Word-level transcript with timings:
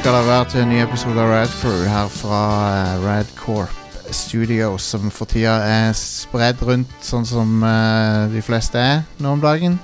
Skal 0.00 0.14
det 0.16 0.26
være 0.26 0.44
til 0.48 0.62
en 0.62 0.70
ny 0.72 0.78
episode 0.80 1.20
av 1.20 1.28
Rad 1.28 1.50
Crew 1.60 1.80
her 1.84 2.06
fra 2.08 2.36
eh, 2.72 3.02
Rad 3.04 3.32
Corp 3.36 3.72
Studios, 4.16 4.86
som 4.94 5.10
for 5.12 5.28
tida 5.28 5.58
er 5.60 5.90
spredd 5.92 6.62
rundt 6.64 6.94
sånn 7.04 7.26
som 7.28 7.58
uh, 7.60 8.24
de 8.32 8.40
fleste 8.40 8.80
er 8.80 9.02
nå 9.20 9.34
om 9.36 9.42
dagen. 9.42 9.76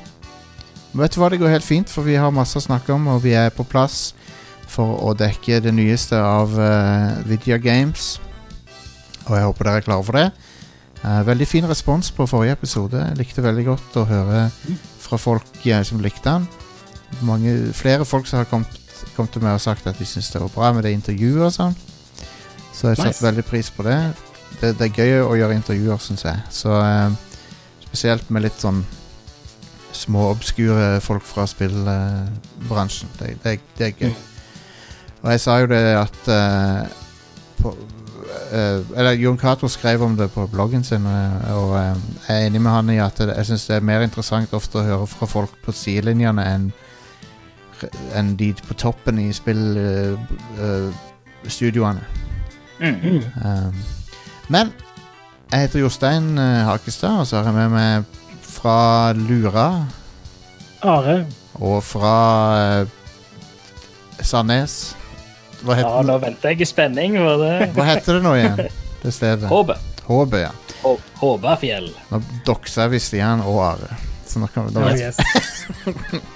Vet 0.97 1.13
du 1.13 1.21
hva, 1.21 1.29
det 1.29 1.37
går 1.43 1.53
helt 1.53 1.67
fint, 1.67 1.93
for 1.93 2.09
vi 2.09 2.17
har 2.17 2.33
masse 2.33 2.57
å 2.57 2.65
snakke 2.65 2.95
om, 2.97 3.11
og 3.13 3.21
vi 3.27 3.35
er 3.37 3.53
på 3.53 3.67
plass 3.69 4.15
for 4.73 4.97
å 5.05 5.13
dekke 5.13 5.61
det 5.67 5.75
nyeste 5.77 6.17
av 6.17 6.57
uh, 6.57 7.21
Vidya 7.29 7.61
Games. 7.61 8.15
Og 9.27 9.37
jeg 9.37 9.51
håper 9.51 9.69
dere 9.69 9.85
er 9.85 9.87
klare 9.91 10.09
for 10.09 10.17
det. 10.23 10.27
Uh, 11.05 11.21
veldig 11.29 11.51
fin 11.51 11.69
respons 11.69 12.09
på 12.09 12.25
forrige 12.33 12.57
episode. 12.57 13.05
Jeg 13.05 13.21
likte 13.21 13.45
veldig 13.45 13.69
godt 13.69 14.01
å 14.01 14.09
høre 14.09 14.47
fra 15.05 15.21
folk 15.21 15.61
eh, 15.69 15.85
som 15.85 16.01
likte 16.01 16.25
den. 16.25 16.49
Mange, 17.21 17.59
flere 17.77 18.09
folk 18.09 18.25
som 18.33 18.41
har 18.41 18.49
kommet, 18.49 18.81
kommet 19.17 19.33
til 19.35 19.43
meg 19.45 19.57
og 19.57 19.65
sagt 19.65 19.87
at 19.89 19.99
de 19.99 20.07
syns 20.09 20.31
det 20.35 20.41
var 20.43 20.53
bra 20.55 20.73
med 20.77 20.87
det 20.87 20.93
intervjuet 20.97 21.47
og 21.49 21.55
sånn. 21.55 21.77
Så 22.77 22.93
jeg 22.93 23.01
Nice. 23.07 23.25
veldig 23.25 23.45
pris 23.49 23.71
på 23.73 23.83
det. 23.87 23.97
det. 24.61 24.75
Det 24.79 24.91
er 24.91 25.01
gøy 25.01 25.23
å 25.25 25.35
gjøre 25.41 25.57
intervjuer, 25.57 25.99
syns 26.05 26.25
jeg. 26.29 26.43
Så 26.53 26.77
eh, 26.81 27.11
Spesielt 27.87 28.29
med 28.35 28.43
litt 28.45 28.59
sånn 28.61 28.83
små, 29.97 30.27
obskure 30.35 31.01
folk 31.01 31.25
fra 31.25 31.47
spillbransjen. 31.49 33.09
det, 33.21 33.37
det, 33.45 33.55
det 33.79 33.87
er 33.87 33.93
gøy. 34.01 34.15
Og 35.23 35.31
jeg 35.33 35.41
sa 35.41 35.55
jo 35.63 35.69
det 35.71 35.79
at 35.97 36.29
eh, 36.29 36.91
på, 37.63 37.73
eh, 38.53 38.81
Eller 38.99 39.17
Jon 39.17 39.39
Cato 39.41 39.69
skrev 39.73 40.03
om 40.05 40.17
det 40.19 40.29
på 40.35 40.45
bloggen 40.53 40.85
sin, 40.85 41.07
eh, 41.09 41.55
og 41.57 41.73
eh, 41.81 41.95
jeg 42.29 42.37
er 42.37 42.47
enig 42.51 42.61
med 42.63 42.73
han 42.75 42.91
i 42.93 42.99
at 43.03 43.23
jeg 43.25 43.49
syns 43.49 43.67
det 43.71 43.79
er 43.79 43.89
mer 43.89 44.05
interessant 44.05 44.53
ofte 44.55 44.83
å 44.83 44.87
høre 44.87 45.09
fra 45.11 45.27
folk 45.31 45.57
på 45.65 45.73
sidelinjene 45.75 46.45
enn 46.53 46.69
enn 48.17 48.35
de 48.41 48.49
på 48.69 48.75
toppen 48.79 49.19
i 49.23 49.29
spillstudioene. 49.37 52.03
Mm. 52.81 53.23
Um, 53.45 53.75
men 54.53 54.67
jeg 55.53 55.61
heter 55.67 55.79
Jostein 55.81 56.27
uh, 56.39 56.65
Hakestad, 56.69 57.15
og 57.23 57.27
så 57.27 57.35
har 57.41 57.45
jeg 57.49 57.55
med 57.57 57.71
meg 57.73 58.05
fra 58.47 58.77
Lura 59.17 59.69
Are. 60.87 61.17
og 61.57 61.81
fra 61.87 62.15
uh, 62.83 62.89
Sandnes. 64.21 64.95
Hva 65.65 65.73
Ja, 65.81 66.03
nå 66.05 66.19
venter 66.23 66.49
jeg 66.53 66.61
i 66.61 66.65
spenning 66.69 67.13
for 67.17 67.37
det. 67.41 67.71
hva 67.77 67.85
heter 67.89 68.13
det 68.19 68.23
nå 68.27 68.33
igjen? 68.37 68.57
Det 69.03 69.13
stedet? 69.15 69.49
Håbet. 69.49 69.79
Håbet, 70.07 70.41
ja. 70.47 70.51
Hå- 70.83 71.01
Håbafjell. 71.19 71.89
Nå 72.13 72.17
dokser 72.47 72.89
vi 72.93 72.99
Stian 73.03 73.41
og 73.43 73.59
Are. 73.73 73.89
Så 74.29 74.39
nå 74.43 74.47
kan, 74.53 74.69
da 74.75 74.79
Oh, 74.83 74.87
vet, 74.93 75.01
yes. 75.01 75.17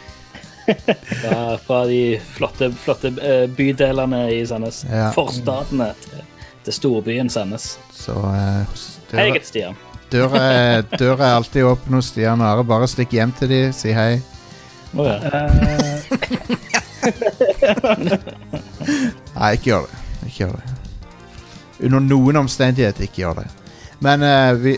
Fra, 1.20 1.58
fra 1.58 1.86
de 1.86 2.20
flotte, 2.34 2.72
flotte 2.72 3.08
eh, 3.22 3.50
bydelene 3.56 4.32
i 4.34 4.46
Sandnes. 4.46 4.84
Ja. 4.90 5.10
Forstadene 5.14 5.92
til, 6.04 6.20
til 6.66 6.72
storbyen 6.76 7.30
Sandnes. 7.30 7.78
Så 7.94 8.12
uh, 8.16 8.24
døra, 9.10 9.22
jeg 9.24 9.32
heter 9.34 9.46
Stian. 9.48 9.74
døra, 10.12 10.42
døra 10.94 11.24
er 11.30 11.34
alltid 11.38 11.64
åpen 11.68 11.94
hos 11.98 12.06
Stian 12.14 12.40
og 12.40 12.46
Are. 12.50 12.64
Bare 12.66 12.88
stikk 12.90 13.10
hjem 13.18 13.32
til 13.38 13.48
dem, 13.52 13.72
si 13.76 13.90
hei. 13.96 14.12
Oh, 14.94 15.06
ja. 15.06 15.16
Eh, 15.22 15.30
Nei, 19.36 19.52
ikke 19.52 19.64
gjør 19.70 19.80
det. 19.86 19.94
Ikke 20.26 20.36
gjør 20.44 20.52
det. 20.58 20.64
Under 21.86 22.00
noen 22.04 22.36
omstendighet, 22.42 23.00
ikke 23.00 23.14
gjør 23.22 23.34
det. 23.42 23.48
Men 24.00 24.22
uh, 24.24 24.64
vi 24.64 24.76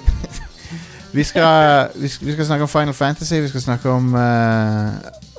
vi, 1.16 1.24
skal, 1.24 1.88
vi 1.94 2.08
skal 2.08 2.26
Vi 2.26 2.32
skal 2.32 2.46
snakke 2.46 2.62
om 2.62 2.68
Final 2.68 2.94
Fantasy. 2.94 3.34
Vi 3.34 3.48
skal 3.48 3.60
snakke 3.60 3.90
om 3.90 4.14
eh, 4.14 4.88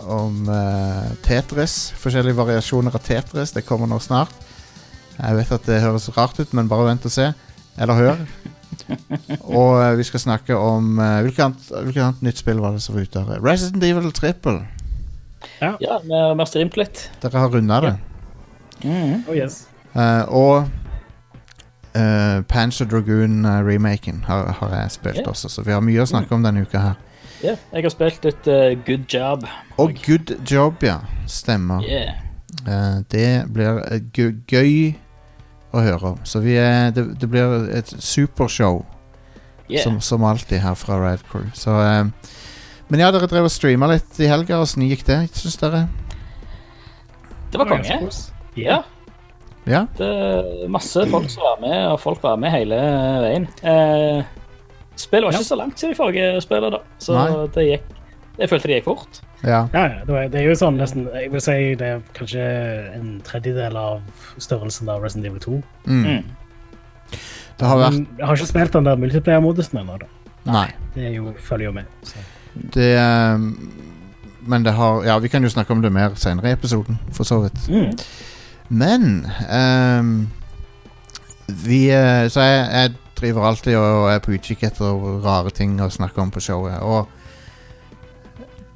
Om 0.08 0.50
uh, 0.50 1.12
Tetris. 1.24 1.94
Forskjellige 2.02 2.36
variasjoner 2.38 2.96
av 2.96 3.04
Tetris. 3.06 3.54
Det 3.56 3.64
kommer 3.68 3.88
nå 3.88 4.00
snart. 4.04 4.34
Jeg 5.18 5.38
vet 5.38 5.52
at 5.54 5.66
det 5.70 5.82
høres 5.84 6.10
rart 6.18 6.40
ut, 6.42 6.54
men 6.58 6.70
bare 6.72 6.90
vent 6.90 7.06
og 7.06 7.14
se. 7.14 7.30
Eller 7.80 7.94
hør. 8.00 8.24
og 9.60 9.74
uh, 9.80 9.92
vi 9.98 10.04
skal 10.08 10.20
snakke 10.24 10.58
om 10.58 10.98
uh, 11.00 11.22
hvilket, 11.24 11.44
annet, 11.46 11.68
hvilket 11.86 12.04
annet 12.04 12.24
nytt 12.26 12.42
spill 12.42 12.60
var 12.64 12.76
det 12.76 12.82
som 12.86 12.96
var 12.98 13.06
ute? 13.06 13.26
her? 13.30 13.44
Resident 13.46 13.84
Evil 13.84 14.12
Triple. 14.12 14.60
ja, 15.62 15.76
vi 15.80 15.88
har 15.88 16.04
vi 16.08 16.40
har 16.40 16.50
streamt 16.50 16.78
litt. 16.78 17.10
Dere 17.22 17.44
har 17.46 17.50
runda 17.54 17.82
det. 17.88 17.94
Mhm. 18.84 19.24
oh, 19.30 19.36
yes. 19.38 19.62
uh, 19.96 20.26
og 20.28 20.66
uh, 21.96 22.42
Panzer 22.50 22.86
Dragoon-remaken 22.90 24.24
har, 24.28 24.52
har 24.60 24.76
jeg 24.82 24.92
spilt 24.92 25.22
Ja. 25.22 25.30
også, 25.30 25.50
så 25.50 25.64
vi 25.64 25.72
har 25.72 25.82
mye 25.82 26.04
å 26.04 26.10
snakke 26.10 26.36
om 26.36 26.44
denne 26.44 26.66
uka 26.66 26.82
her. 26.82 26.98
Ja, 27.44 27.58
jeg 27.74 27.84
har 27.84 27.92
spilt 27.92 28.26
et 28.26 28.48
uh, 28.48 28.72
good 28.88 29.04
job. 29.12 29.44
Og 29.78 29.92
Good 30.06 30.36
Job, 30.48 30.84
ja. 30.84 31.02
Stemmer. 31.28 31.84
Yeah. 31.84 32.14
Uh, 32.64 33.02
det 33.12 33.28
blir 33.52 33.82
eh, 33.92 34.00
gøy 34.48 34.94
å 35.74 35.82
høre. 35.84 36.14
Så 36.24 36.40
vi 36.46 36.56
er, 36.62 36.94
det, 36.96 37.04
det 37.20 37.30
blir 37.30 37.70
et 37.76 37.96
supershow, 38.00 38.86
Yeah. 39.72 39.80
som, 39.84 40.02
som 40.04 40.24
alltid 40.28 40.60
her 40.60 40.74
fra 40.76 40.98
Rad 41.00 41.22
Crew. 41.32 41.46
Så 41.56 41.72
uh, 41.72 42.04
Men 42.92 43.00
ja, 43.00 43.08
dere 43.16 43.30
drev 43.32 43.48
og 43.48 43.52
streama 43.52 43.88
litt 43.90 44.20
i 44.20 44.28
helga. 44.28 44.60
Åssen 44.60 44.84
gikk 44.86 45.06
det, 45.08 45.22
syns 45.40 45.56
dere? 45.62 45.86
Det 47.54 47.62
var 47.62 47.72
konge. 47.72 48.12
Ja. 48.60 48.82
Ja? 49.64 49.86
Det 49.98 50.68
masse 50.70 51.06
folk 51.10 51.30
som 51.32 51.46
var 51.48 51.62
med, 51.64 51.78
og 51.94 52.00
folk 52.04 52.24
var 52.24 52.36
med 52.42 52.52
hele 52.52 52.80
veien. 53.24 53.48
Eh, 53.64 54.24
spillet 54.96 55.26
var 55.26 55.32
ikke 55.34 55.44
så 55.50 55.56
langt 55.58 55.80
siden 55.80 55.94
de 55.94 55.98
forrige 55.98 56.42
spillet, 56.42 56.72
da. 56.72 56.80
Så 57.00 57.14
Nei. 57.14 57.48
det 57.56 57.66
gikk 57.72 58.00
Jeg 58.40 58.50
følte 58.50 58.68
det 58.68 58.76
gikk 58.80 58.86
fort. 58.86 59.22
Ja. 59.44 59.68
Ja, 59.74 59.82
ja, 59.84 60.00
det 60.08 60.16
er- 60.16 60.30
det 60.30 60.40
er 60.42 60.46
jo 60.48 60.54
sånn 60.56 60.78
nesten 60.80 61.08
Jeg 61.14 61.32
vil 61.32 61.42
si 61.42 61.76
det 61.76 61.82
er 61.88 62.00
kanskje 62.16 62.96
en 62.96 63.22
tredjedel 63.24 63.76
av 63.78 64.02
størrelsen 64.40 64.90
av 64.90 65.02
Resident 65.04 65.26
Evil 65.28 65.40
2. 65.40 65.64
Mm. 65.86 66.04
Mm. 66.06 66.24
Det 67.60 67.68
har 67.68 67.78
vært 67.78 67.92
Men 67.94 68.08
jeg 68.18 68.26
har 68.26 68.36
ikke 68.36 68.48
spilt 68.48 68.72
den 68.74 68.84
der 68.86 68.96
multiplayer-modusen 68.96 69.80
ennå. 69.80 70.00
da. 70.00 70.06
Nei. 70.52 70.68
Det 70.96 71.06
er 71.06 71.14
jo, 71.14 71.34
følger 71.40 71.66
jo 71.66 71.72
med. 71.72 71.86
Så. 72.04 72.16
Det 72.74 72.98
ehm, 72.98 73.72
Men 74.48 74.64
det 74.64 74.74
har 74.74 75.04
Ja, 75.04 75.20
vi 75.20 75.28
kan 75.28 75.44
jo 75.44 75.50
snakke 75.50 75.72
om 75.72 75.82
det 75.82 75.92
mer 75.92 76.16
senere 76.16 76.50
i 76.50 76.54
episoden, 76.54 76.98
for 77.12 77.24
så 77.24 77.42
vidt. 77.44 77.70
Mm. 77.70 78.00
Men 78.70 79.26
um, 80.00 80.32
Vi 81.48 81.90
eh, 81.92 82.28
Så 82.30 82.42
jeg, 82.42 82.68
jeg 82.72 82.92
driver 83.24 83.48
alltid 83.48 83.80
og 83.80 84.12
er 84.12 84.22
på 84.24 84.36
utkikk 84.36 84.68
etter 84.68 85.04
rare 85.24 85.52
ting 85.56 85.80
å 85.82 85.90
snakke 85.92 86.22
om 86.22 86.32
på 86.34 86.44
showet. 86.44 86.84
Og 86.84 87.08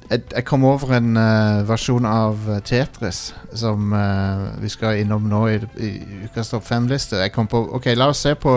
jeg, 0.08 0.22
jeg 0.32 0.44
kom 0.48 0.64
over 0.64 0.94
en 0.96 1.16
uh, 1.20 1.64
versjon 1.68 2.06
av 2.08 2.46
eh, 2.48 2.62
Tetris 2.64 3.34
som 3.52 3.92
uh, 3.92 4.54
vi 4.60 4.70
skal 4.72 5.02
innom 5.02 5.26
nå 5.28 5.42
i, 5.52 5.58
i 5.84 5.90
ukas 6.24 6.52
topp 6.52 6.64
fem-liste. 6.64 7.20
Jeg 7.20 7.34
kom 7.34 7.50
på 7.50 7.60
Ok, 7.76 7.90
la 7.96 8.08
oss 8.08 8.24
se 8.24 8.32
på 8.40 8.54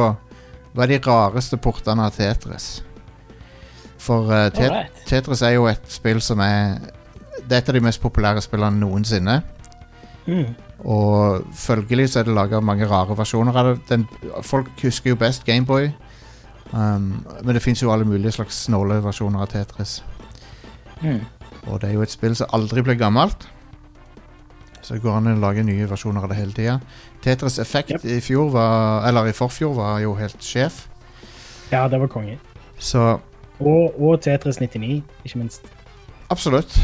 hva 0.71 0.85
er 0.85 0.93
de 0.93 1.01
rareste 1.03 1.59
portene 1.59 2.07
av 2.07 2.15
Tetris. 2.15 2.69
For 3.99 4.31
uh, 4.31 4.47
Tet 4.55 4.71
right. 4.71 5.03
Tetris 5.09 5.43
er 5.43 5.57
jo 5.57 5.67
et 5.69 5.91
spill 5.91 6.21
som 6.23 6.39
er 6.41 6.79
Det 7.41 7.57
er 7.57 7.59
et 7.59 7.69
av 7.73 7.75
de 7.75 7.83
mest 7.83 8.01
populære 8.01 8.43
spillene 8.43 8.79
noensinne. 8.79 9.41
Mm. 10.29 10.53
Og 10.85 11.43
følgelig 11.53 12.09
så 12.09 12.19
er 12.19 12.23
det 12.23 12.33
laga 12.35 12.59
mange 12.59 12.87
rare 12.89 13.17
versjoner 13.17 13.57
av 13.57 13.65
det. 13.69 13.75
Den, 13.89 14.07
folk 14.41 14.71
husker 14.81 15.13
jo 15.13 15.19
best 15.19 15.45
Gameboy. 15.45 15.91
Um, 16.71 17.25
men 17.43 17.55
det 17.55 17.61
fins 17.61 17.81
jo 17.83 17.91
alle 17.91 18.05
mulige 18.07 18.31
slags 18.31 18.63
snåle 18.65 19.01
versjoner 19.03 19.43
av 19.43 19.51
Tetris. 19.51 19.99
Mm. 21.01 21.19
Og 21.67 21.81
det 21.81 21.89
er 21.89 21.93
jo 21.93 22.05
et 22.05 22.13
spill 22.13 22.35
som 22.37 22.49
aldri 22.55 22.81
blir 22.85 22.97
gammelt. 22.97 23.47
Så 24.81 24.95
det 24.95 25.03
går 25.03 25.19
an 25.19 25.29
å 25.29 25.35
lage 25.37 25.63
nye 25.63 25.85
versjoner 25.89 26.23
av 26.25 26.31
det 26.31 26.39
hele 26.39 26.55
tida. 26.57 26.79
Tetris 27.21 27.59
Effect 27.61 27.91
Yep. 27.91 28.05
i 28.05 28.19
fjor 28.21 28.49
var 28.49 29.07
Eller 29.07 29.29
i 29.29 29.35
forfjor 29.37 29.75
var 29.77 29.99
jo 30.01 30.15
helt 30.17 30.41
sjef. 30.41 30.87
Ja, 31.71 31.87
det 31.87 31.99
var 31.99 32.07
konge. 32.07 32.39
Så 32.79 33.19
Og, 33.59 34.01
og 34.01 34.21
Tetris 34.21 34.57
99, 34.57 35.03
ikke 35.23 35.37
minst. 35.37 35.61
Absolutt. 36.31 36.77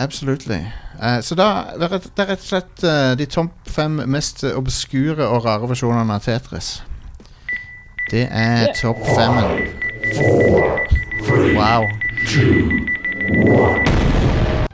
Absolutely. 0.00 0.60
Eh, 1.02 1.20
så 1.20 1.34
da 1.36 1.48
det 1.76 1.82
er, 1.88 1.92
rett- 1.98 2.10
det 2.16 2.22
er 2.24 2.30
rett 2.32 2.40
og 2.44 2.48
slett 2.48 2.84
eh, 2.88 3.12
de 3.20 3.26
topp 3.28 3.68
fem 3.74 3.98
mest 4.08 4.44
obskure 4.54 5.26
og 5.28 5.44
rare 5.44 5.68
versjonene 5.68 6.14
av 6.16 6.24
Tetris. 6.24 6.78
Det 8.10 8.26
er 8.30 8.64
Yeah. 8.64 8.74
topp 8.80 9.00
femmen. 9.16 9.68
Wow. 11.56 11.84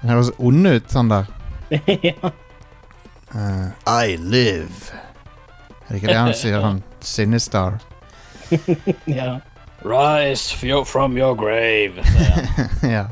Den 0.00 0.11
høres 0.11 0.31
ond 0.38 0.67
ut, 0.67 0.93
han 0.93 1.11
der. 1.11 1.25
ja. 2.11 2.31
Eh, 3.35 3.67
I 3.87 4.17
live. 4.17 4.91
Er 5.88 5.94
det 5.94 6.00
ikke 6.00 6.09
det 6.12 6.19
han 6.21 6.35
sier, 6.35 6.61
han 6.65 6.82
Sinistar? 7.00 7.79
ja. 9.21 9.38
Rise 9.85 10.85
from 10.87 11.17
your 11.19 11.35
grave. 11.38 12.03
sier 12.05 12.32
han. 12.35 12.91
ja. 12.97 13.05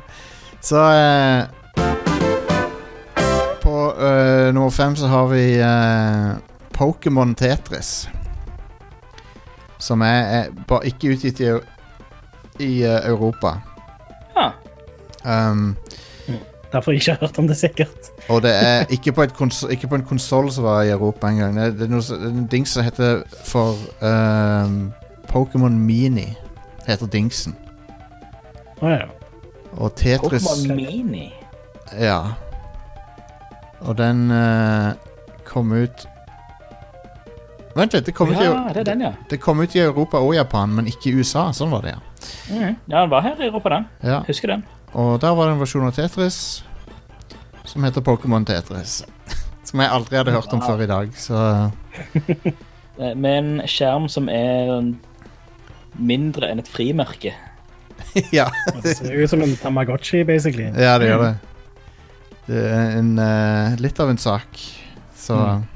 Så 0.61 0.77
eh, 0.93 1.45
På 3.63 3.93
eh, 4.01 4.55
nummer 4.55 4.71
fem 4.71 4.97
så 4.97 5.07
har 5.07 5.27
vi 5.27 5.45
eh, 5.61 6.37
Pokémon 6.73 7.35
Tetris. 7.35 8.09
Som 9.79 10.03
er, 10.03 10.23
er 10.39 10.47
bare 10.69 10.87
ikke 10.91 11.13
utgitt 11.15 11.41
i, 11.41 11.51
i 12.59 12.71
uh, 12.83 12.97
Europa. 13.07 13.53
Ja. 14.37 14.49
Um, 15.51 15.77
Derfor 16.73 16.91
jeg 16.93 17.01
ikke 17.01 17.13
har 17.13 17.21
hørt 17.21 17.39
om 17.39 17.47
det, 17.49 17.57
sikkert. 17.57 18.11
Og 18.29 18.43
det 18.43 18.51
er 18.55 18.85
ikke 18.91 19.13
på, 19.13 19.23
et 19.23 19.35
kons 19.35 19.63
ikke 19.71 19.89
på 19.89 19.95
en 20.01 20.05
konsoll 20.05 20.51
som 20.53 20.65
var 20.67 20.83
i 20.83 20.91
Europa 20.91 21.31
engang. 21.31 21.55
Det, 21.57 21.69
det 21.79 21.87
er 21.87 21.93
noe, 21.95 22.03
som- 22.03 22.25
en 22.27 22.47
dings 22.51 22.75
som 22.75 22.85
heter 22.85 23.23
for 23.47 23.79
um, 24.03 24.93
Pokémon 25.31 25.79
Mini. 25.79 26.27
Heter 26.87 27.07
dingsen. 27.07 27.55
Å 28.83 28.91
ja. 28.93 29.07
Og 29.77 29.93
Tetris 29.97 30.45
Pokémon 30.47 30.75
Mini. 30.77 31.33
Ja. 32.01 32.21
Og 33.85 33.97
den 33.99 34.31
eh, 34.35 34.93
kom 35.49 35.73
ut 35.73 36.07
Vent 37.79 37.93
litt, 37.95 38.09
det 38.09 38.13
kom, 38.17 38.33
ut 38.33 38.41
i, 38.43 38.47
det 38.75 38.83
den, 38.89 39.03
ja. 39.07 39.13
det 39.31 39.37
kom 39.39 39.61
ut 39.63 39.75
i 39.77 39.79
Europa 39.85 40.19
og 40.19 40.33
Japan, 40.35 40.73
men 40.75 40.89
ikke 40.91 41.13
i 41.13 41.21
USA. 41.21 41.45
Sånn 41.55 41.71
var 41.71 41.85
det, 41.85 41.93
ja. 41.95 42.01
Mm, 42.51 42.73
Ja, 42.91 43.03
den 43.05 43.11
var 43.13 43.23
her 43.23 43.39
i 43.39 43.47
Europa, 43.47 43.71
den. 43.77 43.85
ja. 44.03 44.17
Husker 44.27 44.51
den. 44.51 44.65
Og 44.99 45.21
der 45.23 45.37
var 45.39 45.47
det 45.47 45.53
en 45.55 45.61
versjon 45.63 45.87
av 45.87 45.95
Tetris 45.95 46.39
som 47.69 47.85
heter 47.87 48.03
Pokémon 48.03 48.47
Tetris. 48.49 49.05
Som 49.69 49.83
jeg 49.85 49.93
aldri 49.93 50.17
hadde 50.17 50.33
hørt 50.33 50.49
om 50.57 50.63
Wow. 50.63 50.69
før 50.73 50.83
i 50.83 50.87
dag, 50.89 51.11
så 51.21 51.71
Eh, 52.99 53.15
Med 53.15 53.39
en 53.39 53.51
skjerm 53.71 54.09
som 54.11 54.27
er 54.33 54.73
mindre 56.03 56.49
enn 56.51 56.59
et 56.59 56.67
frimerke. 56.71 57.31
Ja, 58.39 58.49
Det 58.83 58.97
ser 58.97 59.13
ut 59.13 59.31
som 59.31 59.43
en 59.43 59.57
Tamagotchi, 59.57 60.25
basically. 60.25 60.71
ja 60.75 60.99
det 60.99 61.11
gjør 61.11 61.25
det. 61.25 61.33
Det 62.49 62.63
er 62.65 62.95
en, 62.99 63.11
uh, 63.21 63.77
litt 63.81 63.99
av 64.01 64.11
en 64.11 64.19
sak. 64.19 64.63
Så 65.17 65.37
Mm. 65.37 65.67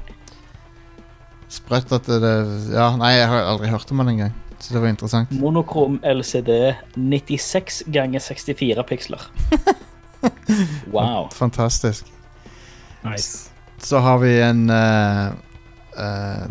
Sprøtt 1.53 1.91
at 1.93 2.07
det, 2.09 2.15
det 2.23 2.31
Ja, 2.73 2.87
nei, 2.97 3.11
jeg 3.13 3.27
har 3.29 3.43
aldri 3.45 3.67
hørt 3.69 3.91
om 3.93 3.99
den 4.01 4.07
engang. 4.15 4.31
Så 4.57 4.73
det 4.73 4.81
var 4.81 4.89
interessant. 4.89 5.31
Monokrom 5.37 5.99
LCD 6.01 6.73
96 6.95 7.83
ganger 7.93 8.19
64 8.19 8.83
piksler. 8.89 9.27
Wow. 10.87 11.29
Fantastisk. 11.35 12.05
Nice. 13.03 13.49
Så 13.77 13.99
har 13.99 14.17
vi 14.17 14.37
en 14.41 14.69
uh, 14.69 15.33
eh, 15.99 16.45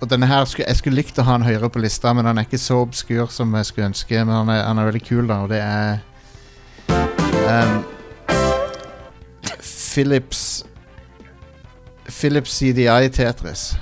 Og 0.00 0.10
denne 0.10 0.26
her 0.26 0.44
skulle, 0.44 0.68
Jeg 0.68 0.76
skulle 0.76 0.96
likt 0.96 1.18
å 1.18 1.26
ha 1.26 1.38
den 1.38 1.46
høyere 1.48 1.70
på 1.70 1.82
lista, 1.82 2.12
men 2.14 2.26
han 2.28 2.38
er 2.38 2.46
ikke 2.46 2.60
så 2.60 2.82
obskur 2.84 3.26
som 3.34 3.54
jeg 3.58 3.66
skulle 3.66 3.90
ønske. 3.90 4.24
Men 4.24 4.34
han 4.34 4.52
er, 4.54 4.62
han 4.66 4.78
er 4.78 4.90
veldig 4.90 5.04
kul, 5.08 5.26
da, 5.26 5.40
og 5.42 5.50
det 5.50 5.58
er 5.58 5.98
um, 7.48 7.82
Philips 9.58 10.64
Philips 12.08 12.54
CDI 12.58 13.10
Tetris. 13.12 13.76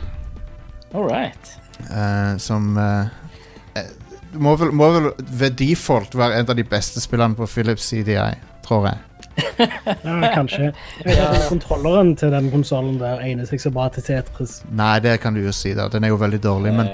All 0.95 1.05
right. 1.05 1.53
Uh, 1.91 2.39
som 2.41 2.77
eh, 2.81 3.85
må, 4.33 4.57
vel, 4.57 4.73
må 4.73 4.89
vel 4.95 5.11
ved 5.19 5.59
default 5.61 6.17
være 6.17 6.41
en 6.41 6.51
av 6.51 6.57
de 6.57 6.65
beste 6.65 7.01
spillene 7.05 7.37
på 7.37 7.49
Philips 7.51 7.91
CDI, 7.93 8.33
tror 8.65 8.89
jeg. 8.89 9.03
Ja, 9.37 10.31
kanskje. 10.35 10.71
Om 11.05 11.43
kontrolleren 11.49 12.15
til 12.17 12.33
den 12.33 12.49
konsollen 12.53 12.97
der 13.01 13.21
egner 13.25 13.49
seg 13.49 13.61
så 13.61 13.73
bra 13.75 13.89
til 13.93 14.07
Tetris. 14.07 14.63
Nei, 14.73 14.97
det 15.05 15.19
kan 15.21 15.37
du 15.37 15.43
jo 15.45 15.53
si, 15.55 15.75
da. 15.77 15.91
Den 15.93 16.05
er 16.05 16.15
jo 16.15 16.19
veldig 16.21 16.41
dårlig, 16.45 16.73
men 16.77 16.91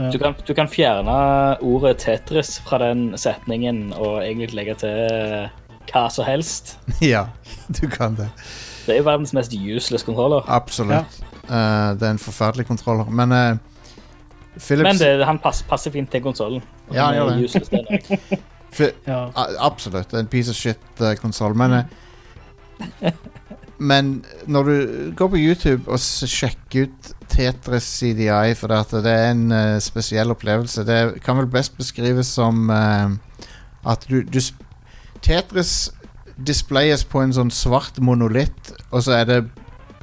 Eh, 0.00 0.10
Du 0.10 0.18
kan, 0.18 0.34
du 0.46 0.54
kan 0.54 0.68
fjerne 0.68 1.12
ordet 1.60 1.98
Tetris 1.98 2.58
fra 2.64 2.78
den 2.78 3.18
setningen 3.18 3.92
og 3.92 4.22
egentlig 4.24 4.54
legge 4.56 4.76
til 4.80 5.48
hva 5.90 6.06
som 6.12 6.24
helst. 6.24 6.78
ja, 7.12 7.26
du 7.68 7.86
kan 7.90 8.16
det. 8.16 8.30
Det 8.86 8.94
er 8.94 9.02
jo 9.02 9.08
verdens 9.10 9.34
mest 9.36 9.52
useless 9.54 10.06
kontroller. 10.06 10.46
Absolutt. 10.48 11.20
Eh, 11.44 11.90
det 12.00 12.06
er 12.06 12.14
en 12.14 12.22
forferdelig 12.22 12.66
kontroller. 12.66 13.10
Men 13.10 13.32
uh, 13.32 13.58
Philips 14.56 14.86
Men 14.86 14.98
det, 14.98 15.26
han 15.26 15.38
passer, 15.38 15.66
passer 15.68 15.92
fint 15.92 16.10
til 16.10 16.22
konsollen. 16.24 16.64
Ja, 16.94 17.10
han 17.10 17.14
gjør 17.14 17.60
det. 17.70 18.40
Fi- 18.72 18.94
Ja. 19.06 19.30
Absolutt. 19.58 20.14
En 20.14 20.26
piece 20.30 20.50
of 20.50 20.56
shit-konsoll. 20.56 21.54
men 21.54 21.72
eh, 21.72 23.12
Men 23.80 24.24
når 24.46 24.64
du 24.64 25.12
går 25.16 25.28
på 25.32 25.38
YouTube 25.40 25.88
og 25.88 25.98
sjekker 26.00 26.84
ut 26.84 27.12
Tetris 27.32 27.86
CDI, 27.96 28.52
for 28.54 28.68
det, 28.68 28.80
at 28.84 28.90
det 29.06 29.12
er 29.14 29.30
en 29.30 29.46
uh, 29.54 29.78
spesiell 29.80 30.34
opplevelse 30.34 30.84
Det 30.84 30.98
kan 31.24 31.38
vel 31.38 31.48
best 31.48 31.78
beskrives 31.78 32.28
som 32.36 32.68
uh, 32.68 33.08
at 33.88 34.04
du, 34.10 34.20
du 34.22 34.40
Tetris 35.24 35.88
displayes 36.36 37.04
på 37.08 37.22
en 37.24 37.32
sånn 37.36 37.52
svart 37.52 37.98
monolitt, 38.04 38.72
og 38.90 39.04
så 39.04 39.18
er 39.20 39.26
det 39.28 39.40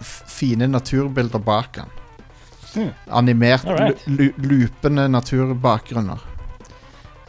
fine 0.01 0.67
naturbilder 0.69 1.41
bak 1.41 1.79
den. 1.79 1.93
Hmm. 2.73 2.91
Animert, 3.09 3.65
right. 3.65 4.03
loopende 4.37 5.07
naturbakgrunner. 5.09 6.21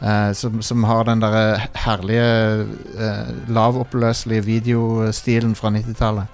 Eh, 0.01 0.31
som, 0.33 0.61
som 0.63 0.83
har 0.87 1.03
den 1.09 1.19
der 1.19 1.59
herlige 1.75 2.65
uh, 2.95 3.31
lavoppløselige 3.51 4.45
videostilen 4.45 5.55
fra 5.59 5.69
90-tallet. 5.75 6.25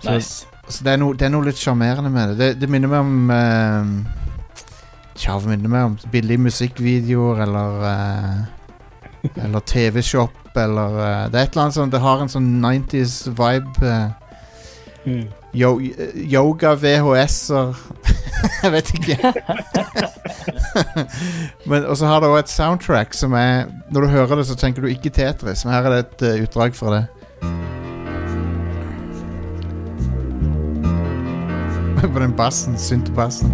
Så, 0.00 0.10
Nice. 0.10 0.46
så 0.68 0.84
det, 0.84 0.92
er 0.92 0.98
noe, 0.98 1.14
det 1.14 1.26
er 1.28 1.32
noe 1.34 1.46
litt 1.46 1.58
sjarmerende 1.58 2.10
med 2.10 2.32
det. 2.32 2.38
Det, 2.38 2.60
det 2.62 2.70
minner 2.70 2.90
meg 2.90 3.00
om 3.00 3.30
uh, 3.30 3.86
Tja, 5.18 5.34
hva 5.38 5.50
minner 5.50 5.70
meg 5.70 5.86
om? 5.88 5.96
Billige 6.12 6.38
musikkvideoer 6.38 7.40
eller 7.46 7.80
uh, 7.82 9.32
Eller 9.42 9.64
TV-shop 9.66 10.54
eller 10.58 10.98
Det 11.30 11.38
er 11.40 11.46
et 11.48 11.50
eller 11.56 11.64
annet 11.64 11.74
sånn 11.78 11.90
Det 11.90 12.00
har 12.02 12.22
en 12.22 12.30
sånn 12.30 12.46
90s 12.62 13.20
vibe. 13.38 13.82
Uh, 13.82 14.24
Mm. 15.08 15.28
yo, 15.54 15.78
yoga 16.28 16.74
VHS-er 16.76 17.76
Jeg 18.62 18.72
vet 18.74 18.90
ikke. 18.98 19.30
Men, 21.70 21.84
og 21.84 21.96
så 21.96 22.06
har 22.06 22.20
det 22.20 22.28
òg 22.30 22.38
et 22.42 22.50
soundtrack 22.52 23.14
som 23.16 23.32
er 23.36 23.66
Når 23.90 24.00
du 24.00 24.08
hører 24.12 24.36
det, 24.36 24.46
så 24.46 24.56
tenker 24.56 24.82
du 24.82 24.88
ikke 24.88 25.10
Tetris. 25.10 25.64
Men 25.64 25.74
her 25.74 25.82
er 25.88 25.90
det 25.96 25.98
et 26.06 26.22
uh, 26.22 26.42
utdrag 26.46 26.76
fra 26.76 26.94
det. 26.96 27.06
På 32.14 32.18
den 32.18 32.32
bassen. 32.32 32.78
Syntebassen. 32.78 33.52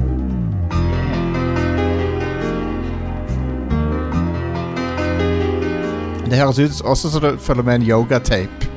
Det 6.30 6.42
høres 6.42 6.58
ut 6.58 6.82
også 6.84 7.10
som 7.10 7.20
det 7.22 7.40
følger 7.40 7.62
med 7.62 7.74
en 7.74 7.88
yogatape. 7.88 8.70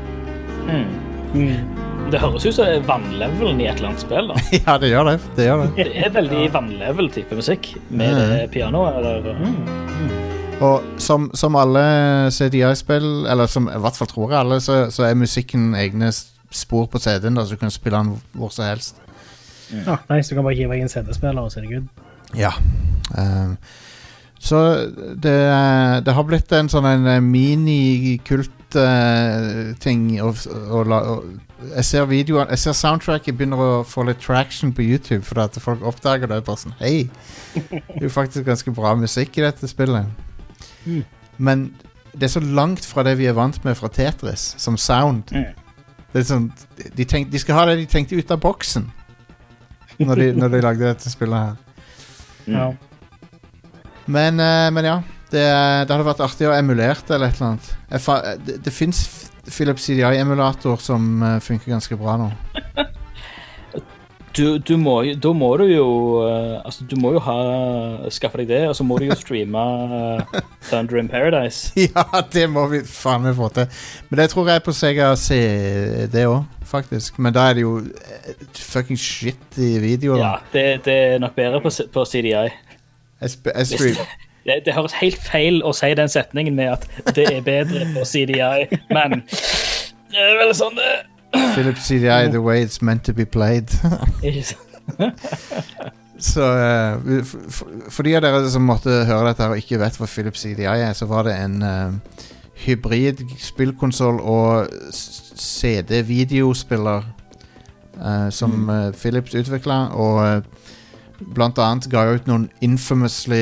Mm. 0.68 0.86
Mm. 1.34 1.77
Det 2.12 2.20
høres 2.22 2.46
ut 2.48 2.56
som 2.56 2.66
det 2.70 2.86
vannlevelen 2.88 3.60
i 3.60 3.66
et 3.68 3.76
eller 3.82 3.90
annet 3.90 4.04
spill. 4.06 4.30
da. 4.32 4.36
ja, 4.68 4.78
det 4.80 4.90
gjør 4.94 5.10
det. 5.10 5.16
det, 5.36 5.48
gjør 5.50 5.64
det. 5.64 5.72
Det 5.76 6.06
er 6.06 6.14
veldig 6.16 6.44
vannlevel-type 6.54 7.36
musikk 7.36 7.74
med 7.90 8.14
Mm. 8.16 8.30
det 8.32 8.52
pianoet. 8.54 8.96
Eller, 9.02 9.34
mm. 9.36 10.62
Og 10.64 10.84
som, 11.04 11.28
som 11.36 11.56
alle 11.60 11.84
CDI-spill, 12.32 13.26
eller 13.30 13.46
som 13.52 13.68
i 13.70 13.78
hvert 13.84 14.00
fall 14.00 14.08
tror 14.08 14.32
jeg 14.32 14.40
alle, 14.40 14.62
så, 14.64 14.78
så 14.92 15.04
er 15.04 15.20
musikken 15.20 15.76
egne 15.76 16.12
spor 16.52 16.88
på 16.88 17.00
CD-en, 17.04 17.36
så 17.44 17.54
du 17.58 17.60
kan 17.60 17.72
spille 17.76 17.98
den 18.00 18.16
hvor 18.34 18.50
som 18.56 18.66
helst. 18.66 18.96
Ja, 19.74 19.98
nice, 20.10 20.30
du 20.32 20.36
kan 20.40 20.48
bare 20.48 20.56
hive 20.56 20.78
inn 20.80 20.88
en 20.88 20.90
CD-spiller, 20.90 21.44
og 21.44 21.52
så 21.52 21.60
er 21.60 21.68
det 21.68 21.74
good. 21.76 22.06
Ja. 22.40 22.54
Um, 23.18 23.58
så 24.40 24.64
det, 25.20 25.36
det 26.08 26.14
har 26.16 26.24
blitt 26.24 26.52
en 26.56 26.70
sånn 26.72 26.88
en 28.76 28.82
eh, 28.82 29.76
mini-kult-ting. 29.78 30.22
og, 30.22 30.36
og, 30.70 30.88
la- 30.88 31.00
og 31.00 31.26
jeg 31.76 31.86
ser 31.86 32.06
videoen 32.06 32.50
Jeg 32.50 32.60
ser 32.60 32.72
soundtracket 32.72 33.38
begynner 33.38 33.58
å 33.58 33.84
få 33.84 34.04
litt 34.04 34.20
traction 34.22 34.74
på 34.74 34.82
YouTube, 34.82 35.24
fordi 35.26 35.42
at 35.42 35.62
folk 35.62 35.82
oppdager 35.82 36.28
det. 36.28 36.44
Bare 36.46 36.58
sånn 36.58 36.76
Hei, 36.80 37.10
det 37.54 37.82
er 37.98 38.04
jo 38.04 38.10
faktisk 38.10 38.46
ganske 38.46 38.72
bra 38.72 38.96
musikk 38.96 39.38
i 39.38 39.42
dette 39.46 39.68
spillet. 39.68 40.06
Mm. 40.86 41.04
Men 41.38 41.74
det 42.14 42.24
er 42.24 42.40
så 42.40 42.40
langt 42.40 42.86
fra 42.86 43.04
det 43.04 43.18
vi 43.18 43.28
er 43.28 43.34
vant 43.34 43.64
med 43.66 43.78
fra 43.78 43.88
Tetris, 43.88 44.56
som 44.58 44.78
sound. 44.78 45.32
Mm. 45.32 45.54
Det 46.14 46.22
er 46.22 46.26
sånn, 46.26 46.52
de, 46.96 47.06
tenk, 47.06 47.30
de 47.32 47.40
skal 47.40 47.56
ha 47.60 47.66
det 47.70 47.78
de 47.82 47.86
tenkte 47.86 48.18
ut 48.18 48.32
av 48.32 48.40
boksen 48.42 48.88
når 50.00 50.16
de, 50.16 50.28
når 50.38 50.50
de 50.54 50.62
lagde 50.62 50.86
dette 50.88 51.10
spillet 51.10 51.38
her. 51.38 51.56
Ja. 52.48 52.72
Men, 54.08 54.40
uh, 54.40 54.70
men 54.72 54.86
ja, 54.86 55.02
det, 55.32 55.44
det 55.44 55.92
hadde 55.92 56.06
vært 56.08 56.24
artig 56.24 56.48
å 56.48 56.56
emulere 56.56 57.02
det 57.08 57.16
eller 57.18 57.32
et 57.32 57.40
eller 57.40 57.54
annet. 57.54 57.74
Fa 58.04 58.20
det 58.38 58.62
det 58.64 58.74
fins 58.76 59.06
Philips 59.48 59.88
CDI-emulator 59.88 60.80
som 60.84 61.24
eh, 61.24 61.40
funker 61.44 61.72
ganske 61.72 61.98
bra 62.00 62.18
nå. 62.20 62.32
Du, 64.38 64.60
du 64.62 64.76
må, 64.78 65.00
da 65.18 65.32
må 65.34 65.48
du 65.58 65.64
jo 65.66 65.86
eh, 66.22 66.60
Altså, 66.60 66.86
du 66.86 66.94
må 67.00 67.16
jo 67.16 67.22
ha 67.26 67.38
skaffe 68.14 68.38
deg 68.44 68.52
det, 68.52 68.60
og 68.70 68.76
så 68.78 68.86
må 68.86 69.00
du 69.02 69.08
jo 69.08 69.18
streame 69.18 69.64
eh, 69.98 70.36
Thunder 70.68 71.00
in 71.02 71.10
Paradise. 71.10 71.72
ja, 71.88 72.06
det 72.34 72.46
må 72.52 72.68
vi 72.70 72.84
faen 72.86 73.26
meg 73.26 73.38
få 73.40 73.50
til. 73.56 73.72
Men 74.10 74.22
det 74.22 74.30
tror 74.34 74.52
jeg 74.52 74.66
på 74.68 74.76
Sega 74.78 75.10
CD 75.18 76.28
òg, 76.28 76.44
faktisk. 76.68 77.18
Men 77.24 77.34
da 77.34 77.48
er 77.50 77.58
det 77.58 77.66
jo 77.66 77.80
fucking 78.68 79.00
shit 79.00 79.58
i 79.58 79.74
videoer. 79.82 80.22
Ja, 80.22 80.36
det, 80.54 80.68
det 80.86 81.02
er 81.16 81.20
nok 81.24 81.36
bedre 81.40 81.64
på, 81.64 81.74
på 81.94 82.06
CDI. 82.06 82.36
Jeg, 82.38 83.38
jeg 83.48 83.96
Det, 84.48 84.62
det 84.66 84.74
høres 84.78 84.96
helt 85.02 85.20
feil 85.20 85.60
å 85.68 85.74
si 85.76 85.90
den 86.00 86.10
setningen 86.12 86.56
med 86.56 86.72
at 86.78 87.16
det 87.18 87.28
er 87.34 87.42
bedre 87.44 87.84
på 87.96 88.06
CDI, 88.08 88.68
men 88.96 89.20
det 89.28 90.24
er 90.24 90.38
vel 90.40 90.54
sånn 90.56 90.78
det 90.80 90.94
Philip 91.54 91.78
CDI 91.84 92.32
the 92.32 92.40
way 92.42 92.64
it's 92.64 92.80
meant 92.82 93.04
to 93.04 93.14
be 93.14 93.26
played. 93.26 93.68
Så 96.18 96.42
uh, 96.42 97.24
for, 97.28 97.50
for, 97.52 97.68
for 97.94 98.08
de 98.08 98.16
av 98.18 98.24
dere 98.24 98.48
som 98.50 98.64
måtte 98.66 99.04
høre 99.06 99.28
dette 99.28 99.50
og 99.52 99.60
ikke 99.60 99.78
vet 99.84 100.00
hva 100.00 100.08
Philips 100.10 100.42
CDI 100.42 100.66
er, 100.72 100.96
så 100.98 101.06
var 101.12 101.28
det 101.28 101.36
en 101.38 101.60
uh, 101.62 102.24
hybrid 102.66 103.22
spillkonsoll 103.38 104.18
og 104.24 104.72
CD-videospiller 105.38 107.06
uh, 108.02 108.30
som 108.34 108.70
eh, 108.70 108.90
Philips 108.98 109.36
utvikla, 109.36 109.78
og 109.94 110.18
eh, 110.26 110.42
blant 111.20 111.58
annet 111.60 111.88
ga 111.90 112.04
ut 112.14 112.28
noen 112.30 112.50
infamously 112.62 113.40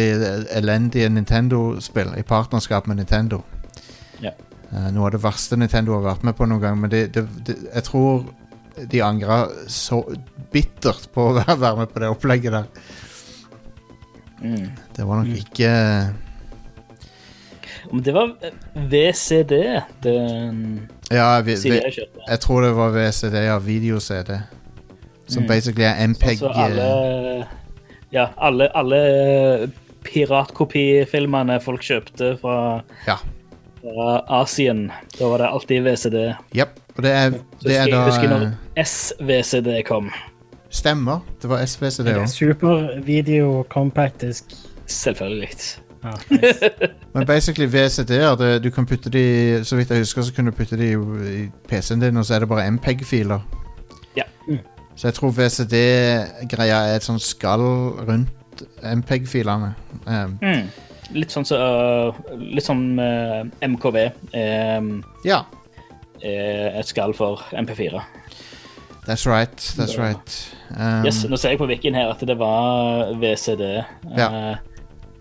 elendige 0.55 1.09
Nintendo-spill 1.11 2.13
i 2.17 2.23
partnerskap 2.23 2.87
med 2.87 2.97
Nintendo. 3.01 3.41
Ja. 4.23 4.31
Uh, 4.71 4.89
noe 4.95 5.05
av 5.09 5.11
det 5.15 5.23
verste 5.23 5.57
Nintendo 5.59 5.93
har 5.97 6.05
vært 6.07 6.23
med 6.23 6.35
på 6.37 6.47
noen 6.49 6.61
gang, 6.63 6.79
men 6.81 6.89
det, 6.91 7.07
det, 7.15 7.25
det, 7.47 7.57
jeg 7.73 7.83
tror 7.87 8.25
de 8.91 9.01
angra 9.05 9.45
så 9.71 10.01
bittert 10.51 11.09
på 11.15 11.29
å 11.29 11.35
være 11.39 11.55
være 11.61 11.77
med 11.83 11.91
på 11.93 11.99
det 12.03 12.09
opplegget 12.11 12.51
der. 12.57 12.65
Mm. 14.41 14.71
Det 14.95 15.05
var 15.07 15.21
nok 15.21 15.27
Mm. 15.31 15.35
ikke 15.39 15.69
Men 17.91 18.01
det 18.03 18.13
var 18.13 18.31
eh, 18.41 18.51
VCD, 18.91 19.53
den 20.03 20.89
Ja, 21.11 21.39
vi, 21.41 21.55
vi, 21.63 21.69
jeg 21.69 21.93
jeg 22.27 22.39
tror 22.39 22.61
det 22.65 22.73
var 22.75 22.89
VCD, 22.95 23.35
ja. 23.45 23.57
Video-CD. 23.59 24.39
Som 25.27 25.43
Mm. 25.43 25.47
basically 25.47 25.83
er 25.85 26.07
MPEG. 26.07 26.41
Altså 26.43 26.47
alle 26.47 27.47
Ja, 28.15 28.29
alle, 28.39 28.69
alle 28.77 28.99
piratkopifilmene 30.05 31.57
folk 31.63 31.83
kjøpte 31.83 32.35
fra, 32.41 32.81
Ja. 33.07 33.17
fra 33.81 34.41
Asien. 34.41 34.87
Da 35.19 35.27
var 35.27 35.43
det 35.43 35.49
alltid 35.51 35.83
VCD. 35.83 36.21
Yep. 36.55 36.79
Og 36.95 37.03
det 37.03 37.11
er, 37.11 37.29
det 37.63 37.75
er 37.75 37.89
da 37.91 38.05
husker 38.07 38.31
når 38.31 38.45
eh, 38.47 38.85
SVCD 38.85 39.81
kom. 39.87 40.11
Stemmer. 40.71 41.19
Det 41.41 41.49
var 41.49 41.65
SVCD 41.65 42.13
òg. 42.15 42.27
Super 42.31 43.01
video 43.03 43.63
compact 43.69 44.21
disk. 44.21 44.55
Selvfølgelig. 44.87 45.49
Ja, 46.03 46.11
nice. 46.29 46.69
Men 47.15 47.25
basically 47.25 47.65
VCD-er 47.65 48.59
Du 48.59 48.69
kan 48.69 48.85
putte 48.85 49.09
de 49.09 49.63
Så 49.65 49.75
vidt 49.75 49.89
jeg 49.89 49.97
husker, 50.03 50.21
så 50.21 50.33
kunne 50.35 50.51
du 50.51 50.55
putte 50.55 50.77
de 50.77 50.91
i 50.91 50.93
i 50.93 51.49
PC-en 51.69 52.01
din, 52.01 52.17
og 52.17 52.25
så 52.25 52.35
er 52.35 52.39
det 52.39 52.49
bare 52.49 52.67
MPEG-filer. 52.71 53.39
Ja. 54.17 54.23
Mm. 54.47 54.59
Så 54.95 55.07
jeg 55.09 55.13
tror 55.17 55.31
VCD-greia 55.35 56.77
er 56.91 56.95
et 56.95 57.03
sånt 57.03 57.21
skall 57.21 57.61
rundt 58.07 58.63
MPEG-filene. 58.83 59.73
Um, 60.07 60.37
Mm. 60.41 60.69
Litt 61.13 61.29
sånn 61.31 61.45
som 61.45 61.59
uh, 61.61 62.15
Litt 62.39 62.65
sånn 62.65 62.97
uh, 62.97 63.43
MKV. 63.61 63.97
Um, 64.33 65.03
ja. 65.27 65.43
er 66.23 66.79
et 66.79 66.87
skall 66.89 67.13
for 67.13 67.43
MP4. 67.53 68.01
That's 69.05 69.27
right. 69.29 69.55
That's 69.77 69.93
Ja. 69.97 70.01
right. 70.07 70.55
Um, 70.71 71.05
Yes, 71.05 71.23
Nå 71.29 71.37
ser 71.37 71.49
jeg 71.53 71.59
på 71.59 71.67
Wikken 71.69 71.93
her 71.93 72.09
at 72.09 72.19
det 72.25 72.37
var 72.39 73.13
VCD. 73.21 73.83
Ja. 74.17 74.29
Uh, 74.31 74.55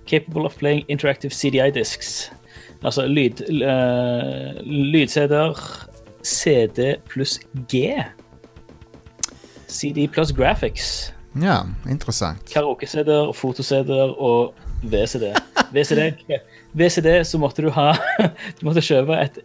capable 0.07 0.47
of 0.47 0.57
playing 0.57 0.85
interactive 0.89 1.33
CDI 1.35 1.71
discs. 1.75 2.31
Altså 2.85 3.07
lyd, 3.07 3.43
uh, 3.51 4.61
lyd-CD-er, 4.65 5.59
CD 6.23 6.95
pluss 7.09 7.39
G. 7.69 7.91
CD 9.75 10.07
pluss 10.11 10.33
graphics. 10.35 11.13
Ja, 11.43 11.65
interessant. 11.91 12.45
Karaoke-CD-er, 12.53 13.33
foto-CD-er 13.35 14.13
og 14.23 14.55
VCD. 14.87 15.33
VCD, 15.75 16.05
VCD 16.79 17.09
så 17.27 17.41
måtte 17.43 17.65
du 17.65 17.73
ha 17.75 17.89
Du 18.61 18.69
måtte 18.69 18.85
kjøpe 18.85 19.17
et, 19.19 19.41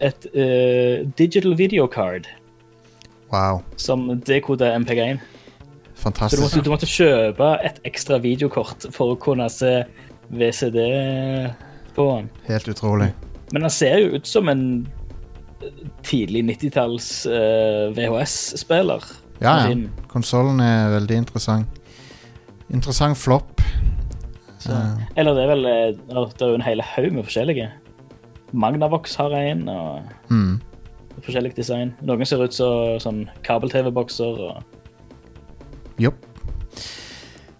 et 0.00 0.28
uh, 0.32 1.02
digital 1.18 1.56
video 1.58 1.88
card 1.90 2.30
Wow. 3.32 3.62
som 3.80 4.10
dekoder 4.28 4.74
MPG1. 4.76 5.20
Så 5.96 6.10
du 6.36 6.42
måtte, 6.42 6.60
du 6.60 6.68
måtte 6.72 6.88
kjøpe 6.90 7.46
et 7.64 7.78
ekstra 7.88 8.18
videokort 8.20 8.88
for 8.92 9.14
å 9.14 9.18
kunne 9.20 9.46
se 9.52 9.70
VCD 10.36 10.78
på 11.96 12.06
den. 12.10 12.28
Helt 12.48 12.68
utrolig. 12.68 13.08
Men 13.52 13.64
han 13.68 13.72
ser 13.72 14.00
jo 14.02 14.18
ut 14.18 14.28
som 14.28 14.50
en 14.52 14.64
tidlig 16.04 16.42
90-talls 16.50 17.08
uh, 17.30 17.92
VHS-spiller. 17.96 19.04
Ja, 19.42 19.68
ja. 19.68 19.76
Konsollen 20.08 20.60
er 20.64 20.90
veldig 20.98 21.16
interessant. 21.24 21.80
Interessant 22.72 23.16
flopp. 23.18 23.60
Så- 24.62 24.72
Eller 25.16 25.34
det 25.34 25.42
er 25.42 25.48
vel 25.50 25.64
eh, 25.66 25.92
Det 26.30 26.42
er 26.42 26.48
jo 26.48 26.54
en 26.54 26.62
hel 26.62 26.80
haug 26.80 27.12
med 27.12 27.24
forskjellige. 27.26 27.70
Magnavox 28.52 29.14
har 29.16 29.32
en, 29.34 29.68
og 29.68 30.02
mm. 30.30 30.60
forskjellig 31.24 31.56
design. 31.56 31.94
Noen 32.02 32.24
ser 32.28 32.44
ut 32.44 32.54
som 32.54 32.98
sånn 33.00 33.22
kabel-TV-bokser. 33.42 34.38
og 34.38 34.62
Jopp. 35.98 36.26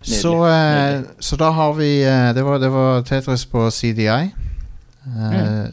Så, 0.02 0.32
eh, 0.50 1.02
så 1.22 1.36
da 1.38 1.50
har 1.54 1.72
vi 1.78 2.02
eh, 2.02 2.32
det, 2.34 2.42
var, 2.44 2.58
det 2.58 2.70
var 2.72 3.02
Tetris 3.06 3.46
på 3.46 3.68
CDI. 3.70 4.32
Eh, 4.32 4.32
Mm. 5.02 5.72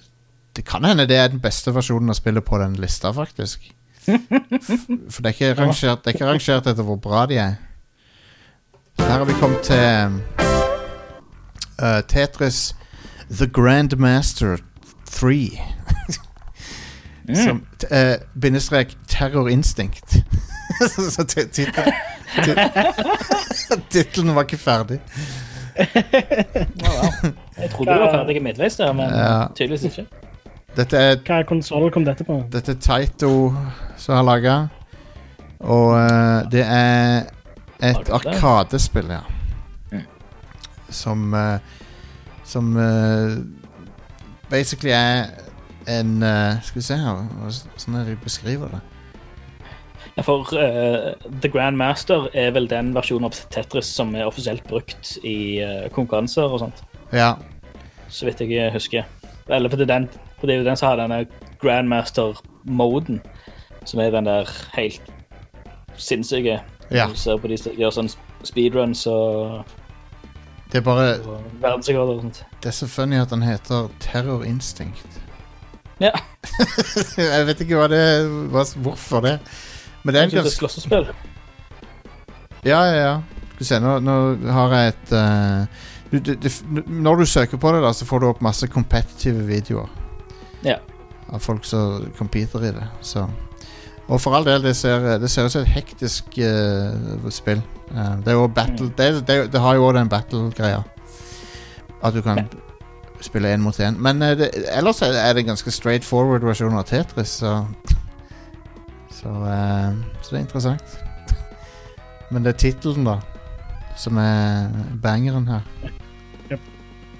Det 0.55 0.65
kan 0.65 0.83
hende 0.83 1.05
det 1.07 1.15
er 1.15 1.27
den 1.29 1.39
beste 1.39 1.71
versjonen 1.71 2.09
å 2.09 2.15
spille 2.17 2.41
på 2.41 2.57
den 2.57 2.73
lista, 2.81 3.11
faktisk. 3.13 3.69
For 5.09 5.21
det 5.21 5.29
er 5.29 5.35
ikke 5.35 5.53
rangert, 5.61 6.03
det 6.05 6.07
er 6.11 6.17
ikke 6.17 6.27
rangert 6.29 6.67
etter 6.67 6.83
hvor 6.83 6.95
bra 7.01 7.25
de 7.29 7.37
er. 7.37 7.53
Så 8.99 9.05
her 9.05 9.17
har 9.17 9.25
vi 9.29 9.33
kommet 9.39 9.61
til 9.63 10.21
uh, 11.81 11.99
Tetris 12.07 12.75
The 13.31 13.47
Grandmaster 13.47 14.57
3. 15.11 15.59
Mm. 17.29 17.35
Som 17.35 17.59
eh, 17.91 18.15
bindestrek 18.41 18.95
terrorinstinkt. 19.07 20.15
så 21.13 21.23
ti- 21.29 21.45
Tittelen 23.91 24.35
var 24.35 24.41
ikke 24.47 24.57
ferdig. 24.57 24.99
Jeg 25.77 27.69
trodde 27.71 27.93
du 27.93 27.99
var 27.99 28.11
ferdig 28.13 28.41
midtveis 28.43 28.75
der, 28.75 28.93
men 28.93 29.09
tydeligvis 29.55 29.83
ikke. 29.83 30.05
Dette 30.77 30.97
er, 30.97 31.17
Hva 31.25 31.41
konsoll 31.47 31.89
kom 31.91 32.05
dette 32.05 32.23
på? 32.23 32.43
dette 32.53 32.75
er 32.75 32.79
Taito 32.83 33.31
som 33.97 34.15
har 34.15 34.23
laga. 34.27 34.55
Og 35.59 35.91
uh, 35.97 36.45
det 36.51 36.63
er 36.63 37.27
et 37.83 38.11
arkadespill, 38.15 39.09
ja. 39.11 39.23
Mm. 39.91 40.05
Som 40.89 41.33
uh, 41.33 41.57
Som 42.47 42.75
uh, 42.77 43.37
basically 44.49 44.91
er 44.91 45.25
en 45.87 46.23
eh, 46.23 46.61
Skal 46.61 46.79
vi 46.79 46.85
se 46.85 46.95
her 46.99 47.21
Sånn 47.79 47.95
er 47.97 48.05
det 48.05 48.13
de 48.13 48.23
beskriver 48.23 48.69
det? 48.75 48.79
Ja, 50.17 50.23
for 50.27 50.43
The 50.51 51.49
Grand 51.49 51.77
Master 51.79 52.27
er 52.37 52.51
vel 52.53 52.67
den 52.69 52.91
versjonen 52.93 53.29
av 53.29 53.37
Tetris 53.53 53.87
som 53.95 54.11
er 54.17 54.27
offisielt 54.27 54.65
brukt 54.67 55.15
i 55.25 55.61
konkurranser 55.95 56.51
og 56.51 56.59
sånt, 56.61 56.83
Ja. 57.15 57.37
så 58.11 58.27
vidt 58.27 58.41
jeg 58.43 58.73
husker. 58.73 59.07
Eller 59.47 59.69
for 59.71 59.79
det 59.79 59.87
er, 59.89 59.93
den, 59.93 60.09
for 60.39 60.47
det 60.47 60.55
er 60.55 60.61
jo 60.61 60.67
den 60.69 60.79
som 60.79 60.89
har 60.89 60.99
denne 61.01 61.25
Grandmaster-moden, 61.61 63.21
som 63.85 63.99
er 63.99 64.11
den 64.15 64.25
der 64.25 64.49
helt 64.73 65.13
sinnssyke. 65.99 66.61
Ja. 66.91 67.07
Du 67.07 67.15
ser 67.15 67.37
på 67.37 67.47
de 67.47 67.57
som 67.59 67.75
gjør 67.77 67.93
sånn 67.93 68.09
speedruns 68.47 69.05
og, 69.11 69.65
Det 70.71 70.79
er 70.79 70.85
bare 70.85 71.07
verdensrekorder 71.61 72.13
og 72.13 72.21
sånt. 72.21 72.43
Det 72.63 72.71
er 72.71 72.77
så 72.77 72.87
funny 72.87 73.17
at 73.19 73.33
han 73.33 73.43
heter 73.43 73.89
Terror 73.99 74.45
Instinct. 74.45 75.19
Ja. 75.99 76.13
jeg 77.17 77.47
vet 77.49 77.63
ikke 77.65 77.79
hva 77.79 77.89
det 77.91 78.03
hva, 78.53 78.63
hvorfor 78.85 79.25
det. 79.25 79.39
Men 80.03 80.15
det 80.15 80.21
er 80.21 80.29
en 80.29 80.35
ganske 80.37 80.55
slåssespill. 80.55 81.09
Ja, 82.63 82.83
ja, 82.85 82.95
ja. 82.95 83.15
Skal 83.49 83.59
vi 83.59 83.67
se, 83.67 83.79
nå, 83.83 83.97
nå 84.03 84.17
har 84.55 84.75
jeg 84.75 84.93
et 84.93 85.15
uh... 85.15 85.87
du, 86.11 86.19
du, 86.19 86.35
du, 86.39 86.49
Når 86.87 87.15
du 87.15 87.25
søker 87.25 87.57
på 87.57 87.73
det, 87.75 87.81
da 87.83 87.91
så 87.93 88.07
får 88.07 88.21
du 88.21 88.29
opp 88.29 88.45
masse 88.45 88.67
competitive 88.71 89.43
videoer. 89.49 89.89
Ja. 90.65 90.75
Av 91.29 91.39
folk 91.39 91.65
som 91.65 92.11
competer 92.17 92.59
i 92.65 92.71
det. 92.73 92.87
Så. 93.01 93.27
Og 94.09 94.21
for 94.21 94.33
all 94.35 94.45
del, 94.45 94.63
det 94.63 94.75
ser, 94.75 95.17
det 95.21 95.29
ser 95.29 95.45
ut 95.45 95.51
som 95.53 95.61
et 95.61 95.67
hektisk 95.67 96.39
uh, 96.41 97.29
spill. 97.29 97.61
Uh, 97.91 98.17
det 98.25 98.35
battle 98.55 98.87
Mm. 98.87 98.93
det, 98.97 99.27
det, 99.27 99.51
det 99.53 99.61
har 99.61 99.75
jo 99.75 99.85
også 99.87 99.99
den 99.99 100.09
battle-greia. 100.09 100.81
At 102.03 102.13
du 102.13 102.21
kan 102.21 102.47
spille 103.21 103.53
én 103.53 103.61
mot 103.61 103.79
én. 103.79 103.97
Men 103.97 104.21
uh, 104.21 104.27
ellers 104.73 105.01
er 105.01 105.11
det- 105.33 105.37
en 105.37 105.45
ganske 105.45 105.71
straight 105.71 106.03
forward 106.05 106.41
versjon 106.41 106.73
av 106.77 106.83
Tetris, 106.85 107.27
så 107.27 107.65
Så, 109.11 109.27
så 110.21 110.29
det 110.31 110.37
er 110.37 110.41
interessant. 110.41 110.99
Men 112.31 112.43
det 112.45 112.53
er 112.53 112.57
tittelen, 112.57 113.03
da, 113.05 113.17
som 113.97 114.17
er 114.17 114.69
bangeren 115.03 115.47
her. 115.47 115.61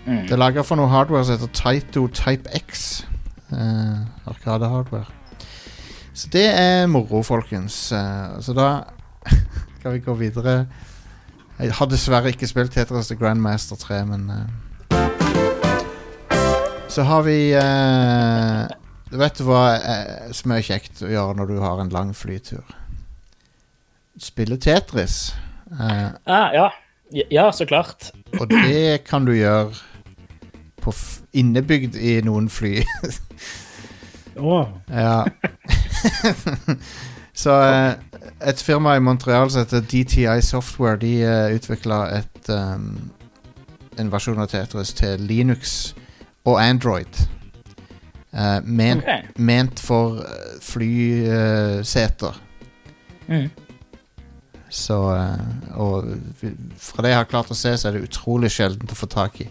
Mm. 0.06 0.24
Det 0.26 0.32
er 0.32 0.38
laga 0.38 0.62
for 0.64 0.76
noe 0.80 0.88
hardware 0.88 1.26
som 1.26 1.36
heter 1.36 1.52
Taito 1.54 2.08
Type 2.08 2.50
X. 2.56 3.06
Uh, 3.52 4.06
Arkade-hardware. 4.30 5.06
Så 6.14 6.30
det 6.34 6.46
er 6.52 6.88
moro, 6.88 7.24
folkens. 7.24 7.92
Uh, 7.92 8.40
så 8.42 8.54
da 8.54 8.70
kan 9.82 9.94
vi 9.94 10.00
gå 10.06 10.14
videre. 10.20 10.68
Jeg 11.60 11.74
har 11.76 11.90
dessverre 11.92 12.32
ikke 12.32 12.48
spilt 12.48 12.74
Tetris 12.74 13.10
The 13.10 13.18
Grandmaster 13.20 13.76
3, 13.76 14.06
men 14.06 14.30
uh. 14.30 14.48
Så 16.90 17.04
har 17.06 17.22
vi 17.22 17.54
Du 19.12 19.18
Vet 19.22 19.42
hva 19.46 19.62
som 20.34 20.52
er 20.56 20.64
kjekt 20.66 21.04
å 21.06 21.10
gjøre 21.12 21.36
når 21.38 21.52
du 21.52 21.60
har 21.62 21.82
en 21.82 21.92
lang 21.94 22.16
flytur? 22.18 22.66
Spille 24.20 24.58
Tetris. 24.58 25.36
Ah, 26.26 26.50
ja. 26.54 26.70
Ja, 27.30 27.52
så 27.54 27.66
klart. 27.70 28.12
og 28.40 28.50
det 28.50 29.04
kan 29.06 29.26
du 29.26 29.34
gjøre 29.34 29.74
på 30.82 30.90
på 30.90 30.94
f 30.96 31.19
innebygd 31.34 31.96
i 31.96 32.20
noen 32.26 32.50
fly. 32.50 32.84
oh. 34.38 34.68
ja. 34.90 35.26
Så 37.40 37.56
eh, 37.64 37.94
et 38.50 38.62
firma 38.64 38.96
i 38.98 39.04
Montreal 39.04 39.52
som 39.52 39.64
heter 39.64 39.86
DTI 39.86 40.42
Software, 40.44 41.00
de 41.00 41.14
uh, 41.24 41.56
utvikla 41.56 42.02
um, 42.50 42.90
en 44.00 44.12
versjon 44.12 44.40
av 44.40 44.50
Tetris 44.52 44.92
til 44.98 45.22
Linux 45.24 45.94
og 46.44 46.60
Android. 46.60 47.22
Eh, 48.34 48.60
ment, 48.64 49.04
okay. 49.04 49.22
ment 49.38 49.80
for 49.80 50.22
uh, 50.22 50.60
flyseter. 50.62 52.42
Mm. 53.28 53.50
Så 54.70 55.16
eh, 55.16 55.78
Og 55.82 56.06
fra 56.78 57.02
det 57.02 57.10
jeg 57.10 57.18
har 57.18 57.30
klart 57.30 57.50
å 57.50 57.58
se, 57.58 57.74
så 57.78 57.90
er 57.90 57.98
det 57.98 58.06
utrolig 58.06 58.52
sjeldent 58.54 58.94
å 58.94 58.98
få 58.98 59.10
tak 59.10 59.42
i. 59.42 59.48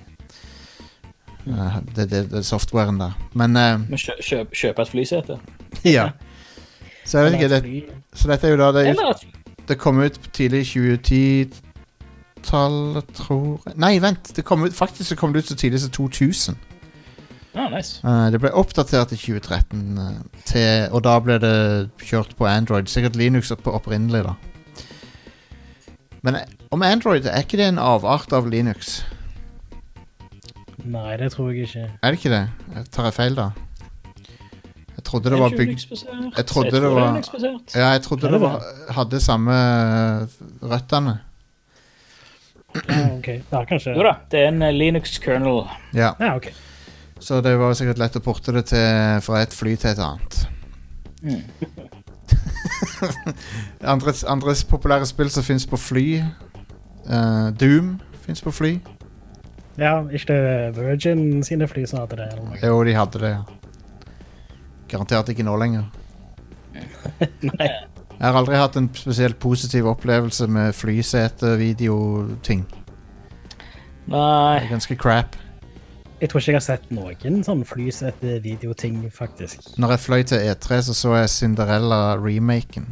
Eh, 1.49 1.77
det, 1.97 2.11
det, 2.11 2.31
det 2.31 2.47
softwaren 2.47 3.01
der. 3.01 3.13
Men 3.33 3.57
uh, 3.57 3.91
Men 3.91 3.99
kjø, 3.99 4.13
kjøp, 4.23 4.55
kjøpe 4.55 4.83
et 4.83 4.89
flysete. 4.89 5.39
ja. 5.97 6.09
Så 7.05 7.19
jeg 7.19 7.25
vet 7.25 7.35
ikke, 7.39 7.49
det, 7.55 7.85
så 8.13 8.29
dette 8.29 8.47
er 8.47 8.51
jo 8.53 8.57
da 8.61 8.73
det, 8.77 8.97
det 9.69 9.79
kom 9.81 9.99
ut 9.99 10.21
tidlig 10.33 10.61
i 10.61 10.65
2010-tallet, 10.69 13.05
tror 13.17 13.61
jeg 13.65 13.75
Nei, 13.81 13.99
vent! 14.05 14.37
Det 14.37 14.45
kom 14.45 14.63
ut, 14.67 14.75
faktisk 14.77 15.09
så 15.09 15.17
kom 15.17 15.33
det 15.33 15.39
ut 15.45 15.49
så 15.49 15.57
tidlig 15.57 15.81
som 15.81 15.91
2000. 15.91 16.57
ah, 17.55 17.69
nice. 17.73 18.01
uh, 18.05 18.31
det 18.33 18.41
ble 18.41 18.51
oppdatert 18.53 19.13
i 19.13 19.17
2013, 19.17 19.99
uh, 19.99 20.05
til, 20.45 20.89
og 20.93 21.03
da 21.09 21.19
ble 21.25 21.39
det 21.41 21.89
kjørt 22.05 22.37
på 22.37 22.47
Android. 22.47 22.87
Sikkert 22.93 23.17
Linux 23.17 23.51
opp, 23.51 23.67
opprinnelig, 23.67 24.25
da. 24.29 24.35
Men 26.23 26.37
om 26.71 26.83
Android, 26.83 27.25
er 27.25 27.39
ikke 27.41 27.57
det 27.57 27.67
en 27.73 27.79
avart 27.81 28.33
av 28.37 28.49
Linux? 28.51 29.05
Nei, 30.85 31.17
det 31.17 31.33
tror 31.33 31.51
jeg 31.51 31.67
ikke. 31.67 31.91
Er 32.03 32.11
det 32.11 32.19
ikke 32.21 32.31
det? 32.31 32.49
Jeg 32.75 32.85
tar 32.95 33.05
jeg 33.09 33.15
feil, 33.17 33.35
da? 33.37 33.49
Jeg 34.99 35.05
trodde 35.05 35.31
det 35.31 35.39
var 35.41 35.49
bygd 35.57 35.85
Jeg 36.37 36.47
trodde 36.47 36.71
det 36.71 36.83
var- 36.83 37.23
Ja, 37.75 37.89
jeg 37.93 38.03
trodde 38.03 38.31
det 38.33 38.41
var, 38.41 38.63
hadde 38.91 39.21
samme 39.21 39.53
eh, 39.53 40.27
røttene. 40.63 41.19
Ja, 42.89 43.17
ok. 43.19 43.29
Ja, 43.53 43.65
kanskje. 43.65 43.95
Jo 43.97 44.03
da, 44.03 44.15
det 44.31 44.41
er 44.41 44.49
en 44.49 44.63
eh, 44.63 44.73
Linux-kernel. 44.75 45.63
Ja, 45.95 46.13
Ja, 46.21 46.35
ok. 46.37 46.53
så 47.21 47.41
det 47.41 47.59
var 47.59 47.73
sikkert 47.75 47.99
lett 47.99 48.17
å 48.17 48.21
porte 48.21 48.53
det 48.53 48.67
til 48.67 49.21
fra 49.25 49.43
et 49.43 49.53
fly 49.55 49.77
til 49.77 49.91
et 49.91 49.99
annet. 49.99 50.49
Mm. 51.23 51.43
andres, 53.95 54.25
andres, 54.25 54.65
populære 54.65 55.07
spill 55.07 55.31
som 55.31 55.43
fins 55.43 55.67
på 55.67 55.77
fly 55.77 56.21
uh, 57.11 57.51
Doom 57.61 58.01
fins 58.27 58.43
på 58.43 58.51
fly. 58.53 58.79
Ja, 59.79 60.01
ikke 60.11 60.35
det 60.35 60.77
Virgin 60.79 61.43
sine 61.47 61.69
fly 61.71 61.85
som 61.87 62.01
hadde 62.03 62.19
det? 62.19 62.29
eller 62.33 62.45
noe? 62.49 62.59
Jo, 62.63 62.81
de 62.85 62.95
hadde 62.99 63.21
det, 63.23 63.31
ja. 63.37 63.43
Garantert 64.91 65.31
ikke 65.31 65.47
nå 65.47 65.55
lenger. 65.61 65.85
Nei. 67.53 67.69
Jeg 68.19 68.27
har 68.27 68.35
aldri 68.41 68.59
hatt 68.59 68.77
en 68.81 68.89
spesielt 68.99 69.39
positiv 69.39 69.87
opplevelse 69.87 70.49
med 70.51 70.75
flysete-videoting. 70.75 72.65
Det 72.67 74.11
Nei, 74.11 74.57
er 74.59 74.71
ganske 74.73 74.97
crap. 74.99 75.37
Jeg 76.19 76.33
tror 76.33 76.43
ikke 76.43 76.51
jeg 76.51 76.59
har 76.59 76.65
sett 76.67 76.89
noen 76.91 77.45
sånn 77.47 77.61
flysete-videoting, 77.69 79.05
faktisk. 79.15 79.69
Når 79.79 79.95
jeg 79.95 80.03
fløy 80.03 80.25
til 80.27 80.49
E3, 80.51 80.81
så 80.89 80.97
så 80.99 81.13
jeg 81.21 81.31
Cinderella-remaken. 81.37 82.89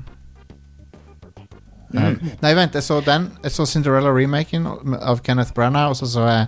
Eh, 1.95 2.37
nei, 2.43 2.53
vent, 2.59 2.75
jeg 2.75 2.83
så 2.83 3.01
den. 3.05 3.31
Jeg 3.45 3.55
så 3.55 3.67
Cinderella-remaken 3.71 4.67
av 5.01 5.23
Kenneth 5.27 5.55
Branagh, 5.55 5.93
og 5.93 5.97
så 5.97 6.09
så 6.11 6.27
jeg 6.27 6.47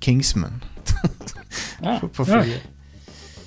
Kingsman 0.00 0.60
ja. 1.82 1.98
på 2.16 2.24
flyet. 2.24 2.66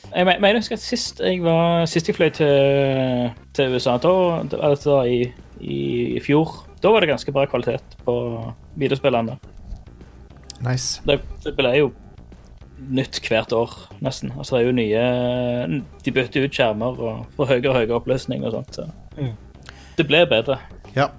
Jeg 0.09 0.25
mener 0.25 0.47
jeg 0.47 0.63
husker 0.63 0.79
at 0.79 0.81
sist 0.81 1.19
jeg 1.21 1.43
var 1.43 1.85
Sist 1.85 2.07
jeg 2.09 2.15
fløy 2.17 2.31
til, 2.33 3.29
til 3.53 3.75
USA, 3.75 3.99
da, 4.01 4.41
altså 4.57 5.03
i, 5.05 5.19
i, 5.61 5.79
i 6.17 6.19
fjor, 6.25 6.63
da 6.81 6.89
var 6.89 7.05
det 7.05 7.11
ganske 7.11 7.31
bra 7.31 7.45
kvalitet 7.45 7.97
på 8.05 8.15
videospillene. 8.79 9.37
Nice. 10.65 11.01
Det, 11.05 11.19
det 11.43 11.53
ble 11.55 11.75
jo 11.77 11.91
nytt 12.89 13.19
hvert 13.27 13.53
år, 13.53 13.75
nesten. 14.03 14.31
Altså, 14.37 14.55
det 14.55 14.63
er 14.63 14.67
jo 14.67 14.75
nye 14.77 15.81
De 16.05 16.13
bytter 16.15 16.47
ut 16.47 16.55
skjermer 16.55 17.01
og 17.03 17.25
får 17.35 17.53
høyere 17.53 17.69
og 17.69 17.77
høyere 17.77 17.97
oppløsning 17.99 18.45
og 18.47 18.55
sånt. 18.55 18.79
Så. 18.79 18.87
Mm. 19.19 19.33
Det 19.99 20.07
ble 20.07 20.23
bedre. 20.31 20.59
Ja. 20.95 21.09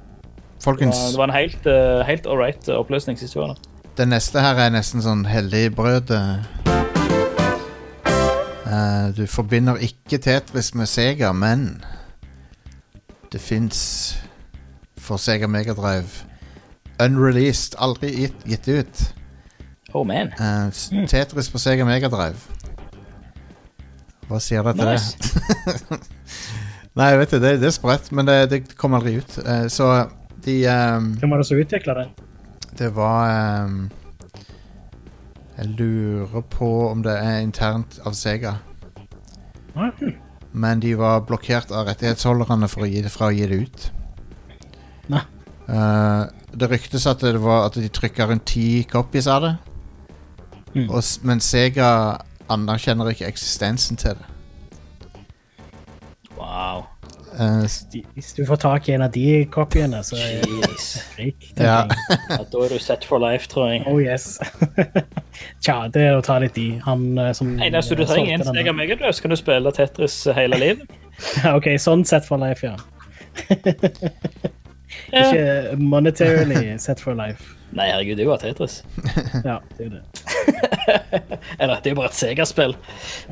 Folkens, 0.61 0.96
det 1.11 1.18
var 1.18 1.31
en 1.31 1.35
helt, 1.35 1.66
uh, 1.66 2.01
helt 2.07 2.27
all 2.27 2.38
right 2.40 2.68
oppløsning 2.68 3.18
sist 3.18 3.37
vi 3.37 3.40
var 3.40 3.55
der. 3.55 3.68
det 3.96 4.09
neste 4.09 4.40
her 4.40 4.59
er 4.61 4.70
nesten 4.75 5.03
sånn 5.05 5.25
helligbrød. 5.29 6.12
Uh, 8.70 9.07
du 9.16 9.25
forbinder 9.27 9.81
ikke 9.83 10.18
Tetris 10.23 10.75
med 10.75 10.87
Sega, 10.87 11.33
men 11.33 11.83
det 13.33 13.40
fins 13.40 13.81
for 14.99 15.16
Sega 15.16 15.46
Megadrive 15.51 16.29
unreleased, 17.01 17.75
aldri 17.81 18.12
gitt, 18.14 18.44
gitt 18.44 18.68
ut. 18.68 19.03
Oh 19.94 20.05
man. 20.07 20.33
uh, 20.38 21.07
Tetris 21.09 21.49
på 21.51 21.59
Sega 21.59 21.85
Megadrive. 21.88 22.38
Hva 24.29 24.38
sier 24.38 24.62
det 24.62 24.77
til 24.79 24.87
Nice. 24.87 25.16
det? 25.18 26.01
Nei, 27.01 27.16
vet 27.18 27.33
det, 27.33 27.40
det, 27.42 27.53
det 27.62 27.68
er 27.70 27.75
sprøtt, 27.75 28.11
men 28.14 28.29
det, 28.29 28.37
det 28.51 28.61
kom 28.79 28.94
aldri 28.94 29.16
ut. 29.18 29.38
Uh, 29.42 29.66
så 29.73 29.90
de 30.44 30.57
um, 30.68 31.12
Hvem 31.20 31.33
var 31.33 31.42
det 31.42 31.46
som 31.48 31.61
utvikla 31.61 31.94
det? 31.98 32.07
Det 32.79 32.90
var 32.96 33.64
um, 33.64 33.90
Jeg 35.59 35.66
lurer 35.79 36.44
på 36.53 36.70
om 36.88 37.03
det 37.05 37.16
er 37.18 37.40
internt 37.44 37.98
av 38.07 38.16
Sega. 38.16 38.55
Ah, 39.76 39.90
hm. 40.00 40.14
Men 40.53 40.81
de 40.83 40.94
var 40.98 41.26
blokkert 41.29 41.70
av 41.70 41.87
rettighetsholderne 41.87 42.68
for 42.70 42.87
å 42.87 42.90
gi 42.90 43.03
det, 43.05 43.12
fra 43.12 43.29
å 43.29 43.35
gi 43.35 43.46
det 43.46 43.61
ut. 43.66 43.90
Nei. 45.12 45.22
Uh, 45.68 46.26
det 46.57 46.70
ryktes 46.72 47.07
at, 47.07 47.20
det 47.22 47.42
var, 47.42 47.68
at 47.68 47.76
de 47.79 47.90
trykka 47.92 48.26
rundt 48.26 48.48
ti 48.50 48.83
copies 48.90 49.29
av 49.31 49.44
det. 49.44 49.55
Mm. 50.74 50.88
Og, 50.88 51.03
men 51.26 51.42
Sega 51.44 51.90
anerkjenner 52.50 53.12
ikke 53.12 53.29
eksistensen 53.31 54.00
til 54.00 54.18
det. 54.18 54.39
Eh, 57.40 57.61
Hvis 58.14 58.35
du 58.37 58.42
får 58.46 58.57
tak 58.57 58.88
i 58.88 58.92
en 58.92 59.03
av 59.03 59.11
de 59.14 59.44
kopiene, 59.53 60.03
så 60.05 60.16
er 60.20 60.42
det 60.44 60.66
rik. 61.16 61.46
Ja. 61.57 61.87
Ja, 62.29 62.40
da 62.53 62.64
er 62.66 62.74
du 62.74 62.79
set 62.83 63.07
for 63.09 63.22
life, 63.22 63.48
tror 63.48 63.70
jeg. 63.70 63.85
Oh 63.88 64.00
yes. 64.03 64.37
Tja, 65.64 65.87
det 65.92 66.03
er 66.05 66.18
å 66.18 66.24
ta 66.24 66.37
litt 66.42 66.59
i. 66.61 66.74
Han 66.85 67.14
eh, 67.16 67.33
som 67.37 67.55
Eneste 67.57 67.96
du 67.96 68.05
trenger, 68.05 68.35
er 68.35 68.40
en 68.42 68.44
den 68.61 68.83
Sega 68.85 69.12
så 69.12 69.24
kan 69.24 69.33
du 69.33 69.38
spille 69.40 69.72
Tetris 69.72 70.18
hele 70.37 70.61
livet. 70.61 70.92
ok, 71.57 71.72
sånn 71.81 72.05
set 72.09 72.29
for 72.29 72.40
life, 72.42 72.66
ja. 72.66 72.76
Ja. 75.14 75.20
Ikke 75.22 75.76
monetarily 75.79 76.74
set 76.83 76.98
for 77.03 77.14
life. 77.14 77.55
Nei, 77.79 77.87
herregud, 77.92 78.18
det 78.18 78.24
er 78.24 78.26
jo 78.26 78.33
bare 78.33 78.42
Tetris. 78.42 78.81
Ja, 79.46 79.61
det 79.79 79.87
er 79.87 79.92
det. 79.94 80.03
Eller, 81.62 81.79
det 81.79 81.92
er 81.92 81.94
jo 81.94 81.98
bare 82.00 82.11
et 82.11 82.18
Sega-spill. 82.18 82.74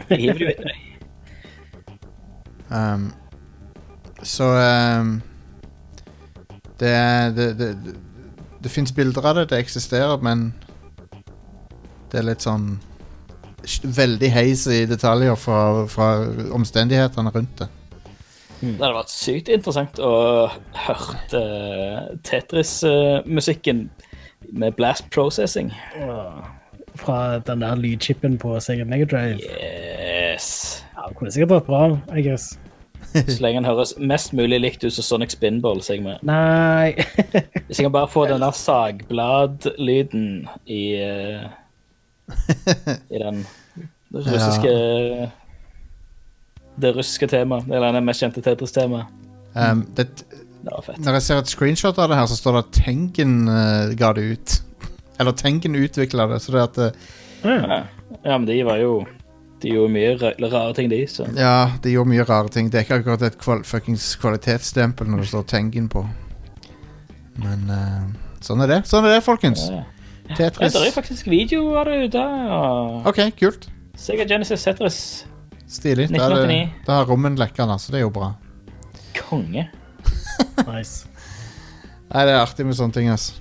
Jeg 0.07 0.21
hiver 0.23 0.38
det 0.38 0.44
jo 0.44 0.53
etter 0.53 0.71
deg. 0.71 1.99
Um, 2.71 3.09
så 4.22 4.50
um, 5.00 5.20
Det 6.81 6.88
er 6.90 7.31
Det, 7.37 7.48
det, 7.59 7.68
det, 7.85 7.96
det 8.62 8.70
fins 8.70 8.92
bilder 8.92 9.26
av 9.26 9.37
det, 9.38 9.50
det 9.50 9.59
eksisterer, 9.62 10.18
men 10.22 10.52
det 12.11 12.18
er 12.20 12.31
litt 12.31 12.42
sånn 12.42 12.78
Veldig 13.85 14.31
hazy 14.33 14.85
detaljer 14.88 15.35
fra, 15.37 15.87
fra 15.90 16.07
omstendighetene 16.57 17.31
rundt 17.35 17.59
det. 17.59 17.66
Det 18.61 18.78
hadde 18.81 18.94
vært 18.96 19.12
sykt 19.12 19.50
interessant 19.52 19.98
å 20.02 20.12
høre 20.87 21.18
uh, 21.35 22.07
Tetris-musikken 22.26 23.85
med 24.50 24.74
blast 24.78 25.11
processing. 25.14 25.70
Uh, 25.98 26.42
Fra 26.98 27.38
den 27.46 27.61
der 27.62 27.76
lydchipen 27.78 28.38
på 28.38 28.57
Sega 28.62 28.87
Megadrive. 28.88 29.38
Yes. 29.38 30.83
Ja, 30.96 31.07
det 31.07 31.18
kunne 31.18 31.31
sikkert 31.35 31.59
vært 31.59 31.68
bra, 31.68 31.83
I 32.16 32.24
guess. 32.26 32.57
Så 33.29 33.38
lenge 33.40 33.62
den 33.62 33.68
høres 33.68 33.94
mest 33.99 34.35
mulig 34.37 34.61
likt 34.61 34.85
ut 34.85 34.92
som 34.92 35.07
Sonic 35.07 35.33
Spinball. 35.37 35.81
Så 35.83 35.97
jeg 35.97 36.05
med. 36.05 36.23
Nei 36.27 36.94
Hvis 37.66 37.79
jeg 37.79 37.87
kan 37.87 37.94
bare 37.94 38.11
få 38.12 38.27
den 38.31 38.42
der 38.44 38.57
sagbladlyden 38.57 40.49
i 40.66 40.83
eh, 41.01 41.49
I 43.09 43.23
den 43.23 43.44
russiske 44.14 44.73
Det 46.79 46.94
russiske 46.97 47.27
temaet. 47.27 47.71
Eller 47.73 47.97
det 47.97 48.05
mest 48.07 48.23
kjente 48.23 48.44
Tetris-temaet. 48.44 49.14
Um, 49.59 49.81
når 50.62 51.16
jeg 51.16 51.23
ser 51.25 51.40
et 51.40 51.51
screenshot 51.51 51.99
av 51.99 52.11
det 52.11 52.18
her, 52.18 52.27
så 52.31 52.37
står 52.37 52.57
det 52.57 52.61
at 52.61 52.77
Tengen 52.85 53.49
uh, 53.49 53.94
ga 53.99 54.12
det 54.14 54.27
ut. 54.35 54.57
Eller 55.18 55.35
Tengen 55.35 55.75
utvikla 55.79 56.29
det, 56.31 56.40
så 56.44 56.55
det 56.55 56.62
at 56.62 56.79
eh, 56.79 57.09
Ja. 57.42 57.81
ja, 58.23 58.38
men 58.38 58.47
de 58.47 58.59
var 58.66 58.79
jo 58.83 58.92
De 59.62 59.73
gjorde 59.75 59.90
mye 59.90 60.14
rare 60.53 60.75
ting, 60.75 60.90
de. 60.90 61.01
Så. 61.11 61.27
Ja, 61.35 61.73
de 61.83 61.90
gjorde 61.90 62.12
mye 62.12 62.25
rare 62.29 62.51
ting. 62.55 62.71
Det 62.71 62.79
er 62.79 62.87
ikke 62.87 63.01
akkurat 63.01 63.25
et 63.27 63.38
kval 63.40 63.64
fuckings 63.66 64.12
kvalitetsstempel 64.23 65.09
når 65.11 65.25
det 65.25 65.31
står 65.33 65.47
Tengen 65.51 65.88
på. 65.90 66.05
Men 67.42 67.64
uh, 67.71 68.05
sånn 68.44 68.62
er 68.62 68.71
det. 68.71 68.79
Sånn 68.90 69.07
er 69.09 69.16
det, 69.16 69.25
folkens. 69.27 69.64
Ja. 69.73 69.83
Ja, 70.29 70.37
Tetris 70.37 70.75
det 70.77 70.85
er 70.90 70.92
faktisk 70.92 71.27
video 71.31 71.73
av 71.81 71.88
det 71.88 72.11
ute. 72.11 72.23
Og 72.53 73.09
OK, 73.11 73.23
kult. 73.38 73.66
Sega 73.99 74.27
Genesis 74.29 74.66
Tetris. 74.66 75.01
Stilig. 75.68 76.07
Da, 76.12 76.29
er 76.29 76.47
det, 76.47 76.59
da 76.87 77.01
har 77.01 77.09
rommen 77.09 77.38
lekka, 77.40 77.66
så 77.81 77.92
det 77.92 78.03
er 78.03 78.07
jo 78.07 78.14
bra. 78.14 78.35
Konge. 79.18 79.68
Nice. 80.68 81.09
Nei, 82.09 82.23
det 82.25 82.33
er 82.33 82.38
artig 82.40 82.64
med 82.66 82.77
sånne 82.79 82.94
ting, 82.94 83.09
altså. 83.11 83.35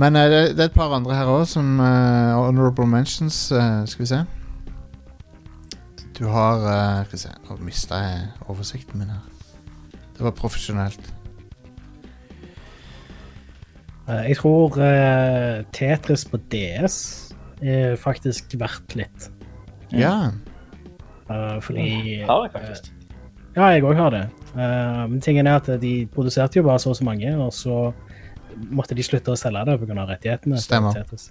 Men 0.00 0.16
uh, 0.16 0.24
det, 0.30 0.40
det 0.56 0.64
er 0.64 0.70
et 0.70 0.78
par 0.78 0.94
andre 0.96 1.14
her 1.16 1.28
òg 1.30 1.44
som 1.50 1.76
uh, 1.82 2.38
honorable 2.38 2.86
mentions. 2.88 3.36
skal 3.52 4.00
vi 4.00 4.08
se. 4.10 4.22
Du 6.14 6.24
har 6.30 6.62
Skal 7.06 7.12
vi 7.16 7.22
se, 7.24 7.34
nå 7.48 7.58
mista 7.66 7.98
jeg 7.98 8.26
oversikten 8.48 9.02
min 9.02 9.10
her. 9.10 9.22
Det 10.14 10.22
var 10.22 10.34
profesjonelt. 10.38 11.12
Eh, 14.08 14.28
Jeg 14.28 14.36
tror 14.36 14.76
uh, 14.78 15.64
Tetris 15.72 16.24
på 16.28 16.38
DS 16.52 16.96
er 17.64 17.96
faktisk 17.96 18.54
verdt 18.60 18.94
litt. 18.98 19.30
Ja. 19.94 20.30
Uh, 21.30 21.58
fordi 21.64 22.22
Har 22.28 22.44
jeg 22.44 22.52
faktisk. 22.52 22.92
Ja, 23.54 23.68
jeg 23.70 23.84
òg 23.86 23.94
har 23.94 24.10
det. 24.10 24.24
Eh, 24.54 25.04
men 25.06 25.20
tingen 25.22 25.46
er 25.46 25.60
at 25.60 25.68
de 25.78 25.92
produserte 26.10 26.58
jo 26.58 26.64
bare 26.66 26.80
så 26.82 26.90
og 26.90 26.96
så 26.98 27.04
mange, 27.06 27.30
og 27.38 27.52
så 27.54 27.92
måtte 28.74 28.96
de 28.98 29.02
slutte 29.06 29.30
å 29.30 29.38
selge 29.38 29.62
det 29.68 29.76
pga. 29.78 30.06
rettighetene. 30.08 30.56
til 30.58 30.64
Stemmer. 30.64 30.92
Tetris. 30.94 31.30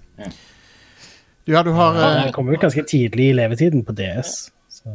Ja, 1.46 1.62
du 1.62 1.72
har 1.72 1.94
Ja, 1.94 2.24
Det 2.24 2.32
kom 2.32 2.48
jo 2.48 2.56
ganske 2.56 2.82
tidlig 2.82 3.28
i 3.30 3.36
levetiden 3.36 3.84
på 3.84 3.92
DS. 3.92 4.50
Så. 4.84 4.94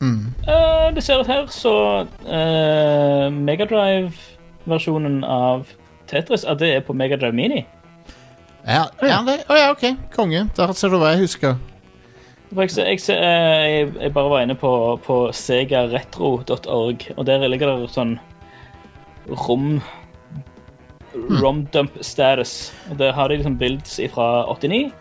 mm, 0.00 0.26
Uh, 0.46 0.94
det 0.94 1.02
ser 1.02 1.18
ut 1.20 1.26
her, 1.26 1.46
så 1.50 1.72
uh, 2.06 3.26
Megadrive-versjonen 3.34 5.24
av 5.26 5.66
Tetris, 6.06 6.44
at 6.46 6.60
det 6.62 6.68
er 6.76 6.84
på 6.86 6.94
Megadrive 6.94 7.32
Mini. 7.34 7.64
ja, 8.66 8.84
ja, 9.02 9.18
det, 9.26 9.40
oh, 9.50 9.56
ja, 9.58 9.70
OK. 9.72 9.84
Konge. 10.14 10.44
Der 10.56 10.72
ser 10.72 10.88
du 10.94 10.98
hva 11.02 11.10
jeg 11.16 11.24
husker. 11.24 11.56
Jeg, 12.56 12.70
jeg, 12.78 13.00
ser- 13.02 13.18
eh, 13.22 13.66
jeg, 13.72 13.88
jeg 14.00 14.12
bare 14.14 14.30
var 14.30 14.44
inne 14.46 14.54
på, 14.54 14.70
på 15.02 15.16
segaretro.org, 15.34 17.06
og 17.16 17.26
der 17.26 17.48
ligger 17.50 17.72
det 17.80 17.90
sånn 17.90 18.16
rom 19.26 19.80
Romdump 21.42 21.96
status. 22.04 22.72
Og 22.90 22.98
Der 22.98 23.12
har 23.16 23.28
de 23.28 23.36
liksom 23.40 23.58
builds 23.58 23.96
fra 24.14 24.44
89, 24.52 24.92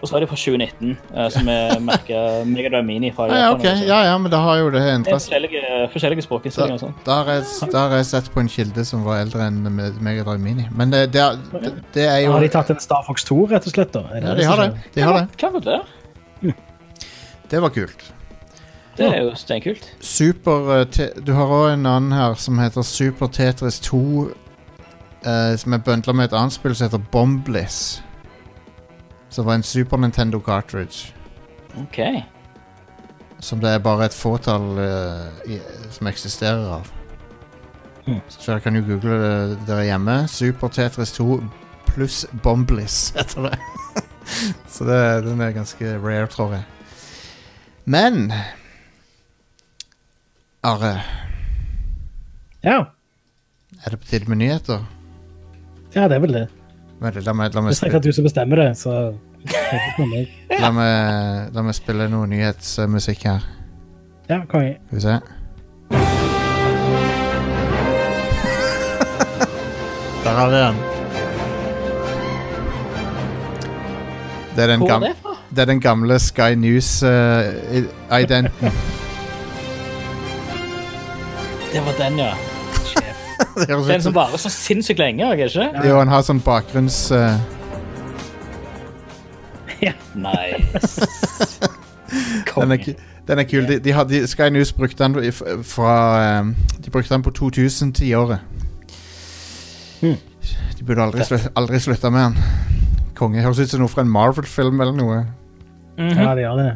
og 0.00 0.08
så 0.08 0.14
har 0.14 0.20
de 0.22 0.26
fra 0.30 0.36
2019, 0.38 0.90
eh, 1.14 1.28
som 1.34 1.48
er 1.54 1.78
merka 1.82 2.18
Megadrive 2.46 2.84
Mini. 2.86 3.10
fra 3.14 3.26
Ja, 3.28 3.36
ja, 3.42 3.48
ok. 3.54 3.62
Japan, 3.64 3.70
altså. 3.76 3.86
Ja, 3.90 3.98
ja, 4.08 4.18
men 4.18 4.30
da 4.30 4.40
har 4.44 4.56
jo 4.60 4.70
det 4.70 4.82
Det 4.82 4.88
er 4.90 4.94
endra 4.98 5.18
seg. 5.18 5.32
forskjellige, 5.32 5.62
forskjellige 5.94 6.26
språkinnstillinger 6.28 6.74
og 6.78 6.82
sånn. 6.84 6.94
Da 7.06 7.16
har, 7.22 7.32
jeg, 7.34 7.44
jeg 7.98 8.06
sett 8.12 8.30
på 8.34 8.40
en 8.44 8.48
kilde 8.48 8.84
som 8.84 9.02
var 9.04 9.20
eldre 9.24 9.46
enn 9.50 9.62
Me- 9.74 9.90
Megadrive 10.00 10.38
Mini. 10.38 10.68
Men 10.70 10.90
det, 10.94 11.12
det, 11.12 11.20
er- 11.24 11.62
det, 11.64 11.72
det 11.94 12.06
er 12.08 12.18
jo 12.26 12.32
Har 12.36 12.40
de 12.46 12.48
tatt 12.54 12.70
en 12.70 12.80
Star 12.80 13.02
Fox 13.06 13.24
2, 13.24 13.40
rett 13.50 13.66
og 13.66 13.74
slett? 13.74 13.92
da? 13.92 14.04
Er 14.14 14.28
Ja, 14.28 14.34
de 14.34 14.44
har 14.52 14.56
det. 14.64 14.70
De 14.94 15.02
har 15.02 15.18
det. 15.18 15.26
Hva 15.42 15.52
var 15.58 15.66
det? 15.66 16.54
Det 17.50 17.60
var 17.62 17.68
kult. 17.72 18.02
Det 18.98 19.06
er 19.06 19.22
jo 19.22 19.34
steinkult. 19.38 19.84
Super 20.02 20.80
eh, 20.80 21.04
Du 21.24 21.30
har 21.36 21.46
òg 21.54 21.68
en 21.76 21.86
annen 21.86 22.12
her 22.12 22.34
som 22.34 22.58
heter 22.58 22.82
Super 22.82 23.26
Tetris 23.30 23.78
2. 23.86 24.00
eh, 25.24 25.54
som 25.56 25.72
er 25.74 25.78
bøndla 25.86 26.12
med 26.14 26.24
et 26.28 26.34
annet 26.36 26.52
spill 26.54 26.74
som 26.74 26.88
heter 26.88 27.02
Bombliss. 27.12 28.00
Som 29.30 29.44
var 29.46 29.54
en 29.58 29.62
Super 29.62 29.96
Nintendo 29.96 30.40
cartridge. 30.40 31.12
OK. 31.76 31.98
Som 33.40 33.60
det 33.60 33.70
er 33.70 33.78
bare 33.84 34.08
et 34.08 34.14
fåtall 34.16 34.78
eh, 34.82 35.52
i, 35.54 35.58
som 35.94 36.06
eksisterer 36.10 36.64
av. 36.78 36.88
Mm. 38.08 38.20
Så 38.28 38.40
dere 38.46 38.60
kan 38.64 38.76
jo 38.78 38.82
google 38.86 39.18
det 39.20 39.58
dere 39.68 39.84
hjemme. 39.90 40.14
Super 40.32 40.68
Tetris 40.72 41.12
2 41.18 41.40
pluss 41.86 42.22
Bomblis 42.42 43.10
heter 43.16 43.50
det. 43.50 43.58
Så 44.68 44.84
det, 44.88 44.98
den 45.24 45.40
er 45.40 45.52
ganske 45.56 45.94
rare, 46.02 46.26
tror 46.32 46.56
jeg. 46.58 46.64
Men 47.88 48.32
Are, 50.64 50.98
Ja. 52.64 52.78
er 53.84 53.90
det 53.90 54.00
på 54.00 54.06
tide 54.10 54.28
med 54.28 54.36
nyheter? 54.42 54.84
ja, 55.94 56.08
det 56.08 56.16
er 56.16 56.20
vel 56.20 56.32
det. 56.34 56.46
Vent 56.98 57.14
litt, 57.14 57.22
la 57.26 57.32
meg, 57.36 57.54
la 57.54 57.60
meg, 57.62 57.72
det 57.78 57.94
er 57.94 58.00
du 58.02 58.10
som 58.12 58.24
bestemmer 58.26 58.56
det, 58.58 58.72
så 58.80 58.90
la 60.62 60.70
meg, 60.74 60.88
la 61.54 61.62
meg 61.62 61.74
spille 61.76 62.08
noe 62.10 62.26
nyhetsmusikk 62.30 63.22
her. 63.30 63.40
Ja, 64.28 64.38
konge. 64.50 64.72
Skal 64.88 64.98
vi 64.98 65.02
se. 65.06 65.14
Der 70.24 70.32
har 70.36 70.48
vi 70.50 70.56
den. 70.58 70.76
Det 74.56 74.62
er 74.64 74.68
den, 74.72 74.80
Hvor 74.82 74.90
er 74.90 74.98
det 74.98 75.14
fra? 75.22 75.32
det 75.54 75.60
er 75.62 75.66
den 75.70 75.80
gamle 75.80 76.18
Sky 76.18 76.50
News-identen. 76.58 78.72
Det 81.72 81.80
var 81.84 81.92
den, 82.00 82.18
ja. 82.18 82.32
det 83.58 83.68
høres 83.70 83.86
Den 83.86 83.96
ut 83.96 84.02
som 84.02 84.12
som 84.12 84.14
varer 84.18 84.40
så 84.42 84.50
sinnssykt 84.52 84.98
lenge, 85.02 85.28
ikke? 85.36 85.68
Jo, 85.86 85.98
han 86.00 86.08
har 86.12 86.22
sånn 86.26 86.40
bakgrunns... 86.44 86.98
eh, 87.14 87.36
Nice. 90.18 91.06
den, 92.56 92.72
er, 92.72 92.76
Konge. 92.76 92.78
ku- 92.84 92.94
den 93.28 93.38
er 93.38 93.44
kul. 93.46 93.66
De, 93.68 93.78
de 93.84 93.92
hadde, 93.94 94.26
Sky 94.26 94.48
News 94.50 94.72
brukte 94.72 95.04
den 95.04 95.24
i- 95.24 95.30
fra 95.62 95.92
eh, 96.40 96.44
De 96.84 96.90
brukte 96.90 97.14
den 97.14 97.22
på 97.22 97.30
2010-året. 97.30 98.38
Hmm. 100.00 100.16
De 100.78 100.84
burde 100.86 101.02
aldri, 101.02 101.24
slu, 101.26 101.38
aldri 101.56 101.78
slutta 101.82 102.10
med 102.10 102.24
den. 102.24 102.36
Konge. 103.18 103.42
Høres 103.42 103.58
ut 103.60 103.70
som 103.70 103.80
noe 103.82 103.90
fra 103.92 104.02
en 104.06 104.10
Marvel-film 104.10 104.80
eller 104.80 104.94
noe. 104.96 105.20
Mhm. 105.98 106.14
Ja, 106.22 106.34
det 106.38 106.42
gjør 106.46 106.56
det. 106.62 106.68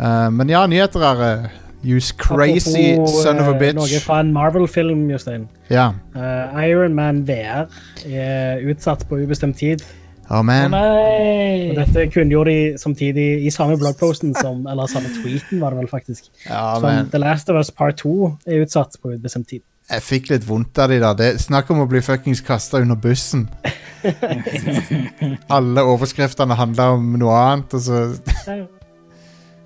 Eh, 0.00 0.30
men 0.30 0.48
ja, 0.52 0.64
nyheter 0.68 1.04
er 1.10 1.22
eh, 1.26 1.48
Use 1.82 2.12
crazy 2.12 2.92
Apropos, 2.92 3.22
son 3.22 3.38
of 3.40 3.48
a 3.48 3.54
eh, 3.54 3.58
bitch. 3.58 3.78
Noe 3.78 4.00
fra 4.04 4.18
en 4.20 4.32
Marvel-film, 4.34 5.06
Jostein. 5.10 5.46
Ja. 5.70 5.86
Uh, 6.14 6.60
Iron 6.66 6.92
Man 6.94 7.22
VR 7.28 7.70
er 8.04 8.60
utsatt 8.68 9.06
på 9.08 9.16
ubestemt 9.22 9.56
tid. 9.56 9.84
Oh 10.30 10.38
Å 10.38 10.44
man. 10.46 10.68
Og 10.68 10.76
nei! 10.76 11.72
dette 11.74 12.04
kunngjorde 12.14 12.52
de 12.52 12.78
samtidig 12.78 13.24
i 13.46 13.50
samme 13.50 13.74
bloggposten 13.80 14.30
som 14.36 14.60
Eller 14.70 14.86
samme 14.86 15.08
tweeten, 15.16 15.58
var 15.58 15.74
det 15.74 15.80
vel 15.80 15.88
faktisk. 15.90 16.28
Oh, 16.46 16.76
Som 16.78 16.86
man. 16.86 17.08
The 17.10 17.18
Last 17.18 17.50
of 17.50 17.58
Us 17.58 17.72
Part 17.74 17.98
2 18.04 18.12
er 18.46 18.62
utsatt 18.62 18.94
på 19.02 19.16
ubestemt 19.16 19.48
tid. 19.50 19.64
jeg 19.90 20.04
fikk 20.06 20.28
litt 20.30 20.44
vondt 20.46 20.78
av 20.78 20.92
de 20.92 21.00
da. 21.02 21.10
Det, 21.18 21.32
snakk 21.42 21.72
om 21.74 21.80
å 21.82 21.88
bli 21.90 21.98
fuckings 22.04 22.44
kasta 22.46 22.78
under 22.78 22.94
bussen. 22.94 23.48
Alle 25.56 25.82
overskriftene 25.82 26.54
handla 26.54 26.92
om 26.94 27.10
noe 27.18 27.34
annet, 27.34 27.74
og 27.74 27.82
så 27.82 28.04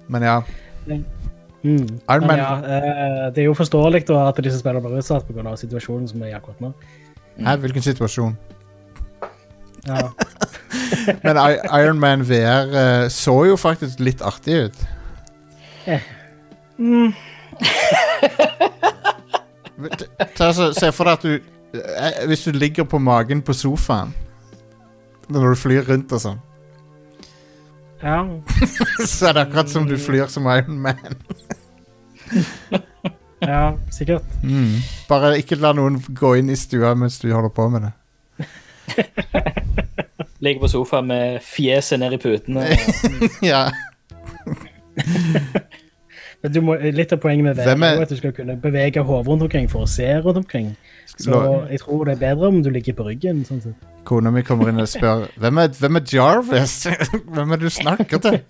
Men 0.08 0.22
ja. 0.24 0.38
Mm. 1.64 1.86
Iron 2.10 2.26
Men 2.26 2.26
Man 2.28 2.38
ja, 2.38 2.56
eh, 2.58 3.30
det 3.34 3.40
er 3.42 3.46
jo 3.48 3.54
forståelig 3.56 4.02
da 4.08 4.26
at 4.28 4.36
disse 4.44 4.58
spillerne 4.60 4.84
blir 4.84 4.98
utsatt 5.00 5.24
pga. 5.28 5.54
situasjonen 5.56 6.08
som 6.10 6.22
er 6.22 6.34
akkurat 6.36 6.60
nå. 6.60 6.72
Hæ, 7.40 7.54
hvilken 7.62 7.82
situasjon? 7.82 8.34
Ja. 9.86 10.10
Men 11.24 11.36
Ironman 11.36 11.80
Iron 11.80 11.98
Man 12.00 12.22
VR 12.28 12.76
eh, 12.82 13.08
så 13.08 13.38
jo 13.48 13.56
faktisk 13.56 14.00
litt 14.00 14.20
artig 14.22 14.64
ut. 14.68 14.84
Ta- 15.84 16.00
Mm. 16.78 17.12
se 20.74 20.90
for 20.92 21.04
deg 21.04 21.12
at 21.12 21.22
du 21.22 21.34
eh, 21.74 22.26
Hvis 22.26 22.44
du 22.44 22.52
ligger 22.52 22.84
på 22.84 22.98
magen 22.98 23.42
på 23.42 23.52
sofaen 23.54 24.12
når 25.28 25.54
du 25.54 25.56
flyr 25.56 25.86
rundt 25.88 26.12
og 26.12 26.20
sånn, 26.20 26.40
ja. 28.04 28.18
så 29.08 29.30
er 29.30 29.36
det 29.36 29.46
akkurat 29.48 29.72
som 29.72 29.88
du 29.88 29.96
flyr 29.98 30.28
som 30.32 30.48
Iron 30.52 30.80
Man. 30.84 31.00
Ja, 33.44 33.78
sikkert. 33.92 34.24
Mm. 34.42 34.78
Bare 35.08 35.34
ikke 35.36 35.58
la 35.60 35.74
noen 35.76 35.98
gå 36.16 36.30
inn 36.40 36.48
i 36.48 36.56
stua 36.56 36.94
mens 36.96 37.18
du 37.20 37.28
holder 37.28 37.52
på 37.52 37.66
med 37.74 37.84
det. 37.84 37.92
Ligger 40.44 40.64
på 40.64 40.70
sofaen 40.72 41.10
med 41.10 41.42
fjeset 41.44 42.00
ned 42.00 42.16
i 42.16 42.20
putene. 42.22 42.64
ja. 43.44 43.66
Må, 46.44 46.74
litt 46.92 47.12
av 47.12 47.20
poenget 47.22 47.44
med 47.46 47.56
VR 47.56 47.72
er- 47.72 48.02
at 48.02 48.10
du 48.12 48.16
skal 48.16 48.32
kunne 48.36 48.56
bevege 48.60 49.00
hodet 49.02 49.26
rundt 49.28 49.42
omkring 49.46 49.68
for 49.70 49.86
å 49.86 49.88
se 49.88 50.10
rundt 50.20 50.36
omkring. 50.36 50.76
Så 51.16 51.38
jeg 51.70 51.80
tror 51.80 52.04
det 52.04 52.12
er 52.16 52.34
bedre 52.34 52.46
om 52.50 52.62
du 52.62 52.68
ligger 52.70 52.92
på 52.98 53.06
ryggen. 53.06 53.44
sånn 53.48 53.62
sett. 53.62 53.74
Kona 54.04 54.30
mi 54.30 54.42
kommer 54.42 54.68
inn 54.68 54.80
og 54.80 54.88
spør 54.88 55.28
Hvem 55.40 55.58
er, 55.62 55.68
hvem 55.68 55.96
er 55.96 56.04
Jarvis? 56.12 56.74
hvem 57.34 57.52
er 57.52 57.56
det 57.56 57.64
du 57.64 57.70
snakker 57.72 58.18
til? 58.18 58.40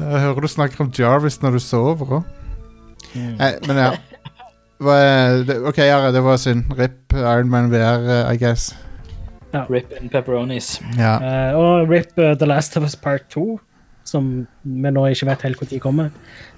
Jeg 0.00 0.20
hører 0.20 0.40
du 0.40 0.48
snakker 0.48 0.80
om 0.84 0.92
Jarvis 0.98 1.40
når 1.42 1.58
du 1.58 1.62
sover 1.64 2.14
òg. 2.20 2.22
Mm. 3.14 3.36
Men 3.66 3.76
ja. 3.76 3.90
OK, 4.80 5.78
Jare, 5.84 6.12
det 6.14 6.22
var 6.24 6.36
synd. 6.40 6.70
RIP 6.78 7.12
Iron 7.12 7.50
Man 7.52 7.68
VR, 7.72 8.06
eh, 8.08 8.32
I 8.34 8.36
guess. 8.40 8.70
Rip 9.68 9.92
and 9.98 10.10
pepperonis. 10.12 10.78
Ja. 10.98 11.16
Uh, 11.18 11.58
og 11.58 11.90
RIP 11.90 12.14
uh, 12.18 12.34
The 12.38 12.46
Last 12.46 12.76
of 12.78 12.86
Us 12.86 12.96
Part 12.96 13.28
2, 13.34 13.58
som 14.04 14.30
vi 14.62 14.92
nå 14.94 15.06
ikke 15.10 15.28
vet 15.30 15.42
helt 15.46 15.58
når 15.60 15.82
kommer. 15.82 16.10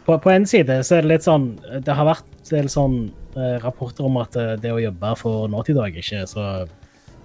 På, 0.07 0.18
på 0.18 0.31
en 0.33 0.46
side 0.46 0.81
så 0.85 0.98
er 0.98 1.05
det 1.05 1.12
litt 1.12 1.24
sånn 1.26 1.44
Det 1.85 1.94
har 1.94 2.09
vært 2.09 2.31
del 2.50 2.66
sånn 2.66 2.96
eh, 3.38 3.59
rapporter 3.62 4.02
om 4.09 4.16
at 4.18 4.35
det 4.35 4.72
å 4.74 4.81
jobbe 4.83 5.12
for 5.20 5.46
Naughty 5.52 5.76
Dog 5.76 5.94
ikke 5.94 6.24
er 6.24 6.26
så 6.26 6.46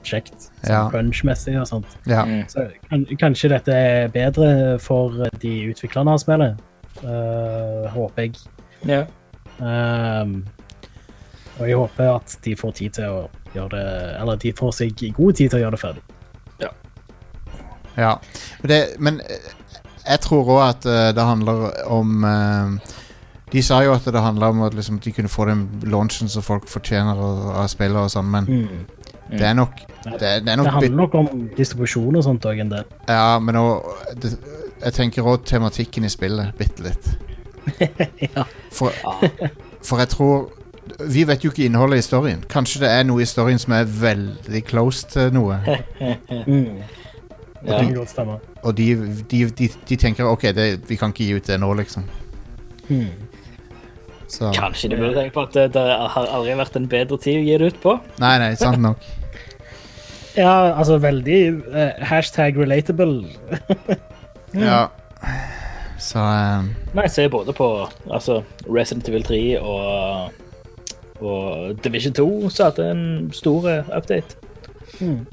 kjekt. 0.08 0.50
Sånn 0.62 0.72
Ja. 0.72 0.84
crunch-messig 0.94 1.58
og 1.60 1.68
sånt. 1.68 1.98
Ja. 2.06 2.24
Mm. 2.24 2.46
Så 2.50 2.68
kan, 2.90 3.06
kanskje 3.20 3.50
dette 3.50 3.74
er 3.74 4.12
bedre 4.14 4.78
for 4.80 5.28
de 5.42 5.54
utviklerne 5.72 6.14
av 6.14 6.22
spillet. 6.22 6.62
Uh, 7.04 7.88
håper 7.94 8.28
jeg. 8.28 8.38
Ja. 8.88 9.04
Um, 9.58 10.46
og 11.58 11.68
jeg 11.68 11.78
håper 11.78 12.16
at 12.16 12.38
de 12.46 12.56
får 12.58 12.74
tid 12.78 12.98
til 12.98 13.10
å 13.10 13.22
gjøre 13.58 13.74
det 13.78 13.88
Eller 14.22 14.40
de 14.46 14.54
får 14.58 14.72
seg 14.82 15.04
god 15.18 15.34
tid 15.42 15.50
til 15.52 15.60
å 15.60 15.64
gjøre 15.66 15.76
det 15.78 15.82
ferdig. 15.84 16.04
ja. 17.98 18.20
Men 18.62 18.70
Det, 18.70 18.80
men 19.00 19.22
eh, 19.22 19.52
jeg 20.08 20.20
tror 20.24 20.46
òg 20.56 20.62
at 20.70 20.86
eh, 20.86 21.10
det 21.18 21.24
handler 21.26 21.64
om 21.92 22.24
eh, 22.24 22.94
De 23.52 23.62
sa 23.64 23.80
jo 23.84 23.94
at 23.96 24.06
det 24.06 24.22
handla 24.22 24.50
om 24.52 24.62
at 24.68 24.74
liksom, 24.76 25.00
de 25.00 25.12
kunne 25.16 25.32
få 25.32 25.46
den 25.50 25.66
launchen 25.88 26.30
som 26.30 26.44
folk 26.44 26.68
fortjener 26.68 27.16
av, 27.18 27.68
spillere 27.72 28.04
og 28.08 28.12
sånn, 28.12 28.28
men 28.32 28.50
det 29.32 29.46
er 29.48 29.54
nok 29.56 29.72
Det, 30.04 30.12
er- 30.22 30.42
det 30.44 30.52
er 30.52 30.62
Det 30.64 30.72
handler 30.72 30.96
nok 31.02 31.16
om 31.16 31.28
distribusjon 31.58 32.16
og 32.16 32.24
sånt 32.24 32.46
òg 32.48 32.60
en 32.64 32.70
del. 32.72 32.86
Ja, 33.10 33.40
men 33.40 33.56
også, 33.56 33.96
det, 34.22 34.34
jeg 34.84 34.94
tenker 34.94 35.26
òg 35.28 35.44
tematikken 35.48 36.06
i 36.06 36.12
spillet 36.12 36.54
bitte 36.60 36.84
litt. 36.86 37.08
ja. 38.36 38.44
For, 38.72 38.94
for 39.84 40.00
jeg 40.04 40.12
tror 40.14 40.46
Vi 41.10 41.24
vet 41.28 41.44
jo 41.46 41.52
ikke 41.52 41.66
innholdet 41.68 42.02
i 42.02 42.06
storyen. 42.06 42.44
Kanskje 42.50 42.82
det 42.84 42.92
er 42.92 43.04
noe 43.08 43.24
i 43.24 43.28
storyen 43.30 43.60
som 43.62 43.74
er 43.78 43.90
veldig 43.90 44.64
close 44.70 45.08
til 45.14 45.34
noe. 45.36 45.60
Mm. 46.48 46.80
Og, 47.68 47.74
Ja. 47.74 47.80
de. 47.82 48.40
Og 48.64 48.78
de, 48.78 48.86
de, 49.32 49.40
de, 49.50 49.70
de 49.90 49.96
tenker 50.00 50.28
OK, 50.30 50.44
det, 50.56 50.68
vi 50.90 50.96
kan 50.96 51.10
ikke 51.12 51.26
gi 51.26 51.34
ut 51.36 51.48
det 51.50 51.58
nå, 51.60 51.72
liksom. 51.74 52.06
Mm. 52.88 53.10
Så 54.28 54.52
Kanskje 54.56 54.90
de 54.92 55.00
burde 55.00 55.16
tenke 55.16 55.34
på 55.34 55.42
at 55.48 55.56
det, 55.56 55.66
det 55.74 55.84
har 56.14 56.30
aldri 56.36 56.56
vært 56.60 56.76
en 56.80 56.88
bedre 56.92 57.18
tid 57.24 57.40
å 57.40 57.44
gi 57.48 57.58
det 57.58 57.72
ut 57.74 57.80
på. 57.84 57.96
Nei, 58.24 58.36
nei, 58.44 58.52
sant 58.60 58.80
nok. 58.84 59.04
Ja, 60.38 60.78
altså 60.78 61.00
veldig 61.02 61.38
uh, 61.74 62.04
hashtag 62.06 62.60
relatable. 62.62 63.24
Ja. 64.54 64.88
Så 66.00 66.22
um, 66.22 66.70
Nei, 66.94 67.04
jeg 67.08 67.12
ser 67.12 67.32
både 67.34 67.54
på 67.58 67.66
altså, 68.14 68.44
Resident 68.70 69.10
Evil 69.10 69.26
3 69.28 69.40
og, 69.60 70.38
og 71.20 71.84
Division 71.84 72.14
2 72.14 72.50
så 72.50 72.70
hadde 72.70 72.92
en 72.92 73.30
stor 73.34 73.70
update. 73.98 74.38
update. 75.02 75.26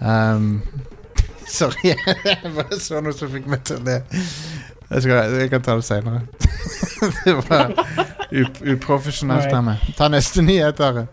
um, 0.00 0.62
Sorry, 1.46 1.74
jeg 2.24 2.52
bare 2.54 2.78
så 2.80 3.00
noe 3.04 3.12
som 3.12 3.30
fikk 3.32 3.48
meg 3.50 3.64
til 3.68 3.82
det. 3.86 4.00
Jeg, 4.90 5.02
skal, 5.02 5.34
jeg 5.40 5.50
kan 5.50 5.62
ta 5.64 5.76
det 5.76 5.84
senere. 5.84 6.22
det 7.24 7.34
var 7.48 7.72
up 8.32 8.62
uprofesjonelt 8.64 9.52
av 9.52 9.64
meg. 9.66 9.82
Ta 9.98 10.08
neste 10.12 10.44
nyhet, 10.44 10.80
Are. 10.80 11.06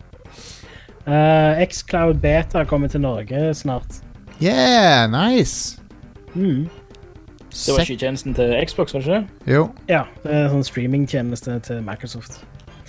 Uh, 1.04 1.60
Xcloud 1.66 2.20
Beta 2.22 2.64
kommer 2.64 2.88
til 2.88 3.00
Norge 3.00 3.54
snart. 3.54 4.00
Yeah, 4.40 5.10
nice! 5.10 5.80
Mm. 6.34 6.68
Det 7.50 7.72
var 7.72 7.82
ikke 7.82 7.84
skytjenesten 7.84 8.34
til 8.34 8.54
Xbox, 8.66 8.94
var 8.94 9.00
det 9.00 9.06
ikke 9.06 9.18
det? 9.18 9.54
Jo. 9.54 9.68
Ja, 9.88 10.04
det 10.22 10.32
er 10.32 10.44
en 10.44 10.52
sånn 10.54 10.68
streamingtjeneste 10.70 11.58
til 11.66 11.82
Microsoft. 11.84 12.38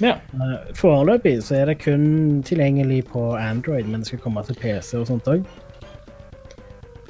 Ja. 0.02 0.16
Uh, 0.34 0.58
foreløpig 0.78 1.38
så 1.46 1.60
er 1.62 1.72
det 1.72 1.82
kun 1.84 2.42
tilgjengelig 2.48 3.04
på 3.12 3.32
Android, 3.38 3.86
men 3.90 4.02
det 4.02 4.12
skal 4.12 4.24
komme 4.24 4.44
til 4.48 4.58
PC 4.58 4.96
og 5.00 5.10
sånt 5.10 5.30
òg. 5.30 5.46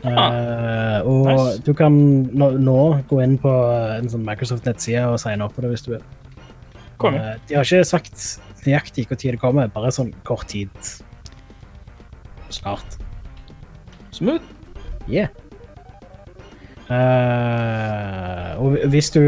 Ah, 0.01 1.05
og 1.05 1.27
nice. 1.27 1.59
du 1.61 1.75
kan 1.77 1.93
nå, 2.33 2.47
nå 2.57 2.77
gå 3.09 3.19
inn 3.21 3.35
på 3.41 3.51
en 3.99 4.09
sånn 4.09 4.23
Microsoft-nettside 4.25 5.03
og 5.11 5.19
signe 5.21 5.45
opp 5.45 5.53
på 5.53 5.61
det 5.61 5.69
hvis 5.75 5.85
du 5.85 5.91
vil. 5.93 6.07
Konge. 7.01 7.21
Eh, 7.21 7.35
de 7.49 7.59
har 7.59 7.67
ikke 7.67 7.85
sagt 7.85 8.23
nøyaktig 8.65 9.05
når 9.11 9.21
det 9.37 9.41
kommer, 9.41 9.69
bare 9.73 9.93
sånn 9.93 10.09
kort 10.25 10.47
tid. 10.49 10.73
Snart. 12.49 12.97
Smooth. 14.11 14.43
Yeah. 15.07 15.29
Eh, 16.91 18.59
og 18.59 18.77
hvis 18.91 19.09
du 19.15 19.21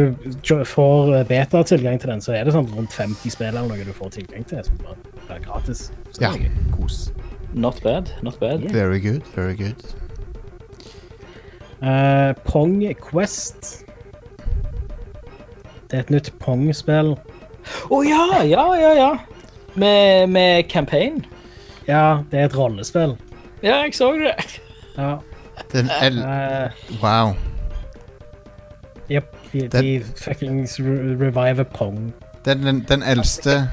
får 0.68 1.24
beta-tilgang 1.30 2.00
til 2.02 2.10
den, 2.12 2.22
så 2.22 2.34
er 2.36 2.44
det 2.48 2.54
sånn 2.56 2.68
rundt 2.76 2.92
50 2.98 3.32
spill 3.32 3.54
eller 3.54 3.70
noe 3.70 3.86
du 3.88 3.94
får 3.96 4.12
tilgang 4.18 4.44
til, 4.50 4.64
som 4.68 4.82
bare 4.84 5.38
er 5.38 5.44
gratis. 5.46 5.86
Så 6.12 6.22
Ja. 6.26 6.34
kos. 6.76 7.12
Not 7.54 7.80
bad. 7.84 8.10
Not 8.24 8.40
bad. 8.40 8.62
Yeah. 8.64 8.74
Very 8.74 9.00
good, 9.00 9.22
very 9.36 9.54
good. 9.56 9.76
Uh, 11.84 12.34
Pong 12.46 12.82
Quest. 12.96 13.86
Det 15.90 15.98
er 16.00 16.00
et 16.00 16.10
nytt 16.10 16.32
Pong-spill. 16.40 17.14
Å 17.92 18.00
ja, 18.04 18.42
ja, 18.44 18.64
ja, 18.80 18.92
ja. 18.98 19.10
Med, 19.76 20.30
med 20.30 20.70
campaign. 20.70 21.26
Ja, 21.88 22.24
det 22.32 22.40
er 22.40 22.46
et 22.46 22.56
rollespill. 22.58 23.16
Ja, 23.64 23.84
jeg 23.84 23.94
så 23.96 24.12
det. 24.20 24.34
Ja. 24.98 25.18
Den 25.72 25.90
el... 26.02 26.18
Uh, 26.20 26.70
Wow. 27.04 27.36
Jepp. 29.14 29.30
De, 29.54 29.62
Det- 29.68 29.82
de 29.84 30.04
fuckings 30.18 30.80
re 30.80 30.98
reviver 31.22 31.64
Pong. 31.64 32.12
Den, 32.46 32.64
den, 32.66 32.82
den 32.90 33.04
eldste 33.04 33.70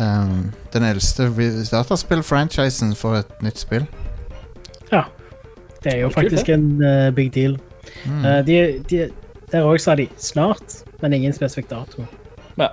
um, 0.00 0.52
Den 0.72 0.82
eldste 0.84 1.28
dataspill-franchisen 1.70 2.94
for 2.98 3.14
et 3.20 3.42
nytt 3.42 3.58
spill. 3.58 3.86
Ja. 4.92 5.02
Det 5.84 5.92
er 5.94 6.00
jo 6.02 6.08
Det 6.08 6.16
er 6.16 6.20
kult, 6.22 6.30
faktisk 6.30 6.48
en 6.48 6.82
eh, 6.82 7.10
big 7.14 7.32
deal. 7.34 7.58
Mm. 8.06 8.24
Eh, 8.24 8.40
de, 8.46 8.58
de, 8.90 9.10
der 9.52 9.62
òg 9.64 9.78
sa 9.80 9.94
de 9.94 10.08
snart, 10.20 10.82
men 11.02 11.12
ingen 11.16 11.32
spesifikk 11.32 11.70
dato. 11.70 12.04
Ja. 12.58 12.68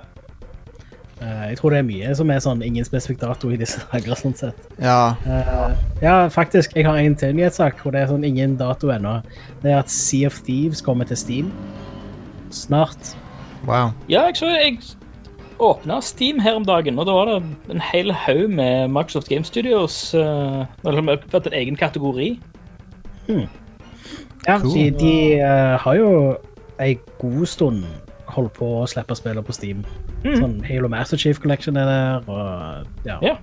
Eh, 1.20 1.44
jeg 1.48 1.58
tror 1.58 1.72
det 1.72 1.78
er 1.80 1.86
mye 1.88 2.14
som 2.18 2.30
er 2.30 2.42
sånn 2.44 2.60
ingen 2.64 2.84
spesifikk 2.84 3.22
dato 3.22 3.48
i 3.48 3.56
disse 3.60 3.80
dager. 3.92 4.18
sånn 4.20 4.36
sett. 4.36 4.68
Ja. 4.82 5.16
Eh, 5.24 5.72
ja, 6.04 6.16
faktisk. 6.32 6.76
Jeg 6.76 6.88
har 6.88 7.00
en 7.00 7.16
til 7.16 7.32
nyhetssak 7.38 7.80
hvor 7.80 7.96
det 7.96 8.04
er 8.04 8.12
sånn 8.12 8.26
ingen 8.26 8.58
dato 8.60 8.92
ennå. 8.92 9.18
Det 9.62 9.72
er 9.72 9.80
at 9.80 9.92
Sea 9.92 10.28
of 10.28 10.42
Thieves 10.44 10.84
kommer 10.84 11.08
til 11.08 11.20
Steam 11.20 11.52
snart. 12.52 13.16
Wow. 13.66 13.94
Ja, 14.12 14.26
jeg 14.28 14.36
så 14.38 14.52
jeg 14.52 14.78
åpna 15.58 16.02
Steam 16.04 16.38
her 16.44 16.58
om 16.58 16.66
dagen, 16.68 16.98
og 17.00 17.08
da 17.08 17.14
var 17.16 17.30
det 17.30 17.36
en 17.72 17.80
hel 17.80 18.12
haug 18.12 18.50
med 18.52 18.92
Microsoft 18.92 19.30
Game 19.32 19.44
Studios. 19.44 20.14
Uh, 20.14 20.68
har 20.84 21.22
fått 21.32 21.48
en 21.48 21.56
egen 21.56 21.76
kategori. 21.76 22.36
Hmm. 23.26 23.48
Ja, 24.46 24.60
Cool. 24.60 24.72
De, 24.74 24.90
de 25.00 25.14
uh, 25.42 25.74
har 25.82 25.96
jo 25.98 26.10
ei 26.78 26.98
god 27.18 27.46
stund 27.50 27.86
holdt 28.36 28.52
på 28.58 28.68
å 28.82 28.86
slippe 28.90 29.16
spiller 29.18 29.42
på 29.42 29.54
Steam. 29.56 29.82
Sånn 30.40 30.58
Halo 30.66 30.90
Master 30.92 31.20
Chief 31.20 31.38
Collection 31.42 31.78
er 31.80 31.88
der, 31.90 32.28
og 32.30 33.06
ja. 33.06 33.18
Yeah. 33.22 33.38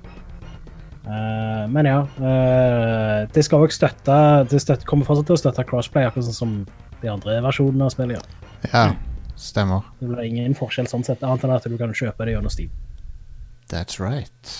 Uh, 1.04 1.66
men 1.72 1.88
ja. 1.90 1.98
Uh, 2.16 3.26
det 3.36 3.44
skal 3.44 3.66
òg 3.66 3.74
støtte 3.76 4.16
Det 4.48 4.62
støtte, 4.64 4.88
kommer 4.88 5.04
fortsatt 5.04 5.28
til 5.28 5.36
å 5.36 5.42
støtte 5.42 5.66
crossplay, 5.68 6.08
akkurat 6.08 6.30
sånn 6.30 6.38
som 6.38 6.54
de 7.02 7.12
andre 7.12 7.42
versjonene 7.44 7.90
av 7.90 7.92
spillet 7.92 8.16
gjør. 8.16 8.30
Ja, 8.72 8.86
stemmer. 9.36 9.90
Det 10.00 10.08
blir 10.08 10.24
ingen 10.30 10.56
forskjell 10.56 10.88
sånn 10.88 11.04
sett, 11.04 11.26
annet 11.28 11.44
enn 11.44 11.56
at 11.58 11.68
du 11.68 11.76
kan 11.80 11.92
kjøpe 11.92 12.28
det 12.28 12.38
gjennom 12.38 12.54
Steam. 12.54 12.72
That's 13.68 14.00
right. 14.00 14.54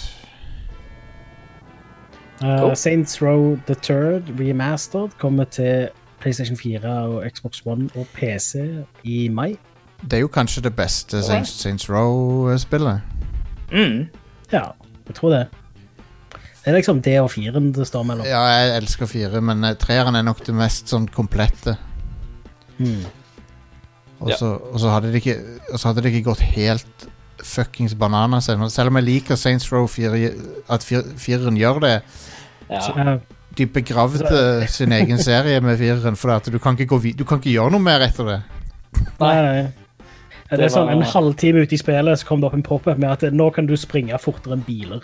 Uh, 2.42 2.60
Cool. 2.60 2.76
Saints 2.76 3.22
Row 3.22 3.56
The 3.70 3.76
Third 3.76 4.34
Remastered 4.36 5.16
kommer 5.22 5.48
til 5.48 5.88
PlayStation 6.20 6.58
4 6.60 6.92
og 7.08 7.24
Xbox 7.32 7.64
One 7.66 7.88
og 7.96 8.08
PC 8.16 8.84
i 9.04 9.30
mai. 9.32 9.56
Det 10.04 10.18
er 10.18 10.22
jo 10.26 10.28
kanskje 10.28 10.62
det 10.66 10.74
beste 10.76 11.22
Saints, 11.24 11.50
Saints 11.62 11.90
Row-spillet. 11.90 13.02
Mm. 13.72 14.10
Ja, 14.52 14.64
jeg 15.08 15.16
tror 15.16 15.30
det. 15.34 15.44
Det 16.64 16.72
er 16.72 16.78
liksom 16.78 17.02
det 17.04 17.18
og 17.20 17.32
firen 17.32 17.72
det 17.76 17.88
står 17.88 18.04
mellom. 18.08 18.26
Ja, 18.28 18.42
jeg 18.48 18.76
elsker 18.82 19.06
fire, 19.10 19.42
men 19.42 19.64
eh, 19.68 19.74
treeren 19.80 20.16
er 20.16 20.24
nok 20.24 20.44
det 20.46 20.56
mest 20.56 20.92
sånn 20.94 21.08
komplette. 21.12 21.78
Mm. 22.78 23.04
Og 24.24 24.30
Ja. 24.30 24.38
så 24.40 24.54
og 24.72 24.80
så 24.80 24.90
hadde, 24.94 25.12
det 25.12 25.22
ikke- 25.24 25.60
og 25.74 25.80
så 25.80 25.88
hadde 25.90 26.02
det 26.04 26.14
ikke 26.14 26.30
gått 26.32 26.40
helt 26.40 27.08
fuckings 27.44 27.94
bananas 27.96 28.48
ennå. 28.50 28.70
Selv 28.72 28.88
om 28.88 28.96
jeg 28.96 29.04
liker 29.06 29.36
Saints 29.36 29.72
Row 29.72 29.88
4, 29.88 30.32
at 30.70 30.82
fir- 30.84 31.18
fireren 31.18 31.58
gjør 31.58 31.80
det. 31.82 32.02
Ja. 32.70 32.80
Ja, 32.96 33.18
De 33.58 33.66
begravde 33.68 34.68
sin 34.68 34.92
egen 34.92 35.18
serie 35.18 35.60
med 35.62 35.78
fireren, 35.78 36.16
for 36.16 36.32
at 36.32 36.46
du 36.46 36.58
kan 36.60 36.74
ikke, 36.78 36.88
gå 36.88 37.02
vid 37.02 37.18
du 37.18 37.24
kan 37.24 37.38
ikke 37.40 37.52
gjøre 37.54 37.72
noe 37.72 37.80
mer 37.82 38.00
etter 38.02 38.24
det. 38.26 38.42
nei, 39.20 39.42
nei. 39.42 39.74
Ja, 40.54 40.58
det 40.58 40.62
Det 40.62 40.70
er 40.70 40.74
sånn 40.76 40.92
En 40.94 41.02
halvtime 41.02 41.64
ute 41.66 41.74
i 41.74 41.82
spillet 41.82 42.20
så 42.22 42.28
kom 42.28 42.42
det 42.42 42.48
opp 42.50 42.58
en 42.58 42.66
pop-up 42.66 43.00
med 43.02 43.10
at 43.10 43.34
nå 43.34 43.50
kan 43.56 43.66
du 43.66 43.74
springe 43.80 44.18
fortere 44.22 44.54
enn 44.58 44.66
biler. 44.68 45.02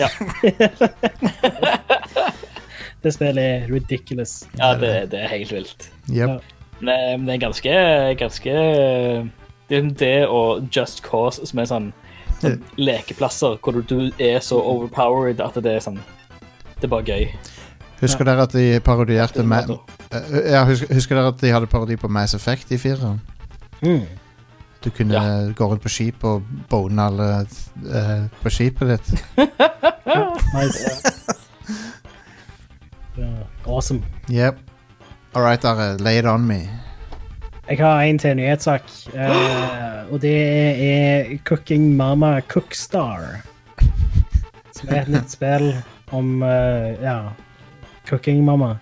Ja. 0.00 0.08
det 3.04 3.12
spillet 3.12 3.44
er 3.44 3.68
ridiculous. 3.68 4.46
ja, 4.56 4.72
det, 4.80 5.10
det 5.12 5.20
er 5.20 5.28
helt 5.34 5.52
vilt. 5.52 5.90
Yep. 6.08 6.40
Men 6.80 7.26
det 7.28 7.36
er 7.36 7.42
ganske, 7.42 7.74
ganske 8.16 8.52
Det 9.68 9.76
er 9.76 9.92
det 10.00 10.28
og 10.28 10.68
Just 10.72 11.04
Cause 11.04 11.44
som 11.46 11.60
er 11.60 11.68
sånn, 11.68 11.92
sånn 12.40 12.62
lekeplasser 12.80 13.60
hvor 13.60 13.76
du, 13.76 13.84
du 13.84 14.08
er 14.16 14.40
så 14.40 14.56
overpowered 14.56 15.44
at 15.44 15.60
det 15.60 15.76
er 15.76 15.84
sånn 15.84 16.00
Det 16.80 16.88
er 16.88 16.94
bare 16.96 17.04
gøy. 17.04 17.28
Husker 18.00 18.24
dere 18.24 18.48
at 18.48 18.56
de 18.56 18.80
parodierte 18.80 19.44
Eh, 20.10 20.52
ja, 20.52 20.64
husker, 20.64 20.94
husker 20.94 21.18
dere 21.18 21.34
at 21.34 21.42
de 21.42 21.52
hadde 21.52 21.68
parodi 21.70 21.98
på 22.00 22.08
Mass 22.08 22.34
Effect 22.34 22.72
i 22.72 22.78
fireren? 22.80 23.20
Mm. 23.84 24.06
Du 24.84 24.90
kunne 24.90 25.14
Ja. 25.14 25.52
gå 25.52 25.66
rundt 25.66 25.82
på 25.82 25.88
skip 25.88 26.24
og 26.24 26.42
bone 26.68 27.02
alle 27.02 27.46
uh, 27.84 28.28
på 28.42 28.50
skipet 28.50 28.88
ditt. 28.88 29.24
Nice. 30.54 31.02
Yeah. 33.18 33.44
awesome. 33.66 34.02
Yep. 34.28 34.58
All 35.34 35.42
right, 35.42 35.64
Are. 35.64 35.96
Lay 35.98 36.18
it 36.18 36.24
on 36.26 36.46
me. 36.46 36.68
Jeg 37.68 37.78
har 37.78 38.00
en 38.02 38.18
til 38.18 38.34
nyhetssak, 38.36 38.82
uh, 39.14 40.12
og 40.12 40.20
det 40.22 40.34
er 40.82 41.38
Cooking 41.44 41.96
Mama 41.96 42.40
Cookstar. 42.40 43.20
Som 44.74 44.88
er 44.88 45.02
et 45.02 45.08
nytt 45.08 45.30
spill 45.30 45.74
om 46.12 46.42
uh, 46.42 46.48
ja, 47.02 47.18
Cooking 48.08 48.44
Mama. 48.44 48.74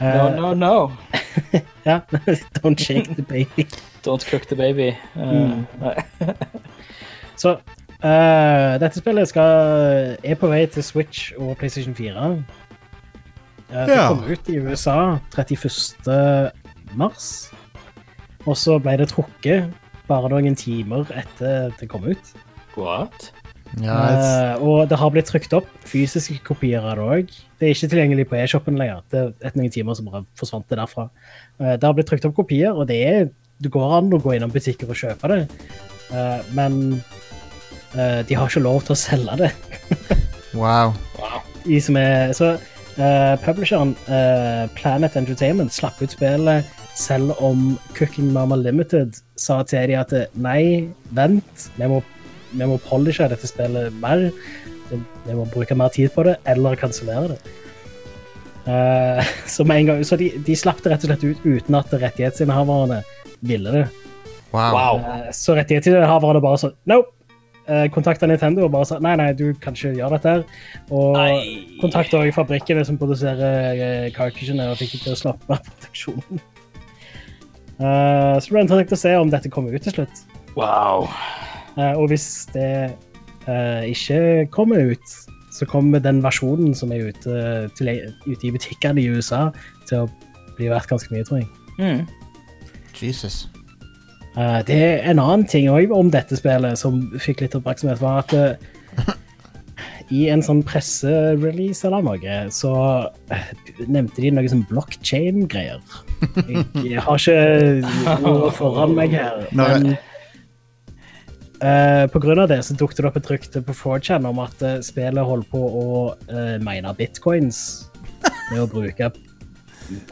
No, 0.00 0.28
no, 0.40 0.54
no. 0.54 0.90
Ja, 1.86 2.00
Don't 2.58 2.78
shake 2.78 3.14
the 3.14 3.22
baby. 3.22 3.68
Don't 4.04 4.24
cook 4.30 4.46
the 4.48 4.56
baby. 4.56 4.88
Eh, 5.16 5.32
Mm. 5.32 5.66
nei. 5.80 5.94
Så 7.40 7.54
uh, 8.04 8.74
dette 8.78 9.00
spillet 9.00 9.28
skal, 9.28 10.16
er 10.22 10.36
på 10.38 10.48
vei 10.52 10.66
til 10.70 10.84
Switch 10.86 11.32
og 11.38 11.56
PlayStation 11.58 11.94
4. 11.96 12.26
Uh, 13.70 13.86
det 13.86 13.96
Ja. 13.96 14.08
kom 14.12 14.24
ut 14.28 14.48
i 14.52 14.58
USA 14.60 15.18
31. 15.34 16.52
mars. 16.94 17.50
Og 18.46 18.56
så 18.60 18.76
ble 18.78 18.98
det 19.00 19.08
trukket 19.08 19.72
bare 20.06 20.28
noen 20.28 20.54
timer 20.54 21.08
etter 21.16 21.72
det 21.80 21.88
kom 21.88 22.04
ut. 22.04 22.34
What? 22.76 23.30
Ja, 23.80 23.94
Eh, 24.14 24.62
og 24.62 24.88
det 24.88 24.98
har 25.00 25.10
blitt 25.10 25.26
trykt 25.26 25.52
opp 25.56 25.66
fysiske 25.88 26.36
kopier 26.46 26.84
av 26.84 26.94
det 27.00 27.04
òg. 27.04 27.32
Det 27.58 27.66
er 27.66 27.72
ikke 27.74 27.88
tilgjengelig 27.90 28.26
på 28.30 28.36
e-shoppen 28.38 28.76
lenger. 28.78 29.00
Det 29.10 29.18
er 29.18 29.32
et 29.48 29.56
noen 29.56 29.70
timer 29.72 29.94
som 29.98 30.06
bare 30.06 30.20
forsvant 30.38 30.68
det 30.70 30.78
derfra. 30.78 31.08
Uh, 31.58 31.72
det 31.74 31.82
har 31.82 31.94
blitt 31.96 32.06
trykt 32.06 32.24
opp 32.28 32.36
kopier, 32.36 32.70
og 32.76 32.86
det, 32.86 33.00
er, 33.08 33.24
det 33.64 33.72
går 33.74 33.96
an 33.98 34.12
å 34.14 34.20
gå 34.22 34.36
innom 34.36 34.52
butikker 34.52 34.90
og 34.90 35.00
kjøpe 35.00 35.32
det. 35.32 35.40
uh, 36.12 36.40
men 36.56 36.78
uh, 37.96 38.20
de 38.26 38.36
har 38.36 38.48
ikke 38.48 38.64
lov 38.64 38.84
til 38.86 38.94
å 38.96 39.00
selge 39.00 39.40
det. 39.44 39.50
wow. 40.60 40.94
De 41.64 41.80
som 41.80 41.96
er, 41.96 42.32
så 42.36 42.54
uh, 42.54 43.34
publisheren 43.44 43.94
eh, 44.06 44.64
Planet 44.76 45.16
Entertainment 45.16 45.72
slapp 45.72 46.02
ut 46.02 46.12
spillet 46.12 46.68
selv 46.94 47.34
om 47.42 47.74
Cooking 47.96 48.30
Mama 48.32 48.56
Limited 48.56 49.16
sa 49.40 49.62
til 49.66 49.88
de 49.90 49.96
at 49.98 50.12
nei, 50.38 50.92
vent, 51.16 51.66
vi 51.74 51.88
må, 51.90 52.00
vi 52.52 52.68
må 52.70 52.78
polishe 52.86 53.26
dette 53.30 53.50
spillet 53.50 53.94
mer. 54.02 54.28
Vi 54.90 55.34
må 55.34 55.46
bruke 55.50 55.74
mer 55.74 55.90
tid 55.94 56.12
på 56.14 56.26
det, 56.28 56.36
eller 56.46 56.78
kansellere 56.78 57.34
det. 57.34 57.40
Uh, 58.64 59.20
så 59.54 59.66
med 59.66 59.82
en 59.82 59.90
gang, 59.90 60.04
så 60.06 60.16
de, 60.20 60.30
de 60.46 60.56
slapp 60.56 60.84
det 60.84 60.94
rett 60.94 61.04
og 61.04 61.10
slett 61.10 61.26
ut 61.26 61.44
uten 61.44 61.80
at 61.80 61.92
rettighetsinnehaverne 61.92 63.02
ville 63.42 63.74
det. 63.74 63.84
Wow. 64.54 64.72
Wow. 64.76 65.02
Eh, 65.02 65.28
Så 65.34 65.56
rettighetshaverne 65.58 66.42
bare 66.44 66.60
sånn 66.62 66.74
nope. 66.90 67.10
Eh, 67.64 67.86
Kontakta 67.88 68.28
Nintendo 68.28 68.66
og 68.66 68.74
bare 68.74 68.86
sa 68.86 68.98
nei, 69.00 69.14
nei, 69.16 69.30
du 69.32 69.54
kan 69.56 69.76
ikke 69.76 69.94
gjøre 69.96 70.18
dette. 70.18 70.34
her. 70.34 70.42
Og 70.92 71.16
kontakta 71.80 72.20
også 72.20 72.36
fabrikkene 72.36 72.84
som 72.84 72.98
produserer 73.00 73.72
eh, 73.72 74.10
cartridgene 74.14 74.68
og 74.70 74.76
fikk 74.80 74.98
dem 74.98 75.06
til 75.06 75.16
å 75.16 75.22
slappe 75.22 75.56
av 75.56 75.64
produksjonen. 75.70 76.42
Uh, 77.74 78.38
så 78.38 78.46
det 78.46 78.52
blir 78.52 78.62
interessant 78.62 78.92
å 78.94 79.00
se 79.00 79.12
om 79.18 79.30
dette 79.32 79.50
kommer 79.50 79.74
ut 79.74 79.82
til 79.82 79.96
slutt. 79.96 80.20
Wow. 80.54 81.08
Uh, 81.74 81.96
og 81.98 82.12
hvis 82.12 82.46
det 82.54 82.92
uh, 83.48 83.82
ikke 83.82 84.46
kommer 84.54 84.92
ut, 84.92 85.16
så 85.54 85.66
kommer 85.66 86.02
den 86.02 86.20
versjonen 86.22 86.74
som 86.78 86.92
er 86.94 87.08
ute, 87.10 87.40
til, 87.78 87.90
ute 88.26 88.46
i 88.46 88.52
butikkene 88.54 89.02
i 89.02 89.08
USA, 89.10 89.48
til 89.88 90.04
å 90.04 90.54
bli 90.54 90.70
verdt 90.70 90.90
ganske 90.90 91.10
mye, 91.14 91.26
tror 91.26 91.42
jeg. 91.42 91.50
Mm. 91.80 92.04
Jesus. 93.02 93.48
Uh, 94.34 94.60
det 94.66 94.74
er 94.74 95.04
en 95.10 95.20
annen 95.22 95.44
ting 95.46 95.68
òg 95.70 95.92
om 95.94 96.08
dette 96.10 96.34
spillet 96.38 96.78
som 96.78 96.98
fikk 97.22 97.44
litt 97.44 97.54
oppmerksomhet, 97.54 98.00
var 98.02 98.24
at 98.24 98.34
uh, 98.34 99.12
i 100.14 100.24
en 100.32 100.42
sånn 100.44 100.62
presserelease 100.66 101.86
eller 101.86 102.02
noe, 102.04 102.38
så 102.54 102.72
eh, 103.32 103.52
nevnte 103.86 104.20
de 104.20 104.32
noe 104.34 104.50
sånn 104.50 104.66
blockchain-greier. 104.68 105.80
Jeg 106.84 107.04
har 107.06 107.22
ikke 107.22 108.18
noe 108.26 108.50
foran 108.54 108.92
meg 108.98 109.16
her, 109.16 109.46
men 109.56 109.94
på 112.12 112.20
grunn 112.20 112.42
av 112.42 112.50
det 112.50 112.58
så 112.66 112.74
dukket 112.76 112.98
det 113.00 113.08
opp 113.08 113.16
et 113.16 113.30
rykte 113.30 113.62
på 113.64 113.72
4chan 113.78 114.26
om 114.28 114.42
at 114.42 114.60
spillet 114.84 115.24
holdt 115.24 115.48
på 115.48 115.62
å 115.64 115.86
mine 116.60 116.92
bitcoins 116.98 117.62
med 118.50 118.60
å 118.60 118.68
bruke 118.68 119.08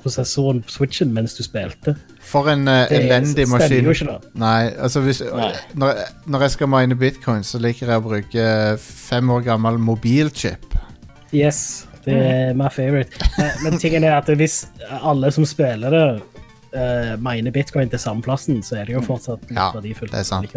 prosessoren 0.03 0.63
på 0.65 0.75
switchen 0.77 1.13
mens 1.15 1.37
du 1.39 1.43
spilte. 1.47 1.95
For 2.27 2.51
en 2.53 2.67
uh, 2.69 2.85
elendig 2.93 3.47
maskin. 3.51 3.85
jo 3.85 3.95
ikke 3.95 4.09
da. 4.11 4.19
Nei, 4.39 4.73
altså 4.77 5.03
hvis 5.05 5.23
Nei. 5.27 5.53
Når, 5.79 6.03
når 6.27 6.47
jeg 6.47 6.57
skal 6.57 6.73
mine 6.73 6.99
bitcoin, 6.99 7.47
så 7.47 7.61
liker 7.63 7.91
jeg 7.91 8.03
å 8.03 8.05
bruke 8.05 8.45
fem 8.83 9.33
år 9.33 9.47
gammel 9.47 9.81
mobilchip. 9.83 10.77
Yes, 11.33 11.87
det 12.05 12.19
er 12.19 12.55
my 12.59 12.69
favorite. 12.73 13.17
Men 13.65 13.79
tingen 13.81 14.05
er 14.05 14.19
at 14.19 14.29
hvis 14.37 14.65
alle 15.01 15.31
som 15.33 15.47
spiller 15.49 15.95
det, 15.95 16.07
uh, 16.77 17.13
miner 17.23 17.55
bitcoin 17.55 17.91
til 17.93 18.01
samme 18.01 18.25
plassen, 18.25 18.63
så 18.63 18.81
er 18.81 18.89
det 18.89 18.97
jo 18.97 19.05
fortsatt 19.07 19.45
litt 19.49 19.59
Ja, 19.59 19.71
verdifullt. 19.75 20.13
det 20.13 20.25
er 20.25 20.29
sant. 20.29 20.57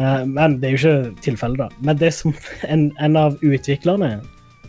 Eh, 0.00 0.26
men 0.26 0.60
det 0.60 0.68
er 0.68 0.76
jo 0.76 0.80
ikke 0.80 1.22
tilfellet, 1.24 1.58
da. 1.64 1.68
Men 1.84 1.98
det 2.00 2.12
som 2.16 2.34
en, 2.72 2.88
en 3.00 3.18
av 3.20 3.36
utviklerne 3.44 4.20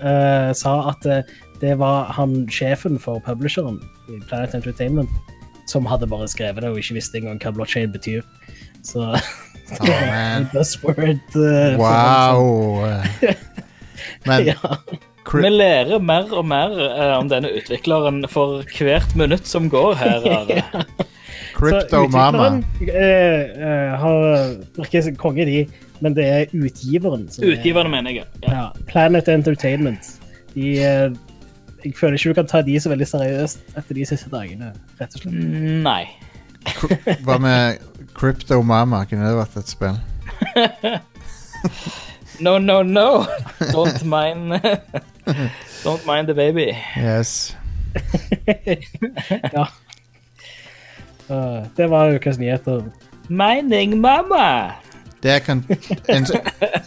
uh, 0.02 0.52
sa 0.58 0.74
at 0.92 1.08
det 1.62 1.76
var 1.80 2.12
han 2.18 2.48
sjefen 2.50 2.98
for 3.00 3.20
publisheren 3.26 3.80
i 4.10 4.20
Planet 4.30 4.56
Entertainment 4.58 5.10
som 5.70 5.86
hadde 5.86 6.08
bare 6.10 6.28
skrevet 6.28 6.62
det 6.66 6.72
og 6.74 6.80
ikke 6.82 6.98
visste 6.98 7.18
engang 7.22 7.38
hva 7.40 7.52
blockchain 7.56 7.92
betyr. 7.94 8.22
Så 8.84 9.12
Oh, 9.72 9.88
man. 10.12 10.50
buzzword. 10.52 11.22
Uh, 11.32 11.78
Wow. 11.80 12.90
Men 14.28 14.46
Ja. 14.50 14.58
Vi 15.32 15.48
lærer 15.54 16.02
mer 16.04 16.28
og 16.36 16.44
mer 16.50 16.74
uh, 16.76 17.14
om 17.22 17.30
denne 17.32 17.48
utvikleren 17.56 18.26
for 18.28 18.66
hvert 18.82 19.14
minutt 19.16 19.48
som 19.48 19.70
går 19.72 19.94
her. 20.02 20.26
Kryptomama. 21.56 21.62
Crypto 21.62 22.08
Mama. 22.10 22.64
eh, 22.82 23.42
eh, 23.62 23.94
har 24.02 24.56
virker 24.80 25.02
som 25.06 25.16
konge, 25.16 25.46
de, 25.46 25.68
men 26.02 26.16
det 26.18 26.26
er 26.26 26.46
utgiveren. 26.58 27.28
Utgiveren, 27.40 27.88
er- 27.88 27.96
mener 27.96 28.12
jeg. 28.18 28.26
Ja. 28.44 28.52
Ja, 28.58 28.66
Planet 28.90 29.28
Entertainment. 29.30 30.12
De, 30.56 30.74
eh, 30.84 31.12
jeg 31.86 31.96
føler 31.98 32.18
ikke 32.18 32.34
du 32.34 32.40
kan 32.42 32.50
ta 32.50 32.62
de 32.66 32.80
så 32.80 32.92
veldig 32.92 33.08
seriøst 33.08 33.78
etter 33.78 33.98
de 33.98 34.06
siste 34.10 34.30
dagene, 34.34 34.74
rett 35.00 35.16
og 35.18 35.24
slett. 35.24 35.38
Nei. 35.86 36.04
Hva 37.26 37.38
med 37.42 37.82
Crypto 38.14 38.62
Mama? 38.62 39.04
Kunne 39.10 39.30
det 39.30 39.38
vært 39.40 39.58
et 39.62 39.72
spill? 39.72 39.98
No, 42.42 42.58
no, 42.58 42.82
no. 42.82 43.26
Don't 43.70 44.04
mind 44.04 44.58
Don't 45.84 46.06
mind 46.08 46.28
the 46.28 46.34
baby. 46.34 46.74
Yes. 46.98 47.56
Ja. 49.54 49.68
Uh, 51.30 51.68
det 51.78 51.88
var 51.88 52.12
ukas 52.16 52.38
nyheter. 52.38 52.84
Mining 53.28 54.00
mama. 54.02 54.74
Det 55.22 55.30
jeg 55.36 55.44
kan 55.46 55.60
en, 56.10 56.26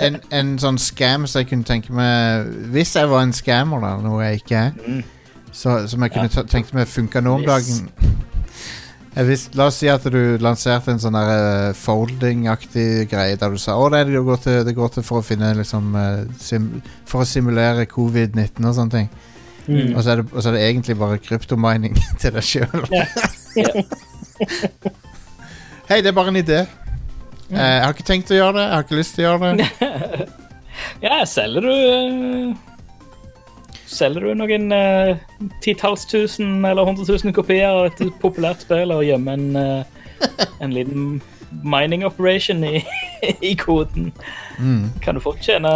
en, 0.02 0.16
en 0.34 0.48
sånn 0.58 0.78
scam 0.82 1.26
som 1.30 1.38
jeg 1.42 1.52
kunne 1.52 1.66
tenke 1.68 1.94
meg 1.94 2.48
Hvis 2.74 2.96
jeg 2.98 3.06
var 3.10 3.22
en 3.22 3.32
scammer, 3.36 3.78
da, 3.84 3.92
noe 4.02 4.24
jeg 4.26 4.40
ikke 4.42 4.62
er, 4.68 5.02
så, 5.54 5.84
som 5.86 6.02
jeg 6.02 6.10
kunne 6.16 6.30
ja. 6.34 6.42
tenkt 6.50 6.74
meg 6.74 6.90
funka 6.90 7.22
nå 7.22 7.36
om 7.38 7.44
dagen 7.46 7.84
Jeg 9.14 9.28
visste- 9.28 9.54
La 9.58 9.68
oss 9.70 9.78
si 9.78 9.86
at 9.92 10.02
du 10.10 10.18
lanserte 10.42 10.90
en 10.90 10.98
sånn 10.98 11.14
eh, 11.20 11.70
folding-aktig 11.78 13.06
greie 13.12 13.38
der 13.38 13.54
du 13.54 13.60
sa 13.62 13.76
å, 13.78 13.86
det, 13.94 14.02
er 14.02 14.10
det, 14.10 14.24
går 14.26 14.42
til, 14.42 14.58
det 14.66 14.74
går 14.74 14.96
til 14.96 15.06
for 15.06 15.22
å 15.22 15.26
finne 15.26 15.52
liksom 15.54 15.94
eh, 15.94 16.24
sim, 16.42 16.66
For 17.06 17.22
å 17.22 17.28
simulere 17.28 17.86
covid-19 17.86 18.66
og 18.66 18.74
sånne 18.74 18.96
ting. 18.98 19.08
Mm. 19.68 19.94
Og, 19.94 20.00
så 20.02 20.10
er 20.10 20.16
det, 20.20 20.26
og 20.34 20.42
så 20.42 20.50
er 20.50 20.56
det 20.58 20.64
egentlig 20.66 20.98
bare 20.98 21.22
kryptomining 21.22 21.94
til 22.20 22.34
deg 22.34 22.44
sjøl. 22.44 22.82
Hei, 25.88 26.00
det 26.02 26.10
er 26.10 26.16
bare 26.16 26.32
en 26.34 26.42
idé. 26.42 26.64
Eh, 27.50 27.58
jeg 27.60 27.82
har 27.84 27.92
ikke 27.94 28.06
tenkt 28.08 28.30
å 28.32 28.38
gjøre 28.38 28.56
det. 28.56 28.64
Jeg 28.68 28.74
har 28.76 28.86
ikke 28.86 29.00
lyst 29.00 29.14
til 29.18 29.24
å 29.24 29.28
gjøre 29.32 29.56
det. 29.60 29.68
Ja, 31.04 31.20
selger 31.28 31.62
du 31.62 31.70
eh, 31.70 32.54
Selger 33.94 34.24
du 34.26 34.32
noen 34.40 34.72
eh, 34.74 35.20
titalls 35.62 36.02
tusen 36.10 36.64
eller 36.66 36.88
hundre 36.88 37.06
tusen 37.06 37.32
kopier 37.36 37.68
av 37.70 37.86
et 37.92 38.00
populært 38.20 38.64
spill 38.64 38.90
og 38.90 39.04
gjemmer 39.06 39.38
en, 39.38 39.54
uh, 39.54 40.40
en 40.64 40.74
liten 40.74 41.20
mining 41.62 42.02
operation 42.08 42.64
i, 42.66 42.80
i 43.50 43.54
koden, 43.60 44.10
Mm. 44.54 44.84
kan 45.02 45.16
du 45.16 45.20
fort 45.22 45.40
tjene, 45.42 45.70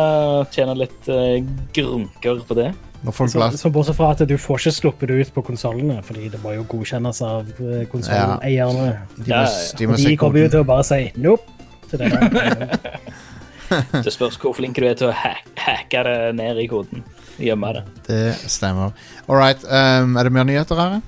tjene 0.54 0.74
litt 0.78 1.08
uh, 1.10 1.38
grunker 1.74 2.42
på 2.46 2.54
det. 2.58 2.68
Så, 3.10 3.26
så 3.58 3.70
bortsett 3.74 3.96
fra 3.98 4.12
at 4.14 4.20
du 4.26 4.34
får 4.38 4.60
ikke 4.60 4.74
sluppet 4.76 5.10
det 5.10 5.16
ut 5.18 5.32
på 5.34 5.42
konsollene, 5.48 5.96
fordi 6.06 6.28
det 6.30 6.38
må 6.42 6.52
jo 6.54 6.64
godkjennes 6.70 7.18
av 7.26 7.50
konsolleierne. 7.90 8.38
Ja. 8.50 8.66
De 8.74 8.74
må, 8.74 8.88
Ja, 9.30 9.40
ja. 9.46 9.78
de 9.78 9.88
må 9.90 9.98
de 9.98 10.16
kommer 10.18 10.42
jo 10.44 10.50
til 10.54 10.62
å 10.62 10.68
bare 10.68 10.86
si 10.86 11.00
nope 11.18 11.57
til 11.90 12.04
det. 12.04 12.10
Det 14.04 14.12
spørs 14.12 14.38
hvor 14.40 14.54
flink 14.56 14.78
du 14.80 14.86
er 14.88 14.94
til 14.96 15.10
å 15.10 15.12
hack, 15.12 15.48
hacke 15.60 16.00
det 16.06 16.16
ned 16.38 16.60
i 16.62 16.66
koden. 16.70 17.02
Gjemme 17.36 17.74
det. 17.76 17.82
Det 18.06 18.22
stemmer. 18.48 18.94
All 19.28 19.36
right. 19.36 19.60
Um, 19.64 20.16
er 20.16 20.24
det 20.24 20.32
mer 20.32 20.46
nyheter 20.48 20.80
her? 20.80 21.00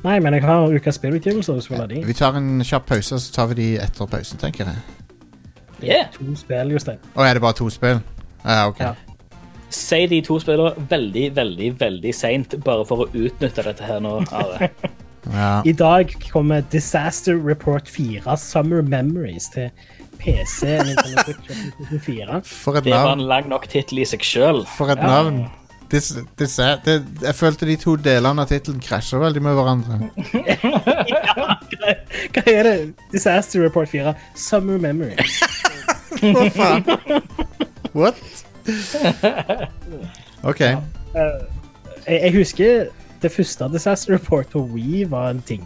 Nei, 0.00 0.16
men 0.24 0.34
jeg 0.34 0.46
har 0.48 0.72
ukas 0.72 0.96
spillutgivelser. 0.96 1.60
de. 1.86 2.00
Vi 2.06 2.16
tar 2.16 2.36
en 2.36 2.64
kjapp 2.64 2.86
pause, 2.88 3.20
så 3.20 3.32
tar 3.34 3.50
vi 3.52 3.58
de 3.60 3.68
etter 3.84 4.08
pausen, 4.08 4.40
tenker 4.40 4.64
jeg. 4.64 4.80
Yeah. 5.82 6.08
To 6.16 6.34
spill, 6.36 6.72
Jostein. 6.72 6.98
Å, 7.14 7.24
er 7.24 7.36
det 7.36 7.44
bare 7.44 7.56
to 7.60 7.68
spill? 7.72 8.00
Ja, 8.44 8.68
ok. 8.68 8.80
Ja. 8.80 8.94
Si 9.70 10.00
de 10.10 10.22
to 10.26 10.38
spillene 10.42 10.88
veldig, 10.90 11.28
veldig 11.36 11.68
veldig 11.80 12.14
seint, 12.16 12.56
bare 12.64 12.84
for 12.88 13.04
å 13.04 13.10
utnytte 13.12 13.64
dette 13.68 13.84
her 13.86 14.00
nå. 14.02 14.16
Are. 14.32 14.70
Ja. 15.28 15.62
I 15.68 15.72
dag 15.72 16.14
kommer 16.32 16.62
Disaster 16.72 17.36
Report 17.48 17.88
4 17.88 18.36
Summer 18.40 18.82
Memories 18.82 19.48
til 19.54 19.70
PC. 20.20 20.64
Nintendo 20.84 21.22
Switch 21.24 21.38
og 21.38 21.46
PlayStation 21.46 22.00
4. 22.00 22.40
For 22.44 22.76
et 22.80 22.84
Det 22.84 22.92
var 22.92 23.12
en 23.12 23.20
lang 23.28 23.48
nok 23.48 23.68
tittel 23.68 23.98
i 24.02 24.04
seg 24.08 24.20
sjøl. 24.24 24.62
For 24.76 24.90
et 24.92 24.98
Ja. 24.98 25.06
navn. 25.06 25.46
Dis, 25.90 26.12
dis, 26.38 26.56
det, 26.84 26.94
jeg 27.22 27.34
følte 27.34 27.66
de 27.66 27.74
to 27.76 27.96
delene 27.98 28.40
av 28.44 28.46
tittelen 28.46 28.78
krasjer 28.80 29.18
veldig 29.18 29.40
med 29.42 29.54
hverandre. 29.58 29.96
Hva, 31.70 31.94
hva 32.36 32.42
er 32.46 32.62
det? 32.62 32.74
Disaster 33.12 33.64
Report 33.64 33.88
4 33.90 34.14
Summer 34.38 34.78
Memories. 34.78 35.40
Hva 36.20 36.46
faen? 36.54 36.84
What? 37.94 38.14
OK. 40.50 40.60
Jeg, 40.60 40.78
jeg 42.06 42.32
husker 42.36 42.86
det 43.22 43.32
første 43.32 43.68
Disaster 43.72 44.14
Report 44.14 44.50
på 44.52 44.62
Wii 44.72 45.04
var 45.10 45.30
en 45.34 45.42
ting. 45.46 45.64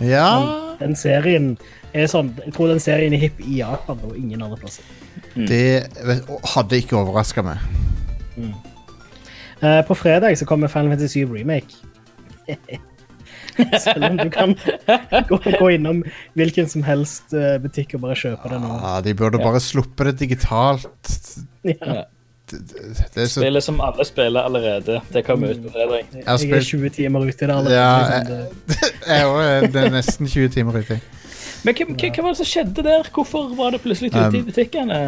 Ja 0.00 0.76
Den 0.80 0.94
serien 0.96 1.52
er 1.92 2.06
sånn 2.08 2.30
Jeg 2.46 2.54
tror 2.56 2.70
den 2.70 2.80
serien 2.80 3.12
er 3.12 3.20
hipp 3.20 3.40
i 3.44 3.58
Japan 3.60 4.00
og 4.06 4.16
ingen 4.16 4.42
andre 4.42 4.56
plasser. 4.60 4.86
Det 5.34 5.90
vet, 6.06 6.28
hadde 6.54 6.78
ikke 6.80 6.98
overraska 7.00 7.44
meg. 7.44 7.60
Eh, 9.60 9.80
på 9.86 9.96
fredag 9.98 10.38
så 10.38 10.46
kommer 10.48 10.70
Final 10.72 10.94
Fantasy 10.94 11.24
7 11.26 11.34
Remake. 11.34 11.76
Selv 13.84 14.06
om 14.08 14.16
du 14.16 14.30
kan 14.32 14.54
gå, 15.28 15.36
gå 15.58 15.70
innom 15.74 16.00
hvilken 16.38 16.70
som 16.70 16.84
helst 16.86 17.34
eh, 17.36 17.58
butikk 17.60 17.98
og 17.98 18.06
bare 18.06 18.16
kjøpe 18.16 18.52
det 18.52 18.60
nå. 18.62 18.70
Ja, 18.80 18.94
de 19.04 19.14
burde 19.18 19.42
bare 19.42 19.60
sluppe 19.62 20.08
det 20.08 20.16
digitalt. 20.22 20.88
Ja. 21.66 22.06
Det, 22.50 23.22
er 23.22 23.26
så 23.26 23.40
Spillet 23.40 23.64
som 23.64 23.80
alle 23.84 24.04
spiller 24.04 24.40
allerede. 24.48 25.00
Det 25.12 25.24
kommer 25.26 25.54
ut 25.54 25.62
på 25.64 25.72
fredag. 25.74 26.06
Jeg 26.14 26.24
har 26.26 26.56
er 26.56 26.66
20 26.66 26.90
timer 26.96 27.20
ute 27.20 27.44
i 27.44 27.46
det 27.46 27.54
allerede. 27.54 27.76
Ja, 27.76 28.18
liksom, 28.18 28.96
Jeg 29.06 29.26
òg 29.26 29.40
er 29.50 29.66
det 29.66 29.84
er 29.84 29.94
nesten 29.94 30.28
20 30.28 30.48
timer 30.56 30.80
uti. 30.80 30.98
Men 31.64 31.76
hva, 31.76 31.86
hva, 31.92 32.10
hva 32.14 32.24
var 32.24 32.34
det 32.34 32.40
som 32.40 32.48
skjedde 32.48 32.84
der? 32.86 33.10
Hvorfor 33.14 33.54
var 33.56 33.74
det 33.76 33.82
plutselig 33.84 34.10
ute 34.14 34.24
i 34.24 34.40
Um, 34.40 34.46
butikkene? 34.48 35.00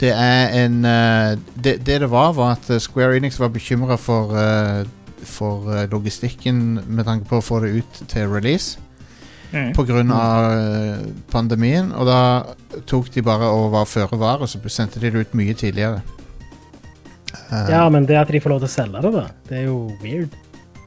Det 0.00 0.12
er 0.12 0.64
en 0.64 0.84
eh, 0.84 1.38
det, 1.56 1.78
det 1.86 2.00
det 2.04 2.10
var, 2.10 2.32
var 2.36 2.58
at 2.58 2.70
eh, 2.70 2.80
Square 2.80 3.16
Enix 3.16 3.40
var 3.40 3.48
bekymra 3.48 3.96
for, 3.96 4.36
eh, 4.36 4.84
for 5.24 5.70
eh, 5.72 5.86
logistikken 5.90 6.80
med 6.86 7.08
tanke 7.08 7.28
på 7.30 7.40
å 7.40 7.44
få 7.44 7.62
det 7.64 7.78
ut 7.80 8.02
til 8.08 8.28
release 8.28 8.76
Mm. 9.52 9.72
pga. 9.72 10.02
Uh, 10.02 11.06
pandemien. 11.30 11.92
Og 11.92 12.06
da 12.06 12.20
tok 12.86 13.10
de 13.14 13.22
bare 13.22 13.48
og 13.50 13.70
var 13.72 13.88
føre 13.88 14.18
var, 14.18 14.42
og 14.42 14.48
så 14.50 14.60
sendte 14.68 15.00
de 15.00 15.10
det 15.10 15.26
ut 15.26 15.34
mye 15.38 15.54
tidligere. 15.54 16.02
Eh, 17.34 17.70
ja, 17.72 17.84
men 17.92 18.06
det 18.08 18.18
at 18.20 18.32
de 18.32 18.40
får 18.42 18.54
lov 18.54 18.64
til 18.64 18.70
å 18.70 18.74
selge 18.74 19.02
det, 19.04 19.14
da, 19.14 19.24
det 19.48 19.62
er 19.62 19.64
jo 19.68 19.78
weird. 20.02 20.36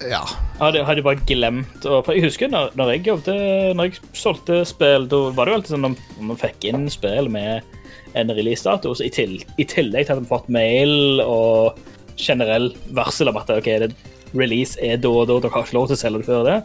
ja. 0.09 0.21
Har 0.59 0.71
de, 0.75 0.83
har 0.83 0.95
de 0.95 1.03
bare 1.03 1.23
glemt 1.27 1.87
å 1.87 2.01
jeg 2.07 2.23
husker 2.23 2.51
når, 2.51 2.71
når 2.79 2.93
jeg 2.93 3.05
jobbet 3.09 3.75
Når 3.75 3.89
jeg 3.89 3.99
solgte 4.15 4.61
spill, 4.67 5.07
da 5.11 5.19
var 5.35 5.47
det 5.47 5.51
jo 5.51 5.57
alltid 5.59 5.73
sånn 5.75 5.85
Når 5.87 6.25
man 6.29 6.39
fikk 6.39 6.69
inn 6.71 6.87
spill 6.91 7.27
med 7.31 7.75
en 8.17 8.31
releasedato, 8.33 8.89
så 8.95 9.05
i, 9.05 9.11
til, 9.13 9.35
i 9.61 9.65
tillegg 9.69 10.07
til 10.07 10.15
at 10.15 10.23
vi 10.23 10.31
fått 10.31 10.47
mail 10.49 11.21
og 11.21 11.77
generell 12.17 12.71
varsel 12.97 13.29
om 13.29 13.37
at 13.37 13.51
ok, 13.53 13.67
det 13.83 13.91
release 14.33 14.79
er 14.81 14.97
da 15.01 15.11
og 15.11 15.27
da, 15.29 15.37
dere 15.41 15.53
har 15.53 15.67
ikke 15.67 15.77
lov 15.77 15.87
til 15.89 15.97
å 15.97 15.99
selge 15.99 16.21
det 16.21 16.27
før 16.27 16.47
det, 16.47 16.55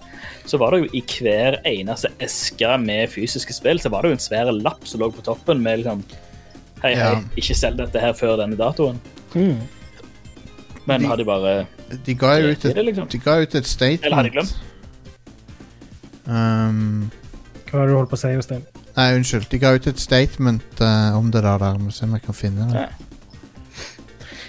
så 0.49 0.61
var 0.61 0.73
det 0.73 0.81
jo 0.83 0.89
i 0.97 1.03
hver 1.15 1.59
eneste 1.69 2.11
eske 2.25 2.71
med 2.81 3.13
fysiske 3.13 3.57
spill, 3.57 3.81
så 3.81 3.93
var 3.93 4.05
det 4.05 4.13
jo 4.13 4.19
en 4.19 4.25
svær 4.25 4.53
lapp 4.57 4.89
som 4.89 5.03
lå 5.03 5.11
på 5.13 5.25
toppen 5.27 5.63
med 5.65 5.83
liksom 5.83 6.05
Hei, 6.85 6.91
hei, 7.01 7.15
ikke 7.41 7.55
selg 7.57 7.79
dette 7.81 8.01
her 8.01 8.13
før 8.13 8.35
denne 8.37 8.59
datoen. 8.61 8.99
Mm. 9.35 9.59
Men 10.87 11.01
De- 11.01 11.07
har 11.09 11.17
de 11.17 11.25
bare 11.25 11.67
De 12.07 12.15
ga 12.15 12.35
jo 12.39 12.51
ut 12.53 12.65
et, 12.65 12.75
det, 12.77 12.85
liksom. 12.85 13.09
de 13.09 13.19
ga 13.19 13.39
ut 13.41 13.55
et 13.55 13.67
statement. 13.67 14.05
Eller 14.05 14.17
har 14.17 14.23
de 14.23 14.31
glemt? 14.31 14.57
Um, 16.27 17.11
Hva 17.71 17.81
har 17.81 17.89
du 17.89 17.95
holdt 17.97 18.11
på 18.13 18.17
å 18.17 18.21
si, 18.21 18.33
Jostein? 18.33 18.63
nei, 18.97 19.09
unnskyld. 19.19 19.49
De 19.51 19.59
ga 19.59 19.75
ut 19.75 19.87
et 19.91 19.99
statement 20.01 20.81
uh, 20.81 21.17
om 21.19 21.31
det 21.31 21.43
der. 21.43 21.59
der. 21.59 21.79
Må 21.79 21.91
se 21.91 22.05
om 22.05 22.13
jeg 22.15 22.23
kan 22.23 22.35
finne 22.35 22.69
det. 22.71 22.85
Ja. 22.85 22.89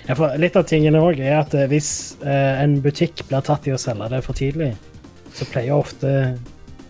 Ja, 0.05 0.13
for 0.13 0.35
litt 0.37 0.55
av 0.55 0.67
tingene 0.69 0.99
også 1.01 1.23
er 1.25 1.39
at 1.39 1.53
eh, 1.57 1.65
hvis 1.71 1.87
uh, 2.21 2.61
en 2.61 2.75
butikk 2.83 3.23
blir 3.25 3.41
tatt 3.41 3.65
i 3.65 3.73
å 3.73 3.79
selge 3.81 4.11
det 4.11 4.19
for 4.21 4.37
tidlig, 4.37 4.75
så 5.33 5.47
pleier 5.49 5.73
ofte 5.73 6.11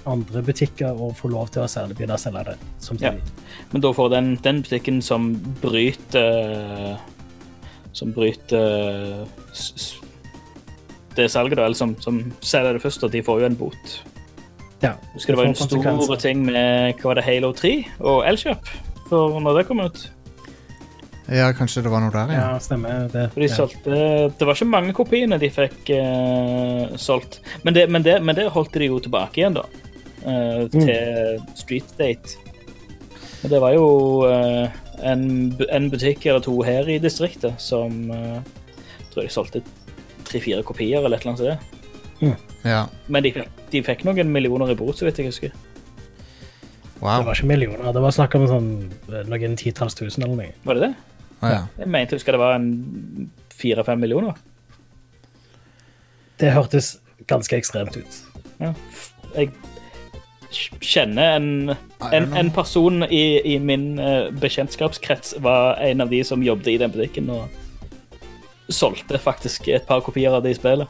andre 0.05 0.41
butikker 0.45 0.99
å 0.99 1.13
få 1.15 1.31
lov 1.31 1.47
til 1.55 1.63
å 1.63 1.69
selge, 1.71 1.95
begynne 1.95 2.17
å 2.17 2.21
selge 2.21 2.43
det 2.51 2.57
Ja. 3.01 3.13
Men 3.71 3.81
da 3.81 3.93
får 3.95 4.09
den, 4.13 4.27
den 4.43 4.59
butikken 4.61 5.01
som 5.01 5.31
bryter 5.63 6.99
Som 7.95 8.11
bryter 8.15 9.23
s- 9.55 9.71
s- 9.79 9.93
det 11.15 11.29
salget, 11.31 11.55
da, 11.55 11.63
eller 11.69 11.79
som, 11.79 11.93
som 12.03 12.17
selger 12.43 12.75
det 12.75 12.81
først, 12.83 13.05
og 13.07 13.13
de 13.13 13.21
får 13.23 13.39
jo 13.39 13.47
en 13.47 13.55
bot. 13.55 13.93
Ja, 14.83 14.91
Husker 15.13 15.31
det 15.31 15.37
var 15.39 15.47
en 15.47 15.55
stor 15.55 16.19
ting 16.19 16.41
med 16.45 16.99
hva 16.99 17.13
var 17.13 17.21
det, 17.21 17.23
Halo 17.23 17.53
3 17.55 17.71
og 18.03 18.25
Elkjøp 18.27 18.67
for 19.07 19.39
når 19.39 19.61
det 19.61 19.63
kom 19.69 19.79
ut. 19.85 20.01
Ja, 21.31 21.47
kanskje 21.57 21.81
det 21.85 21.89
var 21.89 22.03
noe 22.03 22.11
der, 22.13 22.33
ja. 22.35 22.41
Ja, 22.51 22.57
stemmer 22.61 23.07
det. 23.09 23.23
De 23.33 23.47
solgte, 23.49 23.95
Det 24.37 24.45
var 24.45 24.53
ikke 24.59 24.67
mange 24.69 24.93
kopiene 24.93 25.39
de 25.41 25.49
fikk 25.49 25.87
uh, 25.95 26.91
solgt. 27.01 27.39
Men 27.63 27.73
det, 27.73 27.87
men, 27.89 28.03
det, 28.05 28.19
men 28.21 28.35
det 28.37 28.49
holdt 28.53 28.75
de 28.77 28.91
jo 28.91 28.99
tilbake 29.01 29.39
igjen, 29.41 29.55
da. 29.57 29.63
Uh, 30.25 30.67
til 30.69 31.39
Street 31.57 31.95
Date. 31.97 32.35
Og 33.45 33.49
det 33.49 33.59
var 33.61 33.73
jo 33.77 33.87
eh, 34.25 34.69
en, 35.03 35.25
en 35.69 35.89
butikk 35.91 36.25
eller 36.25 36.43
to 36.45 36.55
her 36.65 36.87
i 36.89 36.99
distriktet 37.01 37.59
som 37.61 38.11
uh, 38.11 38.39
tror 39.11 39.25
jeg 39.25 39.33
solgte 39.35 39.63
tre-fire 40.25 40.63
kopier 40.65 41.03
eller 41.03 41.17
et 41.17 41.25
eller 41.25 41.35
annet 41.35 41.43
sånt. 41.43 42.51
ja. 42.65 42.85
Men 43.11 43.25
de 43.25 43.33
de 43.71 43.81
fikk 43.83 44.05
noen 44.07 44.31
millioner 44.31 44.71
i 44.71 44.77
bot, 44.79 44.95
så 44.97 45.07
vidt 45.07 45.19
jeg 45.19 45.31
husker. 45.31 45.55
Det 46.95 47.03
var 47.03 47.35
ikke 47.35 47.49
millioner, 47.49 47.91
det 47.93 48.01
var 48.01 48.13
snakk 48.15 48.37
om 48.39 48.45
sånn, 48.49 48.69
eh, 49.11 49.25
noen 49.27 49.57
titalls 49.59 49.97
tusen 49.99 50.23
eller 50.23 50.39
noe. 50.39 50.53
Var 50.65 50.77
det 50.77 50.87
det? 50.87 50.93
Ah, 51.41 51.49
ja. 51.51 51.61
Jeg 51.81 51.91
mente 51.91 52.15
jeg 52.15 52.21
husker 52.21 52.37
det 52.37 52.41
var 52.41 52.55
en 52.55 52.69
fire-fem 53.53 53.99
millioner. 54.01 54.39
Det 56.39 56.53
hørtes 56.55 56.95
ganske 57.29 57.59
ekstremt 57.59 57.97
ut. 57.99 58.21
Ja. 58.61 58.71
Jeg 59.35 59.51
kjenner 60.51 61.35
en, 61.35 61.75
en, 62.11 62.33
en 62.37 62.51
person 62.51 63.03
i, 63.03 63.41
i 63.55 63.59
min 63.59 63.99
eh, 63.99 64.31
bekjentskapskrets 64.41 65.35
var 65.43 65.79
en 65.83 66.01
av 66.01 66.09
de 66.09 66.23
som 66.23 66.43
jobbet 66.43 66.67
i 66.73 66.77
den 66.81 66.93
butikken 66.93 67.29
og 67.33 67.47
solgte 68.69 69.19
faktisk 69.21 69.67
et 69.67 69.85
par 69.87 70.01
kopier 70.05 70.33
av 70.33 70.43
det 70.43 70.55
i 70.55 70.57
spillet. 70.57 70.87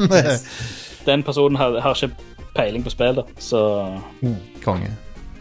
Den 1.06 1.22
personen 1.26 1.56
har, 1.56 1.80
har 1.80 1.96
ikke 1.96 2.14
peiling 2.54 2.84
på 2.84 2.92
spill, 2.92 3.16
da, 3.22 3.24
så 3.38 3.62
Konge. 4.64 4.92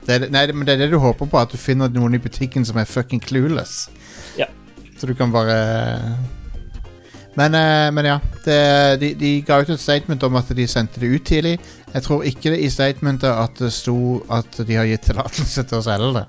Det 0.07 0.15
er, 0.15 0.25
nei, 0.33 0.47
men 0.55 0.65
det 0.65 0.75
er 0.75 0.85
det 0.85 0.93
du 0.93 0.97
håper 1.01 1.27
på, 1.29 1.37
at 1.37 1.51
du 1.51 1.59
finner 1.59 1.91
noen 1.93 2.15
i 2.17 2.21
butikken 2.21 2.65
som 2.65 2.79
er 2.81 2.89
fucking 2.89 3.21
clueless. 3.21 3.89
Ja. 4.39 4.47
Så 4.97 5.07
du 5.07 5.13
kan 5.13 5.31
bare 5.31 5.55
Men, 7.37 7.53
eh, 7.55 7.91
men 7.93 8.05
ja. 8.05 8.17
Det, 8.43 8.99
de, 8.99 9.13
de 9.13 9.41
ga 9.45 9.61
ut 9.61 9.69
et 9.69 9.79
statement 9.79 10.23
om 10.23 10.35
at 10.35 10.49
de 10.55 10.65
sendte 10.67 10.99
det 10.99 11.07
ut 11.07 11.23
tidlig. 11.23 11.59
Jeg 11.93 12.03
tror 12.05 12.23
ikke 12.23 12.51
det 12.53 12.59
i 12.63 12.69
statementet 12.69 13.29
at 13.31 13.59
det 13.59 13.71
sto 13.73 13.95
at 14.29 14.59
de 14.67 14.75
har 14.77 14.85
gitt 14.89 15.07
tillatelse 15.09 15.63
til 15.69 15.79
å 15.79 15.85
selge 15.85 16.11
det. 16.19 16.25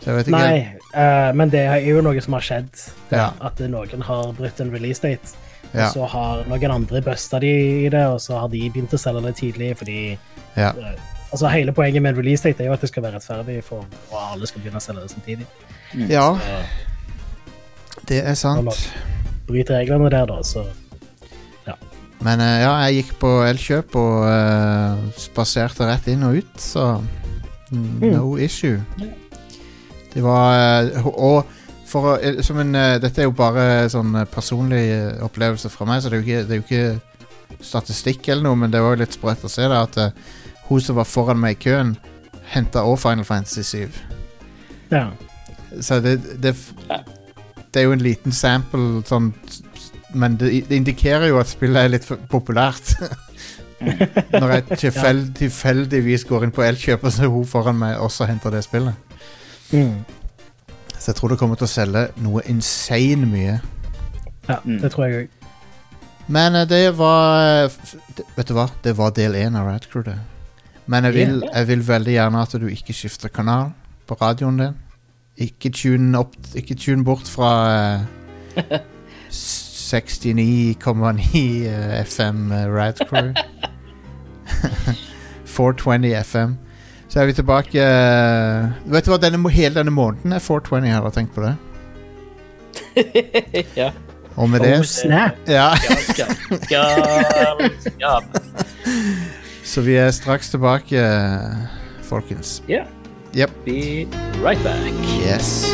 Så 0.00 0.08
jeg 0.08 0.16
vet 0.16 0.28
ikke 0.30 0.40
Nei, 0.40 0.60
uh, 0.96 1.30
men 1.36 1.52
det 1.52 1.60
er 1.68 1.84
jo 1.84 2.00
noe 2.04 2.20
som 2.24 2.36
har 2.36 2.44
skjedd. 2.44 2.82
Ja. 3.12 3.30
At 3.44 3.60
noen 3.60 4.02
har 4.06 4.32
brutt 4.36 4.60
en 4.60 4.72
release 4.72 5.02
date. 5.04 5.34
Ja. 5.74 5.86
Og 5.86 5.94
så 5.94 6.06
har 6.12 6.44
noen 6.50 6.72
andre 6.74 7.02
busta 7.04 7.38
de 7.40 7.50
i 7.86 7.88
det, 7.92 8.04
og 8.08 8.20
så 8.24 8.40
har 8.40 8.48
de 8.52 8.62
begynt 8.72 8.96
å 8.96 9.00
selge 9.00 9.22
det 9.28 9.36
tidlig 9.40 9.74
fordi 9.78 10.18
Ja. 10.56 10.72
uh, 10.76 10.92
Altså 11.30 11.46
Hele 11.46 11.70
poenget 11.72 12.02
med 12.02 12.10
en 12.10 12.16
release 12.18 12.42
date 12.42 12.64
er 12.64 12.66
jo 12.66 12.72
at 12.74 12.80
det 12.82 12.88
skal 12.90 13.04
være 13.04 13.20
rettferdig, 13.20 13.60
for, 13.62 13.84
og 14.10 14.16
alle 14.32 14.48
skal 14.50 14.64
begynne 14.64 14.80
å 14.80 14.82
selge 14.82 15.04
det 15.04 15.10
samtidig. 15.12 15.46
ja, 16.10 16.24
Så 16.34 18.00
det 18.08 18.24
er 18.26 18.34
sant. 18.34 18.64
Når- 18.66 18.88
bryter 19.46 19.78
reglene 19.78 20.10
der, 20.10 20.26
da, 20.26 20.40
så 20.42 20.64
Men 22.24 22.42
uh, 22.42 22.56
ja, 22.60 22.72
jeg 22.84 23.00
gikk 23.00 23.14
på 23.22 23.30
Elkjøp 23.48 23.96
og 23.96 24.26
uh, 24.28 25.00
spaserte 25.16 25.88
rett 25.88 26.10
inn 26.12 26.26
og 26.26 26.40
ut, 26.42 26.52
så 26.60 26.90
mm, 27.70 28.04
no 28.12 28.34
issue. 28.36 28.80
Det 30.10 30.24
var 30.24 30.90
uh, 30.98 31.06
Og 31.14 31.56
for 31.90 32.12
å 32.12 32.42
som 32.46 32.60
en, 32.62 32.76
Dette 33.02 33.22
er 33.22 33.26
jo 33.26 33.34
bare 33.34 33.88
sånn 33.90 34.14
personlig 34.30 34.84
opplevelse 35.26 35.72
fra 35.72 35.88
meg, 35.88 36.02
så 36.02 36.12
det 36.12 36.20
er 36.20 36.26
ikke, 36.26 36.44
det 36.46 36.54
er 36.54 36.60
jo 36.60 36.66
ikke 36.68 37.64
statistikk 37.66 38.28
eller 38.28 38.46
noe, 38.46 38.60
men 38.60 38.70
det 38.70 38.82
var 38.84 38.94
jo 38.94 39.00
litt 39.00 39.16
sprøtt 39.16 39.42
å 39.42 39.50
se 39.50 39.66
det 39.66 39.80
at 39.80 39.98
hun 40.68 40.84
som 40.84 41.00
var 41.00 41.08
foran 41.10 41.40
meg 41.42 41.56
i 41.56 41.62
køen, 41.64 41.96
henta 42.52 42.84
òg 42.86 43.00
Final 43.02 43.26
Fantasy 43.26 43.66
7. 43.66 43.98
ja. 44.94 45.08
Så 45.82 46.00
det, 46.02 46.16
det, 46.42 46.54
det 47.70 47.78
er 47.78 47.84
jo 47.86 47.94
en 47.94 48.02
liten 48.02 48.34
sample 48.34 49.02
sånn 49.06 49.32
Men 50.14 50.36
det, 50.40 50.50
det 50.68 50.76
indikerer 50.80 51.28
jo 51.30 51.38
at 51.40 51.48
spillet 51.50 51.84
er 51.84 51.88
litt 51.92 52.04
for 52.08 52.16
populært. 52.30 52.94
Når 53.80 54.50
jeg 54.54 54.64
tilfell, 54.84 55.20
tilfeldigvis 55.38 56.24
går 56.28 56.44
inn 56.48 56.54
på 56.56 56.62
Elkjøp, 56.66 57.04
og 57.06 57.12
så 57.14 57.24
er 57.26 57.32
hun 57.32 57.46
foran 57.48 57.78
meg 57.80 57.96
også 58.02 58.26
henter 58.28 58.50
det 58.54 58.64
spillet. 58.66 58.94
Mm. 59.72 60.00
Så 60.98 61.12
jeg 61.12 61.16
tror 61.20 61.32
det 61.32 61.38
kommer 61.40 61.56
til 61.56 61.64
å 61.68 61.72
selge 61.72 62.02
noe 62.20 62.42
insane 62.50 63.26
mye. 63.30 63.60
Ja, 64.48 64.56
Mm. 64.64 64.80
det 64.82 64.90
tror 64.92 65.06
jeg 65.06 65.20
òg. 65.22 65.28
Men 66.30 66.54
eh, 66.58 66.64
det 66.66 66.82
var 66.98 67.64
eh, 67.64 67.70
f- 67.70 67.96
det- 68.16 68.24
Vet 68.36 68.48
du 68.50 68.54
hva? 68.54 68.68
Det 68.82 68.96
var 68.98 69.10
del 69.14 69.32
én 69.38 69.56
av 69.56 69.66
Radcrew, 69.70 70.02
det. 70.04 70.18
Men 70.90 71.04
jeg 71.06 71.14
vil, 71.14 71.42
jeg 71.54 71.66
vil 71.68 71.82
veldig 71.86 72.12
gjerne 72.16 72.40
at 72.42 72.52
du 72.58 72.66
ikke 72.66 72.92
skifter 72.96 73.28
kanal 73.30 73.70
på 74.10 74.16
radioen 74.20 74.58
din. 74.58 74.74
Ikke 75.38 75.70
tune, 75.70 76.18
opp, 76.18 76.34
ikke 76.58 76.74
tune 76.74 77.04
bort 77.06 77.28
fra 77.30 77.50
eh, 78.58 78.80
69,9 79.90 81.66
eh, 81.66 82.04
FM 82.04 82.52
Radcrew. 82.52 83.32
420 85.44 86.14
FM. 86.24 86.58
Så 87.08 87.20
er 87.20 87.26
vi 87.26 87.32
tilbake 87.34 87.82
eh, 87.82 88.68
Vet 88.86 89.06
du 89.06 89.10
hva, 89.10 89.18
denne, 89.18 89.50
hele 89.50 89.74
denne 89.74 89.90
måneden 89.90 90.32
er 90.36 90.38
420, 90.38 90.86
har 90.94 91.08
jeg 91.08 91.16
tenkt 91.18 91.34
på 91.34 91.42
det. 91.42 91.56
ja. 93.80 93.90
Og 94.36 94.50
med 94.50 94.62
det 94.62 94.78
Oh, 94.78 94.84
snap! 94.86 95.34
Ja. 95.48 95.72
Galskap. 96.70 98.24
Så 99.64 99.82
vi 99.86 99.98
er 99.98 100.10
straks 100.10 100.50
tilbake, 100.50 101.02
folkens. 102.06 102.62
Ja. 102.68 102.86
Yep. 103.36 103.50
Be 103.64 104.06
right 104.42 104.62
back. 104.64 104.94
Yes. 105.26 105.66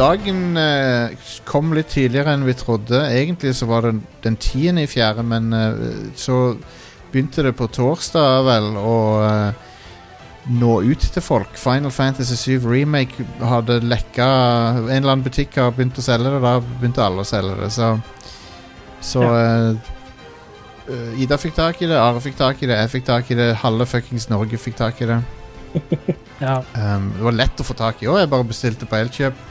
Dagen 0.00 0.56
eh, 0.56 1.16
kom 1.48 1.74
litt 1.76 1.90
tidligere 1.92 2.32
enn 2.34 2.46
vi 2.48 2.54
trodde. 2.56 3.02
Egentlig 3.12 3.52
så 3.58 3.68
var 3.68 3.86
det 3.86 3.98
den 4.24 4.38
tiende 4.40 4.84
i 4.86 4.90
fjerde, 4.90 5.24
men 5.26 5.52
eh, 5.56 6.06
så 6.18 6.54
begynte 7.10 7.44
det 7.44 7.56
på 7.58 7.68
torsdag 7.74 8.46
vel 8.46 8.70
å 8.80 8.96
eh, 9.26 9.66
nå 10.56 10.78
ut 10.88 11.04
til 11.14 11.24
folk. 11.24 11.52
Final 11.60 11.92
Fantasy 11.92 12.38
7 12.38 12.64
Remake 12.70 13.26
hadde 13.44 13.80
lekka 13.84 14.26
En 14.26 14.88
eller 14.88 15.12
annen 15.12 15.26
butikk 15.26 15.58
har 15.60 15.74
begynt 15.76 16.00
å 16.00 16.04
selge 16.04 16.32
det, 16.32 16.40
da 16.42 16.54
begynte 16.64 17.04
alle 17.04 17.24
å 17.24 17.28
selge 17.28 17.58
det, 17.60 17.70
så 17.74 17.92
Så 19.04 19.24
ja. 19.24 19.74
eh, 20.88 21.20
Ida 21.22 21.36
fikk 21.38 21.54
tak 21.58 21.82
i 21.84 21.90
det, 21.90 21.98
Are 22.00 22.22
fikk 22.24 22.40
tak 22.40 22.62
i 22.64 22.70
det, 22.70 22.78
jeg 22.80 22.94
fikk 22.96 23.06
tak 23.10 23.30
i 23.30 23.36
det, 23.38 23.52
halve 23.62 23.86
fuckings 23.86 24.30
Norge 24.32 24.58
fikk 24.58 24.80
tak 24.80 25.04
i 25.04 25.12
det. 25.12 25.20
Ja. 26.40 26.62
Um, 26.72 27.10
det 27.18 27.24
var 27.26 27.34
lett 27.36 27.58
å 27.60 27.64
få 27.68 27.74
tak 27.76 27.98
i 28.00 28.06
òg. 28.08 28.16
Jeg 28.22 28.30
bare 28.32 28.46
bestilte 28.48 28.86
på 28.88 28.96
Elkjøp. 28.96 29.42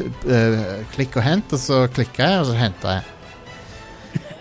Eh, 0.00 0.84
klikk 0.94 1.18
og 1.20 1.26
hent, 1.26 1.52
og 1.54 1.60
så 1.60 1.84
klikka 1.94 2.30
jeg, 2.30 2.40
og 2.40 2.46
så 2.50 2.56
henta 2.58 2.96
jeg. 2.98 3.10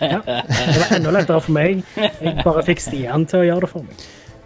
Ja. 0.04 0.20
Det 0.26 0.80
var 0.82 0.96
enda 0.98 1.12
lettere 1.16 1.42
for 1.46 1.56
meg. 1.56 1.84
Jeg 1.96 2.34
bare 2.44 2.64
fikk 2.68 2.82
Stian 2.84 3.24
til 3.30 3.44
å 3.44 3.46
gjøre 3.48 3.66
det 3.66 3.70
for 3.72 3.86
meg. 3.88 4.02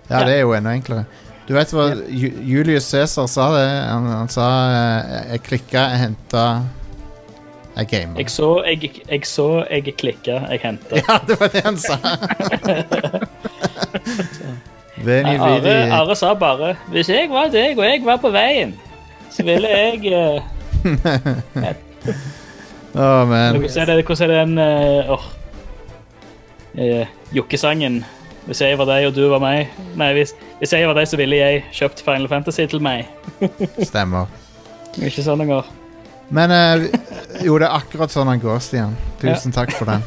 Ja, 0.07 0.21
det 0.27 0.35
er 0.35 0.43
jo 0.43 0.53
enda 0.53 0.75
enklere. 0.77 1.05
Du 1.47 1.53
vet 1.55 1.71
hva 1.71 1.85
Julius 2.11 2.89
Cæsar 2.91 3.27
sa 3.31 3.45
det? 3.55 3.67
Han, 3.87 4.07
han 4.11 4.31
sa 4.31 4.47
eh, 4.67 5.21
Jeg 5.31 5.43
klikka, 5.45 5.85
jeg 5.93 6.01
henta 6.01 6.43
Jeg 7.77 7.87
gamer. 7.93 8.19
Jeg 8.19 8.33
så, 8.33 8.49
jeg, 8.67 8.91
jeg 9.07 9.29
så, 9.29 9.47
jeg 9.71 9.95
klikka, 9.95 10.41
jeg 10.51 10.59
henta. 10.65 10.99
Ja, 10.99 11.17
det 11.27 11.39
var 11.39 11.53
det 11.53 11.63
han 11.63 11.79
sa! 11.79 11.97
Veni 15.07 15.37
Are, 15.37 15.75
Are 15.93 16.15
sa 16.17 16.33
bare 16.33 16.75
'Hvis 16.91 17.09
jeg 17.13 17.29
var 17.29 17.51
deg, 17.53 17.77
og 17.77 17.85
jeg 17.85 18.01
var 18.03 18.17
på 18.17 18.31
veien, 18.33 18.73
så 19.31 19.45
ville 19.45 19.69
jeg 19.69 20.41
Å, 22.97 23.25
man. 23.29 23.57
Hvordan 23.59 23.81
er 23.83 23.89
det, 23.91 24.05
hvordan 24.07 24.31
er 24.31 24.45
den 24.45 24.53
uh, 24.57 25.11
oh, 25.13 25.25
uh, 26.79 27.05
Jokkesangen? 27.35 27.99
Hvis 28.47 28.61
jeg 28.63 28.77
var 28.79 28.87
deg 28.87 29.09
og 29.09 29.15
du 29.17 29.25
var 29.27 29.41
meg 29.43 29.73
Nei, 29.99 30.13
hvis, 30.15 30.31
hvis 30.61 30.71
jeg 30.71 30.87
var 30.87 30.95
deg, 30.95 31.09
så 31.11 31.19
ville 31.19 31.35
jeg 31.35 31.65
kjøpt 31.75 31.99
Final 32.05 32.29
Fantasy 32.31 32.63
til 32.71 32.81
meg. 32.83 33.09
Stemmer. 33.89 34.31
Ikke 35.03 35.25
sånn 35.25 35.43
det 35.43 35.49
går. 35.51 35.67
Men 36.33 36.53
uh, 36.55 36.87
jo, 37.43 37.57
det 37.59 37.67
er 37.67 37.75
akkurat 37.75 38.13
sånn 38.13 38.31
han 38.31 38.41
går, 38.41 38.63
Stian. 38.63 38.95
Tusen 39.21 39.53
takk 39.55 39.75
for 39.75 39.91
den. 39.91 40.05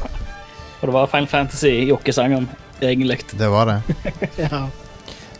Og 0.81 0.89
det 0.89 0.95
var 0.97 1.09
Final 1.13 1.29
Fantasy 1.29 1.75
Jokkesangen, 1.91 2.49
egentlig. 2.81 3.21
Det 3.37 3.49
var 3.53 3.69
det. 3.69 3.79
Ja. 4.41 4.65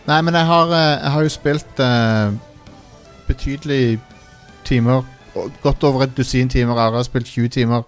Nei, 0.02 0.16
men 0.26 0.34
jeg 0.34 0.46
har, 0.48 0.72
jeg 0.74 1.10
har 1.14 1.22
jo 1.22 1.30
spilt 1.30 1.82
uh, 1.82 2.32
betydelig 3.28 4.00
timer. 4.66 5.04
Godt 5.62 5.84
over 5.84 6.06
et 6.06 6.16
dusin 6.16 6.48
timer. 6.48 6.78
Are 6.78 6.96
har 6.96 7.06
spilt 7.08 7.26
20 7.26 7.48
timer. 7.48 7.82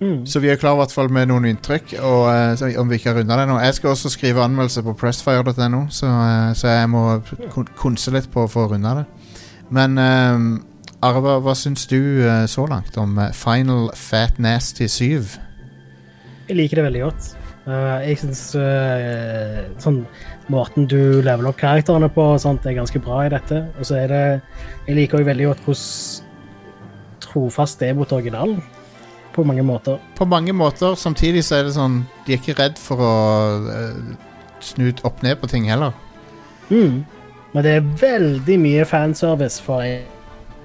Mm. 0.00 0.26
Så 0.26 0.40
vi 0.40 0.50
er 0.50 0.56
klar 0.60 0.74
i 0.74 0.82
hvert 0.82 0.92
fall 0.92 1.08
med 1.12 1.28
noen 1.30 1.46
inntrykk. 1.48 1.96
Og 2.02 2.26
uh, 2.28 2.80
Om 2.80 2.90
vi 2.90 2.98
ikke 2.98 3.12
har 3.12 3.20
runda 3.20 3.38
det 3.40 3.48
nå. 3.48 3.58
Jeg 3.62 3.78
skal 3.78 3.94
også 3.94 4.12
skrive 4.12 4.42
anmeldelse 4.42 4.82
på 4.82 4.96
pressfire.no, 5.00 5.86
så, 5.90 6.06
uh, 6.06 6.52
så 6.56 6.68
jeg 6.68 6.90
må 6.90 7.04
kon 7.54 7.68
konse 7.78 8.12
litt 8.14 8.30
på 8.32 8.44
å 8.44 8.50
få 8.50 8.68
runda 8.72 8.98
det. 9.00 9.04
Men 9.74 9.98
uh, 9.98 10.62
Are, 11.04 11.20
hva, 11.20 11.36
hva 11.44 11.52
syns 11.58 11.84
du 11.90 11.98
uh, 12.24 12.44
så 12.48 12.64
langt 12.70 12.94
om 12.96 13.18
eh, 13.20 13.32
Final 13.36 13.90
Fat 13.98 14.38
Nasty 14.40 14.86
7? 14.88 15.34
Jeg 16.48 16.56
liker 16.56 16.80
det 16.80 16.84
veldig 16.86 17.02
godt. 17.02 17.26
Eh, 17.64 17.98
jeg 18.08 18.20
syns 18.22 18.40
sånn 19.80 19.98
måten 20.52 20.88
du 20.90 21.22
leveler 21.24 21.50
opp 21.50 21.58
karakterene 21.60 22.10
på 22.12 22.24
og 22.34 22.40
sånt 22.42 22.66
er 22.66 22.76
ganske 22.76 23.00
bra 23.02 23.24
i 23.24 23.32
dette. 23.32 23.64
Og 23.78 23.88
så 23.88 24.02
er 24.02 24.12
det 24.12 24.24
Jeg 24.86 24.96
liker 24.98 25.20
òg 25.20 25.28
veldig 25.30 25.50
godt 25.50 25.64
hvordan 25.64 26.30
trofast 27.24 27.80
det 27.80 27.90
er 27.90 27.98
mot 27.98 28.12
originalen. 28.12 28.62
På 29.34 29.42
mange 29.42 29.62
måter. 29.66 29.98
På 30.16 30.24
mange 30.24 30.52
måter. 30.52 30.94
Samtidig 30.94 31.44
så 31.44 31.58
er 31.58 31.64
det 31.66 31.74
sånn 31.74 32.04
De 32.26 32.34
er 32.34 32.38
ikke 32.38 32.58
redd 32.60 32.78
for 32.78 33.02
å 33.02 33.14
uh, 33.64 34.14
snu 34.62 34.92
opp 35.02 35.22
ned 35.22 35.40
på 35.40 35.50
ting 35.50 35.66
heller. 35.70 35.96
Mm. 36.70 37.02
Men 37.54 37.64
det 37.64 37.72
er 37.78 37.88
veldig 38.00 38.58
mye 38.60 38.84
fanservice 38.88 39.62
for 39.62 39.82
en, 39.86 40.06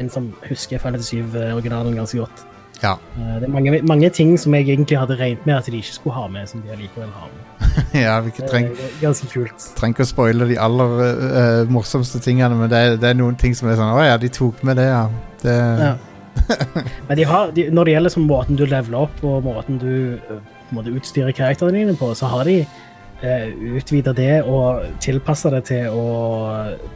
en 0.01 0.09
som 0.09 0.31
husker 0.47 0.81
Fantasy 0.81 1.21
7-originalen 1.21 1.97
ganske 1.97 2.21
godt. 2.21 2.45
Ja. 2.83 2.95
Eh, 3.17 3.35
det 3.39 3.47
er 3.47 3.51
mange, 3.51 3.81
mange 3.83 4.09
ting 4.15 4.35
som 4.39 4.55
jeg 4.55 4.67
egentlig 4.69 4.99
hadde 4.99 5.17
regnet 5.19 5.45
med 5.47 5.57
at 5.57 5.67
de 5.67 5.77
ikke 5.77 5.95
skulle 5.97 6.15
ha 6.15 6.27
med, 6.31 6.47
som 6.49 6.61
de 6.63 6.71
allikevel 6.71 7.09
har 7.11 7.31
med. 7.31 7.45
ja 8.05 8.19
vi 8.23 8.31
Det 8.37 8.49
treng, 8.49 8.69
er 8.71 8.93
ganske 9.01 9.27
kult. 9.31 9.65
trenger 9.77 9.97
ikke 9.97 10.07
å 10.07 10.11
spoile 10.13 10.47
de 10.49 10.59
aller 10.59 10.93
uh, 11.03 11.71
morsomste 11.71 12.21
tingene, 12.23 12.55
men 12.55 12.71
det 12.71 12.79
er, 12.79 12.99
det 13.01 13.11
er 13.11 13.17
noen 13.19 13.35
ting 13.39 13.55
som 13.57 13.69
er 13.69 13.77
sånn 13.79 13.91
Å 13.91 14.05
ja, 14.05 14.17
de 14.21 14.31
tok 14.33 14.63
med 14.67 14.79
det, 14.79 14.87
ja. 14.91 15.07
Det, 15.43 15.57
Ja. 15.83 15.95
Men 17.09 17.17
de 17.17 17.23
har, 17.27 17.49
de, 17.51 17.65
når 17.73 17.85
det 17.85 17.93
gjelder 17.93 18.11
sånn 18.13 18.27
måten 18.29 18.55
du 18.55 18.61
leveler 18.63 19.01
opp 19.01 19.17
og 19.27 19.41
måten 19.43 19.79
du 19.81 19.91
måte 20.71 20.93
utstyrer 20.95 21.33
karakterene 21.35 21.81
dine 21.81 21.95
på, 21.99 22.13
så 22.15 22.29
har 22.31 22.47
de 22.47 22.61
uh, 22.63 23.47
utvida 23.75 24.13
det 24.15 24.45
og 24.47 24.85
tilpassa 25.03 25.51
det 25.51 25.65
til 25.67 25.89
å 25.91 26.05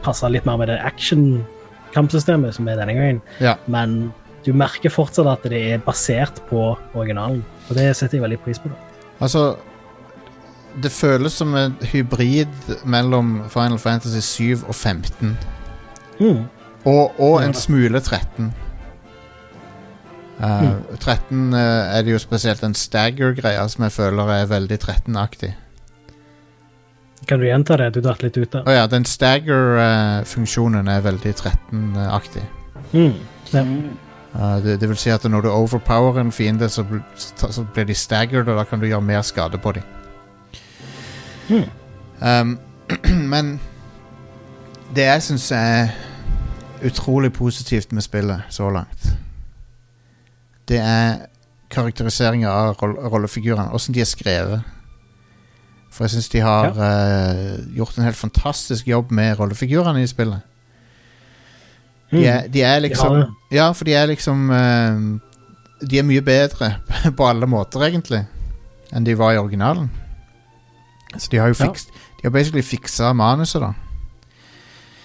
passe 0.06 0.30
litt 0.32 0.48
mer 0.48 0.62
med 0.62 0.72
det 0.72 0.78
action-kampsystemet 0.88 2.56
som 2.56 2.70
er 2.72 2.80
denne 2.80 2.96
gangen. 2.96 3.24
ja. 3.44 3.58
Men 3.68 4.14
du 4.46 4.52
merker 4.58 4.92
fortsatt 4.92 5.30
at 5.30 5.46
det 5.52 5.62
er 5.74 5.84
basert 5.84 6.42
på 6.50 6.74
originalen, 6.94 7.44
og 7.70 7.78
det 7.78 7.92
setter 7.96 8.20
jeg 8.20 8.26
veldig 8.26 8.42
pris 8.44 8.60
på. 8.60 8.72
Da. 8.72 8.76
Altså 9.24 9.56
Det 10.84 10.90
føles 10.92 11.34
som 11.38 11.54
en 11.56 11.76
hybrid 11.92 12.50
mellom 12.84 13.44
Final 13.50 13.78
Fantasy 13.80 14.20
7 14.20 14.66
og 14.68 14.76
15. 14.76 15.38
Mm. 16.20 16.44
Og, 16.86 17.20
og 17.20 17.44
en 17.44 17.54
smule 17.54 18.00
13. 18.00 18.54
Uh, 20.44 20.98
13 21.00 21.54
uh, 21.54 21.60
er 21.60 22.02
det 22.02 22.12
jo 22.12 22.20
spesielt 22.20 22.64
en 22.66 22.74
stagger-greia 22.74 23.68
som 23.70 23.86
jeg 23.86 23.94
føler 23.94 24.32
er 24.34 24.50
veldig 24.50 24.80
13-aktig. 24.82 25.54
Kan 27.28 27.40
du 27.40 27.46
gjenta 27.48 27.78
det? 27.78 27.94
Du 27.96 28.02
datt 28.02 28.24
litt 28.24 28.38
ut 28.38 28.52
der. 28.52 28.64
der. 28.66 28.80
ja, 28.82 28.88
den 28.88 29.06
stagger-funksjonen 29.06 30.90
er 30.92 31.06
veldig 31.06 31.36
13-aktig. 31.36 32.44
Mm. 32.92 33.14
Ja. 33.54 33.64
Uh, 34.36 34.64
det, 34.64 34.80
det 34.82 34.90
vil 34.90 34.98
si 34.98 35.10
at 35.14 35.24
når 35.30 35.42
du 35.42 35.50
overpower 35.52 36.20
en 36.20 36.32
fiende, 36.32 36.70
så, 36.70 36.86
så, 37.16 37.66
blir 37.74 37.84
de 37.84 37.94
staggered, 37.94 38.48
og 38.48 38.58
da 38.58 38.64
kan 38.64 38.80
du 38.80 38.86
gjøre 38.86 39.02
mer 39.02 39.22
skade 39.22 39.58
på 39.58 39.72
dem. 39.72 39.84
Hmm. 41.50 41.70
Um, 42.22 42.60
men 43.34 43.60
det 44.96 45.04
jeg 45.04 45.24
syns 45.24 45.52
er 45.52 45.94
utrolig 46.86 47.34
positivt 47.34 47.92
med 47.92 48.02
spillet 48.02 48.42
så 48.50 48.70
langt, 48.70 49.18
det 50.68 50.80
er 50.80 51.26
karakteriseringa 51.74 52.50
av 52.50 52.78
roll 52.82 52.96
rollefigurene. 52.96 53.72
Åssen 53.74 53.96
de 53.96 54.02
er 54.02 54.10
skrevet. 54.10 54.62
For 55.94 56.06
jeg 56.06 56.16
syns 56.16 56.30
de 56.34 56.42
har 56.42 56.74
eh, 56.74 57.60
gjort 57.78 57.98
en 57.98 58.08
helt 58.08 58.18
fantastisk 58.18 58.88
jobb 58.88 59.12
med 59.14 59.38
rollefigurene 59.40 60.02
i 60.04 60.10
spillet. 60.10 60.42
De 62.14 62.26
er, 62.30 62.48
de 62.54 62.62
er 62.62 62.80
liksom 62.84 63.18
ja. 63.18 63.26
Ja, 63.54 63.68
for 63.74 63.88
de 63.90 63.94
er 63.98 64.08
liksom 64.10 64.50
uh, 64.50 64.98
De 65.82 66.00
er 66.00 66.06
mye 66.06 66.22
bedre 66.26 66.76
på 67.18 67.28
alle 67.28 67.50
måter, 67.50 67.86
egentlig, 67.90 68.24
enn 68.94 69.06
de 69.08 69.18
var 69.18 69.34
i 69.34 69.42
originalen. 69.42 69.90
Så 71.18 71.30
de 71.32 71.42
har 71.42 71.54
jo 71.54 71.60
Ja. 71.60 71.74
De 72.24 72.30
har 72.30 72.32
basically 72.32 72.64
fiksa 72.64 73.10
manuset, 73.14 73.60
da. 73.60 73.74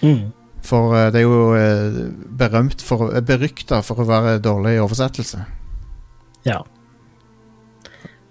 Mm. 0.01 0.31
For 0.63 0.93
uh, 0.93 1.11
det 1.11 1.19
er 1.19 1.25
jo 1.25 1.51
uh, 1.51 2.11
berømt 2.39 2.81
for 2.81 3.11
Berykta 3.27 3.81
for 3.83 3.99
å 3.99 4.07
være 4.07 4.37
dårlig 4.43 4.77
i 4.77 4.79
oversettelse. 4.79 5.41
Ja. 6.47 6.61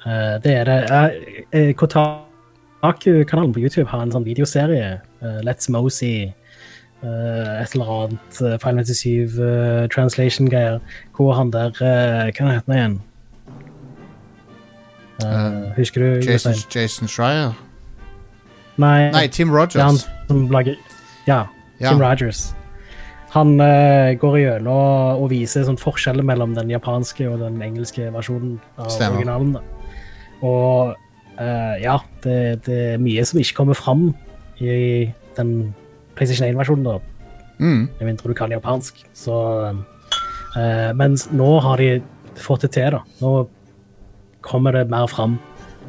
Uh, 0.07 0.39
det 0.45 0.55
er 0.55 0.70
det. 0.70 1.76
Kotaku-kanalen 1.76 3.53
på 3.53 3.61
YouTube 3.61 3.91
har 3.93 4.07
en 4.07 4.14
sånn 4.14 4.24
videoserie, 4.24 5.01
Let's 5.45 5.68
Mosey, 5.68 6.31
et 7.62 7.74
eller 7.74 7.90
annet 7.94 8.40
uh, 8.42 8.57
Final 8.59 8.80
Fantasy 8.82 8.94
7 9.28 9.38
eh, 9.38 9.88
translation-greier, 9.94 10.80
hvor 11.16 11.32
han 11.38 11.53
der 11.55 11.70
eh, 11.78 12.32
Hva 12.34 12.51
heter 12.57 12.72
han 12.72 12.76
igjen? 12.78 12.99
Eh, 12.99 13.05
Eh, 15.28 15.72
husker 15.76 16.01
du? 16.01 16.30
Jason, 16.30 16.55
Jason 16.74 17.09
Schreier 17.09 17.53
Nei, 18.78 19.11
Nei, 19.11 19.26
Tim 19.26 19.49
er 19.51 19.59
han 19.59 19.66
Rogers. 19.74 20.05
som 20.28 20.44
lager 20.51 20.76
Ja, 21.26 21.44
Ja. 21.80 21.88
Tim 21.90 22.01
Rogers. 22.01 22.55
Han 23.30 23.61
uh, 23.61 24.14
går 24.18 24.36
gjennom 24.38 25.18
og 25.22 25.30
viser 25.30 25.66
sånn 25.66 25.76
forskjeller 25.78 26.22
mellom 26.24 26.55
den 26.55 26.70
japanske 26.70 27.26
og 27.28 27.40
den 27.42 27.59
engelske 27.62 28.07
versjonen 28.14 28.61
av 28.78 28.88
Stemmer. 28.94 29.18
originalen. 29.18 29.53
Da. 29.53 29.61
Og 30.46 30.94
uh, 31.38 31.74
ja, 31.82 31.99
det, 32.24 32.38
det 32.66 32.78
er 32.94 33.03
mye 33.03 33.24
som 33.28 33.38
ikke 33.42 33.59
kommer 33.59 33.74
fram 33.74 34.14
i 34.62 35.11
den 35.36 35.74
PlayStation 36.19 36.49
1-versjonen, 36.51 36.85
da. 36.85 36.99
Mm. 37.59 37.87
Med 37.99 38.05
mindre 38.11 38.31
du 38.31 38.37
kan 38.39 38.53
japansk. 38.55 39.01
Så 39.16 39.35
uh, 39.71 40.91
Mens 40.99 41.29
nå 41.35 41.49
har 41.64 41.81
de 41.83 42.03
fått 42.39 42.66
det 42.66 42.73
til, 42.77 42.91
da. 42.99 43.03
Nå 43.23 43.33
kommer 44.47 44.75
det 44.77 44.85
mer 44.91 45.07
fram, 45.11 45.39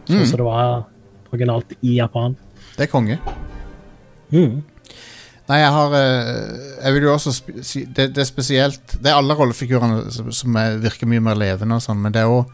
sånn 0.07 0.23
Mm. 0.23 0.25
som 0.25 0.37
det 0.39 0.45
var 0.47 0.85
originalt 1.29 1.73
i 1.85 1.97
Japan. 1.99 2.33
Det 2.77 2.87
er 2.87 2.89
konge. 2.91 3.19
Mm. 4.33 4.61
Nei, 5.49 5.57
jeg 5.63 5.69
har 5.73 5.93
eh, 5.97 6.57
Jeg 6.83 6.93
vil 6.93 7.03
jo 7.07 7.13
også 7.15 7.31
si 7.65 7.79
det, 7.85 8.11
det 8.13 8.21
er 8.21 8.27
spesielt 8.29 8.91
Det 9.01 9.09
er 9.09 9.15
alle 9.17 9.33
rollefigurene 9.33 10.03
som, 10.13 10.27
som 10.29 10.57
er, 10.61 10.75
virker 10.77 11.09
mye 11.09 11.23
mer 11.25 11.39
levende 11.39 11.79
og 11.79 11.81
sånn, 11.81 11.97
men 12.03 12.13
det 12.13 12.21
er 12.21 12.29
òg 12.29 12.51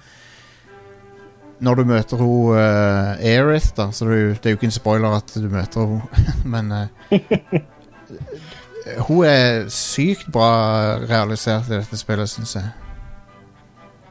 Når 1.59 1.75
du 1.75 1.83
møter 1.87 2.17
hun 2.19 2.51
uh, 2.51 3.15
Aerith, 3.23 3.69
da, 3.77 3.85
så 3.95 4.05
det 4.09 4.15
jo, 4.21 4.29
det 4.33 4.45
er 4.45 4.55
jo 4.55 4.57
ikke 4.59 4.67
en 4.67 4.75
spoiler 4.75 5.13
at 5.15 5.31
du 5.35 5.45
møter 5.49 5.85
henne, 5.87 6.33
men 6.53 6.71
uh, 6.71 6.87
Hun 9.07 9.25
er 9.25 9.69
sykt 9.73 10.27
bra 10.31 10.49
realisert 11.09 11.71
i 11.71 11.77
dette 11.79 11.97
spillet, 11.97 12.29
syns 12.29 12.55
jeg. 12.55 12.67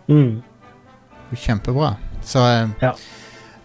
Mm. 0.08 0.40
Hun 0.40 1.36
er 1.36 1.42
Kjempebra. 1.44 1.92
Så 2.26 2.38
uh, 2.42 2.70
Ja. 2.82 2.90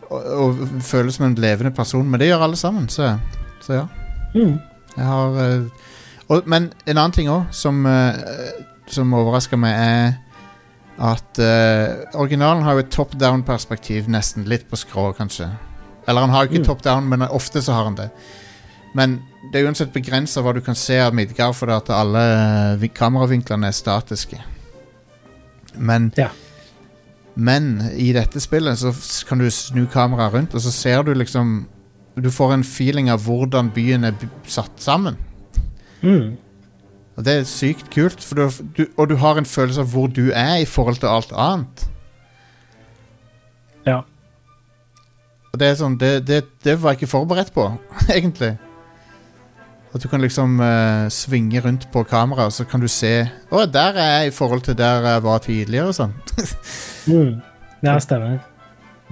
og, 0.09 0.23
og 0.43 0.59
føles 0.81 1.15
som 1.15 1.25
en 1.25 1.35
levende 1.35 1.71
person, 1.71 2.05
men 2.09 2.19
det 2.19 2.27
gjør 2.29 2.43
alle 2.45 2.55
sammen, 2.59 2.89
så, 2.89 3.15
så 3.61 3.73
ja. 3.73 3.85
Mm. 4.35 4.59
Jeg 4.97 5.05
har 5.05 5.39
eh, 5.41 5.63
og, 6.27 6.41
Men 6.45 6.71
en 6.85 6.97
annen 6.97 7.11
ting 7.11 7.29
òg 7.29 7.47
som, 7.51 7.87
som 8.87 9.13
overrasker 9.13 9.57
meg, 9.57 9.73
er 9.73 10.11
at 10.99 11.39
uh, 11.39 12.19
originalen 12.19 12.63
har 12.63 12.73
jo 12.75 12.79
et 12.83 12.91
top 12.91 13.13
down-perspektiv, 13.19 14.09
nesten. 14.11 14.43
Litt 14.51 14.65
på 14.69 14.75
skrå, 14.75 15.13
kanskje. 15.15 15.47
Eller 16.07 16.21
han 16.25 16.29
har 16.33 16.45
jo 16.45 16.49
ikke 16.51 16.59
Mm. 16.63 16.65
top 16.67 16.81
down, 16.83 17.09
men 17.09 17.21
ofte 17.21 17.61
så 17.61 17.73
har 17.73 17.83
han 17.87 17.95
det. 17.95 18.09
Men 18.95 19.21
det 19.53 19.61
er 19.61 19.67
uansett 19.69 19.93
begrensa 19.93 20.41
hva 20.41 20.53
du 20.53 20.61
kan 20.61 20.75
se 20.75 20.97
av 20.99 21.13
Midgard, 21.15 21.55
fordi 21.55 21.71
at 21.77 21.89
alle 21.93 22.23
eh, 22.81 22.87
kameravinklene 22.89 23.67
er 23.67 23.71
statiske. 23.77 24.39
Men 25.77 26.11
Ja. 26.17 26.29
Men 27.35 27.81
i 27.95 28.11
dette 28.11 28.39
spillet 28.41 28.77
så 28.77 28.91
kan 29.27 29.37
du 29.39 29.49
snu 29.49 29.85
kameraet 29.87 30.33
rundt, 30.33 30.55
og 30.55 30.61
så 30.61 30.71
ser 30.71 31.03
du 31.03 31.13
liksom 31.13 31.67
Du 32.19 32.29
får 32.29 32.53
en 32.53 32.63
feeling 32.63 33.09
av 33.09 33.21
hvordan 33.23 33.69
byen 33.71 34.03
er 34.03 34.13
satt 34.47 34.71
sammen. 34.81 35.15
Mm. 36.01 36.35
Og 37.19 37.25
det 37.27 37.33
er 37.35 37.47
sykt 37.49 37.89
kult, 37.91 38.21
for 38.23 38.39
du, 38.39 38.45
du, 38.77 38.85
og 38.95 39.09
du 39.11 39.17
har 39.19 39.35
en 39.41 39.47
følelse 39.49 39.83
av 39.83 39.89
hvor 39.91 40.07
du 40.07 40.29
er 40.31 40.61
i 40.63 40.67
forhold 40.69 41.01
til 41.01 41.09
alt 41.11 41.33
annet. 41.35 41.83
Ja. 43.87 43.97
Og 45.49 45.59
det 45.59 45.67
er 45.67 45.77
sånn 45.79 45.95
Det, 45.99 46.11
det, 46.27 46.43
det 46.63 46.75
var 46.79 46.93
jeg 46.93 47.01
ikke 47.01 47.11
forberedt 47.11 47.51
på, 47.55 47.65
egentlig. 48.17 48.53
At 49.89 50.03
du 50.03 50.07
kan 50.11 50.21
liksom 50.21 50.59
uh, 50.61 51.07
svinge 51.11 51.59
rundt 51.65 51.87
på 51.91 52.03
kameraet, 52.07 52.53
så 52.53 52.63
kan 52.69 52.79
du 52.79 52.85
se 52.93 53.09
Å, 53.49 53.63
der 53.65 53.97
er 53.97 54.11
jeg 54.19 54.27
i 54.29 54.35
forhold 54.37 54.61
til 54.67 54.77
der 54.77 55.07
jeg 55.09 55.23
var 55.25 55.39
tidligere, 55.43 55.91
og 55.91 55.97
sånn. 55.99 56.15
Mm. 57.09 57.39
Ja, 57.81 57.95
stemmer. 58.03 58.35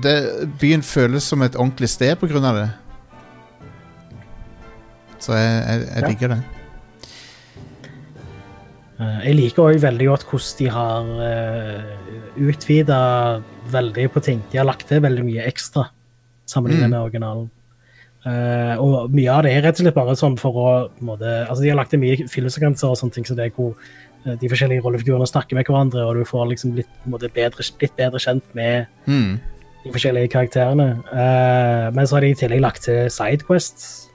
Det, 0.04 0.12
byen 0.62 0.84
føles 0.86 1.26
som 1.26 1.42
et 1.42 1.56
ordentlig 1.58 1.88
sted 1.90 2.14
på 2.22 2.28
grunn 2.30 2.46
av 2.46 2.60
det. 2.60 2.68
Så 5.24 5.34
jeg, 5.34 5.56
jeg, 5.66 5.88
jeg 5.88 6.04
Ja. 6.04 6.08
digger 6.12 6.34
det. 6.36 6.38
Eh, 9.00 9.20
Jeg 9.28 9.36
liker 9.38 9.64
òg 9.68 9.80
veldig 9.84 10.08
godt 10.10 10.24
hvordan 10.26 10.58
de 10.58 10.68
har 10.74 11.12
uh, 11.22 11.84
utvida 12.50 13.42
veldig 13.72 14.08
på 14.14 14.24
ting. 14.24 14.42
De 14.52 14.58
har 14.58 14.66
lagt 14.66 14.88
til 14.90 15.02
veldig 15.04 15.24
mye 15.28 15.46
ekstra 15.48 15.88
sammenlignet 16.48 16.88
Mm. 16.88 16.92
med 16.96 17.00
originalen. 17.06 17.50
Eh, 18.26 18.76
og 18.82 19.12
mye 19.14 19.30
av 19.32 19.44
det 19.44 19.52
er 19.54 19.62
rett 19.62 19.80
og 19.80 19.84
slett 19.86 19.96
bare 19.96 20.16
sånn 20.16 20.38
for 20.40 20.52
å 20.54 20.90
måte, 21.02 21.48
altså 21.48 21.62
De 21.62 21.70
har 21.70 21.78
lagt 21.78 21.92
til 21.92 22.00
mye 22.00 22.18
filmsekvenser 22.28 22.90
og 22.90 22.98
sånne 22.98 23.14
ting, 23.14 23.24
så 23.26 23.36
det 23.36 23.46
er 23.46 23.54
hvor 23.56 23.76
eh, 24.26 24.36
de 24.36 24.50
forskjellige 24.50 24.84
rollefigurene 24.84 25.28
snakker 25.30 25.56
med 25.56 25.66
hverandre, 25.68 26.04
og 26.04 26.16
du 26.16 26.24
får 26.26 26.48
liksom 26.50 26.74
blitt, 26.74 26.90
på 27.04 27.10
måte, 27.14 27.30
bedre, 27.32 27.64
blitt 27.80 27.96
bedre 27.96 28.20
kjent 28.20 28.44
med 28.56 28.88
Mm. 29.08 29.40
de 29.86 29.92
forskjellige 29.94 30.32
karakterene. 30.34 30.90
Eh, 31.14 31.92
men 31.94 32.06
så 32.08 32.16
har 32.16 32.22
de 32.22 32.32
i 32.32 32.34
tillegg 32.36 32.62
lagt 32.62 32.82
til 32.84 33.08
sidequests. 33.10 34.07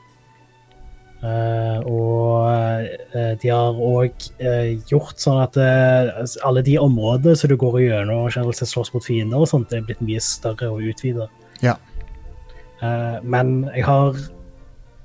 Eh, 1.22 1.78
og 1.86 2.48
eh, 3.14 3.34
de 3.38 3.50
har 3.52 3.76
òg 3.78 4.24
gjort 4.90 5.22
sånn 5.22 5.38
at 5.44 5.54
eh, 5.60 6.10
alle 6.42 6.64
de 6.66 6.74
områdene 6.82 7.38
som 7.38 7.52
du 7.52 7.54
går 7.60 7.78
gjennom 7.84 8.24
og 8.24 8.32
generelt 8.34 8.58
sett 8.58 8.72
slåss 8.72 8.90
mot 8.94 9.06
fiender, 9.06 9.38
og 9.38 9.50
sånt, 9.50 9.68
det 9.70 9.78
er 9.78 9.86
blitt 9.86 10.02
mye 10.02 10.22
større 10.22 10.72
og 10.74 10.82
utvida. 10.92 11.28
Ja. 11.62 11.76
men 13.22 13.68
jeg 13.70 13.84
har 13.86 14.16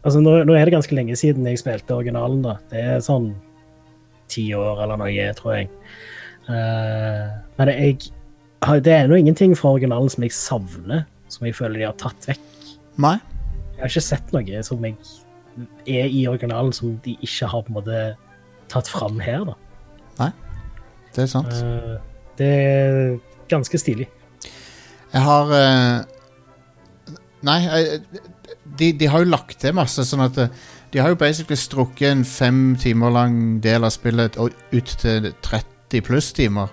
Altså, 0.08 0.22
nå, 0.24 0.32
nå 0.48 0.54
er 0.56 0.66
det 0.66 0.72
ganske 0.72 0.96
lenge 0.96 1.18
siden 1.20 1.46
jeg 1.50 1.60
spilte 1.60 1.94
originalen, 1.98 2.40
da. 2.46 2.54
Det 2.72 2.80
er 2.80 3.02
sånn 3.04 3.26
ti 4.32 4.46
år 4.56 4.80
eller 4.86 5.02
noe, 5.02 5.26
tror 5.36 5.58
jeg. 5.58 5.68
Uh, 6.48 7.34
men 7.58 7.72
jeg 7.74 7.98
det 8.86 8.94
er 8.94 9.10
nå 9.10 9.18
ingenting 9.20 9.52
fra 9.58 9.74
originalen 9.76 10.08
som 10.14 10.24
jeg 10.24 10.34
savner, 10.38 11.04
som 11.34 11.44
jeg 11.46 11.58
føler 11.58 11.82
de 11.82 11.90
har 11.90 11.98
tatt 12.00 12.30
vekk. 12.30 12.46
Nei? 13.04 13.18
Jeg 13.74 13.82
har 13.84 13.92
ikke 13.92 14.06
sett 14.06 14.32
noe 14.34 14.64
som 14.64 14.88
jeg 14.88 14.96
er 15.88 16.06
i 16.06 16.26
originalen 16.30 16.74
som 16.76 16.98
de 17.06 17.16
ikke 17.22 17.50
har 17.50 17.64
på 17.66 17.74
en 17.74 17.80
måte 17.80 18.02
tatt 18.72 18.90
fram 18.92 19.20
her, 19.24 19.46
da. 19.48 19.56
Nei, 20.20 20.32
Det 21.16 21.24
er 21.24 21.32
sant. 21.32 21.54
Uh, 21.54 21.98
det 22.38 22.48
er 22.48 23.18
ganske 23.50 23.78
stilig. 23.78 24.10
Jeg 25.14 25.24
har 25.24 25.52
uh, 25.52 27.14
Nei, 27.48 27.60
jeg, 27.64 28.02
de, 28.80 28.92
de 29.00 29.08
har 29.08 29.24
jo 29.24 29.30
lagt 29.32 29.60
til 29.62 29.76
masse, 29.78 30.04
sånn 30.06 30.26
at 30.26 30.38
eh, 30.42 30.50
De 30.92 31.00
har 31.00 31.12
jo 31.14 31.20
basically 31.20 31.58
strukket 31.60 32.10
en 32.10 32.24
fem 32.26 32.76
timer 32.80 33.14
lang 33.14 33.38
del 33.64 33.86
av 33.86 33.94
spillet 33.94 34.38
og 34.42 34.56
ut 34.72 34.94
til 35.02 35.30
30 35.46 36.04
pluss 36.08 36.32
timer. 36.36 36.72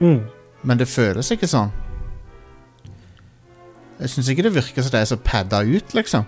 Mm. 0.00 0.22
Men 0.62 0.80
det 0.80 0.88
føles 0.88 1.30
ikke 1.34 1.50
sånn. 1.50 1.70
Jeg 3.98 4.12
syns 4.12 4.30
ikke 4.30 4.46
det 4.46 4.54
virker 4.54 4.84
som 4.84 4.94
det 4.94 5.00
er 5.02 5.10
så 5.10 5.18
padda 5.18 5.64
ut, 5.66 5.94
liksom. 5.98 6.26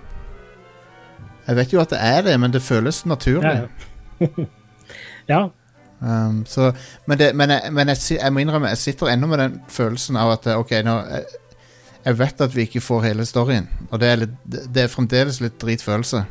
Jeg 1.51 1.57
vet 1.59 1.73
jo 1.75 1.81
at 1.83 1.91
det 1.91 1.99
er 1.99 2.23
det, 2.29 2.37
men 2.41 2.53
det 2.55 2.63
føles 2.63 3.03
naturlig. 3.11 3.51
Ja, 3.51 3.67
ja. 4.21 4.47
ja. 5.33 5.41
Um, 6.01 6.45
så, 6.49 6.71
men 7.11 7.19
det, 7.21 7.33
men, 7.37 7.51
jeg, 7.53 7.73
men 7.77 7.91
jeg, 7.93 7.99
jeg 8.17 8.33
må 8.33 8.41
innrømme, 8.45 8.71
jeg 8.73 8.79
sitter 8.81 9.11
ennå 9.13 9.27
med 9.29 9.43
den 9.43 9.57
følelsen 9.69 10.17
av 10.17 10.31
at 10.39 10.47
eh, 10.49 10.57
OK, 10.63 10.71
nå 10.87 10.95
Jeg, 11.11 11.25
jeg 12.07 12.19
vet 12.23 12.45
at 12.47 12.55
vi 12.57 12.65
ikke 12.65 12.81
får 12.81 13.03
hele 13.11 13.27
storyen, 13.29 13.67
og 13.91 14.01
det 14.01 14.09
er, 14.09 14.23
litt, 14.23 14.37
det 14.49 14.63
det 14.73 14.85
er 14.87 14.93
fremdeles 14.95 15.41
litt 15.45 15.59
dritfølelse. 15.61 16.23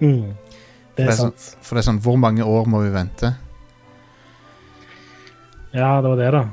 Mm. 0.00 0.30
Det 0.30 0.96
Det 0.96 1.08
er 1.10 1.18
sant. 1.18 1.18
sånn- 1.36 1.50
sant. 1.50 1.66
For 1.66 1.76
det 1.76 1.82
er 1.82 1.88
sånn, 1.90 2.00
hvor 2.06 2.16
mange 2.22 2.44
år 2.46 2.70
må 2.72 2.80
vi 2.86 2.94
vente? 2.94 3.34
Ja, 5.76 6.00
det 6.00 6.08
var 6.14 6.16
det, 6.22 6.30
da. 6.32 6.44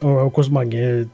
Og, 0.00 0.16
og 0.24 0.32
hvor 0.34 0.50
mange 0.56 1.08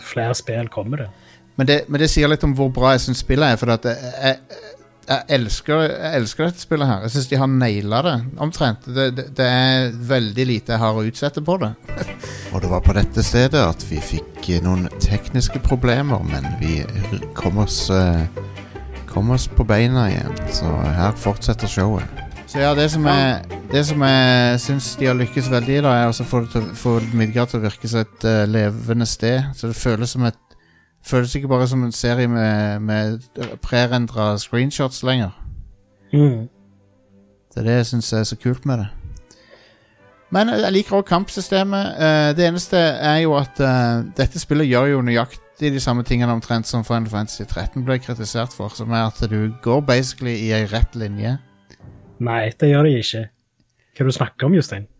flere 0.00 0.34
spill 0.38 0.68
kommer 0.72 1.04
det? 1.04 1.08
Men 1.56 1.68
det, 1.68 1.76
men 1.88 2.00
det 2.00 2.08
sier 2.12 2.28
litt 2.28 2.44
om 2.44 2.52
hvor 2.56 2.68
bra 2.72 2.94
jeg 2.94 3.04
syns 3.06 3.22
spillet 3.24 3.54
er. 3.54 3.60
For 3.60 3.72
at 3.72 3.84
jeg, 3.88 4.12
jeg, 4.22 4.72
jeg, 5.06 5.22
elsker, 5.36 5.82
jeg 5.86 6.20
elsker 6.20 6.48
dette 6.48 6.62
spillet 6.62 6.90
her. 6.90 7.04
Jeg 7.06 7.14
syns 7.14 7.28
de 7.30 7.38
har 7.40 7.50
naila 7.50 8.02
det, 8.06 8.14
omtrent. 8.42 8.88
Det, 8.90 9.06
det, 9.16 9.26
det 9.38 9.46
er 9.46 9.94
veldig 10.10 10.46
lite 10.48 10.74
jeg 10.74 10.82
har 10.82 10.98
å 10.98 11.04
utsette 11.06 11.42
på 11.46 11.58
det. 11.62 11.72
Og 12.52 12.62
det 12.62 12.70
var 12.72 12.82
på 12.84 12.96
dette 12.96 13.24
stedet 13.26 13.62
at 13.62 13.86
vi 13.90 14.00
fikk 14.02 14.50
eh, 14.50 14.62
noen 14.64 14.88
tekniske 15.02 15.62
problemer, 15.66 16.22
men 16.26 16.46
vi 16.60 16.80
kom 17.38 17.60
oss, 17.62 17.86
eh, 17.94 18.26
kom 19.10 19.30
oss 19.34 19.48
på 19.50 19.66
beina 19.68 20.08
igjen. 20.10 20.38
Så 20.54 20.70
her 20.70 21.14
fortsetter 21.20 21.70
showet. 21.70 22.24
Så 22.46 22.62
ja, 22.62 22.70
det 22.78 22.86
som 22.92 23.06
jeg, 23.10 23.60
det 23.72 23.82
som 23.88 24.02
jeg 24.06 24.58
syns 24.62 24.92
de 25.00 25.08
har 25.10 25.16
lykkes 25.18 25.50
veldig 25.50 25.78
i, 25.80 25.82
da, 25.82 25.94
er 25.98 26.10
å 26.10 26.26
få 26.26 26.44
få 26.78 26.98
Midgard 27.18 27.50
til 27.50 27.58
å 27.58 27.64
virke 27.66 27.90
som 27.90 28.04
et 28.04 28.26
uh, 28.26 28.44
levende 28.46 29.06
sted. 29.10 29.50
Så 29.58 29.72
det 29.72 29.78
føles 29.78 30.14
som 30.14 30.26
et 30.28 30.38
Føles 31.06 31.34
ikke 31.38 31.48
bare 31.48 31.68
som 31.70 31.84
en 31.86 31.94
serie 31.94 32.26
med, 32.28 32.80
med 32.82 33.20
prerendra 33.62 34.32
screenshots 34.42 35.02
lenger. 35.06 35.30
Mm. 36.12 36.48
Det 37.54 37.62
er 37.62 37.68
det 37.68 37.76
jeg 37.76 37.86
syns 37.86 38.12
er 38.12 38.24
så 38.26 38.36
kult 38.36 38.66
med 38.66 38.82
det. 38.82 38.88
Men 40.34 40.50
jeg 40.50 40.72
liker 40.72 40.98
også 40.98 41.08
kampsystemet. 41.08 41.92
Eh, 42.02 42.30
det 42.36 42.48
eneste 42.48 42.78
er 42.78 43.20
jo 43.22 43.36
at 43.38 43.60
eh, 43.62 44.02
dette 44.18 44.42
spillet 44.42 44.66
gjør 44.66 44.90
jo 44.96 45.04
nøyaktig 45.06 45.70
de 45.72 45.80
samme 45.80 46.02
tingene 46.04 46.34
omtrent 46.34 46.66
som 46.66 46.84
Final 46.84 47.08
Fantasy 47.12 47.46
13 47.46 47.86
ble 47.86 48.00
kritisert 48.02 48.52
for, 48.52 48.74
som 48.74 48.90
er 48.90 49.06
at 49.06 49.22
du 49.30 49.54
går 49.62 49.80
basically 49.86 50.34
i 50.48 50.50
ei 50.58 50.66
rett 50.72 50.98
linje. 50.98 51.36
Nei, 52.18 52.50
det 52.58 52.72
gjør 52.72 52.88
de 52.88 52.98
ikke. 52.98 53.24
Hva 53.96 54.02
er 54.02 54.10
det 54.10 54.12
du 54.12 54.18
snakker 54.18 54.48
om, 54.50 54.58
Jostein? 54.58 54.90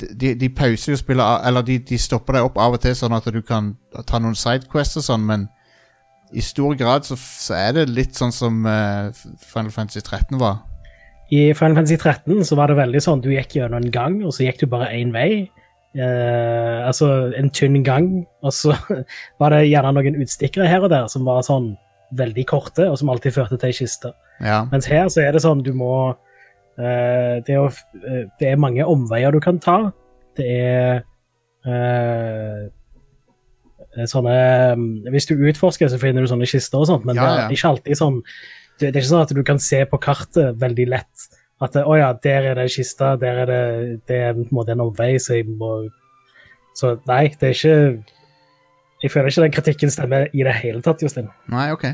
De, 0.00 0.32
de 0.34 0.48
pauser 0.50 0.92
jo 0.92 0.98
spillet, 0.98 1.44
eller 1.46 1.62
de, 1.62 1.78
de 1.78 1.98
stopper 2.00 2.38
deg 2.38 2.48
opp 2.48 2.56
av 2.58 2.74
og 2.74 2.80
til 2.82 2.96
sånn 2.98 3.14
at 3.14 3.28
du 3.30 3.40
kan 3.46 3.76
ta 4.08 4.18
noen 4.18 4.34
sidequests 4.38 4.98
og 4.98 5.06
sånn, 5.06 5.26
men 5.28 5.46
i 6.34 6.42
stor 6.42 6.74
grad 6.78 7.06
så, 7.06 7.16
så 7.18 7.54
er 7.54 7.76
det 7.76 7.84
litt 7.94 8.18
sånn 8.18 8.32
som 8.34 8.64
uh, 8.66 9.14
Final 9.52 9.70
Fantasy 9.74 10.02
13 10.02 10.40
var. 10.40 10.64
I 11.30 11.52
Final 11.56 11.78
Fantasy 11.78 11.96
13 11.96 12.42
så 12.48 12.58
var 12.58 12.70
det 12.70 12.78
veldig 12.78 13.02
sånn 13.02 13.22
du 13.24 13.30
gikk 13.32 13.56
gjennom 13.56 13.80
en 13.80 13.94
gang, 13.94 14.18
og 14.26 14.34
så 14.34 14.48
gikk 14.48 14.64
du 14.64 14.66
bare 14.72 14.90
én 14.96 15.14
vei. 15.14 15.46
Uh, 15.94 16.82
altså 16.88 17.30
en 17.38 17.52
tynn 17.54 17.78
gang, 17.86 18.10
og 18.42 18.54
så 18.54 18.74
var 19.40 19.54
det 19.54 19.68
gjerne 19.68 19.94
noen 19.94 20.20
utstikkere 20.24 20.68
her 20.68 20.84
og 20.84 20.90
der 20.92 21.06
som 21.12 21.26
var 21.28 21.44
sånn 21.46 21.74
veldig 22.18 22.44
korte, 22.50 22.88
og 22.90 22.98
som 22.98 23.10
alltid 23.10 23.34
førte 23.34 23.58
til 23.58 23.70
ei 23.70 23.78
kiste. 23.78 24.12
Ja. 24.42 24.64
Mens 24.72 24.90
her 24.90 25.06
så 25.12 25.22
er 25.22 25.34
det 25.34 25.42
sånn 25.44 25.62
du 25.66 25.72
må 25.76 25.94
det, 27.46 27.54
er, 27.54 27.82
eh, 28.02 28.24
det 28.40 28.48
er 28.50 28.56
mange 28.60 28.86
omveier 28.86 29.30
du 29.34 29.40
kan 29.44 29.60
ta. 29.62 29.76
Det 30.34 30.46
er 30.50 31.02
eh, 31.68 32.64
sånne 34.10 34.34
mm, 34.78 34.88
Hvis 35.14 35.28
du 35.30 35.36
utforsker, 35.38 35.88
så 35.92 36.00
finner 36.02 36.24
du 36.24 36.30
sånne 36.30 36.48
kister 36.50 36.82
og 36.82 36.88
sånt, 36.90 37.06
men 37.06 37.16
Ja, 37.18 37.28
det 37.30 37.44
er 37.46 37.56
ikke 37.56 37.72
alltid 37.76 38.00
sånn 38.00 38.20
det, 38.80 38.88
er 38.90 38.96
ikke 38.98 39.06
sånn 39.12 39.22
at 39.22 39.32
du 39.36 39.42
kan 39.46 39.60
se 39.62 39.84
på 39.86 40.00
kartet 40.02 40.56
veldig 40.58 40.88
lett 40.90 41.28
at 41.62 41.76
å 41.78 41.94
ja, 41.94 42.08
der 42.18 42.48
er 42.50 42.56
det 42.58 42.64
en 42.66 42.72
kiste, 42.74 43.12
der 43.22 43.36
er 43.44 43.46
det, 43.46 43.60
det 44.10 44.16
er 44.18 44.32
på 44.34 44.42
en 44.42 44.56
måte 44.58 44.74
en 44.74 44.82
omvei, 44.82 45.12
så 45.22 45.36
jeg 45.38 45.46
må 45.46 45.84
Så 46.74 46.96
nei, 47.06 47.28
det 47.38 47.52
er 47.52 47.54
ikke 47.54 47.76
Jeg 49.04 49.12
føler 49.14 49.30
ikke 49.30 49.44
den 49.44 49.54
kritikken 49.54 49.92
stemmer 49.94 50.26
i 50.34 50.42
det 50.42 50.56
hele 50.58 50.82
tatt, 50.82 51.02
Jostein. 51.04 51.28
Nei, 51.52 51.68
ok. 51.70 51.84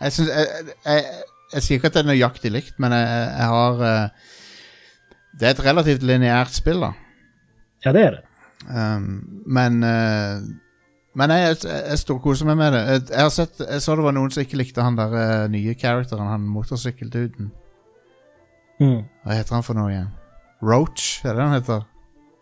Jeg, 0.00 0.12
syns- 0.16 0.32
jeg, 0.34 0.74
jeg, 0.82 1.04
jeg, 1.54 1.64
sier 1.64 1.80
ikke 1.80 1.90
at 1.90 1.96
det 1.96 2.02
er 2.04 2.10
nøyaktig 2.10 2.52
likt, 2.52 2.76
men 2.82 2.94
jeg, 2.96 3.22
jeg 3.38 3.48
har 3.54 3.82
eh, 3.88 4.28
Det 5.34 5.48
er 5.48 5.56
et 5.56 5.64
relativt 5.66 6.04
lineært 6.06 6.54
spill, 6.54 6.84
da. 6.84 6.92
Ja, 7.84 7.92
det 7.92 8.04
er 8.04 8.14
det. 8.16 8.22
Um, 8.64 9.42
men 9.46 9.82
eh, 9.84 10.40
Men 11.14 11.30
jeg, 11.30 11.56
jeg, 11.62 11.82
jeg 11.90 11.98
storkoser 12.00 12.48
meg 12.48 12.56
med 12.58 12.72
det. 12.74 12.80
Jeg, 12.88 13.02
jeg, 13.10 13.22
har 13.22 13.34
sett, 13.34 13.60
jeg 13.60 13.82
så 13.82 13.94
det 13.94 14.06
var 14.06 14.14
noen 14.16 14.32
som 14.34 14.42
ikke 14.42 14.58
likte 14.58 14.82
han 14.82 14.96
der 14.98 15.12
eh, 15.14 15.50
nye 15.52 15.74
characteren, 15.78 16.26
han 16.26 16.48
motorsykkelduden. 16.50 17.52
Mm. 18.80 19.04
Hva 19.22 19.36
heter 19.38 19.54
han 19.54 19.66
for 19.66 19.78
noe 19.78 19.92
igjen? 19.92 20.08
Roach, 20.64 21.20
er 21.22 21.28
det 21.28 21.36
det 21.38 21.46
han 21.46 21.54
heter? 21.54 21.84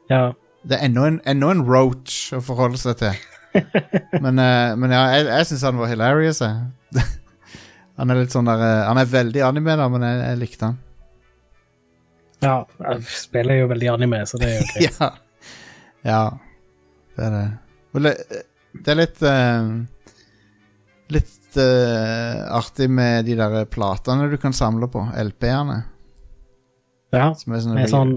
Ja. 0.08 0.22
Det 0.64 0.78
er 0.78 0.86
ennå 0.86 1.04
en, 1.04 1.20
en 1.26 1.66
roach 1.68 2.30
å 2.32 2.40
forholde 2.44 2.80
seg 2.80 2.96
til. 3.02 3.20
men, 4.24 4.40
eh, 4.40 4.72
men 4.78 4.94
ja, 4.94 5.02
jeg, 5.18 5.26
jeg 5.28 5.50
syns 5.50 5.66
han 5.68 5.80
var 5.82 5.92
hilarious, 5.92 6.40
jeg. 6.40 7.02
han 8.02 8.10
er 8.10 8.18
litt 8.18 8.34
sånn 8.34 8.48
der 8.48 8.62
eh, 8.66 8.80
Han 8.88 8.98
er 8.98 9.10
veldig 9.10 9.44
anime, 9.46 9.76
da, 9.78 9.84
men 9.92 10.02
jeg, 10.02 10.22
jeg 10.24 10.38
likte 10.40 10.70
han. 10.70 10.78
ja. 12.42 12.56
jeg 12.82 13.04
Spiller 13.14 13.60
jo 13.60 13.68
veldig 13.70 13.92
anime, 13.92 14.24
så 14.26 14.40
det 14.42 14.48
er 14.48 14.56
jo 14.58 14.64
greit. 14.72 14.98
ja. 14.98 15.10
ja. 16.08 16.22
Det 17.14 17.28
er 17.28 17.36
det. 17.36 17.46
Det, 18.72 18.88
er 18.90 18.98
litt 18.98 19.22
uh, 19.22 19.70
Litt 21.12 21.58
uh, 21.60 22.42
artig 22.56 22.88
med 22.90 23.28
de 23.28 23.36
der 23.38 23.56
platene 23.70 24.30
du 24.32 24.38
kan 24.40 24.56
samle 24.56 24.88
på. 24.90 25.04
LP-ene. 25.22 25.82
Ja, 27.12 27.34
Som 27.36 27.54
er 27.54 27.62
sånn, 27.66 27.82
sånn 27.92 28.14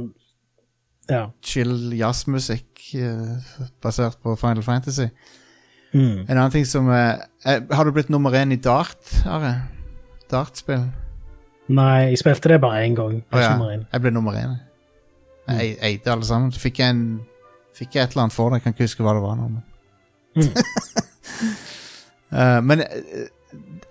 Ja. 1.12 1.26
chill 1.46 1.92
jazzmusikk 1.94 2.88
uh, 3.04 3.36
basert 3.84 4.18
på 4.24 4.34
Final 4.40 4.64
Fantasy. 4.66 5.12
Mm. 5.94 6.26
En 6.26 6.38
annen 6.38 6.52
ting 6.52 6.66
som 6.68 6.90
eh, 6.92 7.22
er 7.48 7.62
Har 7.72 7.86
du 7.88 7.94
blitt 7.96 8.10
nummer 8.12 8.34
én 8.36 8.52
i 8.52 8.58
dart, 8.60 9.00
Are? 9.30 9.54
Dartspill? 10.32 10.86
Nei, 11.76 12.12
jeg 12.12 12.22
spilte 12.22 12.52
det 12.54 12.60
bare 12.62 12.84
én 12.86 12.96
gang. 12.98 13.22
Oh, 13.34 13.40
ja. 13.42 13.56
Jeg 13.92 14.02
ble 14.02 14.12
nummer 14.14 14.38
én. 14.38 14.58
jeg. 15.48 15.58
Jeg 15.58 15.78
eide 15.82 16.12
alle 16.12 16.26
sammen. 16.26 16.52
Så 16.52 16.62
fikk 16.62 16.80
jeg, 16.80 16.94
en, 16.94 17.22
fikk 17.78 17.96
jeg 17.96 18.04
et 18.04 18.14
eller 18.14 18.28
annet 18.28 18.36
for 18.36 18.50
det. 18.50 18.60
Jeg 18.60 18.64
kan 18.64 18.76
ikke 18.76 18.90
huske 18.90 19.06
hva 19.06 19.16
det 19.18 19.24
var 19.26 19.40
nå. 19.40 19.50
Men, 19.50 19.64
Eh, 22.36 22.62
men 22.64 22.82
eh, 22.82 23.28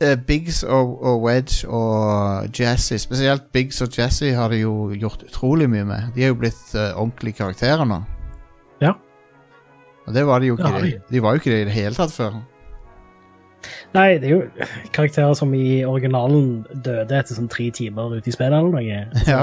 eh, 0.01 0.19
Biggs 0.27 0.63
og, 0.63 0.99
og 1.03 1.23
Wedge 1.23 1.69
og 1.69 2.49
Jesse, 2.59 2.99
spesielt 2.99 3.47
Biggs 3.53 3.81
og 3.81 3.89
Jesse, 3.99 4.35
har 4.35 4.53
de 4.53 4.61
jo 4.65 4.91
gjort 5.01 5.23
utrolig 5.29 5.69
mye 5.71 5.85
med. 5.89 6.11
De 6.17 6.27
er 6.27 6.33
jo 6.33 6.41
blitt 6.43 6.75
uh, 6.75 6.93
ordentlige 7.01 7.39
karakterer 7.41 7.87
nå. 7.89 8.03
Ja. 8.83 8.93
Og 10.05 10.15
det 10.15 10.27
var 10.27 10.43
de 10.43 10.51
jo 10.51 10.59
ikke. 10.59 10.73
de. 10.83 10.91
de. 10.91 10.99
de 11.11 11.23
var 11.23 11.33
jo 11.33 11.41
ikke 11.41 11.55
det 11.55 11.63
i 11.63 11.69
det 11.71 11.77
hele 11.79 11.97
tatt 11.97 12.13
før. 12.13 12.43
Nei, 13.95 14.19
det 14.19 14.29
er 14.31 14.33
jo 14.35 14.69
karakterer 14.93 15.35
som 15.39 15.53
i 15.55 15.85
originalen 15.87 16.65
døde 16.85 17.19
etter 17.19 17.37
sånn 17.37 17.51
tre 17.53 17.69
timer 17.75 18.17
ute 18.17 18.29
i 18.31 18.35
spillet 18.35 18.57
eller 18.59 18.75
noe. 18.75 19.25
Ja. 19.29 19.43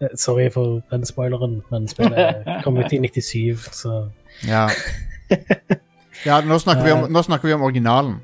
eh, 0.00 0.12
Sorry 0.14 0.48
for 0.54 0.80
den 0.92 1.04
spoileren, 1.08 1.62
men 1.72 1.88
spillet 1.90 2.46
kom 2.64 2.78
ut 2.78 2.92
i 2.92 3.00
97, 3.02 3.66
så 3.72 3.96
Ja. 4.46 4.68
ja 6.28 6.40
nå, 6.44 6.58
snakker 6.62 6.84
vi 6.86 6.92
om, 6.94 7.08
nå 7.12 7.22
snakker 7.26 7.48
vi 7.50 7.56
om 7.56 7.62
originalen. 7.66 8.20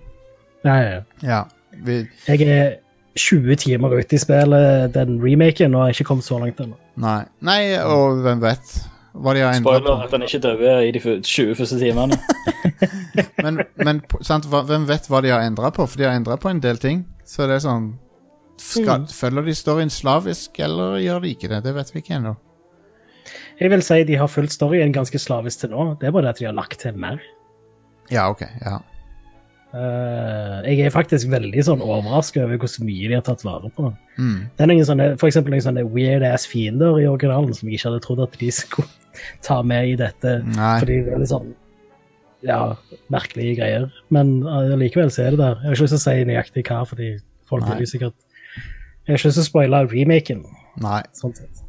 Ja, 0.64 0.76
ja. 0.76 0.88
ja. 0.94 1.02
Ja. 1.22 1.42
Vi, 1.84 2.02
Jeg 2.28 2.42
er 2.52 2.74
20 3.16 3.56
timer 3.56 3.92
ute 3.98 4.16
i 4.16 4.18
spillet, 4.20 4.94
den 4.94 5.18
remaken, 5.24 5.74
og 5.74 5.82
har 5.86 5.88
ikke 5.96 6.04
kommet 6.04 6.24
så 6.24 6.38
langt 6.38 6.60
ennå. 6.60 6.76
nei. 6.96 7.22
nei, 7.40 7.60
og 7.80 8.20
hvem 8.24 8.40
vet 8.44 8.78
Spoiler 9.12 10.04
at 10.06 10.14
han 10.14 10.24
ikke 10.24 10.40
dør 10.40 10.62
i 10.80 10.92
de 10.94 11.00
20 11.00 11.54
første 11.58 11.78
timene. 11.78 12.16
Men, 13.44 13.58
men 13.76 14.00
sant, 14.24 14.46
hva, 14.50 14.62
hvem 14.66 14.86
vet 14.88 15.04
hva 15.10 15.20
de 15.22 15.30
har 15.30 15.44
endret 15.44 15.76
på? 15.76 15.84
For 15.86 16.00
de 16.00 16.06
har 16.08 16.16
endret 16.16 16.40
på 16.42 16.48
en 16.50 16.62
del 16.62 16.78
ting. 16.82 17.04
Så 17.28 17.46
det 17.46 17.58
er 17.58 17.62
sånn 17.62 17.92
skal, 18.62 19.04
Følger 19.10 19.46
de 19.46 19.54
storyen 19.56 19.92
slavisk, 19.92 20.58
eller 20.62 20.96
gjør 21.02 21.22
de 21.22 21.32
ikke 21.34 21.50
det? 21.50 21.60
Det 21.66 21.74
vet 21.76 21.92
vi 21.92 22.02
ikke 22.02 22.16
ennå. 22.18 22.34
Jeg 23.60 23.70
vil 23.70 23.84
si 23.84 23.98
de 24.08 24.18
har 24.18 24.30
fulgt 24.30 24.54
storyen 24.56 24.94
ganske 24.94 25.18
slavisk 25.20 25.62
til 25.64 25.74
nå. 25.74 25.92
Det 26.00 26.08
er 26.08 26.14
bare 26.14 26.28
det 26.28 26.34
at 26.34 26.40
de 26.40 26.48
har 26.48 26.56
lagt 26.56 26.80
til 26.82 26.98
mer. 26.98 27.20
Ja, 28.10 28.28
ok. 28.30 28.42
Ja. 28.62 28.80
Uh, 29.72 30.58
jeg 30.66 30.82
er 30.84 30.92
faktisk 30.92 31.30
veldig 31.32 31.62
sånn 31.64 31.84
overrasket 31.84 32.42
over 32.42 32.58
hvor 32.60 32.72
mye 32.84 33.06
de 33.08 33.16
har 33.16 33.24
tatt 33.24 33.44
vare 33.46 33.70
på. 33.72 33.92
Mm. 34.18 34.40
Det 34.52 34.64
er 34.64 34.72
noen 34.72 34.88
sånne, 34.88 35.06
for 35.20 35.30
eksempel 35.30 35.54
noen 35.54 35.64
sånne 35.64 35.86
weird 35.94 36.26
ass 36.28 36.44
fiender 36.48 36.98
i 37.00 37.06
originalen 37.08 37.54
som 37.56 37.70
jeg 37.70 37.78
ikke 37.78 37.88
hadde 37.88 38.04
trodd 38.04 38.26
at 38.26 38.36
de 38.40 38.50
skulle 38.52 38.90
ta 39.44 39.60
med 39.66 39.92
i 39.92 39.96
dette. 40.00 40.38
Nei. 40.46 40.76
Fordi 40.82 41.00
det 41.06 41.14
er 41.14 41.22
litt 41.22 41.32
sånn 41.32 41.52
ja, 42.46 42.60
merkelige 43.12 43.58
greier. 43.60 43.88
Men 44.14 44.40
uh, 44.46 44.74
likevel 44.78 45.12
så 45.14 45.26
er 45.26 45.36
det 45.36 45.42
der. 45.42 45.58
Jeg 45.62 45.70
har 45.70 45.78
ikke 45.78 45.86
lyst 45.86 45.96
til 45.96 46.00
å 46.00 46.04
si 46.04 46.28
nøyaktig 46.30 46.66
hva, 46.68 46.82
fordi 46.88 47.10
folk 47.48 47.66
Nei. 47.66 47.74
vil 47.74 47.86
jo 47.86 47.92
sikkert 47.94 48.16
Jeg 49.02 49.10
har 49.10 49.18
ikke 49.18 49.32
lyst 49.32 49.38
til 49.40 49.44
å 49.44 49.50
spoile 49.50 49.82
remaken. 49.90 50.46
Nei. 50.82 51.02
sånn 51.18 51.34
sett. 51.36 51.66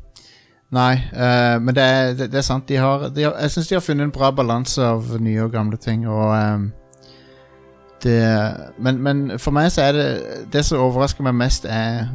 Nei, 0.73 0.93
uh, 1.13 1.57
men 1.61 1.75
det 1.77 1.83
er, 1.83 2.13
det, 2.23 2.31
er 2.33 2.45
sant. 2.45 2.65
De 2.69 2.79
har, 2.81 3.09
de 3.13 3.27
har, 3.27 3.35
jeg 3.45 3.53
syns 3.53 3.67
de 3.69 3.77
har 3.77 3.83
funnet 3.85 4.07
en 4.07 4.13
bra 4.13 4.31
balanse 4.33 4.81
av 4.81 5.11
nye 5.21 5.43
og 5.45 5.53
gamle 5.53 5.81
ting. 5.81 6.07
Og 6.09 6.31
Um, 6.33 6.71
det 8.03 8.19
men, 8.83 8.97
men 8.99 9.19
for 9.39 9.55
meg 9.55 9.69
så 9.71 9.85
er 9.85 9.93
det 9.95 10.07
Det 10.51 10.65
som 10.65 10.81
overrasker 10.83 11.23
meg 11.23 11.37
mest, 11.39 11.63
er 11.65 12.09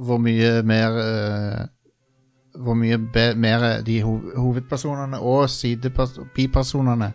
hvor 0.00 0.20
mye 0.22 0.62
mer 0.64 0.94
eh, 1.02 1.64
Hvor 2.54 2.74
mye 2.74 2.98
mer 3.38 3.82
de 3.86 4.00
hov, 4.02 4.22
hovedpersonene 4.36 5.20
og 5.22 5.48
bipersonene 6.34 7.12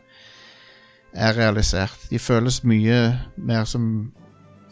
er 1.16 1.36
realisert. 1.38 2.08
De 2.10 2.20
føles 2.20 2.64
mye 2.64 3.00
mer 3.38 3.64
som 3.68 4.12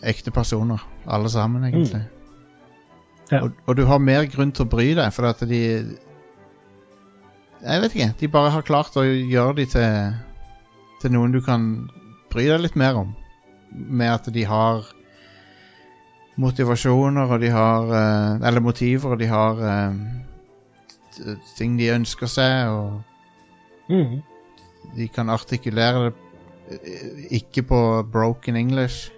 ekte 0.03 0.31
personer, 0.31 0.81
alle 1.07 1.29
sammen, 1.29 1.63
egentlig. 1.63 2.03
Ja. 3.31 3.41
Og, 3.41 3.51
og 3.65 3.77
du 3.77 3.85
har 3.87 4.03
mer 4.03 4.27
grunn 4.31 4.51
til 4.51 4.65
å 4.65 4.71
bry 4.71 4.89
deg, 4.97 5.13
for 5.15 5.29
at 5.29 5.43
de 5.47 5.61
Jeg 7.63 7.81
vet 7.81 7.93
ikke. 7.95 8.13
De 8.19 8.27
bare 8.27 8.51
har 8.51 8.65
klart 8.67 8.97
å 8.99 9.05
gjøre 9.05 9.55
de 9.61 9.65
til, 9.71 10.17
til 11.01 11.13
noen 11.15 11.31
du 11.31 11.39
kan 11.41 11.87
bry 12.33 12.49
deg 12.49 12.65
litt 12.65 12.75
mer 12.75 12.99
om. 12.99 13.13
Med 13.71 14.11
at 14.11 14.27
de 14.33 14.43
har 14.43 14.83
motivasjoner, 16.35 17.31
og 17.31 17.39
de 17.39 17.49
har 17.53 17.93
eh, 17.93 18.47
Eller 18.47 18.61
motiver, 18.61 19.15
og 19.15 19.19
de 19.19 19.29
har 19.31 19.63
eh, 19.63 19.95
ting 21.57 21.77
de 21.79 21.89
ønsker 21.93 22.29
seg, 22.31 22.69
og 22.73 23.01
mm. 23.89 24.21
de 24.97 25.07
kan 25.13 25.29
artikulere 25.33 26.09
det 26.09 26.79
eh, 26.79 27.25
ikke 27.39 27.65
på 27.69 27.81
broken 28.11 28.55
English, 28.59 29.11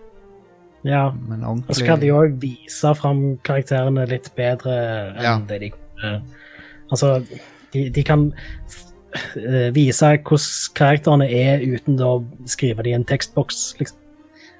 Ja. 0.85 1.09
men 1.27 1.43
Og 1.43 1.63
så 1.73 1.85
kan 1.85 2.01
de 2.01 2.11
òg 2.13 2.35
vise 2.41 2.95
fram 2.95 3.37
karakterene 3.43 4.05
litt 4.05 4.29
bedre 4.35 4.75
enn 5.15 5.23
Ja. 5.23 5.37
det 5.47 5.61
de 5.61 5.69
kunne. 5.71 6.21
Altså, 6.91 7.25
de, 7.73 7.89
de 7.89 8.03
kan 8.03 8.31
eh, 9.35 9.73
vise 9.73 10.05
hvordan 10.05 10.73
karakterene 10.75 11.25
er 11.25 11.63
uten 11.65 11.97
å 11.99 12.23
skrive 12.45 12.83
det 12.83 12.91
i 12.93 12.97
en 12.99 13.05
tekstboks, 13.05 13.75
liksom. 13.79 13.97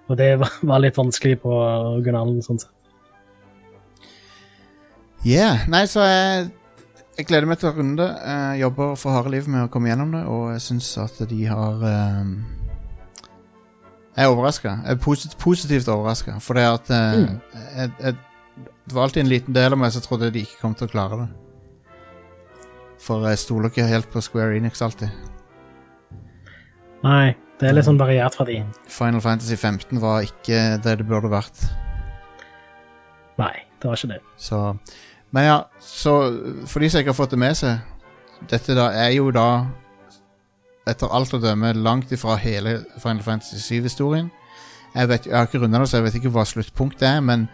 Og 0.07 0.17
det 0.17 0.39
var, 0.39 0.79
litt 0.79 0.97
vanskelig 0.97 1.39
på 1.41 1.49
originalen, 1.49 2.41
sånn 2.45 2.59
sett. 2.61 2.71
Yeah, 5.25 5.63
nei, 5.67 5.86
så 5.89 6.05
jeg, 6.05 6.49
jeg 7.18 7.28
gleder 7.30 7.47
meg 7.47 7.59
til 7.61 7.70
å 7.70 7.76
runde. 7.78 8.05
Jeg 8.28 8.59
jobber 8.66 8.95
for 8.99 9.16
harde 9.16 9.32
liv 9.34 9.47
med 9.51 9.66
å 9.66 9.72
komme 9.72 9.89
gjennom 9.91 10.11
det, 10.16 10.24
og 10.28 10.49
jeg 10.55 10.63
syns 10.68 10.89
at 11.01 11.20
de 11.30 11.41
har 11.47 11.84
um... 12.22 12.36
Jeg 14.16 14.24
er 14.24 14.32
overraska. 14.32 14.78
Jeg 14.86 14.95
er 14.95 14.99
posit 15.03 15.34
positivt 15.41 15.89
overraska, 15.91 16.38
for 16.43 16.55
det 16.55 16.66
at 16.70 16.91
eh, 16.95 17.16
Mm. 17.26 17.39
jeg, 17.76 17.91
jeg, 17.99 18.16
Det 18.86 18.93
var 18.95 19.03
alltid 19.07 19.24
en 19.24 19.30
liten 19.32 19.53
del 19.55 19.74
av 19.74 19.80
meg 19.82 19.91
som 19.91 20.03
trodde 20.05 20.30
de 20.32 20.43
ikke 20.45 20.59
kom 20.61 20.76
til 20.78 20.88
å 20.88 20.91
klare 20.91 21.18
det. 21.24 21.30
For 23.01 23.26
jeg 23.28 23.41
stoler 23.41 23.70
ikke 23.72 23.88
helt 23.89 24.07
på 24.13 24.22
Square 24.24 24.55
Enix 24.57 24.82
alltid. 24.82 25.09
Nei, 27.03 27.36
det 27.59 27.68
er 27.70 27.76
litt 27.76 27.86
sånn 27.88 27.99
variert 27.99 28.38
fra 28.38 28.45
de. 28.47 28.59
Final 28.89 29.22
Fantasy 29.22 29.57
15 29.57 29.99
var 30.01 30.24
ikke 30.26 30.61
det 30.86 30.95
det 31.01 31.07
burde 31.09 31.30
vært. 31.34 31.66
Nei, 33.41 33.51
det 33.82 33.89
var 33.89 33.99
ikke 33.99 34.13
det. 34.16 34.22
Så 34.41 34.61
Men 35.36 35.43
ja, 35.49 35.55
så 35.83 36.13
for 36.69 36.79
de 36.83 36.88
som 36.89 37.01
ikke 37.01 37.11
har 37.11 37.17
fått 37.17 37.33
det 37.36 37.39
med 37.41 37.57
seg 37.59 37.81
Dette 38.51 38.75
da 38.77 38.86
er 38.95 39.09
jo 39.17 39.29
da 39.36 39.65
etter 40.88 41.09
alt 41.17 41.33
å 41.33 41.39
dømme 41.41 41.71
langt 41.75 42.11
ifra 42.13 42.36
hele 42.38 42.75
Final 43.01 43.23
Fantasy 43.25 43.57
7-historien. 43.57 44.27
Jeg, 44.93 45.07
vet- 45.09 45.25
jeg 45.25 45.33
har 45.33 45.47
ikke 45.47 45.61
runda 45.63 45.79
det, 45.81 45.88
så 45.89 45.97
jeg 45.97 46.05
vet 46.05 46.17
ikke 46.19 46.31
hva 46.36 46.43
sluttpunktet 46.45 47.07
er, 47.09 47.23
men 47.25 47.47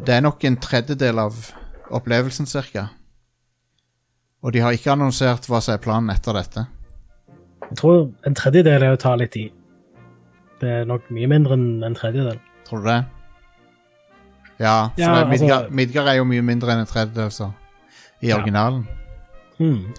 det 0.00 0.16
er 0.16 0.24
nok 0.24 0.42
en 0.48 0.56
tredjedel 0.58 1.20
av 1.22 1.38
opplevelsen, 1.94 2.48
cirka. 2.50 2.88
Og 4.42 4.52
de 4.56 4.64
har 4.64 4.74
ikke 4.74 4.90
annonsert 4.96 5.46
hva 5.46 5.60
som 5.62 5.76
er 5.76 5.84
planen 5.84 6.10
etter 6.10 6.34
dette. 6.34 6.66
Jeg 7.68 7.78
tror 7.78 8.02
en 8.26 8.34
tredjedel 8.34 8.82
er 8.88 8.96
å 8.96 9.00
ta 9.00 9.14
litt 9.20 9.36
i. 9.38 9.46
Det 10.60 10.74
er 10.80 10.90
nok 10.90 11.06
mye 11.14 11.30
mindre 11.30 11.54
enn 11.60 11.84
en 11.86 11.94
tredjedel. 11.94 12.40
Tror 12.66 12.82
du 12.82 12.90
det? 12.90 12.98
Ja, 14.60 14.90
Ja, 14.98 15.14
er 15.22 15.26
Midgard, 15.28 15.50
altså- 15.64 15.72
Midgard 15.74 16.08
er 16.08 16.14
jo 16.18 16.24
mye 16.28 16.42
mindre 16.44 16.72
enn 16.74 16.80
en 16.84 16.86
tredjedel, 16.86 17.30
så. 17.32 17.50
I 18.22 18.28
Ja. 18.28 18.36
originalen. 18.36 18.86
Hmm. 19.58 19.94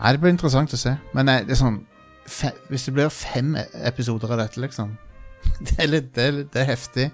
Nei, 0.00 0.12
det 0.12 0.20
blir 0.20 0.30
interessant 0.30 0.72
å 0.72 0.78
se. 0.78 0.96
Men 1.12 1.26
det 1.26 1.50
er 1.50 1.54
sånn 1.58 1.80
fe, 2.26 2.50
Hvis 2.70 2.84
det 2.86 2.94
blir 2.94 3.08
fem 3.10 3.56
e- 3.56 3.64
episoder 3.88 4.30
av 4.30 4.38
dette, 4.38 4.60
liksom 4.60 4.96
Det 5.60 5.78
er 5.80 5.86
litt, 5.86 6.12
det 6.14 6.24
er, 6.28 6.32
litt, 6.32 6.52
det 6.52 6.60
er 6.62 6.66
heftig. 6.70 7.10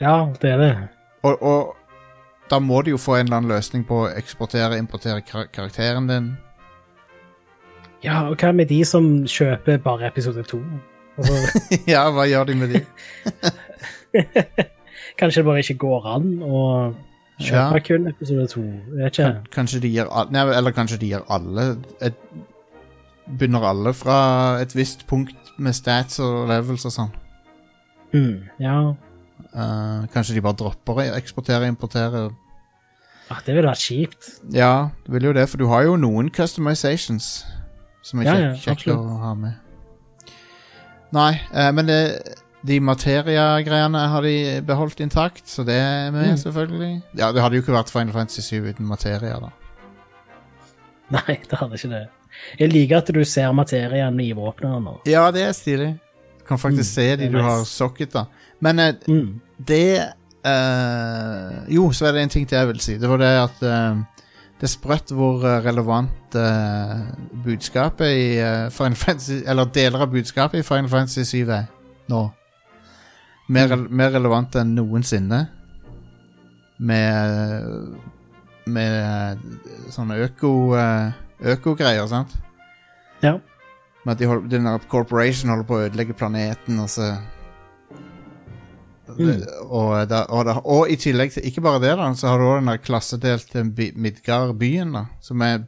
Ja, 0.00 0.32
det 0.40 0.50
er 0.50 0.56
det. 0.58 0.88
Og, 1.22 1.42
og 1.42 1.76
da 2.50 2.58
må 2.58 2.82
du 2.84 2.90
jo 2.90 2.96
få 2.96 3.16
en 3.18 3.26
eller 3.26 3.36
annen 3.36 3.50
løsning 3.52 3.84
på 3.86 4.04
å 4.06 4.16
eksportere 4.16 4.78
importere 4.78 5.20
kar 5.22 5.46
karakteren 5.52 6.08
din. 6.08 6.36
Ja, 8.02 8.22
og 8.30 8.36
hva 8.40 8.52
med 8.54 8.68
de 8.68 8.84
som 8.84 9.24
kjøper 9.28 9.76
bare 9.84 10.06
episode 10.08 10.42
to? 10.48 10.62
Altså, 11.18 11.60
ja, 11.86 12.06
hva 12.10 12.24
gjør 12.28 12.44
de 12.46 12.54
med 12.54 12.68
de? 12.72 12.84
kanskje 15.20 15.42
det 15.42 15.46
bare 15.50 15.62
ikke 15.64 15.78
går 15.84 16.06
an 16.14 16.28
å 16.42 16.62
kjøpe 17.40 17.76
Ja. 17.76 17.80
kun 17.86 18.08
episode 18.08 18.46
to? 18.52 18.64
Kanskje 19.54 19.80
de 19.84 19.88
gir 19.92 20.08
alle 20.10 20.56
eller 20.56 20.72
kanskje 20.76 20.98
de 21.00 21.12
gir 21.12 21.22
alle 21.28 21.76
et, 22.00 22.14
Begynner 23.30 23.62
alle 23.62 23.92
fra 23.94 24.58
et 24.60 24.72
visst 24.74 25.04
punkt 25.06 25.36
med 25.58 25.72
stats 25.76 26.18
og 26.18 26.48
levels 26.50 26.84
og 26.88 26.92
sånn. 26.96 27.12
Mm, 28.12 28.48
Ja, 28.58 28.94
Uh, 29.54 30.04
kanskje 30.14 30.34
de 30.36 30.40
bare 30.44 30.54
dropper 30.54 30.94
å 31.00 31.04
eksportere 31.16 31.64
og 31.64 31.70
importere. 31.72 32.30
ah, 33.30 33.38
det 33.46 33.54
ville 33.56 33.66
vært 33.66 33.82
kjipt. 33.82 34.28
Ja, 34.54 34.90
det 35.06 35.12
vil 35.14 35.24
jo 35.24 35.32
det, 35.32 35.48
for 35.48 35.58
du 35.58 35.66
har 35.66 35.82
jo 35.82 35.96
noen 35.96 36.28
customizations 36.30 37.44
som 38.02 38.20
er 38.20 38.24
Ja, 38.28 38.52
kjekk, 38.54 38.86
ja, 38.86 38.94
å 38.94 39.18
ha 39.18 39.34
med. 39.34 39.54
Nei, 41.12 41.40
uh, 41.54 41.72
men 41.72 41.86
det, 41.86 41.98
de 42.66 42.80
materia-greiene 42.80 43.98
har 44.12 44.22
de 44.22 44.60
beholdt 44.66 45.00
intakt, 45.00 45.46
så 45.48 45.64
det 45.64 45.74
er 45.80 46.10
med, 46.12 46.30
Mm. 46.32 46.36
selvfølgelig. 46.36 47.02
Ja, 47.18 47.32
Det 47.32 47.42
hadde 47.42 47.56
jo 47.56 47.62
ikke 47.62 47.72
vært 47.72 47.90
Final 47.90 48.12
Fantasy 48.12 48.40
7 48.40 48.68
uten 48.68 48.86
materia, 48.86 49.38
da. 49.40 49.48
Nei, 51.16 51.38
det 51.50 51.58
hadde 51.58 51.74
ikke 51.74 51.88
det. 51.90 52.06
Jeg 52.60 52.72
liker 52.72 52.96
at 52.98 53.06
du 53.14 53.24
ser 53.24 53.52
materien 53.52 54.20
i 54.20 54.32
våpnene 54.32 54.80
nå. 54.84 54.98
Ja, 55.06 55.30
det 55.34 55.42
er 55.42 55.52
stilig. 55.52 55.98
Du 56.38 56.44
kan 56.46 56.58
faktisk 56.58 56.90
Mm, 56.90 56.94
se 56.94 57.16
de 57.16 57.26
du 57.28 57.36
nice. 57.36 57.42
har 57.44 57.64
socket, 57.64 58.12
da. 58.12 58.24
Men 58.60 58.78
eh, 58.78 58.92
Mm. 59.08 59.40
det 59.64 59.98
eh, 60.44 61.74
Jo, 61.74 61.90
så 61.92 62.06
er 62.06 62.12
det 62.12 62.22
en 62.22 62.28
ting 62.28 62.46
til 62.48 62.58
jeg 62.58 62.66
vil 62.66 62.80
si. 62.80 62.96
Det 62.98 63.08
var 63.08 63.16
det 63.18 63.26
at 63.26 63.62
eh, 63.62 63.96
det 64.60 64.66
er 64.68 64.72
sprøtt 64.72 65.10
hvor 65.12 65.44
eh, 65.44 65.60
relevant 65.64 66.34
eh, 66.34 67.14
budskapet 67.44 68.06
i 68.06 68.38
eh, 68.38 68.70
Final 68.70 68.94
Fantasy 68.96 69.42
Eller 69.46 69.64
deler 69.64 70.00
av 70.02 70.10
budskapet 70.12 70.58
i 70.60 70.62
Final 70.62 70.88
Fantasy 70.88 71.24
7 71.24 71.48
er 71.50 71.64
nå. 72.08 72.30
Mer, 73.50 73.72
mer 73.90 74.12
relevant 74.14 74.54
enn 74.60 74.74
noensinne. 74.76 75.40
Med 76.78 77.96
Med 78.70 78.94
eh, 79.02 79.36
sånne 79.90 80.20
øko 80.28 80.50
eh, 80.78 81.12
økogreier, 81.54 82.06
sant? 82.10 82.36
Ja. 83.24 83.34
Med 84.04 84.12
at 84.14 84.20
de 84.22 84.28
hold, 84.30 84.46
den 84.52 84.68
der 84.68 84.78
corporation 84.88 85.50
holder 85.50 85.66
på 85.68 85.76
å 85.78 85.84
ødelegge 85.88 86.14
planeten, 86.16 86.78
og 86.80 86.88
så 86.92 87.10
Mm. 89.10 89.40
og, 89.66 90.06
da, 90.06 90.20
og, 90.30 90.44
da, 90.46 90.52
og 90.70 90.86
i 90.88 90.94
tillegg 90.94 91.32
til 91.34 91.42
Ikke 91.48 91.60
bare 91.64 91.80
det, 91.82 91.96
da, 91.98 92.04
så 92.14 92.28
har 92.30 92.38
du 92.38 92.44
også 92.46 92.60
den 92.60 92.68
der 92.70 92.76
klassedelte 92.84 93.64
by, 93.74 93.88
Midgard-byen, 93.98 94.92
da, 94.94 95.02
som 95.20 95.42
er 95.42 95.64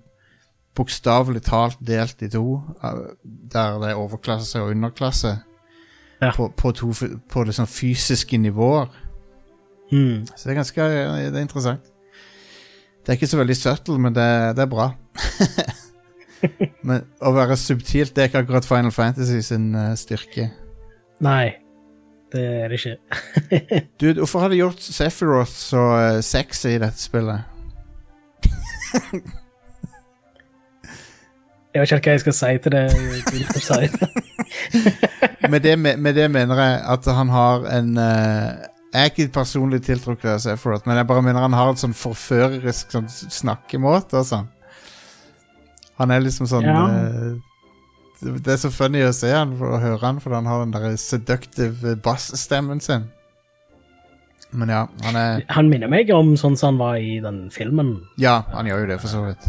bokstavelig 0.79 1.43
talt 1.49 1.81
delt 1.83 2.23
i 2.23 2.29
to. 2.31 2.63
eh, 2.85 3.01
Der 3.25 3.81
det 3.83 3.91
er 3.91 3.99
overklasse 3.99 4.63
og 4.63 4.71
underklasse. 4.77 5.35
Ja. 6.23 6.31
På, 6.37 6.49
på, 6.57 6.71
to, 6.77 6.93
på, 7.29 7.45
det 7.45 7.55
sånn 7.57 7.71
fysiske 7.71 8.39
nivåer. 8.39 8.93
Mm. 9.91 10.23
Så 10.31 10.47
det 10.47 10.53
er 10.53 10.61
ganske 10.61 10.87
det 10.93 11.33
er 11.33 11.41
interessant. 11.43 11.89
Det 13.03 13.11
er 13.11 13.19
ikke 13.19 13.33
så 13.33 13.41
veldig 13.41 13.57
subtle, 13.59 13.99
men 13.99 14.15
det, 14.15 14.29
det 14.55 14.63
er 14.63 14.71
bra. 14.71 14.93
men 16.87 17.03
å 17.19 17.33
være 17.35 17.59
subtilt, 17.59 18.15
det 18.15 18.23
er 18.23 18.31
ikke 18.31 18.45
akkurat 18.45 18.69
Final 18.69 18.95
Fantasy 18.95 19.41
sin 19.43 19.73
eh, 19.75 19.97
styrke. 19.99 20.47
Nei, 21.27 21.57
det 22.33 22.45
er 22.63 22.71
det 22.71 22.79
ikke. 22.79 22.95
Dude, 24.01 24.21
hvorfor 24.23 24.47
har 24.47 24.55
de 24.55 24.63
gjort 24.63 24.87
Sephiroth 24.87 25.51
så 25.51 25.83
eh, 25.99 26.21
sexy 26.23 26.77
i 26.77 26.83
dette 26.83 27.03
spillet? 27.03 27.51
Jeg 31.73 31.81
vet 31.81 31.89
ikke 31.89 31.95
helt 31.97 32.05
hva 32.07 32.13
jeg 32.13 32.21
skal 32.21 32.37
si 32.37 32.59
til 32.65 32.73
det. 32.77 32.85
Med 35.51 35.61
det, 35.65 35.79
med 35.79 36.15
det 36.15 36.31
mener 36.31 36.55
jeg 36.61 36.81
at 36.95 37.07
han 37.17 37.29
har 37.33 37.65
en 37.79 37.89
uh, 37.99 38.53
Jeg 38.93 39.01
er 39.01 39.09
ikke 39.11 39.29
personlig 39.35 39.81
tiltrukket 39.83 40.29
av 40.31 40.39
Sephiroth, 40.45 40.85
men 40.87 40.97
jeg 41.01 41.07
bare 41.09 41.23
mener 41.25 41.41
han 41.43 41.57
har 41.57 41.73
en 41.73 41.81
sånn 41.81 41.95
forførerisk 41.97 42.93
sånn 42.93 43.09
snakkemåte 43.11 44.21
og 44.21 44.27
sånn. 44.29 44.47
Han 45.99 46.13
er 46.15 46.21
liksom 46.23 46.47
sånn 46.51 46.69
Ja. 46.69 46.85
uh, 46.85 47.35
det- 48.23 48.53
er 48.53 48.61
så 48.61 48.71
funny 48.71 49.03
å 49.03 49.13
se 49.17 49.33
han 49.33 49.57
og 49.61 49.81
høre 49.81 49.99
han, 50.05 50.21
for 50.21 50.31
han 50.37 50.47
har 50.47 50.61
den 50.63 50.71
der 50.77 50.97
seductive 50.97 51.97
bass-stemmen 52.05 52.81
sin. 52.81 53.09
Men 54.53 54.69
ja, 54.69 54.87
han 55.03 55.17
er 55.17 55.43
Han 55.49 55.71
minner 55.71 55.89
meg 55.89 56.11
om 56.11 56.37
sånn 56.37 56.57
som 56.57 56.75
han 56.75 56.79
var 56.79 56.97
i 57.01 57.19
den 57.25 57.49
filmen. 57.51 58.03
Ja, 58.19 58.43
han 58.53 58.67
gjør 58.67 58.81
jo 58.85 58.87
det, 58.93 59.01
for 59.01 59.09
så 59.09 59.25
vidt. 59.27 59.49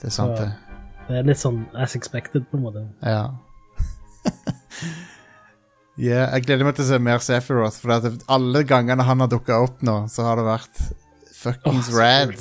Det 0.00 0.06
er 0.06 0.14
sant, 0.14 0.36
det. 0.38 0.52
Det 1.08 1.18
er 1.20 1.26
litt 1.28 1.40
sånn 1.40 1.64
as 1.76 1.96
expected, 1.98 2.46
på 2.50 2.60
en 2.60 2.68
måte. 2.68 2.86
Ja. 3.04 3.28
Ja, 5.94 6.24
jeg 6.34 6.42
gleder 6.48 6.66
meg 6.66 6.74
til 6.74 6.82
å 6.82 6.88
se 6.88 6.96
mer 6.98 7.20
Sephiroth, 7.22 7.76
for 7.78 7.92
alle 8.34 8.62
gangene 8.66 9.04
han 9.06 9.20
har 9.22 9.28
dukka 9.30 9.60
opp 9.62 9.84
nå, 9.86 9.92
så 10.10 10.24
har 10.26 10.40
det 10.40 10.46
vært 10.48 10.80
fuckings 11.30 11.90
oh, 11.92 11.98
rad. 12.00 12.34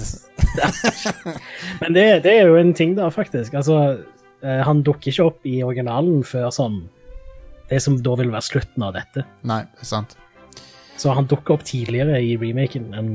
Men 1.84 1.94
det, 1.94 2.06
det 2.26 2.34
er 2.34 2.50
jo 2.50 2.58
en 2.58 2.74
ting, 2.74 2.96
da, 2.98 3.12
faktisk. 3.14 3.54
Altså, 3.60 3.78
eh, 4.42 4.64
han 4.66 4.82
dukker 4.86 5.12
ikke 5.12 5.28
opp 5.28 5.46
i 5.46 5.60
originalen 5.66 6.24
før 6.26 6.50
sånn 6.54 6.82
Det 7.70 7.78
som 7.82 8.00
da 8.06 8.16
vil 8.20 8.34
være 8.34 8.48
slutten 8.50 8.86
av 8.86 8.98
dette. 8.98 9.24
Nei, 9.50 9.62
det 9.70 9.86
er 9.86 9.92
sant. 9.92 10.18
Så 10.98 11.14
han 11.14 11.30
dukker 11.30 11.58
opp 11.58 11.64
tidligere 11.68 12.20
i 12.22 12.34
remaken 12.42 12.90
enn 12.98 13.14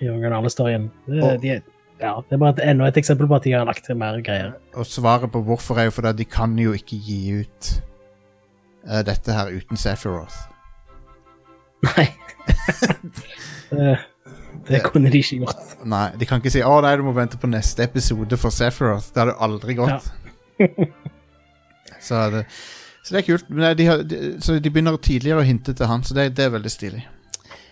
i 0.00 0.08
originalhistorien. 0.08 0.90
Det, 1.08 1.20
Og- 1.24 1.40
de, 1.40 1.56
ja, 2.00 2.14
det 2.28 2.36
er 2.36 2.40
bare 2.40 2.54
et, 2.56 2.62
enda 2.72 2.88
et 2.88 2.96
eksempel 2.96 3.28
på 3.28 3.36
at 3.36 3.44
de 3.44 3.52
har 3.52 3.66
lagt 3.68 3.84
til 3.84 3.98
mer 4.00 4.20
greier. 4.24 4.54
Og 4.74 4.86
svaret 4.88 5.32
på 5.32 5.42
hvorfor 5.44 5.78
er 5.78 5.90
jo 5.90 5.96
fordi 5.98 6.12
de 6.22 6.24
kan 6.24 6.56
jo 6.58 6.72
ikke 6.76 6.96
gi 6.96 7.18
ut 7.42 7.72
uh, 8.88 9.02
dette 9.06 9.36
her 9.36 9.52
uten 9.52 9.76
Sephiroth. 9.80 10.38
Nei. 11.88 12.06
det, 13.70 13.98
det 14.68 14.82
kunne 14.84 15.12
de 15.12 15.20
ikke 15.20 15.42
gjort. 15.42 15.76
Nei, 15.84 16.08
de 16.20 16.28
kan 16.28 16.40
ikke 16.40 16.52
si 16.52 16.64
'Å 16.64 16.80
nei, 16.84 16.96
du 16.96 17.04
må 17.06 17.14
vente 17.16 17.40
på 17.40 17.50
neste 17.50 17.84
episode 17.84 18.36
for 18.40 18.54
Sephiroth'. 18.54 19.12
Det 19.14 19.24
hadde 19.24 19.38
aldri 19.40 19.76
gått. 19.78 20.10
så, 22.06 22.26
det, 22.32 22.44
så 23.04 23.14
det 23.14 23.22
er 23.22 23.28
kult. 23.28 23.48
Men 23.50 23.76
de, 23.76 23.86
har, 23.86 24.04
de, 24.04 24.20
så 24.40 24.58
de 24.58 24.72
begynner 24.72 24.96
tidligere 24.96 25.44
å 25.44 25.48
hinte 25.48 25.76
til 25.76 25.90
han, 25.90 26.04
så 26.04 26.16
det, 26.16 26.30
det 26.36 26.48
er 26.48 26.56
veldig 26.56 26.72
stilig. 26.72 27.04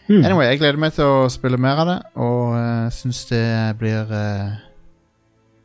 Hmm. 0.08 0.22
Anyway, 0.24 0.46
jeg 0.48 0.62
gleder 0.62 0.78
meg 0.80 0.94
til 0.96 1.04
å 1.04 1.26
spille 1.28 1.58
mer 1.60 1.82
av 1.82 1.88
det, 1.90 1.96
og 2.16 2.54
uh, 2.56 2.86
syns 2.96 3.26
det 3.28 3.42
blir 3.80 4.08
uh, 4.08 4.54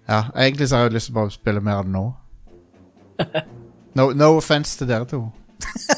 Ja, 0.09 0.25
egentlig 0.35 0.67
så 0.67 0.81
har 0.81 0.89
jeg 0.89 0.97
lyst 0.97 1.07
til 1.07 1.15
å 1.15 1.19
bare 1.21 1.31
spille 1.31 1.63
mer 1.63 1.79
av 1.79 1.87
det 1.87 1.93
nå. 1.95 2.03
No, 3.93 4.07
no 4.17 4.31
offense 4.39 4.73
til 4.73 4.87
dere 4.89 5.05
to. 5.05 5.19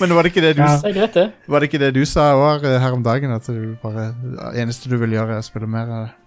Men 0.00 0.14
var 0.16 0.26
det 0.26 0.32
ikke 0.32 0.42
det 0.42 0.56
du, 0.58 0.62
Ja. 0.64 0.80
Det 0.82 0.96
er 0.96 1.12
det. 1.14 1.26
var 1.46 1.62
det, 1.62 1.68
ikke 1.70 1.78
det 1.78 1.92
du 1.94 2.02
sa 2.04 2.24
eh, 2.58 2.80
her 2.82 2.92
om 2.92 3.04
dagen? 3.06 3.30
At 3.30 3.46
bare, 3.82 4.08
det 4.10 4.64
eneste 4.64 4.90
du 4.90 4.96
vil 4.98 5.14
gjøre, 5.14 5.38
er 5.38 5.44
å 5.44 5.46
spille 5.46 5.70
mer 5.70 5.86
av 5.86 6.08
det? 6.08 6.19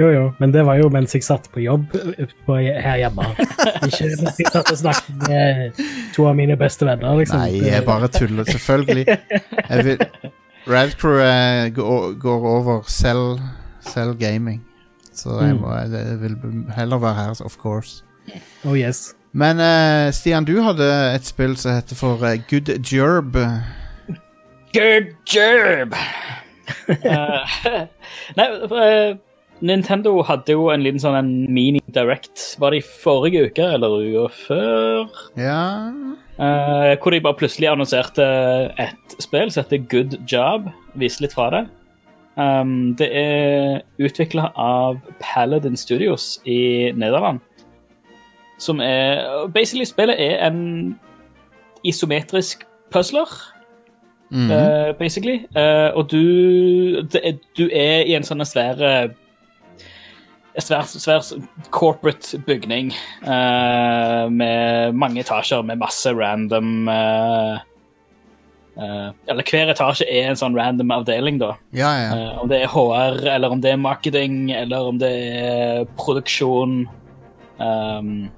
Jo, 0.00 0.06
jo, 0.14 0.22
men 0.40 0.52
det 0.54 0.62
var 0.64 0.78
jo 0.80 0.88
mens 0.92 1.12
jeg 1.12 1.24
satt 1.26 1.50
på 1.52 1.60
jobb 1.60 1.90
på, 2.46 2.54
her 2.56 2.96
hjemme. 3.02 3.26
Ikke 3.86 4.06
mens 4.22 4.38
jeg 4.40 4.48
satt 4.54 4.70
og 4.72 4.78
snakket 4.80 5.26
med 5.28 5.80
to 6.14 6.24
av 6.30 6.38
mine 6.38 6.56
beste 6.60 6.88
venner, 6.88 7.18
liksom. 7.20 7.42
Nei, 7.42 7.58
jeg 7.66 7.84
bare 7.84 8.08
tuller. 8.14 8.48
Selvfølgelig. 8.48 9.04
Jeg 9.10 9.84
vil, 9.90 10.04
Radcrew 10.70 11.20
eh, 11.24 11.68
går, 11.76 12.14
går 12.22 12.46
over 12.54 12.82
selv, 12.88 13.42
selv 13.84 14.16
gaming. 14.20 14.62
Så 15.12 15.36
jeg, 15.42 15.54
Mm. 15.54 15.60
må, 15.60 15.74
jeg 15.76 16.20
vil 16.22 16.36
heller 16.78 16.98
være 17.02 17.14
her, 17.14 17.42
of 17.44 17.56
course. 17.60 18.02
Oh 18.64 18.78
yes. 18.78 19.10
Men 19.32 19.60
uh, 19.60 20.10
Stian, 20.14 20.44
du 20.48 20.56
hadde 20.64 20.86
et 21.14 21.26
spill 21.28 21.56
som 21.60 21.74
heter 21.76 21.96
for 21.98 22.24
eh, 22.24 22.38
Good 22.50 22.72
Jerb. 22.88 23.36
Good 24.72 25.12
Jerb! 25.34 25.92
uh, 26.88 27.58
nei, 28.38 28.46
eh, 28.46 29.16
Nintendo 29.60 30.22
hadde 30.24 30.54
jo 30.56 30.70
en 30.72 30.82
liten 30.82 31.02
sånn 31.02 31.18
en 31.18 31.30
mini-direct. 31.52 32.56
Var 32.60 32.72
det 32.72 32.80
i 32.80 32.88
forrige 33.04 33.50
uke 33.50 33.66
eller 33.76 34.00
uka 34.06 34.26
før? 34.46 35.22
Ja 35.36 35.60
Eh, 36.40 36.96
hvor 37.02 37.10
de 37.10 37.20
bare 37.20 37.36
plutselig 37.36 37.68
annonserte 37.68 38.24
et 38.80 39.14
spill 39.20 39.50
som 39.52 39.64
heter 39.64 39.82
Good 39.92 40.14
Job. 40.32 40.70
Viste 40.96 41.26
litt 41.26 41.34
fra 41.36 41.50
det. 41.52 41.66
Um, 42.40 42.94
det 42.96 43.10
er 43.12 43.82
utvikla 44.00 44.46
av 44.56 45.02
Paladin 45.20 45.76
Studios 45.76 46.38
i 46.48 46.92
Nederland. 46.96 47.42
Som 48.58 48.80
er 48.80 49.48
Basically, 49.52 49.84
spillet 49.84 50.16
er 50.16 50.46
en 50.46 50.98
isometrisk 51.84 52.64
puzzler, 52.90 53.28
Mm 54.32 54.50
-hmm. 54.50 54.88
uh, 54.88 54.98
basically. 54.98 55.46
Uh, 55.56 55.96
og 55.96 56.10
du, 56.10 57.02
det 57.02 57.38
du 57.58 57.68
er 57.72 58.06
i 58.06 58.14
en 58.14 58.22
sånn 58.22 58.44
svær 58.44 59.10
svær, 60.58 60.86
svær 60.86 61.22
corporate 61.70 62.38
bygning 62.46 62.92
uh, 63.22 64.26
med 64.32 64.96
mange 64.98 65.22
etasjer 65.22 65.62
med 65.66 65.80
masse 65.82 66.10
random 66.16 66.88
uh, 66.90 67.60
uh, 68.80 69.08
Eller 69.30 69.46
hver 69.46 69.70
etasje 69.70 70.08
er 70.10 70.30
en 70.30 70.40
sånn 70.40 70.56
random 70.58 70.90
avdeling, 70.94 71.40
da. 71.42 71.54
Ja, 71.76 71.92
ja. 72.02 72.20
Om 72.42 72.50
det 72.50 72.62
er 72.64 72.72
HR, 72.72 73.22
eller 73.36 73.54
om 73.54 73.62
det 73.62 73.74
er 73.74 73.82
marketing, 73.82 74.50
eller 74.56 74.90
om 74.90 75.00
det 75.00 75.12
er 75.40 75.84
produksjon. 76.00 76.82
Um, 77.60 78.30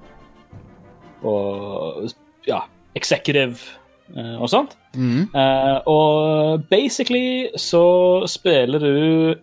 og 1.23 2.11
ja, 2.45 2.65
executive 2.99 3.79
og 4.13 4.49
sånt. 4.51 4.75
Eh, 4.93 5.77
og 5.89 6.65
basically 6.69 7.47
så 7.57 7.85
spiller 8.29 8.83
du 8.83 9.37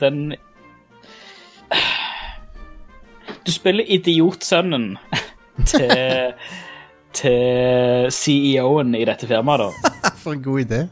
den 0.00 0.32
Du 3.46 3.52
spiller 3.52 3.88
idiotsønnen 3.88 4.98
til, 5.70 6.34
til 7.16 8.10
CEO-en 8.12 8.96
i 8.98 9.06
dette 9.08 9.28
firmaet, 9.30 9.70
da. 9.70 9.92
For 10.22 10.36
en 10.36 10.44
god 10.44 10.66
idé. 10.66 10.82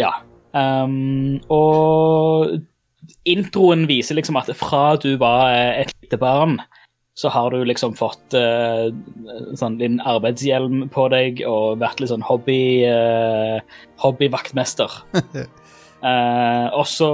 Ja. 0.00 0.12
Um, 0.52 1.38
og 1.52 2.58
introen 3.28 3.86
viser 3.88 4.18
liksom 4.18 4.38
at 4.40 4.50
fra 4.58 4.96
du 5.00 5.14
var 5.20 5.52
et 5.54 5.92
lite 6.02 6.18
barn, 6.20 6.58
så 7.16 7.28
har 7.32 7.52
du 7.52 7.64
liksom 7.66 7.94
fått 7.98 8.34
uh, 8.36 8.88
sånn 9.58 9.78
din 9.80 9.98
arbeidshjelm 10.08 10.86
på 10.92 11.08
deg 11.12 11.42
og 11.48 11.80
vært 11.82 12.00
litt 12.00 12.12
sånn 12.12 12.24
hobby 12.24 12.86
uh, 12.88 13.60
hobbyvaktmester. 14.00 15.00
uh, 15.16 16.66
og 16.78 16.86
så 16.88 17.10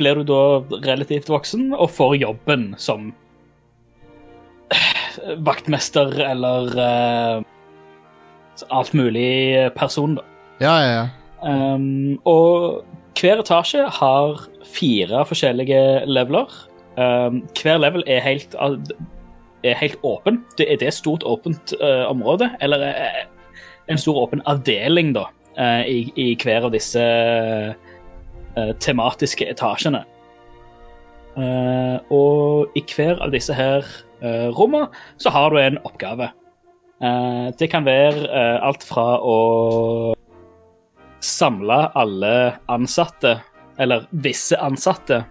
blir 0.00 0.20
du 0.20 0.24
da 0.28 0.42
relativt 0.88 1.28
voksen 1.30 1.70
og 1.76 1.92
får 1.92 2.16
jobben 2.24 2.70
som 2.80 3.12
vaktmester 5.46 6.12
eller 6.24 6.70
uh, 6.78 7.42
alt 8.68 8.94
mulig 8.94 9.70
person, 9.76 10.16
da. 10.18 10.26
Ja, 10.60 10.74
ja, 10.80 10.90
ja. 10.92 11.06
Um, 11.40 12.20
og 12.28 12.84
hver 13.16 13.40
etasje 13.40 13.86
har 13.96 14.44
fire 14.68 15.24
forskjellige 15.28 16.06
leveler. 16.08 16.52
Um, 17.00 17.42
hver 17.56 17.80
level 17.80 18.04
er 18.06 18.20
helt, 18.24 18.54
er 19.64 19.78
helt 19.80 20.00
åpen. 20.04 20.42
Det 20.58 20.68
er 20.68 20.80
det 20.80 20.90
et 20.92 20.98
stort 20.98 21.24
åpent 21.24 21.74
uh, 21.80 22.06
område, 22.10 22.50
eller 22.60 22.90
uh, 22.90 23.22
en 23.88 24.00
stor 24.00 24.26
åpen 24.26 24.44
avdeling, 24.46 25.14
da, 25.16 25.26
i, 25.60 26.04
i 26.16 26.32
hver 26.38 26.68
av 26.68 26.72
disse 26.72 27.00
uh, 27.02 27.89
tematiske 28.82 29.46
etasjene. 29.50 30.04
Uh, 31.36 32.02
og 32.10 32.74
i 32.76 32.82
hver 32.90 33.20
av 33.22 33.30
disse 33.30 33.54
her 33.54 33.86
uh, 34.20 34.48
rommene 34.56 34.88
så 35.22 35.30
har 35.30 35.54
du 35.54 35.60
en 35.62 35.78
oppgave. 35.86 36.32
Det 37.56 37.70
kan 37.72 37.86
være 37.86 38.28
alt 38.60 38.82
fra 38.84 39.04
å 39.24 39.36
samle 41.24 41.78
alle 41.96 42.32
ansatte, 42.68 43.38
eller 43.78 44.06
visse 44.10 44.58
ansatte, 44.60 45.24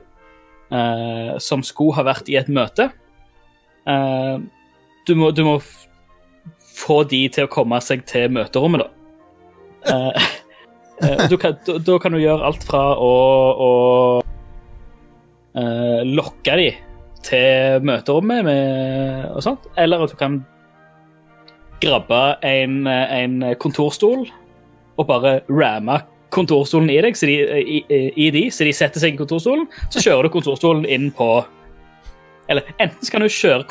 eh, 0.72 1.38
som 1.38 1.64
skulle 1.66 1.98
ha 1.98 2.06
vært 2.08 2.30
i 2.30 2.38
et 2.40 2.50
møte. 2.50 2.90
Eh, 3.90 4.38
du, 5.08 5.16
må, 5.18 5.32
du 5.32 5.44
må 5.46 5.58
få 6.80 7.04
de 7.10 7.26
til 7.34 7.46
å 7.48 7.52
komme 7.52 7.82
seg 7.84 8.06
til 8.10 8.30
møterommet, 8.34 8.86
da. 8.86 8.94
Eh, 11.00 11.38
kan, 11.40 11.58
da, 11.64 11.98
kan 12.02 12.16
du 12.16 12.20
gjøre 12.20 12.46
alt 12.50 12.66
fra 12.68 12.84
å, 13.00 13.12
å 13.56 13.72
uh, 15.56 16.02
lokke 16.04 16.58
de 16.60 16.70
til 17.24 17.84
møterommet 17.88 18.46
med, 18.48 19.28
og 19.36 19.44
sånt, 19.44 19.68
eller 19.80 20.06
at 20.06 20.14
du 20.14 20.18
kan 20.20 20.40
grabbe 21.84 22.22
en, 22.48 22.88
en 22.88 23.44
kontorstol 23.60 24.26
og 25.00 25.08
bare 25.08 25.40
ramme 25.48 26.00
kontorstolen 26.36 26.90
i 26.92 27.00
deg, 27.02 27.16
de, 27.26 27.38
i, 27.60 27.80
i 28.20 28.28
de, 28.36 28.44
så 28.54 28.68
de 28.68 28.74
setter 28.76 29.02
seg 29.02 29.16
i 29.16 29.20
kontorstolen. 29.20 29.66
Så 29.90 30.04
kjører 30.04 30.28
du 30.28 30.34
kontorstolen 30.36 30.86
inn 30.86 31.10
på 31.16 31.30
Eller 32.50 32.66
enten 32.82 33.06
så 33.06 33.14
kan 33.14 33.22
du 33.22 33.30
kjøre 33.30 33.66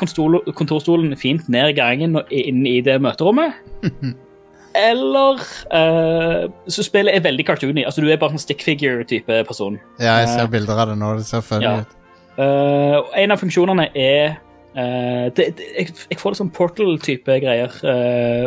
kontorstolen 0.55 1.15
fint 1.19 1.49
ned 1.51 1.73
i 1.73 1.75
gangen 1.75 2.15
og 2.15 2.29
inn 2.31 2.65
i 2.67 2.79
det 2.83 2.95
møterommet. 3.03 3.57
Eller 4.77 5.39
uh, 5.73 6.49
Så 6.69 6.83
spillet 6.85 7.15
er 7.15 7.23
veldig 7.25 7.45
cartoony. 7.45 7.85
Altså, 7.85 8.01
du 8.01 8.11
er 8.11 8.19
bare 8.21 8.37
en 8.37 8.41
stick 8.41 8.61
figure-type 8.65 9.43
person. 9.47 9.79
Ja, 9.99 10.19
jeg 10.21 10.29
ser 10.29 10.45
ser 10.45 10.53
bilder 10.53 10.83
av 10.83 10.91
det 10.91 10.99
nå. 10.99 11.15
Det 11.17 11.25
ser 11.29 11.45
funny 11.45 11.65
ja. 11.65 11.79
ut. 11.81 11.97
Uh, 12.39 13.01
en 13.19 13.35
av 13.35 13.41
funksjonene 13.41 13.89
er 13.97 14.39
det, 14.79 15.43
det, 15.57 15.65
jeg, 15.75 15.89
jeg 16.07 16.19
får 16.21 16.31
litt 16.31 16.39
sånn 16.39 16.51
Portal-type 16.55 17.35
greier. 17.41 17.73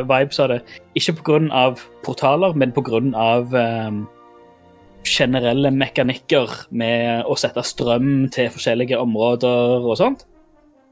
vibes 0.08 0.38
av 0.40 0.52
det. 0.52 0.60
Ikke 0.96 1.16
pga. 1.18 1.64
portaler, 2.06 2.54
men 2.56 2.72
pga. 2.72 3.02
Um, 3.52 4.06
generelle 5.02 5.72
mekanikker 5.74 6.70
med 6.70 7.26
å 7.26 7.34
sette 7.36 7.64
strøm 7.66 8.30
til 8.32 8.48
forskjellige 8.54 9.02
områder 9.02 9.82
og 9.82 9.98
sånt. 9.98 10.24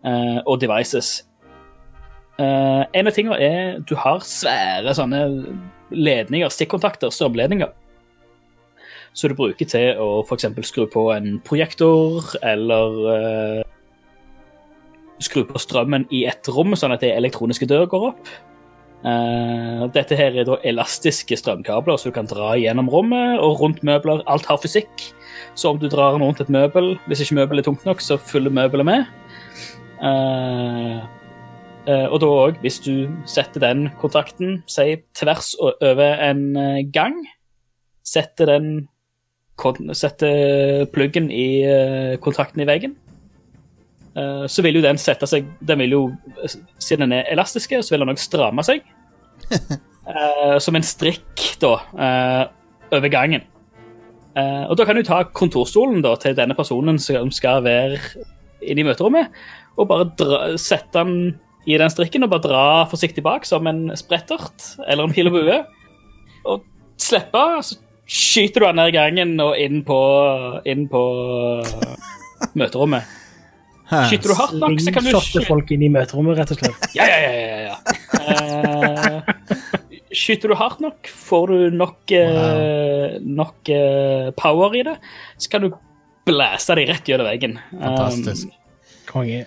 og 0.02 0.60
devices. 0.60 1.29
Eh, 2.40 2.82
en 2.96 3.10
av 3.10 3.12
tingene 3.12 3.36
er 3.42 3.80
du 3.84 3.92
har 4.00 4.22
svære 4.24 4.94
sånne 4.96 5.20
ledninger, 5.92 6.52
stikkontakter, 6.52 7.12
strømledninger. 7.12 7.72
Så 9.12 9.28
du 9.28 9.34
bruker 9.34 9.66
til 9.66 9.98
å 9.98 10.22
f.eks. 10.22 10.46
skru 10.68 10.86
på 10.90 11.08
en 11.12 11.40
projektor, 11.44 12.30
eller 12.46 13.00
uh, 13.10 13.64
skru 15.18 15.42
på 15.48 15.58
strømmen 15.60 16.06
i 16.14 16.22
et 16.30 16.46
rom, 16.54 16.76
sånn 16.78 16.94
at 16.94 17.02
det 17.02 17.10
elektroniske 17.16 17.66
dør 17.68 17.88
går 17.90 18.06
opp. 18.12 18.30
Uh, 19.02 19.88
dette 19.96 20.14
her 20.14 20.38
er 20.38 20.46
da 20.46 20.60
elastiske 20.62 21.40
strømkabler, 21.42 21.98
så 21.98 22.12
du 22.12 22.14
kan 22.14 22.30
dra 22.30 22.52
gjennom 22.60 22.90
rommet 22.92 23.42
og 23.42 23.58
rundt 23.64 23.82
møbler. 23.82 24.22
Alt 24.30 24.46
har 24.46 24.62
fysikk, 24.62 25.10
så 25.58 25.74
om 25.74 25.82
du 25.82 25.88
drar 25.90 26.14
den 26.14 26.24
rundt 26.28 26.44
et 26.44 26.52
møbel, 26.54 26.94
hvis 27.10 27.26
ikke 27.26 27.42
møbelet 27.42 27.66
er 27.66 27.72
tungt 27.72 27.90
nok, 27.90 28.04
så 28.04 28.20
følger 28.30 28.54
møbelet 28.54 28.86
med. 28.86 29.10
Eh, 30.06 31.00
og 32.10 32.20
da 32.22 32.30
òg, 32.46 32.60
hvis 32.62 32.78
du 32.84 33.10
setter 33.28 33.62
den 33.62 33.88
kontakten, 34.00 34.60
si 34.70 34.96
tvers 35.16 35.54
over 35.60 36.22
en 36.26 36.56
eh, 36.56 36.80
gang, 36.92 37.16
setter 38.06 38.50
den 38.50 38.72
setter 39.92 40.86
pluggen 40.94 41.28
i 41.28 41.60
eh, 41.68 42.14
kontakten 42.24 42.62
i 42.64 42.68
veggen, 42.68 42.96
eh, 44.16 44.46
så 44.48 44.64
vil 44.64 44.80
jo 44.80 44.84
den 44.84 45.00
sette 45.00 45.28
seg 45.28 45.50
Den 45.60 45.82
vil 45.82 45.96
jo, 45.96 46.02
siden 46.78 47.04
den 47.04 47.18
er 47.18 47.28
elastisk, 47.32 47.76
så 47.76 47.94
vil 47.94 48.04
den 48.04 48.14
òg 48.14 48.20
stramme 48.20 48.64
seg. 48.66 48.84
Eh, 50.10 50.56
som 50.58 50.74
en 50.74 50.82
strikk, 50.82 51.42
da, 51.60 51.74
eh, 51.94 52.96
over 52.96 53.10
gangen. 53.12 53.44
Eh, 54.34 54.64
og 54.64 54.76
da 54.78 54.86
kan 54.88 54.96
du 54.96 55.04
ta 55.06 55.20
kontorstolen 55.22 56.00
da, 56.02 56.16
til 56.18 56.34
denne 56.34 56.56
personen 56.58 56.98
som 56.98 57.30
skal 57.30 57.62
være 57.62 58.00
inne 58.60 58.82
i 58.82 58.86
møterommet, 58.88 59.30
og 59.76 59.88
bare 59.92 60.08
dra, 60.18 60.40
sette 60.58 60.98
den 60.98 61.38
i 61.68 61.76
den 61.80 61.92
strikken 61.92 62.24
og 62.24 62.32
bare 62.32 62.46
dra 62.46 62.64
forsiktig 62.90 63.24
bak 63.24 63.46
som 63.48 63.68
en 63.68 63.90
sprettert 63.98 64.72
eller 64.86 65.06
en 65.06 65.14
pil 65.14 65.30
og 65.30 65.36
bue. 65.36 65.60
Og 66.48 66.64
slippe, 67.00 67.44
så 67.66 67.76
skyter 68.10 68.64
du 68.64 68.68
den 68.68 68.80
ned 68.80 68.92
i 68.92 68.96
gangen 68.96 69.34
og 69.44 69.56
inn 69.60 69.82
på, 69.86 69.98
inn 70.68 70.86
på 70.90 71.02
møterommet. 72.58 73.16
Hæ. 73.90 74.04
Skyter 74.06 74.30
du 74.30 74.36
hardt 74.38 74.58
nok, 74.62 74.80
så 74.82 74.94
kan 74.94 75.06
du 75.06 75.10
Shotte 75.10 75.44
folk 75.48 75.70
inn 75.74 75.82
i 75.82 75.90
møterommet, 75.90 76.38
rett 76.38 76.54
og 76.54 76.60
slett. 76.60 76.90
Ja, 76.94 77.06
ja, 77.10 77.18
ja. 77.26 77.32
ja, 77.42 77.60
ja. 77.66 77.76
Eh, 78.30 79.56
skyter 80.14 80.52
du 80.52 80.56
hardt 80.58 80.82
nok, 80.84 81.10
får 81.10 81.50
du 81.50 81.76
nok, 81.76 81.98
wow. 82.14 83.16
nok 83.42 83.72
eh, 83.74 84.30
power 84.38 84.76
i 84.78 84.84
det, 84.86 84.96
så 85.42 85.52
kan 85.52 85.66
du 85.66 85.72
blæse 86.28 86.78
dem 86.78 86.90
rett 86.90 87.10
gjennom 87.10 87.26
veggen. 87.26 87.58
Fantastisk. 87.74 88.54
Konge. 89.10 89.42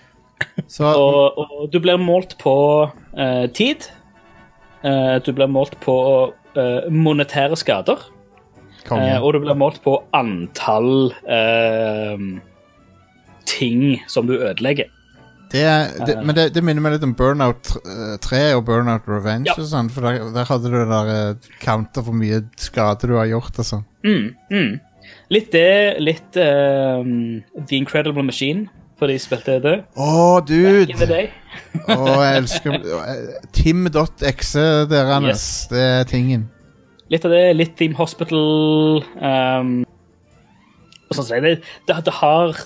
Så 0.68 0.88
Og, 1.04 1.38
og 1.38 1.68
du 1.72 1.78
blir 1.82 2.00
målt 2.00 2.36
på 2.40 2.54
eh, 3.16 3.46
tid. 3.56 3.88
Eh, 4.84 5.16
du 5.24 5.32
blir 5.36 5.50
målt 5.50 5.78
på 5.84 5.96
eh, 6.56 6.90
monetære 6.90 7.56
skader. 7.60 8.02
Eh, 8.92 9.16
og 9.16 9.32
du 9.32 9.40
blir 9.40 9.56
målt 9.56 9.80
på 9.84 9.96
antall 10.12 11.14
eh, 11.24 12.18
ting 13.48 14.02
som 14.12 14.28
du 14.28 14.36
ødelegger. 14.36 14.90
Det 15.54 15.62
er, 15.62 15.92
det, 16.06 16.16
men 16.26 16.34
det, 16.34 16.48
det 16.56 16.62
minner 16.66 16.82
meg 16.82 16.96
litt 16.96 17.04
om 17.06 17.12
Burnout 17.14 17.76
eh, 17.84 18.16
3 18.24 18.40
og 18.56 18.64
Burnout 18.66 19.04
Revenge 19.06 19.46
Ja. 19.52 19.54
og 19.54 19.68
sånn, 19.70 19.90
for 19.92 20.02
der, 20.02 20.24
der 20.34 20.48
hadde 20.48 20.72
du 20.72 20.80
der 20.90 21.10
eh, 21.12 21.50
counter 21.62 22.02
for 22.02 22.16
mye 22.16 22.40
skade 22.58 23.06
du 23.06 23.14
har 23.20 23.28
gjort 23.30 23.60
og 23.62 23.68
sånn. 23.68 23.84
Mm, 24.02 24.24
mm. 24.50 24.72
Litt 25.36 25.52
det, 25.54 26.00
litt 26.02 26.40
eh, 26.40 27.06
The 27.60 27.78
Incredible 27.78 28.24
Machine, 28.26 28.66
for 28.98 29.10
de 29.10 29.16
spilte 29.18 29.58
det. 29.62 29.78
Å, 29.98 30.40
dude! 30.46 30.94
Å, 31.94 31.96
jeg 32.22 32.42
elsker 32.42 32.76
Tim.exe, 33.56 34.66
dere. 34.90 35.20
Yes. 35.26 35.46
Det 35.70 35.82
er 35.82 36.06
tingen. 36.10 36.48
Litt 37.12 37.26
av 37.26 37.34
det, 37.34 37.42
litt 37.56 37.74
Team 37.78 37.94
Hospital 37.98 39.02
um, 39.04 39.74
og 41.04 41.18
sånn 41.18 41.44
det, 41.44 41.58
det. 41.86 41.98
Det 42.06 42.14
har 42.16 42.64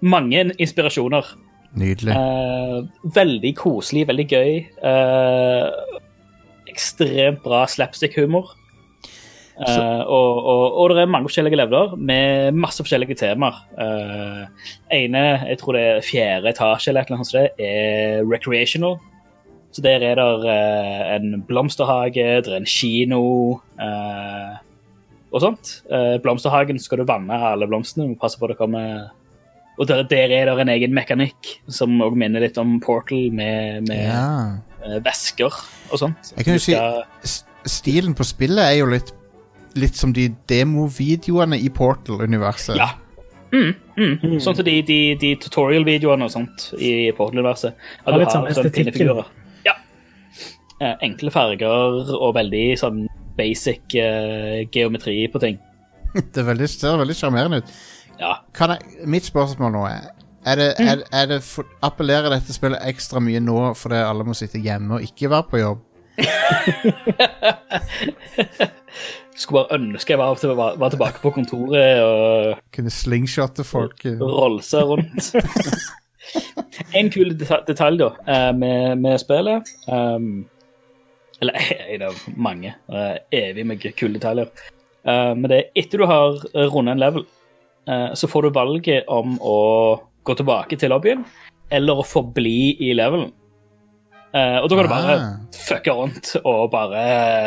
mange 0.00 0.46
inspirasjoner. 0.56 1.28
Nydelig. 1.76 2.16
Uh, 2.16 2.86
veldig 3.14 3.52
koselig, 3.58 4.06
veldig 4.08 4.26
gøy. 4.32 4.52
Uh, 4.80 6.00
ekstremt 6.72 7.42
bra 7.44 7.66
slapstick-humor. 7.70 8.54
Eh, 9.56 10.02
og, 10.04 10.40
og, 10.44 10.64
og 10.76 10.90
det 10.92 11.04
er 11.04 11.10
mange 11.14 11.30
forskjellige 11.30 11.56
leveler 11.62 11.94
med 11.96 12.58
masse 12.60 12.84
forskjellige 12.84 13.16
temaer. 13.22 13.62
Uh, 13.78 14.68
ene, 14.92 15.22
jeg 15.48 15.60
tror 15.62 15.78
det 15.78 15.84
er 15.88 16.04
fjerde 16.04 16.52
etasje, 16.52 16.92
eller 16.92 17.08
noe 17.14 17.24
sånt, 17.24 17.56
er 17.62 18.20
recreational. 18.28 18.98
Så 19.72 19.84
der 19.84 20.04
er 20.04 20.20
det 20.20 20.28
uh, 20.44 21.08
en 21.16 21.42
blomsterhage, 21.48 22.28
det 22.44 22.52
er 22.52 22.60
en 22.60 22.68
kino 22.68 23.24
uh, 23.80 24.60
og 25.36 25.42
sånt. 25.42 25.72
Eh, 25.92 26.16
blomsterhagen 26.22 26.78
skal 26.80 27.02
du 27.02 27.08
vanne 27.08 27.36
alle 27.50 27.68
blomstene, 27.68 28.08
må 28.08 28.18
passe 28.20 28.38
på 28.40 28.48
det 28.50 28.58
kommer 28.60 29.10
Og 29.76 29.88
der, 29.88 30.06
der 30.08 30.32
er 30.32 30.48
det 30.48 30.62
en 30.62 30.70
egen 30.72 30.94
mekanikk 30.96 31.50
som 31.68 31.98
også 32.00 32.16
minner 32.16 32.40
litt 32.40 32.56
om 32.56 32.78
Portal, 32.80 33.28
med, 33.32 33.84
med 33.88 34.06
Ja. 34.06 34.56
eh, 34.86 34.96
væsker 35.04 35.52
og 35.90 35.98
sånt. 36.00 36.32
Jeg 36.36 36.46
kan 36.46 36.56
jo 36.56 36.62
si 36.62 37.42
Stilen 37.66 38.14
på 38.14 38.24
spillet 38.24 38.62
er 38.62 38.78
jo 38.78 38.86
litt 38.86 39.10
Litt 39.76 39.96
som 39.98 40.12
de 40.16 40.30
demovideoene 40.48 41.58
i 41.60 41.68
Portal-universet. 41.72 42.76
Ja. 42.80 42.88
Mm, 43.52 43.74
mm. 43.96 44.40
Sånn 44.42 44.56
som 44.56 44.64
de, 44.66 44.74
de, 44.86 44.98
de 45.20 45.34
tutorial-videoene 45.40 46.24
og 46.26 46.32
sånt 46.32 46.58
i 46.80 47.12
Portal-universet. 47.16 47.72
At 48.02 48.06
Har 48.08 48.12
du 48.16 48.20
litt 48.24 48.32
sånn 48.34 48.46
sånne 48.48 48.54
fine 48.54 48.66
estetikken. 48.66 48.94
figurer. 48.96 49.26
Ja. 49.66 49.74
Eh, 50.80 50.94
enkle 51.08 51.30
farger 51.34 52.12
og 52.16 52.30
veldig 52.36 52.64
sånn 52.80 52.98
basic 53.36 53.82
eh, 54.00 54.58
geometri 54.72 55.16
på 55.32 55.38
ting. 55.42 55.56
Det 56.32 56.38
er 56.42 56.48
veldig, 56.50 56.68
ser 56.72 56.96
veldig 57.00 57.16
sjarmerende 57.16 57.58
ut. 57.62 57.68
Ja. 58.20 58.32
Kan 58.56 58.68
jeg, 58.72 58.80
mitt 59.12 59.26
spørsmål 59.28 59.70
nå 59.76 59.82
er 59.90 60.02
er 60.46 60.54
det, 60.60 60.68
er, 60.78 61.00
er 61.10 61.24
det 61.26 61.40
for, 61.42 61.66
Appellerer 61.82 62.30
dette 62.30 62.54
spillet 62.54 62.78
ekstra 62.86 63.18
mye 63.18 63.40
nå 63.42 63.74
fordi 63.74 63.98
alle 63.98 64.22
må 64.28 64.34
sitte 64.38 64.60
hjemme 64.62 64.94
og 64.94 65.02
ikke 65.02 65.26
være 65.32 65.46
på 65.50 65.58
jobb? 65.58 65.80
Skulle 69.36 69.62
bare 69.66 69.76
ønske 69.78 70.14
jeg 70.14 70.18
var, 70.20 70.38
var, 70.56 70.76
var 70.80 70.92
tilbake 70.94 71.20
på 71.20 71.30
kontoret 71.36 72.00
og 72.00 72.58
Kunne 72.72 72.92
slingshotte 72.92 73.64
folk? 73.68 74.00
rolse 74.20 74.80
rundt. 74.88 75.30
en 76.96 77.10
kul 77.12 77.34
deta- 77.38 77.62
detalj 77.66 78.00
da, 78.00 78.08
eh, 78.26 78.52
med, 78.56 78.98
med 78.98 79.20
spillet 79.20 79.68
um, 79.92 80.44
Eller 81.40 81.58
en 81.94 82.06
av 82.08 82.22
mange. 82.36 82.72
Uh, 82.88 83.16
evig 83.30 83.66
med 83.68 83.84
kule 83.96 84.16
detaljer. 84.16 84.48
Uh, 85.06 85.34
men 85.36 85.50
det 85.52 85.58
er 85.58 85.82
etter 85.84 86.00
du 86.00 86.06
har 86.08 86.38
rundet 86.72 86.96
en 86.96 87.02
level, 87.02 87.26
uh, 87.90 88.14
så 88.16 88.28
får 88.30 88.46
du 88.48 88.54
valget 88.56 89.04
om 89.12 89.36
å 89.44 89.58
gå 90.26 90.34
tilbake 90.40 90.78
til 90.80 90.90
lobbyen 90.90 91.26
eller 91.70 92.00
å 92.00 92.06
forbli 92.06 92.76
i 92.88 92.92
levelen. 92.96 93.32
Eh, 94.36 94.58
og 94.60 94.68
da 94.68 94.76
kan 94.76 94.84
du 94.84 94.92
bare 94.92 95.16
Ah. 95.16 95.26
fucke 95.56 95.92
rundt 95.96 96.34
og 96.44 96.70
bare 96.74 97.02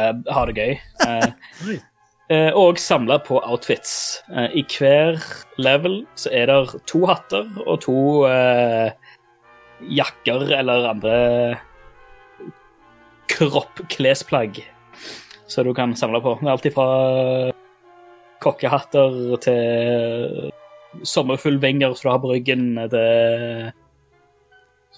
uh, 0.09 0.33
ha 0.33 0.45
det 0.49 0.57
gøy. 0.57 0.73
Uh, 2.29 2.53
og 2.53 2.77
samle 2.77 3.15
på 3.25 3.39
outfits. 3.41 4.21
I 4.53 4.61
hver 4.69 5.17
level 5.57 6.03
så 6.13 6.29
er 6.29 6.45
det 6.45 6.83
to 6.85 6.99
hatter 7.09 7.47
og 7.65 7.79
to 7.81 7.95
jakker 9.89 10.45
eller 10.59 10.85
andre 10.91 11.15
kroppklesplagg 13.33 14.61
som 15.49 15.65
du 15.65 15.73
kan 15.73 15.95
samle 15.97 16.21
på. 16.21 16.35
Det 16.37 16.45
er 16.45 16.53
alltid 16.53 16.77
fra 16.77 16.87
kokkehatter 18.45 19.17
til 19.41 20.53
sommerfuglvinger 21.01 21.97
som 21.97 22.11
du 22.11 22.13
har 22.13 22.21
på 22.21 22.33
ryggen, 22.35 22.75
til 22.93 23.73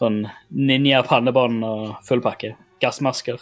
sånn 0.02 0.24
ninja-pannebånd 0.50 1.64
og 1.68 1.96
full 2.08 2.22
pakke. 2.24 2.56
Gassmasker. 2.82 3.42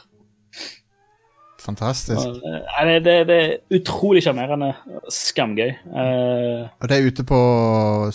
Fantastisk. 1.59 2.27
Og, 2.27 2.39
eh, 2.47 2.85
det, 2.87 2.99
det, 3.05 3.15
det 3.27 3.37
er 3.39 3.79
utrolig 3.79 4.23
sjarmerende. 4.23 4.71
Skamgøy. 5.11 5.73
Uh, 5.91 6.69
Og 6.79 6.87
det 6.89 6.97
er 6.97 7.07
ute 7.07 7.25
på 7.27 7.39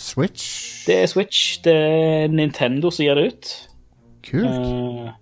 Switch? 0.01 0.47
det 0.87 0.97
er 1.03 1.05
Switch. 1.11 1.59
Det 1.63 1.75
er 1.75 2.27
Nintendo 2.33 2.89
som 2.89 3.05
gir 3.05 3.19
det 3.19 3.27
ut. 3.29 3.53
Kult. 4.25 4.49
Uh, 4.49 5.13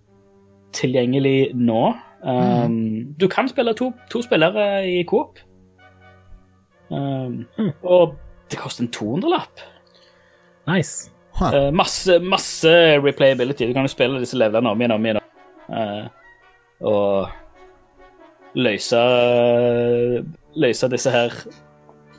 tilgjengelig 0.73 1.51
nå. 1.55 1.83
Um, 2.23 3.13
Du 3.19 3.27
kan 3.27 3.49
spille 3.51 3.75
to, 3.75 3.91
to 4.09 4.21
spillere 4.23 4.87
i 4.87 5.03
Coop. 5.03 5.39
Um, 6.89 7.43
Og 7.83 8.15
det 8.51 8.59
koster 8.59 8.85
en 8.85 8.93
200-lapp. 8.95 9.59
Nice. 10.67 11.09
Huh. 11.33 11.49
Eh, 11.49 11.69
masse, 11.73 12.19
masse 12.21 12.73
replayability. 13.01 13.67
Du 13.67 13.73
kan 13.73 13.87
jo 13.87 13.91
spille 13.91 14.21
disse 14.21 14.37
levelene 14.37 14.69
om 14.69 14.81
igjen 14.81 14.93
og 14.93 14.99
om 14.99 15.07
igjen. 15.07 15.21
Uh, 15.63 16.05
og 16.83 18.59
løse 18.59 18.99
Løse 20.59 20.89
disse 20.91 21.09
her 21.09 21.33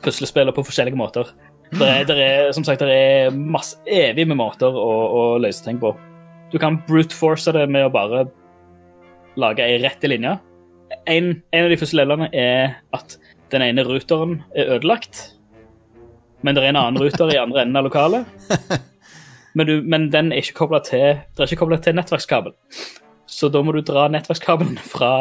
puslespillene 0.03 0.51
på 0.55 0.65
forskjellige 0.67 0.99
måter. 0.99 1.29
Det 1.71 1.85
er, 1.87 2.01
der 2.07 2.17
er, 2.19 2.49
som 2.53 2.65
sagt, 2.67 2.81
det 2.83 2.91
er 2.91 3.31
masse, 3.31 3.77
evig 3.87 4.25
med 4.27 4.37
måter 4.37 4.75
å, 4.75 4.89
å 5.07 5.21
løse 5.41 5.63
ting 5.63 5.79
på. 5.81 5.93
Du 6.51 6.59
kan 6.61 6.81
brute 6.87 7.15
force 7.15 7.53
det 7.55 7.63
med 7.71 7.87
å 7.87 7.93
bare 7.93 8.25
lage 9.39 9.63
ei 9.63 9.79
rette 9.81 10.11
linje. 10.11 10.35
En, 11.09 11.31
en 11.55 11.65
av 11.65 11.71
de 11.71 11.79
første 11.79 11.97
levelene 11.97 12.27
er 12.35 12.75
at 12.95 13.15
den 13.53 13.63
ene 13.65 13.85
ruteren 13.87 14.41
er 14.55 14.75
ødelagt, 14.75 15.23
men 16.45 16.55
det 16.55 16.65
er 16.65 16.73
en 16.73 16.81
annen 16.83 17.01
ruter 17.01 17.31
i 17.33 17.39
andre 17.41 17.63
enden 17.63 17.79
av 17.79 17.87
lokalet. 17.87 18.27
men, 19.55 19.67
du, 19.67 19.79
men 19.87 20.09
den 20.13 20.31
er 20.33 20.43
ikke 20.43 20.59
kobla 20.61 20.81
til, 20.83 21.21
til 21.39 21.95
nettverkskabel. 21.97 22.55
Så 23.25 23.49
da 23.49 23.61
må 23.65 23.73
du 23.73 23.81
dra 23.85 24.05
nettverkskabelen 24.11 24.77
fra 24.93 25.13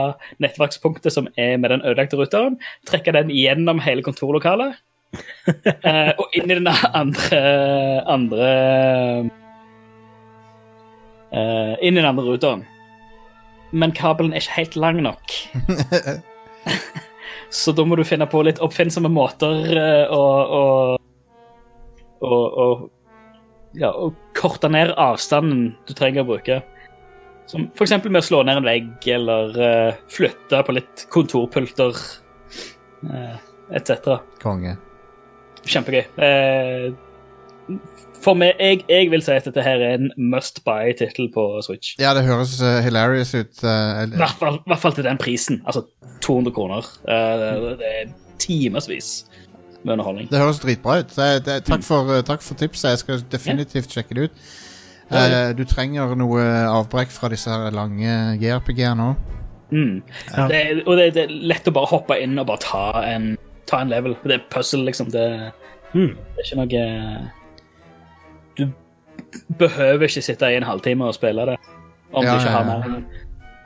nettverkspunktet 0.43 1.15
som 1.15 1.31
er 1.41 1.57
med 1.61 1.73
den 1.73 1.85
ødelagte 1.85 2.19
ruteren, 2.21 2.59
trekke 2.89 3.15
den 3.17 3.33
gjennom 3.33 3.81
hele 3.85 4.05
kontorlokalet 4.05 4.77
eh, 5.87 6.11
og 6.19 6.35
inn 6.35 6.51
i 6.51 6.59
den 6.59 6.67
andre, 6.67 7.41
andre 8.11 8.53
eh, 11.31 11.75
Inn 11.87 11.95
i 11.95 12.01
den 12.01 12.09
andre 12.09 12.25
ruteren. 12.27 12.65
Men 13.75 13.95
kabelen 13.95 14.35
er 14.35 14.43
ikke 14.43 14.59
helt 14.59 14.77
lang 14.79 15.01
nok. 15.03 15.35
Så 17.55 17.75
da 17.75 17.85
må 17.87 17.95
du 17.99 18.05
finne 18.07 18.27
på 18.31 18.43
litt 18.47 18.61
oppfinnsomme 18.63 19.11
måter 19.11 19.71
eh, 19.79 20.11
å, 20.11 20.23
å, 20.59 20.63
å, 22.27 22.35
å 22.35 22.67
ja, 23.79 23.91
å 23.91 24.13
korte 24.37 24.71
ned 24.73 24.95
avstanden 25.01 25.73
du 25.89 25.95
trenger 25.97 26.25
å 26.25 26.31
bruke. 26.35 26.61
Som 27.51 27.67
eksempel 27.77 28.13
med 28.13 28.23
å 28.23 28.27
slå 28.27 28.43
ned 28.47 28.61
en 28.61 28.69
vegg, 28.69 28.93
eller 29.13 29.59
uh, 29.59 30.03
flytte 30.09 30.63
på 30.65 30.77
litt 30.77 31.07
kontorpulter, 31.13 31.99
uh, 33.11 33.35
etc. 33.75 34.15
Konge. 34.41 34.79
Kjempegøy. 35.65 36.07
Uh, 36.17 36.95
for 38.25 38.37
meg, 38.39 38.57
jeg, 38.61 38.83
jeg 38.89 39.11
vil 39.13 39.23
si 39.25 39.35
at 39.37 39.47
dette 39.49 39.65
her 39.65 39.83
er 39.85 39.99
en 39.99 40.11
must 40.33 40.63
buy-tittel 40.65 41.29
på 41.33 41.45
Switch. 41.65 41.95
Ja, 42.01 42.15
det 42.17 42.25
høres 42.25 42.57
uh, 42.65 42.81
hilarious 42.85 43.35
ut. 43.37 43.61
eh, 43.61 44.05
I 44.07 44.21
hvert 44.21 44.81
fall, 44.81 44.97
til 44.97 45.05
den 45.05 45.21
prisen. 45.21 45.61
Altså 45.69 45.85
200 46.25 46.55
kroner. 46.57 46.89
Eh, 47.05 47.35
det, 47.41 47.75
det 47.83 47.91
er 48.01 48.13
timevis 48.41 49.11
med 49.85 49.93
underholdning. 49.99 50.29
det 50.31 50.39
høres 50.41 50.61
dritbra 50.63 50.99
ut. 51.03 51.13
Det, 51.15 51.45
det, 51.47 51.59
takk, 51.69 51.83
for, 51.85 52.09
eh, 52.17 52.23
takk 52.25 52.43
for 52.43 52.55
tipset. 52.61 52.91
Jeg 52.95 52.99
skal 53.05 53.23
definitivt 53.31 53.93
sjekke 53.93 54.15
det 54.17 54.29
ut. 54.31 54.45
Uh, 55.13 55.53
du 55.53 55.65
trenger 55.69 56.15
noe 56.17 56.41
avbrekk 56.73 57.11
fra 57.13 57.29
disse 57.29 57.51
her 57.53 57.71
lange 57.77 58.39
GRPG-ene 58.41 59.11
òg. 59.11 59.17
Mm. 59.75 60.03
Ja. 60.37 60.47
Det, 60.49 60.57
er- 60.71 60.83
og 60.89 60.97
det, 60.97 61.11
det 61.15 61.23
er 61.27 61.35
lett 61.53 61.69
å 61.69 61.75
bare 61.77 61.91
hoppe 61.91 62.17
inn 62.23 62.39
og 62.41 62.47
bare 62.49 62.63
ta 62.65 62.85
en, 63.05 63.35
ta 63.69 63.83
en 63.85 63.93
level. 63.93 64.17
Det 64.25 64.39
er 64.41 64.47
puzzle, 64.51 64.85
liksom. 64.89 65.11
Det, 65.13 65.53
Mm. 65.95 66.17
det 66.35 66.43
er 66.43 66.47
ikke 66.49 66.57
noe 66.59 67.31
Du 68.57 68.65
behøver 69.59 70.03
ikke 70.09 70.23
sitte 70.23 70.49
i 70.51 70.57
en 70.59 70.63
halvtime 70.67 71.05
og 71.07 71.15
spille 71.15 71.45
det. 71.47 71.57
Om 72.13 72.25
Ja, 72.25 72.33
du 72.33 72.39
ikke 72.41 72.51
har 72.51 72.65
mer. 72.65 73.03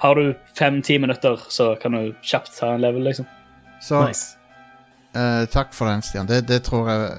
Har 0.01 0.15
du 0.15 0.35
fem-ti 0.59 0.99
minutter, 0.99 1.36
så 1.51 1.74
kan 1.82 1.93
du 1.93 2.12
kjapt 2.23 2.53
ta 2.59 2.74
en 2.74 2.81
level, 2.81 3.03
liksom. 3.05 3.27
Så 3.82 4.07
Nice. 4.07 4.38
Eh, 5.14 5.44
takk 5.52 5.74
for 5.74 5.89
den, 5.89 6.02
Stian. 6.02 6.28
Det, 6.28 6.48
det 6.48 6.62
tror 6.66 6.90
jeg 6.90 7.10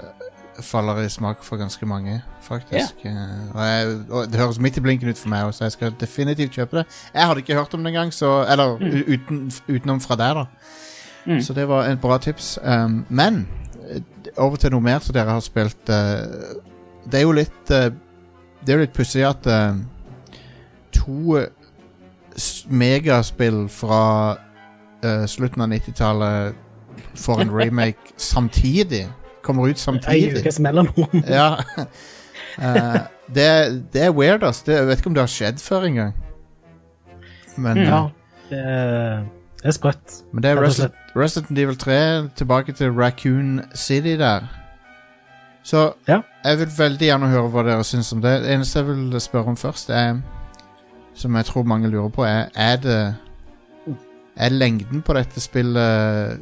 faller 0.64 1.02
i 1.02 1.10
smak 1.10 1.44
for 1.44 1.58
ganske 1.58 1.86
mange, 1.86 2.22
faktisk. 2.42 3.06
Eh, 3.06 3.12
og, 3.54 3.68
jeg, 3.68 3.98
og 4.10 4.32
det 4.32 4.40
høres 4.40 4.60
midt 4.60 4.78
i 4.78 4.82
blinken 4.82 5.10
ut 5.10 5.18
for 5.18 5.30
meg, 5.30 5.54
så 5.54 5.64
jeg 5.64 5.72
skal 5.72 5.96
definitivt 6.00 6.52
kjøpe 6.52 6.78
det. 6.78 6.86
Jeg 7.14 7.28
hadde 7.28 7.40
ikke 7.40 7.56
hørt 7.56 7.74
om 7.74 7.84
det 7.84 7.88
engang, 7.88 8.14
Eller 8.52 8.78
mm. 8.78 9.14
uten, 9.14 9.52
utenom 9.68 10.02
fra 10.02 10.16
deg, 10.16 10.36
da. 10.36 10.46
Mm. 11.26 11.42
Så 11.42 11.54
det 11.54 11.68
var 11.68 11.86
et 11.86 12.02
bra 12.02 12.18
tips. 12.18 12.60
Um, 12.64 13.06
men 13.10 13.48
eh, 13.90 14.02
over 14.38 14.56
til 14.56 14.72
noe 14.72 14.82
mer 14.82 15.00
som 15.00 15.14
dere 15.14 15.30
har 15.30 15.40
spilt. 15.40 15.90
Uh, 15.90 16.60
det 17.12 17.20
er 17.20 17.22
jo 17.22 17.32
litt 17.32 17.68
Det 17.68 18.74
er 18.74 18.76
jo 18.76 18.84
litt 18.84 18.94
pussig 18.94 19.24
at 19.24 19.46
to 20.92 21.40
megaspill 22.68 23.70
fra 23.72 24.36
slutten 25.32 25.64
av 25.64 25.72
90-tallet 25.72 26.58
får 27.20 27.42
en 27.42 27.52
remake 27.62 28.14
samtidig. 28.18 29.08
Kommer 29.44 29.68
ut 29.70 29.76
Ei 29.78 29.84
samtidig. 29.84 30.40
ukes 30.42 30.60
mellomrom. 30.60 31.24
Ja. 31.38 31.56
Uh, 32.60 33.00
det, 33.34 33.48
det 33.94 34.02
er 34.04 34.12
weird, 34.12 34.44
ass. 34.44 34.62
Det, 34.64 34.74
jeg 34.76 34.88
vet 34.88 34.98
ikke 35.00 35.08
om 35.08 35.14
det 35.16 35.22
har 35.24 35.32
skjedd 35.32 35.60
før 35.64 35.86
engang. 35.88 36.14
Men, 37.58 37.78
Mm. 37.78 37.84
eh, 37.84 37.88
Ja, 37.90 38.08
det 38.50 39.66
er, 39.68 39.72
sprøtt. 39.72 40.24
men 40.34 40.44
det 40.44 40.52
er 40.52 40.62
Resident, 40.62 40.94
Resident 41.16 41.60
Evil 41.60 41.76
3 41.78 42.30
tilbake 42.36 42.72
til 42.74 42.92
Raccoon 42.92 43.62
City 43.76 44.16
der. 44.18 44.48
Så 45.64 45.94
Ja. 46.08 46.22
jeg 46.44 46.58
vil 46.58 46.68
veldig 46.78 47.00
gjerne 47.08 47.28
høre 47.30 47.50
hva 47.50 47.64
dere 47.64 47.84
syns 47.84 48.14
om 48.14 48.22
det. 48.22 48.42
Det 48.44 48.54
eneste 48.54 48.80
jeg 48.80 48.88
vil 48.88 49.20
spørre 49.22 49.48
om 49.48 49.58
først, 49.58 49.90
er 49.90 50.22
Som 51.14 51.36
jeg 51.36 51.46
tror 51.46 51.64
mange 51.64 51.90
lurer 51.90 52.10
på, 52.10 52.24
er 52.24 52.48
Er 52.56 52.76
det 52.78 53.16
Er 54.38 54.50
lengden 54.50 55.02
på 55.02 55.14
dette 55.14 55.40
spillet 55.40 56.40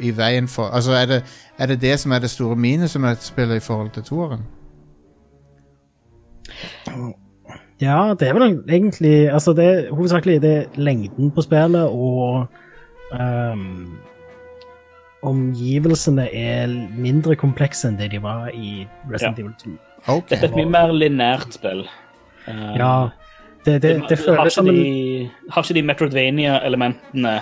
i 0.00 0.10
veien 0.16 0.48
for 0.48 0.70
Altså, 0.74 0.92
er 0.92 1.06
det 1.06 1.22
er 1.58 1.66
det, 1.66 1.80
det 1.80 1.98
som 2.00 2.12
er 2.12 2.18
det 2.18 2.30
store 2.30 2.56
minuset 2.56 3.00
med 3.00 3.10
dette 3.10 3.24
spillet 3.24 3.56
i 3.56 3.64
forhold 3.64 3.90
til 3.90 4.02
toeren? 4.02 4.44
Ja, 7.80 8.14
det 8.20 8.28
er 8.28 8.32
vel 8.32 8.62
egentlig 8.68 9.30
Altså, 9.32 9.52
det 9.52 9.64
er 9.64 9.94
hovedsakelig 9.94 10.42
det 10.42 10.56
er 10.56 10.64
lengden 10.74 11.30
på 11.30 11.42
spillet 11.42 11.88
og 11.88 12.46
um, 13.20 13.98
Omgivelsene 15.22 16.34
er 16.34 16.70
mindre 16.96 17.36
komplekse 17.36 17.88
enn 17.88 17.98
det 17.98 18.10
de 18.14 18.22
var 18.22 18.48
i 18.56 18.86
Resident 19.10 19.38
Evil 19.38 19.52
2. 19.60 19.70
Okay. 20.06 20.30
Dette 20.30 20.46
er 20.46 20.48
et 20.48 20.56
mye 20.56 20.70
mer 20.72 20.94
lineært 20.96 21.52
spill. 21.52 21.82
Um, 22.48 22.70
Ja, 22.78 22.94
det, 23.66 23.82
det, 23.82 23.82
det, 23.82 24.08
det 24.08 24.18
føles 24.18 24.56
som 24.56 24.68
en 24.68 24.78
de, 24.78 25.30
har 25.52 25.62
ikke 25.62 25.76
de 25.76 25.82
Metroidvania-elementene 25.90 27.34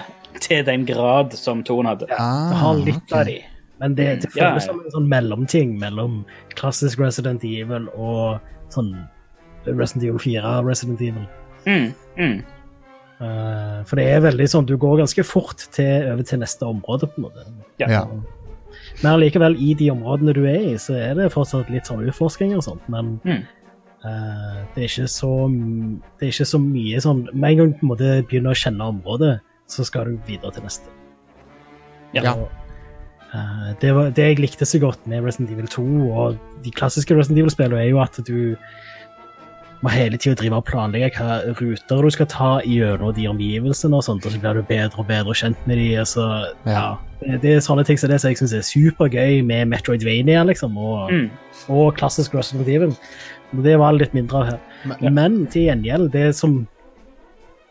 til 0.44 0.64
den 0.66 0.84
grad 0.88 1.32
som 1.36 1.62
toen 1.66 1.86
hadde. 1.88 2.08
Ah, 2.18 2.48
Det 2.52 2.56
har 2.62 2.74
litt 2.82 3.02
okay. 3.06 3.18
av 3.20 3.26
de. 3.30 3.38
Men 3.78 3.94
det, 3.94 4.06
det 4.24 4.30
Ja, 4.34 4.50
føles 4.50 4.66
ja. 4.66 4.72
som 4.72 4.80
en 4.82 4.90
sånn 4.94 5.08
mellomting 5.08 5.76
mellom 5.78 6.24
klassisk 6.58 6.98
Resident 6.98 7.44
Evil 7.46 7.86
og 7.94 8.40
sånn 8.74 8.94
Resident 9.66 10.04
Evil 10.08 10.18
4 10.18 10.54
Resident 10.66 11.00
Evil. 11.04 11.26
Mm, 11.66 11.92
mm. 12.18 12.38
Uh, 13.18 13.82
for 13.88 13.98
det 13.98 14.04
er 14.12 14.20
veldig 14.22 14.46
sånn, 14.50 14.66
du 14.68 14.76
går 14.78 15.00
ganske 15.00 15.24
fort 15.26 15.64
til, 15.74 16.04
over 16.12 16.22
til 16.26 16.38
neste 16.42 16.66
område, 16.66 17.08
på 17.10 17.18
en 17.18 17.24
måte. 17.26 17.46
Ja. 17.82 17.88
Ja. 17.90 18.02
Men 19.02 19.08
allikevel, 19.16 19.56
i 19.58 19.72
de 19.78 19.88
områdene 19.90 20.34
du 20.36 20.44
er 20.46 20.60
i, 20.72 20.74
så 20.78 20.94
er 20.98 21.16
det 21.18 21.32
fortsatt 21.34 21.70
litt 21.72 21.88
sånn 21.90 22.04
utforsking 22.06 22.54
og 22.58 22.62
sånt, 22.66 22.84
men 22.90 23.16
Mm. 23.26 23.42
uh, 24.06 24.58
det, 24.74 24.84
er 24.84 24.86
ikke 24.86 25.08
så, 25.10 25.32
det 26.18 26.28
er 26.28 26.32
ikke 26.32 26.46
så 26.46 26.60
mye 26.62 27.00
sånn 27.02 27.24
Med 27.34 27.50
en 27.50 27.58
gang 27.58 27.72
du 27.98 28.22
begynner 28.30 28.54
å 28.54 28.60
kjenne 28.62 28.86
området, 28.94 29.40
så 29.68 29.84
skal 29.86 30.04
du 30.08 30.18
videre 30.26 30.52
til 30.56 30.64
neste. 30.64 30.88
Ja. 32.16 32.32
Og, 32.32 32.48
uh, 33.34 33.72
det, 33.82 33.94
var, 33.94 34.10
det 34.16 34.24
jeg 34.30 34.38
likte 34.40 34.66
så 34.68 34.80
godt 34.80 35.06
med 35.06 35.24
Resident 35.26 35.50
Evil 35.52 35.68
2 35.68 35.84
og 36.10 36.38
de 36.64 36.70
klassiske 36.72 37.16
Resident 37.16 37.42
Evil-spillene, 37.42 37.82
er 37.84 37.90
jo 37.92 38.00
at 38.00 38.16
du 38.26 38.54
må 39.84 39.92
hele 39.94 40.18
tida 40.18 40.34
drive 40.40 40.56
og 40.58 40.64
planlegge 40.66 41.12
hva 41.20 41.36
ruter 41.60 42.00
du 42.02 42.10
skal 42.10 42.26
ta 42.32 42.48
gjennom 42.66 43.12
de 43.14 43.28
omgivelsene, 43.30 43.94
og 43.94 44.02
sånt, 44.02 44.24
og 44.26 44.32
så 44.34 44.40
blir 44.42 44.56
du 44.58 44.64
bedre 44.66 44.98
og 44.98 45.06
bedre 45.06 45.36
kjent 45.38 45.60
med 45.70 45.78
de, 45.78 45.90
og 46.02 46.08
så 46.10 46.24
Ja. 46.66 46.72
ja. 46.72 46.88
Det, 47.20 47.40
det 47.42 47.52
er 47.56 47.60
sånne 47.62 47.84
ting 47.86 47.98
som 47.98 48.10
det 48.10 48.20
som 48.22 48.30
jeg 48.30 48.38
syns 48.38 48.52
er 48.54 48.62
supergøy 48.66 49.40
med 49.46 49.68
Metroidvania, 49.70 50.42
liksom, 50.46 50.76
og, 50.78 51.12
Mm. 51.12 51.30
og 51.68 51.94
klassisk 51.96 52.34
Resident 52.34 52.68
Evil. 52.68 52.96
Det 53.62 53.78
var 53.78 53.92
litt 53.92 54.12
mindre 54.14 54.36
av 54.38 54.46
her. 54.46 54.58
Men- 55.00 55.14
Men 55.14 55.46
til 55.46 55.62
gjengjeld, 55.66 56.10
det 56.12 56.34
som 56.36 56.60
eh, 56.60 56.77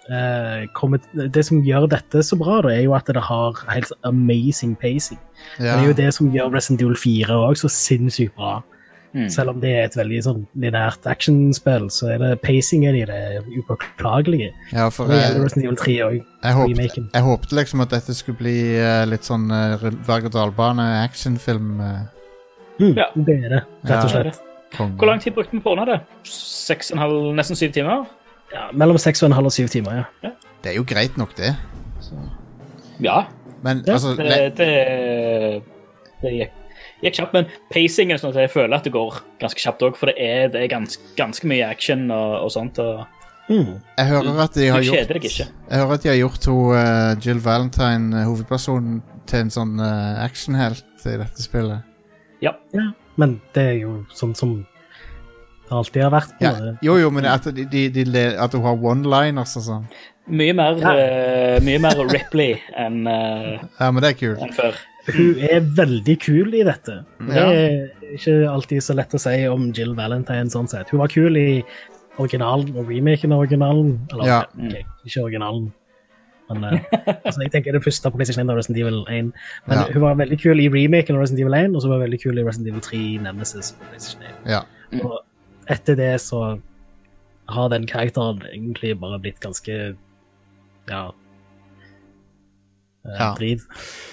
Det 0.07 1.43
som 1.45 1.59
gjør 1.65 1.89
dette 1.91 2.23
så 2.23 2.37
bra, 2.39 2.61
da, 2.63 2.71
er 2.71 2.85
jo 2.85 2.95
at 2.97 3.09
det 3.11 3.23
har 3.27 3.59
helt 3.67 3.91
amazing 4.07 4.75
pacing. 4.79 5.19
Ja. 5.59 5.75
Det 5.75 5.83
er 5.83 5.85
jo 5.91 5.97
det 5.99 6.09
som 6.15 6.31
gjør 6.33 6.53
Resident 6.55 6.81
Evil 6.85 6.97
4 6.99 7.37
òg 7.47 7.59
så 7.59 7.71
sinnssykt 7.71 8.35
bra. 8.39 8.61
Mm. 9.17 9.29
Selv 9.33 9.49
om 9.49 9.61
det 9.61 9.71
er 9.71 9.85
et 9.87 9.95
veldig 9.97 10.17
sånn 10.25 10.41
lineært 10.61 11.07
actionspill, 11.09 11.87
så 11.93 12.11
er 12.13 12.19
det 12.21 12.31
pacingen 12.43 12.95
i 12.99 13.05
det 13.07 13.21
upåklagelige. 13.61 14.51
ja, 14.73 14.89
for 14.93 15.09
jeg, 15.11 15.39
Resident 15.39 15.65
Evil 15.65 15.79
3 15.79 15.95
òg. 16.07 16.17
jeg, 16.43 16.57
håpte, 16.59 17.05
jeg 17.13 17.25
håpte 17.27 17.57
liksom 17.57 17.85
at 17.85 17.95
dette 17.95 18.17
skulle 18.17 18.41
bli 18.41 18.57
uh, 18.77 19.05
litt 19.09 19.25
sånn 19.27 19.47
uh, 19.49 19.87
berg-og-dal-bane 20.07 20.85
actionfilm. 21.05 21.79
Uh. 21.79 22.03
Mm, 22.77 22.93
Ja. 22.99 23.07
Det 23.15 23.39
er 23.39 23.49
det, 23.55 23.63
rett 23.89 24.03
og 24.03 24.11
slett. 24.11 24.43
Ja. 24.77 24.85
Hvor 24.99 25.07
lang 25.07 25.21
tid 25.23 25.33
brukte 25.33 25.55
vi 25.55 25.63
på 25.63 25.71
å 25.71 25.77
ordne 25.77 25.87
det? 25.95 25.99
Seks 26.27 26.91
og 26.91 26.97
en 26.99 27.03
halv, 27.05 27.19
nesten 27.39 27.57
syv 27.57 27.71
timer? 27.73 28.03
Ja, 28.53 28.67
mellom 28.71 28.99
seks 29.01 29.23
og 29.23 29.31
en 29.31 29.37
halv 29.37 29.49
og 29.49 29.55
syv 29.55 29.71
timer, 29.71 30.05
ja. 30.23 30.31
Det 30.63 30.71
er 30.71 30.77
jo 30.79 30.85
greit 30.87 31.17
nok, 31.19 31.35
det. 31.37 31.53
Så. 32.03 32.15
Ja. 33.03 33.25
Men 33.63 33.83
Ja, 33.87 33.97
altså 33.97 34.13
Det, 34.17 34.57
det, 34.57 35.63
det 36.21 36.31
gikk, 36.33 36.55
gikk 37.03 37.19
kjapt. 37.19 37.35
Men 37.35 37.51
pacingen 37.73 38.19
sånn 38.21 38.33
at 38.35 38.41
jeg 38.45 38.53
føler 38.53 38.77
at 38.77 38.87
det 38.87 38.93
går 38.95 39.21
ganske 39.41 39.61
kjapt 39.61 39.85
òg, 39.85 39.99
for 39.99 40.11
det 40.11 40.17
er, 40.21 40.47
det 40.53 40.63
er 40.63 40.71
ganske, 40.71 41.03
ganske 41.19 41.49
mye 41.49 41.67
action 41.67 42.07
og, 42.11 42.41
og 42.45 42.51
sånt. 42.53 42.81
Og 42.83 43.05
Mm. 43.47 43.77
Jeg 43.97 44.07
hører 44.07 44.39
at 44.43 44.55
de 44.55 44.65
har 44.67 44.83
gjort. 44.83 45.11
Jeg 45.23 45.47
hører 45.71 45.93
at 45.93 46.03
de 46.03 46.09
har 46.09 46.17
gjort 46.19 46.45
hun, 46.45 46.73
uh, 46.75 47.25
Jill 47.25 47.39
Valentine, 47.39 48.11
eh, 48.11 48.25
hovedpersonen, 48.27 48.97
til 49.27 49.45
en 49.45 49.51
sånn 49.51 49.77
uh, 49.79 50.19
actionhelt 50.23 51.05
i 51.07 51.15
dette 51.15 51.43
spillet. 51.43 51.85
Ja. 52.43 52.51
Ja, 52.75 52.89
men 53.15 53.37
det 53.55 53.63
er 53.63 53.77
jo 53.85 53.93
sånn 54.11 54.35
som 54.35 54.57
alltid 55.71 56.03
har 56.03 56.11
vært. 56.11 56.31
på 56.37 56.43
Ja, 56.45 56.51
det. 56.53 56.77
jo, 56.83 56.97
jo, 57.01 57.09
men 57.11 57.25
at, 57.25 57.43
de, 57.55 57.65
de, 57.65 57.89
de, 57.89 58.25
at 58.39 58.53
hun 58.53 58.61
har 58.63 58.75
one-liners 58.77 59.55
og 59.57 59.63
sånn. 59.63 59.87
Mye 60.27 60.53
mer, 60.53 60.75
Ja. 60.79 60.91
uh, 60.91 61.59
mye 61.63 61.79
mer 61.79 61.95
Ripley 62.11 62.57
enn 62.75 63.07
uh, 63.07 63.57
Ja, 63.79 63.91
men 63.91 64.01
det 64.03 64.09
er 64.11 64.17
kult. 64.19 64.53
før. 64.55 64.75
Hun 65.07 65.37
er 65.39 65.61
veldig 65.61 66.17
kul 66.19 66.53
i 66.53 66.63
dette. 66.67 66.97
Det 67.23 67.37
er 67.37 67.91
ikke 68.17 68.33
alltid 68.51 68.83
så 68.83 68.93
lett 68.95 69.13
å 69.15 69.19
si 69.23 69.37
om 69.47 69.69
Jill 69.71 69.93
Valentine 69.95 70.49
sånn 70.51 70.67
sett. 70.67 70.89
Hun 70.91 70.99
var 70.99 71.07
kul 71.13 71.37
i 71.39 71.63
originalen 72.19 72.73
og 72.75 72.89
remaken 72.91 73.31
av 73.31 73.39
originalen. 73.45 73.93
Eller, 74.11 74.25
Ja. 74.27 74.41
okay, 74.57 74.83
ikke 75.05 75.23
originalen. 75.23 75.71
Men 76.49 76.63
eh, 76.63 76.79
altså, 77.25 77.41
jeg 77.43 77.51
tenker 77.51 77.71
det 77.75 77.83
første 77.83 78.07
på 78.11 78.17
PlayStation 78.19 78.43
1 78.47 78.51
og 78.51 78.57
Resident 78.59 78.79
Evil 78.83 78.99
1. 79.07 79.31
Men 79.67 79.77
Ja. 79.77 79.85
hun 79.93 80.01
var 80.01 80.15
veldig 80.15 80.39
kul 80.41 80.59
i 80.59 80.67
remaken 80.71 81.15
av 81.15 81.21
Resident 81.23 81.41
Evil 81.43 81.53
1, 81.59 81.75
og 81.75 81.81
så 81.83 81.87
var 81.91 81.99
hun 81.99 82.05
veldig 82.09 82.21
kul 82.23 82.37
i 82.39 82.43
Resident 82.47 82.67
Evil 82.71 82.81
3 82.81 83.01
Nemesis 83.23 83.71
på 83.79 83.87
PlayStation 83.89 84.23
1. 84.27 84.51
Ja. 84.51 84.61
Og 85.03 85.19
etter 85.69 85.95
det 85.99 86.13
så 86.23 86.41
har 87.47 87.69
den 87.71 87.87
karakteren 87.87 88.41
egentlig 88.51 88.95
bare 88.99 89.19
blitt 89.23 89.39
ganske 89.43 89.95
ja 90.89 91.03
eh, 93.05 93.15
Ja. 93.19 93.33
drit. 93.37 93.61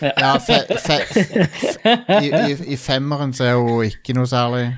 ja 0.03 0.39
se, 0.39 0.61
fe, 0.79 1.01
i, 2.23 2.31
i, 2.31 2.73
I 2.75 2.77
femmeren 2.79 3.33
så 3.35 3.45
er 3.49 3.59
hun 3.59 3.85
ikke 3.89 4.15
noe 4.15 4.27
særlig. 4.31 4.69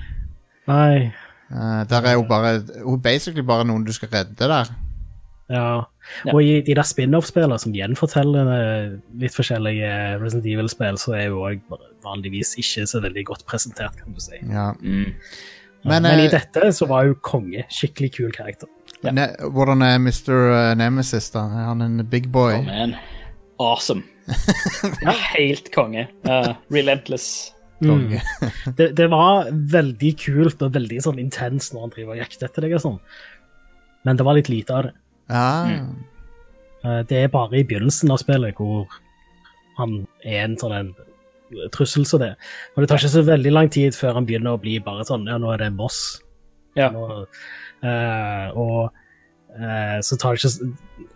Nei. 0.69 1.13
Eh, 1.53 1.83
der 1.91 2.03
er 2.11 2.17
hun 2.17 2.29
bare 2.29 2.57
Hun 2.83 2.97
er 2.99 3.03
basically 3.05 3.45
bare 3.47 3.65
noen 3.69 3.85
du 3.87 3.93
skal 3.93 4.09
redde 4.15 4.49
der. 4.49 4.73
Ja. 5.51 5.67
Ja. 6.25 6.33
Og 6.33 6.41
i 6.43 6.61
de 6.67 6.75
der 6.75 6.83
spin-off-spillene 6.87 7.59
som 7.63 7.75
gjenforteller 7.75 8.49
eh, 8.57 8.97
litt 9.21 9.35
forskjellige 9.37 9.91
Resident 10.23 10.47
Evil-spill, 10.51 10.99
så 10.99 11.15
er 11.19 11.29
hun 11.31 11.45
òg 11.53 11.79
vanligvis 12.07 12.57
ikke 12.59 12.87
så 12.91 13.01
veldig 13.05 13.25
godt 13.29 13.45
presentert, 13.47 13.95
kan 14.01 14.15
du 14.17 14.23
si. 14.23 14.41
Ja. 14.43 14.73
Mm. 14.81 15.13
Men, 15.87 16.03
Men, 16.03 16.21
i 16.21 16.27
eh, 16.27 16.33
dette 16.33 16.73
så 16.75 16.89
var 16.91 17.07
jo 17.09 17.17
konge. 17.23 17.65
Skikkelig 17.73 18.13
kul 18.17 18.33
karakter. 18.35 18.71
Ja. 19.05 19.13
ne, 19.15 19.27
hvordan 19.53 19.85
er 19.85 19.99
Mr. 20.01 20.75
Nemesis, 20.79 21.29
da? 21.35 21.45
Er 21.53 21.69
han 21.71 21.85
en 21.85 22.01
big 22.11 22.31
boy? 22.33 22.57
Oh, 22.59 22.65
man. 22.67 22.97
Awesome. 23.63 24.03
Helt 25.37 25.71
konge. 25.75 26.09
Uh, 26.27 26.55
relentless. 26.73 27.53
Konge. 27.85 28.23
Mm. 28.41 28.75
Det, 28.77 28.91
det 28.97 29.07
var 29.13 29.51
veldig 29.53 30.13
kult 30.21 30.63
og 30.65 30.75
veldig 30.75 31.01
sånn 31.05 31.21
intens 31.23 31.71
når 31.75 31.87
han 31.87 31.95
driver 31.95 32.17
og 32.17 32.23
jakter 32.25 32.49
etter 32.49 32.67
deg 32.67 32.77
og 32.79 32.85
sånn. 32.87 33.01
Men 34.09 34.19
det 34.19 34.27
var 34.27 34.39
litt 34.39 34.51
lite 34.51 34.75
av 34.75 34.87
det. 34.89 34.95
Ja. 35.29 35.83
Eh, 36.87 37.03
Det 37.11 37.23
er 37.25 37.33
bare 37.33 37.61
i 37.61 37.67
begynnelsen 37.67 38.13
av 38.15 38.23
spillet 38.23 38.57
hvor 38.61 38.87
han 39.77 40.07
er 40.25 40.45
en 40.47 40.57
sånn 40.61 40.73
en 40.77 40.93
trussel 41.73 42.07
som 42.07 42.21
det. 42.21 42.33
Og 42.75 42.83
det 42.83 42.89
tar 42.91 42.99
ikke 42.99 43.13
så 43.15 43.23
veldig 43.27 43.53
lang 43.53 43.69
tid 43.73 43.95
før 43.95 44.15
han 44.19 44.27
begynner 44.27 44.57
å 44.57 44.61
bli 44.61 44.79
bare 44.83 45.05
sånn 45.07 45.27
Ja, 45.31 45.39
nå 45.39 45.53
er 45.53 45.59
det 45.63 45.67
en 45.71 45.77
boss. 45.79 46.21
Ja. 46.77 46.91
Nå, 46.93 47.25
uh, 47.87 48.47
og 48.53 48.93
uh, 49.57 49.99
så 50.05 50.19
tar 50.21 50.37
det 50.37 50.43
ikke 50.45 50.71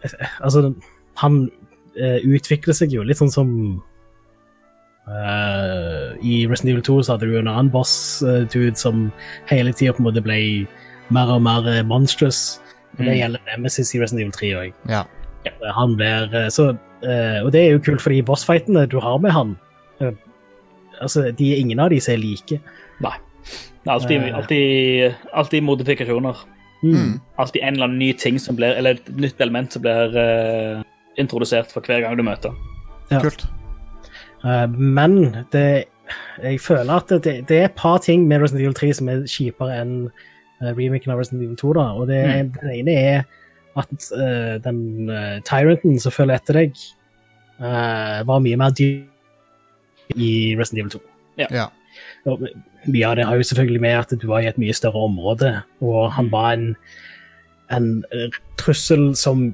uh, 0.04 0.28
Altså, 0.40 0.74
han 1.20 1.42
utvikler 2.00 2.72
seg 2.72 2.92
jo 2.94 3.02
litt 3.02 3.18
sånn 3.18 3.32
som 3.34 3.48
I 6.22 6.46
Resident 6.46 6.70
Evil 6.70 6.84
2 6.86 6.94
så 7.02 7.16
hadde 7.16 7.26
du 7.26 7.34
en 7.40 7.48
annen 7.50 7.70
boss-dude 7.72 8.78
som 8.78 9.08
hele 9.50 9.72
tida 9.74 9.92
på 9.96 9.98
en 10.04 10.06
måte 10.06 10.22
ble 10.22 10.36
mer 11.10 11.32
og 11.34 11.42
mer 11.42 11.66
monstrous. 11.82 12.60
Og 12.94 13.02
det 13.04 13.16
Mm. 13.16 13.18
gjelder 13.18 13.40
Nemesis 13.50 13.90
i 13.94 14.00
Resident 14.00 14.22
Evil 14.22 14.32
3 14.38 14.52
òg. 14.62 14.72
ja. 14.88 15.02
Han 15.74 15.96
blir 15.96 16.30
så, 16.54 16.78
Og 17.42 17.50
det 17.52 17.60
er 17.60 17.70
jo 17.72 17.80
kult, 17.80 18.00
fordi 18.00 18.22
bossfightene 18.22 18.86
du 18.88 19.00
har 19.00 19.18
med 19.18 19.32
han 19.32 19.56
Altså, 21.00 21.30
de, 21.32 21.50
ingen 21.56 21.80
av 21.80 21.90
de 21.92 22.00
som 22.00 22.14
er 22.14 22.20
like. 22.22 22.60
Nei. 23.00 23.16
Det 23.80 23.88
er 23.88 23.92
alltid, 23.94 24.16
Eh. 24.20 24.36
alltid, 24.36 25.14
alltid 25.32 25.62
modifikasjoner. 25.64 26.36
Mm. 26.82 27.20
Alltid 27.38 27.62
en 27.62 27.74
eller 27.74 27.84
annen 27.86 27.98
ny 27.98 28.12
ting 28.12 28.38
som 28.40 28.56
blir, 28.56 28.74
eller 28.76 28.90
et 28.98 29.08
nytt 29.16 29.40
element 29.40 29.72
som 29.72 29.82
blir 29.82 30.14
uh, 30.16 30.82
introdusert 31.20 31.72
for 31.72 31.80
hver 31.84 32.00
gang 32.04 32.16
du 32.16 32.22
møter. 32.24 32.52
Ja. 33.10 33.20
Kult. 33.20 33.46
Uh, 34.44 34.66
men 34.76 35.44
det 35.52 35.84
Jeg 36.42 36.60
føler 36.60 36.90
at 36.96 37.08
det, 37.22 37.48
det 37.48 37.56
er 37.58 37.64
et 37.68 37.76
par 37.76 37.98
ting 38.02 38.24
med 38.28 38.40
Resident 38.42 38.62
Evil 38.64 38.74
3 38.74 38.92
som 38.98 39.08
er 39.08 39.20
kjipere 39.30 39.76
enn 39.80 39.92
uh, 40.10 40.70
remaken 40.74 41.12
av 41.12 41.20
Resident 41.20 41.44
Evil 41.44 41.56
2. 41.60 41.72
da, 41.76 41.84
og 41.94 42.08
det, 42.08 42.20
Mm. 42.26 42.52
Den 42.60 42.70
ene 42.80 42.94
er 42.96 43.22
at 43.76 43.92
uh, 44.16 44.56
den 44.64 45.10
uh, 45.10 45.38
Tyranten 45.46 46.00
som 46.00 46.12
følger 46.12 46.34
etter 46.40 46.56
deg, 46.58 46.72
eh, 47.60 48.22
var 48.26 48.40
mye 48.42 48.56
mer 48.58 48.70
dyr 48.74 49.04
i 50.16 50.56
Resident 50.58 50.80
Evil 50.80 50.90
2. 50.90 51.00
Ja. 51.40 51.66
Og 52.28 52.44
mye 52.86 53.08
av 53.08 53.16
det 53.18 53.26
har 53.28 53.38
jo 53.38 53.46
selvfølgelig 53.46 53.80
med 53.80 53.96
at 53.98 54.14
du 54.20 54.26
var 54.30 54.44
i 54.44 54.50
et 54.50 54.58
mye 54.60 54.74
større 54.76 55.06
område, 55.08 55.54
og 55.80 56.12
han 56.16 56.30
var 56.32 56.52
en, 56.56 56.70
en 57.72 57.90
eh, 58.12 58.40
trussel 58.60 59.10
som 59.16 59.50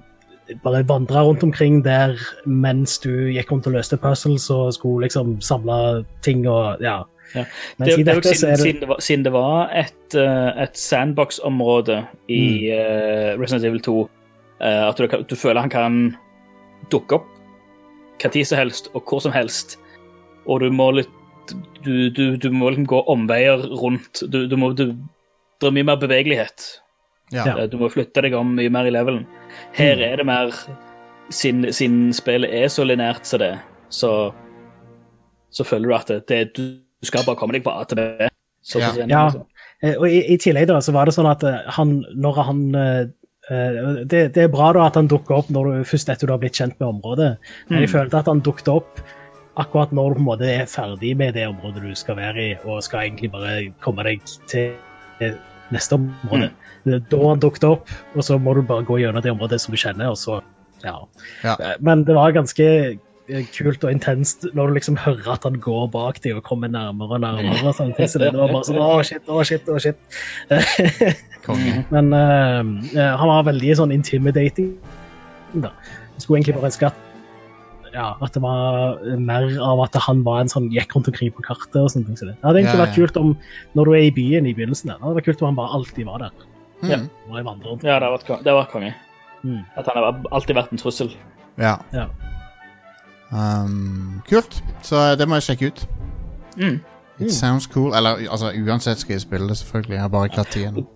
bare 0.63 0.85
vandra 0.87 1.25
rundt 1.27 1.43
omkring 1.43 1.81
der 1.85 2.15
mens 2.47 2.99
du 3.03 3.11
gikk 3.35 3.51
rundt 3.53 3.67
og 3.67 3.75
løste 3.75 3.99
puzzles 3.99 4.47
og 4.55 4.75
skulle 4.75 5.07
liksom 5.07 5.41
samle 5.43 6.05
ting 6.23 6.47
og 6.47 6.83
ja. 6.83 7.03
Ja. 7.35 7.43
Det, 7.79 7.97
det 7.97 8.07
dette 8.07 8.35
siden, 8.35 8.53
er 8.53 8.57
det 8.57 8.63
siden, 8.63 8.81
det 8.81 8.89
var, 8.89 9.01
siden 9.03 9.25
det 9.25 9.33
var 9.33 9.73
et, 9.75 10.15
eh, 10.15 10.63
et 10.63 10.79
sandbox-område 10.79 12.05
i 12.29 12.71
eh, 12.71 13.33
Resident 13.41 13.65
Evil 13.65 13.81
2, 13.83 13.97
uh, 14.01 14.09
at 14.63 14.99
du, 14.99 15.09
du 15.31 15.35
føler 15.37 15.61
han 15.61 15.71
kan 15.71 15.97
dukke 16.93 17.19
opp 17.19 17.27
hva 18.23 18.31
tid 18.31 18.47
som 18.49 18.61
helst 18.63 18.89
og 18.95 19.03
hvor 19.11 19.21
som 19.21 19.35
helst, 19.35 19.77
og 20.47 20.61
du 20.63 20.71
må 20.71 20.91
litt 20.95 21.13
du, 21.85 22.11
du, 22.11 22.37
du 22.43 22.49
må 22.51 22.71
liksom 22.73 22.87
gå 22.91 22.99
omveier 23.13 23.61
rundt. 23.79 24.25
Du, 24.33 24.47
du 24.51 24.57
må, 24.59 24.73
du, 24.75 24.89
det 25.61 25.69
er 25.69 25.75
mye 25.77 25.87
mer 25.87 26.01
bevegelighet. 26.03 26.65
Ja. 27.35 27.45
Eh, 27.57 27.67
Du 27.71 27.77
må 27.79 27.87
flytte 27.91 28.23
deg 28.23 28.35
om 28.39 28.55
mye 28.59 28.71
mer 28.71 28.87
i 28.89 28.91
levelen. 28.95 29.25
Her 29.79 29.95
Mm. 29.97 30.03
er 30.09 30.17
det 30.17 30.27
mer 30.27 30.51
Siden, 31.31 31.65
siden 31.75 32.13
spillet 32.15 32.51
er 32.55 32.69
så 32.71 32.85
linært 32.87 33.25
som 33.27 33.41
det, 33.43 33.53
så, 33.91 34.11
så 35.51 35.65
føler 35.67 35.89
du 35.91 35.95
at 35.97 36.07
det, 36.13 36.19
det, 36.29 36.41
du 36.55 37.07
skal 37.07 37.25
bare 37.27 37.35
komme 37.41 37.57
deg 37.57 37.65
på 37.67 37.73
A 37.75 37.83
til 37.85 37.99
B. 37.99 38.29
Ja. 38.79 38.91
Ja. 39.11 39.23
sånn. 39.35 39.47
Eh, 39.83 39.95
Og 39.99 40.07
i, 40.11 40.21
i 40.35 40.37
tillegg 40.43 40.69
da, 40.71 40.79
så 40.83 40.95
var 40.95 41.07
det 41.11 41.15
sånn 41.17 41.27
at 41.31 41.43
eh, 41.47 41.63
han, 41.79 41.97
når 42.15 42.43
han 42.47 42.61
det, 43.47 44.21
det 44.35 44.43
er 44.43 44.49
bra 44.51 44.73
da 44.75 44.87
at 44.89 44.97
han 44.99 45.07
dukker 45.11 45.37
opp 45.37 45.51
når 45.55 45.69
du, 45.71 45.85
først 45.87 46.09
etter 46.11 46.27
du 46.27 46.33
har 46.35 46.41
blitt 46.43 46.57
kjent 46.59 46.75
med 46.81 46.89
området. 46.89 47.37
Men 47.69 47.83
jeg 47.85 47.89
Mm. 47.91 47.93
følte 47.95 48.19
at 48.19 48.27
han 48.27 48.41
dukket 48.43 48.69
opp 48.73 48.99
akkurat 49.57 49.93
når 49.97 50.15
du 50.15 50.19
på 50.19 50.23
en 50.23 50.29
måte 50.31 50.51
er 50.53 50.69
ferdig 50.71 51.15
med 51.17 51.35
det 51.37 51.47
området 51.49 51.85
du 51.85 51.95
skal 51.97 52.19
være 52.21 52.43
i, 52.43 52.51
og 52.65 52.85
skal 52.85 53.07
egentlig 53.07 53.33
bare 53.33 53.71
komme 53.85 54.05
deg 54.07 54.21
til 54.51 55.35
neste 55.73 55.99
område. 55.99 56.51
Mm. 56.51 56.93
Da 56.93 57.01
Da 57.11 57.23
han 57.29 57.41
dukket 57.43 57.65
opp, 57.65 57.89
og 58.15 58.23
så 58.25 58.39
må 58.39 58.55
du 58.55 58.63
bare 58.63 58.85
gå 58.87 59.01
gjennom 59.01 59.23
det 59.23 59.33
området 59.33 59.61
som 59.61 59.75
du 59.75 59.81
kjenner, 59.81 60.13
og 60.13 60.21
så 60.21 60.41
ja. 60.85 60.97
Ja. 61.43 61.57
Men 61.81 62.05
det 62.05 62.15
var 62.15 62.37
ganske 62.37 62.99
kult 63.57 63.83
og 63.83 63.91
intenst 63.91 64.45
når 64.55 64.69
du 64.69 64.77
liksom 64.77 64.99
hører 65.03 65.33
at 65.35 65.47
han 65.49 65.57
går 65.59 65.89
bak 65.91 66.21
deg 66.23 66.37
og 66.39 66.45
kommer 66.47 66.71
nærmere 66.71 67.17
og 67.17 67.21
nærmere. 67.25 67.65
og 67.67 67.75
sånne 67.75 67.97
ting. 67.97 68.09
Så 68.09 68.21
det 68.23 68.33
var 68.35 68.53
bare 68.53 68.69
sånn 68.69 68.79
Å, 68.79 69.03
shit, 69.03 69.27
å, 69.27 69.43
shit, 69.43 69.67
å, 69.67 69.79
shit. 69.83 69.99
Men 71.95 72.13
eh, 72.15 73.17
han 73.19 73.33
var 73.33 73.49
veldig 73.49 73.75
sånn 73.81 73.95
intimidating. 73.95 74.77
Da. 75.55 75.73
Jeg 76.15 76.23
skulle 76.23 76.39
egentlig 76.41 76.57
bare 76.59 76.71
ønske 76.71 76.91
at 76.93 77.06
ja, 77.97 78.11
at 78.21 78.35
det 78.37 78.43
var 78.45 78.99
mer 79.17 79.47
av 79.65 79.81
at 79.87 79.95
han 80.05 80.21
var 80.27 80.43
en 80.43 80.51
sånn 80.53 80.67
gikk 80.75 80.93
rundt 80.97 81.09
omkring 81.09 81.31
på 81.33 81.43
kartet. 81.47 81.79
og 81.81 81.89
sånne 81.91 82.07
ting. 82.11 82.19
Så 82.21 82.27
det 82.29 82.35
det 82.37 82.45
hadde 82.45 82.61
egentlig 82.61 82.77
Ja, 82.77 82.85
vært 82.85 82.99
kult 82.99 83.17
om 83.23 83.31
når 83.79 83.85
du 83.89 83.93
er 83.97 84.05
i 84.05 84.11
byen 84.13 84.47
i 84.47 84.53
begynnelsen. 84.55 84.91
der, 84.93 84.99
Det 85.01 85.03
hadde 85.07 85.17
vært 85.21 85.29
kult 85.31 85.43
om 85.43 85.49
han 85.49 85.57
bare 85.57 85.75
alltid 85.79 86.05
var 86.07 86.19
der. 86.27 86.31
Mm. 86.83 87.09
Bare 87.31 87.45
vandre 87.47 87.71
rundt. 87.73 87.83
Ja, 87.89 87.99
det 87.99 88.03
har 88.09 88.13
vært, 88.19 88.27
kon- 88.27 88.43
det 88.45 88.53
har 88.53 88.59
vært 88.63 88.71
konge. 88.75 88.95
Mm. 89.43 89.63
At 89.77 89.87
han 89.89 89.97
har 90.03 90.21
alltid 90.33 90.57
vært 90.57 90.73
en 90.73 90.79
trussel. 90.79 91.11
Ja. 91.57 91.79
Ja. 91.97 92.07
Um, 93.33 94.23
kult. 94.29 94.61
Så 94.83 94.97
eh, 95.01 95.17
det 95.19 95.27
må 95.29 95.39
jeg 95.41 95.47
sjekke 95.49 95.71
ut. 95.73 95.87
Mm. 96.57 96.77
It 97.19 97.33
sounds 97.33 97.67
cool. 97.67 97.95
Eller 97.97 98.23
altså, 98.31 98.53
uansett 98.53 98.99
skal 99.03 99.15
jeg 99.17 99.25
spille 99.25 99.49
det, 99.49 99.57
selvfølgelig. 99.63 99.95
Jeg 99.97 100.01
har 100.05 100.09
bare 100.13 100.29
ikke 100.31 100.43
hatt 100.45 100.53
tid 100.55 100.67
ennå. 100.69 100.87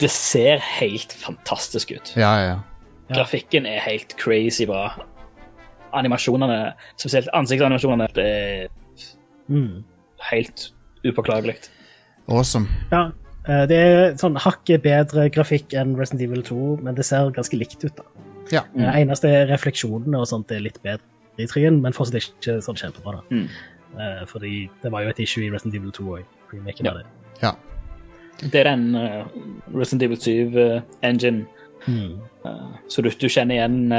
Det 0.00 0.10
ser 0.12 0.58
helt 0.78 1.12
fantastisk 1.16 1.92
ut. 1.96 2.12
Ja, 2.16 2.32
ja, 2.36 2.46
ja. 2.52 2.58
Ja. 3.08 3.14
Grafikken 3.22 3.66
er 3.66 3.80
helt 3.80 4.14
crazy 4.20 4.66
bra. 4.68 4.90
Animasjonene, 5.92 6.72
spesielt 6.96 7.28
ansiktsanimasjonene, 7.34 8.08
det 8.14 8.26
er 8.26 8.68
Mm. 9.48 9.84
helt 10.30 10.72
upåklagelig. 11.04 11.56
Awesome. 12.28 12.66
Ja, 12.92 13.10
eh, 13.48 13.66
det 13.66 13.76
er 13.78 14.14
sånn 14.20 14.36
hakket 14.36 14.82
bedre 14.82 15.30
grafikk 15.30 15.72
enn 15.72 15.96
Resident 15.96 16.22
Evil 16.22 16.42
2, 16.42 16.76
men 16.82 16.94
det 16.94 17.04
ser 17.04 17.30
ganske 17.30 17.56
likt 17.58 17.84
ut. 17.84 17.96
da. 17.96 18.02
Ja. 18.52 18.62
Mm. 18.74 18.80
Det 18.84 18.94
eneste 19.02 19.28
refleksjonene 19.48 20.18
og 20.20 20.26
sånt 20.26 20.50
er 20.52 20.60
litt 20.60 20.82
bedre 20.82 21.00
i 21.38 21.46
trien, 21.46 21.80
men 21.80 21.92
fortsatt 21.92 22.14
ikke 22.20 22.58
sånn 22.60 22.76
kjempebra. 22.76 23.22
da. 23.22 23.22
Mm. 23.30 23.48
Eh, 23.98 24.24
fordi 24.26 24.68
det 24.82 24.90
var 24.92 25.02
jo 25.02 25.08
et 25.08 25.20
issue 25.20 25.44
i 25.46 25.50
Resident 25.50 25.74
Evil 25.74 25.90
2 25.92 26.04
òg. 26.18 26.24
Ja. 26.84 26.92
ja. 27.42 27.52
Det 28.40 28.54
er 28.54 28.64
den 28.64 28.94
uh, 28.96 29.24
Resident 29.74 30.02
Evil 30.02 30.16
7-engine, 30.16 31.46
Mm. 31.86 32.18
så 32.88 33.02
du, 33.02 33.08
du 33.10 33.28
kjenner 33.28 33.54
igjen 33.54 33.92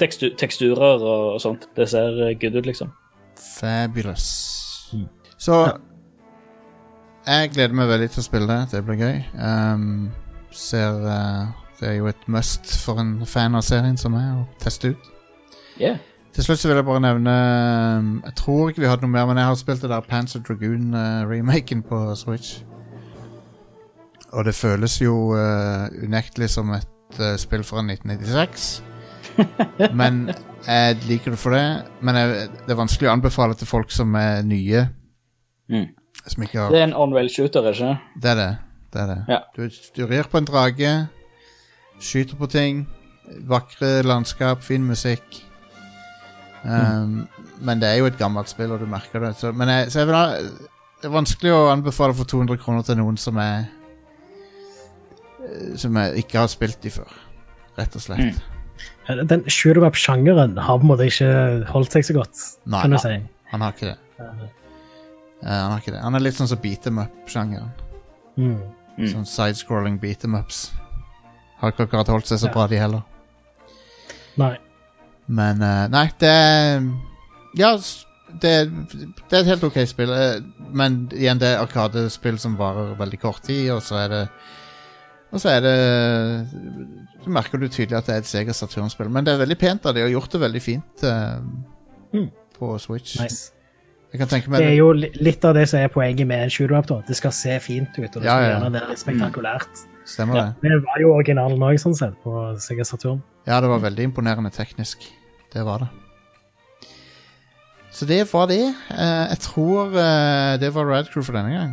eh, 0.00 0.04
tekstu 0.06 0.26
teksturer 0.38 1.04
og, 1.04 1.40
sånt. 1.40 1.68
Det 1.76 1.88
ser 1.90 2.18
eh, 2.26 2.34
good 2.40 2.56
ut, 2.56 2.66
liksom. 2.66 2.92
Fabulous. 3.60 4.26
Så 4.90 5.06
Så 5.38 5.62
jeg 7.26 7.50
gleder 7.52 7.74
meg 7.76 7.88
veldig 7.88 8.10
til 8.10 8.22
å 8.22 8.24
spille 8.24 8.48
det. 8.48 8.60
Det 8.72 8.84
blir 8.84 9.00
gøy. 9.00 9.18
Um, 9.36 10.10
ser 10.50 10.96
uh, 11.04 11.50
Det 11.80 11.88
er 11.88 11.98
jo 12.00 12.08
et 12.10 12.28
must 12.28 12.72
for 12.82 13.00
en 13.00 13.20
fan 13.26 13.54
av 13.54 13.62
serien 13.64 13.96
som 14.00 14.16
er 14.18 14.40
å 14.40 14.46
teste 14.60 14.94
ut. 14.94 15.10
Yeah. 15.80 16.00
Til 16.34 16.44
slutt 16.44 16.60
så 16.62 16.68
vil 16.68 16.78
jeg 16.78 16.86
bare 16.86 17.02
nevne 17.02 17.34
um, 17.98 18.10
Jeg 18.24 18.34
tror 18.36 18.70
ikke 18.70 18.82
vi 18.82 18.90
hadde 18.90 19.06
noe 19.06 19.14
mer, 19.14 19.26
men 19.30 19.40
jeg 19.40 19.48
har 19.48 19.56
spilt 19.60 19.82
det 19.82 19.90
der 19.92 20.04
Panzer 20.08 20.42
Dragoon-remaken 20.46 21.82
på 21.86 22.02
Switch. 22.18 22.60
Og 24.32 24.44
det 24.46 24.54
føles 24.54 25.00
jo 25.00 25.34
uh, 25.34 25.88
unektelig 26.02 26.50
som 26.54 26.70
et 26.76 27.18
uh, 27.20 27.34
spill 27.40 27.66
fra 27.66 27.82
1996. 27.82 28.89
men 30.00 30.22
jeg 30.66 30.98
liker 31.08 31.34
det 31.34 31.40
for 31.40 31.56
det. 31.56 31.64
Men 32.04 32.18
jeg, 32.18 32.48
det 32.66 32.74
er 32.74 32.80
vanskelig 32.80 33.08
å 33.10 33.14
anbefale 33.14 33.56
til 33.58 33.68
folk 33.70 33.92
som 33.94 34.14
er 34.18 34.42
nye. 34.46 34.86
Mm. 35.70 35.88
Som 36.26 36.44
ikke 36.44 36.58
har 36.60 36.72
Det 36.74 36.80
er 36.80 36.88
en 36.88 36.96
on-rail 36.98 37.30
shooter, 37.32 37.70
ikke 37.70 37.94
Det 38.20 38.30
er 38.32 38.40
det. 38.40 38.50
det, 38.92 39.02
er 39.02 39.12
det. 39.12 39.20
Ja. 39.28 39.38
Du, 39.56 39.68
du 39.96 40.02
rir 40.10 40.28
på 40.30 40.40
en 40.40 40.48
drage, 40.48 40.94
skyter 42.00 42.36
på 42.36 42.50
ting. 42.50 42.84
Vakre 43.48 44.00
landskap, 44.02 44.62
fin 44.66 44.84
musikk. 44.84 45.44
Um, 46.64 47.28
Men 47.60 47.80
det 47.80 47.88
er 47.88 48.00
jo 48.02 48.08
et 48.10 48.18
gammelt 48.18 48.50
spill, 48.50 48.72
og 48.72 48.80
du 48.82 48.86
merker 48.90 49.22
det. 49.22 49.34
Så, 49.40 49.52
men 49.52 49.68
jeg, 49.68 49.92
så 49.92 50.02
jeg 50.02 50.10
vil 50.10 50.16
ha, 50.18 50.26
det 51.00 51.08
er 51.08 51.14
vanskelig 51.14 51.52
å 51.56 51.68
anbefale 51.72 52.16
for 52.16 52.28
200 52.28 52.60
kroner 52.60 52.84
til 52.84 52.98
noen 53.00 53.16
som 53.20 53.38
er 53.40 53.62
eh, 55.40 55.76
Som 55.80 55.96
jeg 55.96 56.24
ikke 56.24 56.42
har 56.42 56.50
spilt 56.52 56.82
de 56.84 56.92
før, 56.92 57.12
rett 57.78 57.96
og 57.96 58.04
slett. 58.04 58.36
Mm. 58.36 58.59
Den 59.08 59.42
shoot 59.50 59.76
em 59.76 59.84
up-sjangeren 59.88 60.56
har 60.60 60.78
på 60.78 60.84
en 60.84 60.90
måte 60.92 61.06
ikke 61.08 61.30
holdt 61.72 61.92
seg 61.96 62.04
så 62.06 62.14
godt, 62.20 62.42
Nei, 62.70 62.82
kan 62.84 62.90
du 62.94 62.98
si. 63.02 63.14
han 63.50 63.60
har 63.64 63.72
ikke 63.74 63.88
det. 63.90 63.98
Uh, 64.20 65.48
han 65.48 65.70
har 65.72 65.78
ikke 65.80 65.94
det. 65.96 66.02
Han 66.04 66.14
er 66.18 66.20
litt 66.26 66.36
sånn 66.36 66.50
som 66.50 66.60
beat 66.62 66.86
em 66.86 66.98
up-sjangeren. 67.02 67.70
Mm. 68.36 68.58
Mm. 69.00 69.08
Sånn 69.14 69.26
sidescrolling 69.26 69.96
beat 70.02 70.24
em 70.28 70.36
ups. 70.38 70.70
Har 71.60 71.72
ikke 71.72 71.88
akkurat 71.88 72.08
holdt 72.12 72.28
seg 72.30 72.38
så 72.42 72.46
Ja. 72.50 72.52
bra, 72.54 72.66
de 72.70 72.76
heller. 72.76 73.02
Nei. 74.38 74.52
Men 75.26 75.62
uh, 75.62 75.88
nei, 75.88 76.06
det 76.20 76.28
er 76.28 76.80
Ja, 77.58 77.72
det, 78.40 78.52
det 78.70 79.32
er 79.32 79.40
et 79.40 79.46
helt 79.50 79.64
ok 79.66 79.80
spill. 79.90 80.10
eh, 80.14 80.40
Men 80.72 81.08
igjen, 81.10 81.38
det 81.42 81.48
er 81.56 81.64
Arkadespill 81.64 82.38
som 82.38 82.54
varer 82.56 82.94
veldig 82.98 83.18
kort 83.20 83.42
tid, 83.42 83.70
og 83.74 83.82
så 83.82 84.04
er 84.04 84.08
det 84.08 84.22
Og 85.32 85.38
så 85.40 85.48
er 85.52 85.60
det 85.62 85.74
Så 87.22 87.30
merker 87.30 87.58
du 87.60 87.68
tydelig 87.68 87.98
at 87.98 88.06
det 88.08 88.14
er 88.14 88.18
et 88.24 88.26
Sega 88.26 88.52
Saturn-spill. 88.56 89.10
Men 89.12 89.24
det 89.26 89.34
er 89.34 89.42
veldig 89.44 89.58
pent 89.60 89.86
av 89.86 89.94
de 89.94 90.00
har 90.02 90.08
gjort 90.10 90.32
det 90.32 90.40
veldig 90.40 90.62
fint 90.64 91.04
uh, 91.04 91.38
Mm. 92.12 92.30
på 92.58 92.72
Switch. 92.82 93.20
Nice. 93.20 93.52
Det 94.10 94.58
er 94.58 94.74
jo 94.74 94.88
litt 94.92 95.44
av 95.46 95.54
det 95.54 95.68
som 95.70 95.78
er 95.78 95.86
poenget 95.88 96.26
med 96.26 96.42
en 96.42 96.50
shoot 96.50 96.70
em 96.72 96.78
up. 96.80 97.06
Det 97.06 97.14
skal 97.14 97.30
se 97.30 97.60
fint 97.62 97.88
ut, 97.98 98.16
og 98.16 98.22
det 98.22 98.24
Ja, 98.24 98.32
skal 98.34 98.42
ja. 98.42 98.48
gjerne 98.56 98.72
være 98.74 98.88
litt 98.90 98.98
spektakulært. 98.98 99.84
Stemmer 100.04 100.34
Ja. 100.36 100.42
det? 100.60 100.70
Det 100.72 100.80
var 100.82 100.98
jo 101.00 101.12
originalen 101.14 101.58
òg, 101.62 101.78
sånn 101.78 101.94
sett, 101.94 102.16
på 102.24 102.58
Sega 102.58 102.82
Saturn. 102.84 103.22
Ja, 103.46 103.60
det 103.60 103.68
var 103.70 103.78
veldig 103.78 104.02
imponerende 104.10 104.50
teknisk. 104.50 104.98
Det 105.54 105.62
var 105.64 105.78
det. 105.78 105.88
Så 107.92 108.06
det 108.06 108.32
var 108.32 108.46
det. 108.46 108.74
Eh, 108.90 109.28
jeg 109.30 109.38
tror 109.38 109.94
eh, 109.94 110.56
det 110.58 110.74
var 110.74 110.84
Radcrew 110.90 111.22
for 111.22 111.32
denne 111.32 111.54
gang. 111.54 111.72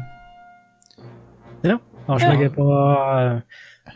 Ja. 1.64 1.78
Har 2.08 2.20
ikke 2.20 2.32
Ja. 2.32 2.34
noe 2.40 2.50
på 2.56 2.68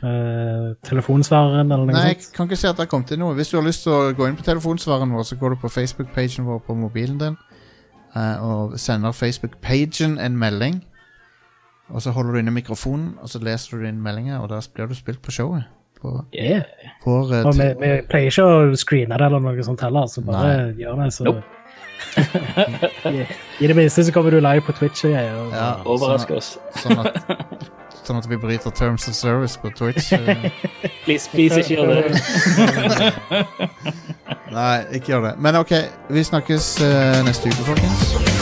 uh, 0.03 0.75
telefonsvareren 0.87 1.71
eller 1.71 1.85
noe 1.85 1.95
Nei, 1.95 2.07
jeg 2.13 2.21
sånt? 2.21 2.35
kan 2.35 2.47
ikke 2.49 2.59
se 2.61 2.67
at 2.69 2.75
det 2.77 2.85
har 2.85 2.91
kommet 2.91 3.11
inn 3.15 3.19
noe. 3.23 3.35
Hvis 3.37 3.49
du 3.51 3.57
har 3.57 3.65
lyst 3.67 3.83
til 3.83 3.91
å 3.95 4.13
gå 4.17 4.27
inn 4.29 4.37
på 4.39 4.43
telefonsvareren 4.47 5.11
vår, 5.15 5.23
så 5.31 5.35
går 5.39 5.55
du 5.55 5.61
på 5.63 5.69
Facebook-pagen 5.71 6.45
vår 6.47 6.59
på 6.67 6.75
mobilen 6.75 7.17
din 7.21 7.37
uh, 8.15 8.37
og 8.43 8.79
sender 8.79 9.11
Facebook-pagen 9.15 10.17
en 10.19 10.37
melding. 10.39 10.81
Og 11.91 12.01
så 12.01 12.11
holder 12.15 12.31
du 12.33 12.39
inne 12.39 12.51
mikrofonen, 12.55 13.17
og 13.21 13.27
så 13.29 13.39
leser 13.43 13.77
du 13.81 13.87
inn 13.89 13.97
meldinga, 14.03 14.39
og 14.39 14.49
da 14.49 14.61
blir 14.73 14.87
du 14.87 14.95
spilt 14.95 15.21
på 15.21 15.31
showet. 15.31 15.63
På 16.01 16.23
Yeah. 16.33 16.63
på, 17.03 17.11
uh, 17.29 17.45
Og 17.45 17.53
vi, 17.57 17.67
vi 17.79 17.89
pleier 18.09 18.31
ikke 18.31 18.43
å 18.47 18.75
screene 18.79 19.17
det 19.19 19.25
eller 19.27 19.39
noe 19.43 19.63
sånt 19.63 19.81
heller, 19.85 20.07
så 20.07 20.23
bare 20.25 20.71
gjør 20.79 20.95
det. 21.03 21.09
Så 21.13 21.23
Nope. 21.27 21.43
I, 23.05 23.25
I 23.63 23.67
det 23.69 23.75
minste 23.77 24.03
så 24.07 24.11
kommer 24.15 24.31
du 24.33 24.39
live 24.41 24.61
på 24.65 24.73
Twitch 24.73 25.03
og 25.05 25.11
ja, 25.11 25.21
Ja. 25.53 25.67
Overrask 25.85 26.31
oss. 26.33 26.55
sånn, 26.81 26.97
at, 27.05 27.19
sånn 28.07 28.19
at 28.21 28.27
vi 28.29 28.37
bryter 28.41 28.71
terms 28.75 29.07
of 29.07 29.15
service 29.15 29.57
på 29.61 29.71
Twitch. 29.77 30.11
eh. 30.13 30.49
Please, 31.05 31.29
please, 31.31 31.57
ikke 31.59 31.75
gjør 31.75 31.87
det. 31.95 32.21
Nei, 34.57 34.77
ikke 34.97 35.13
gjør 35.13 35.27
det. 35.29 35.33
Men 35.41 35.55
OK, 35.61 35.73
vi 36.09 36.23
snakkes 36.27 36.73
uh, 36.83 37.21
neste 37.25 37.49
uke, 37.49 37.63
folkens. 37.71 38.40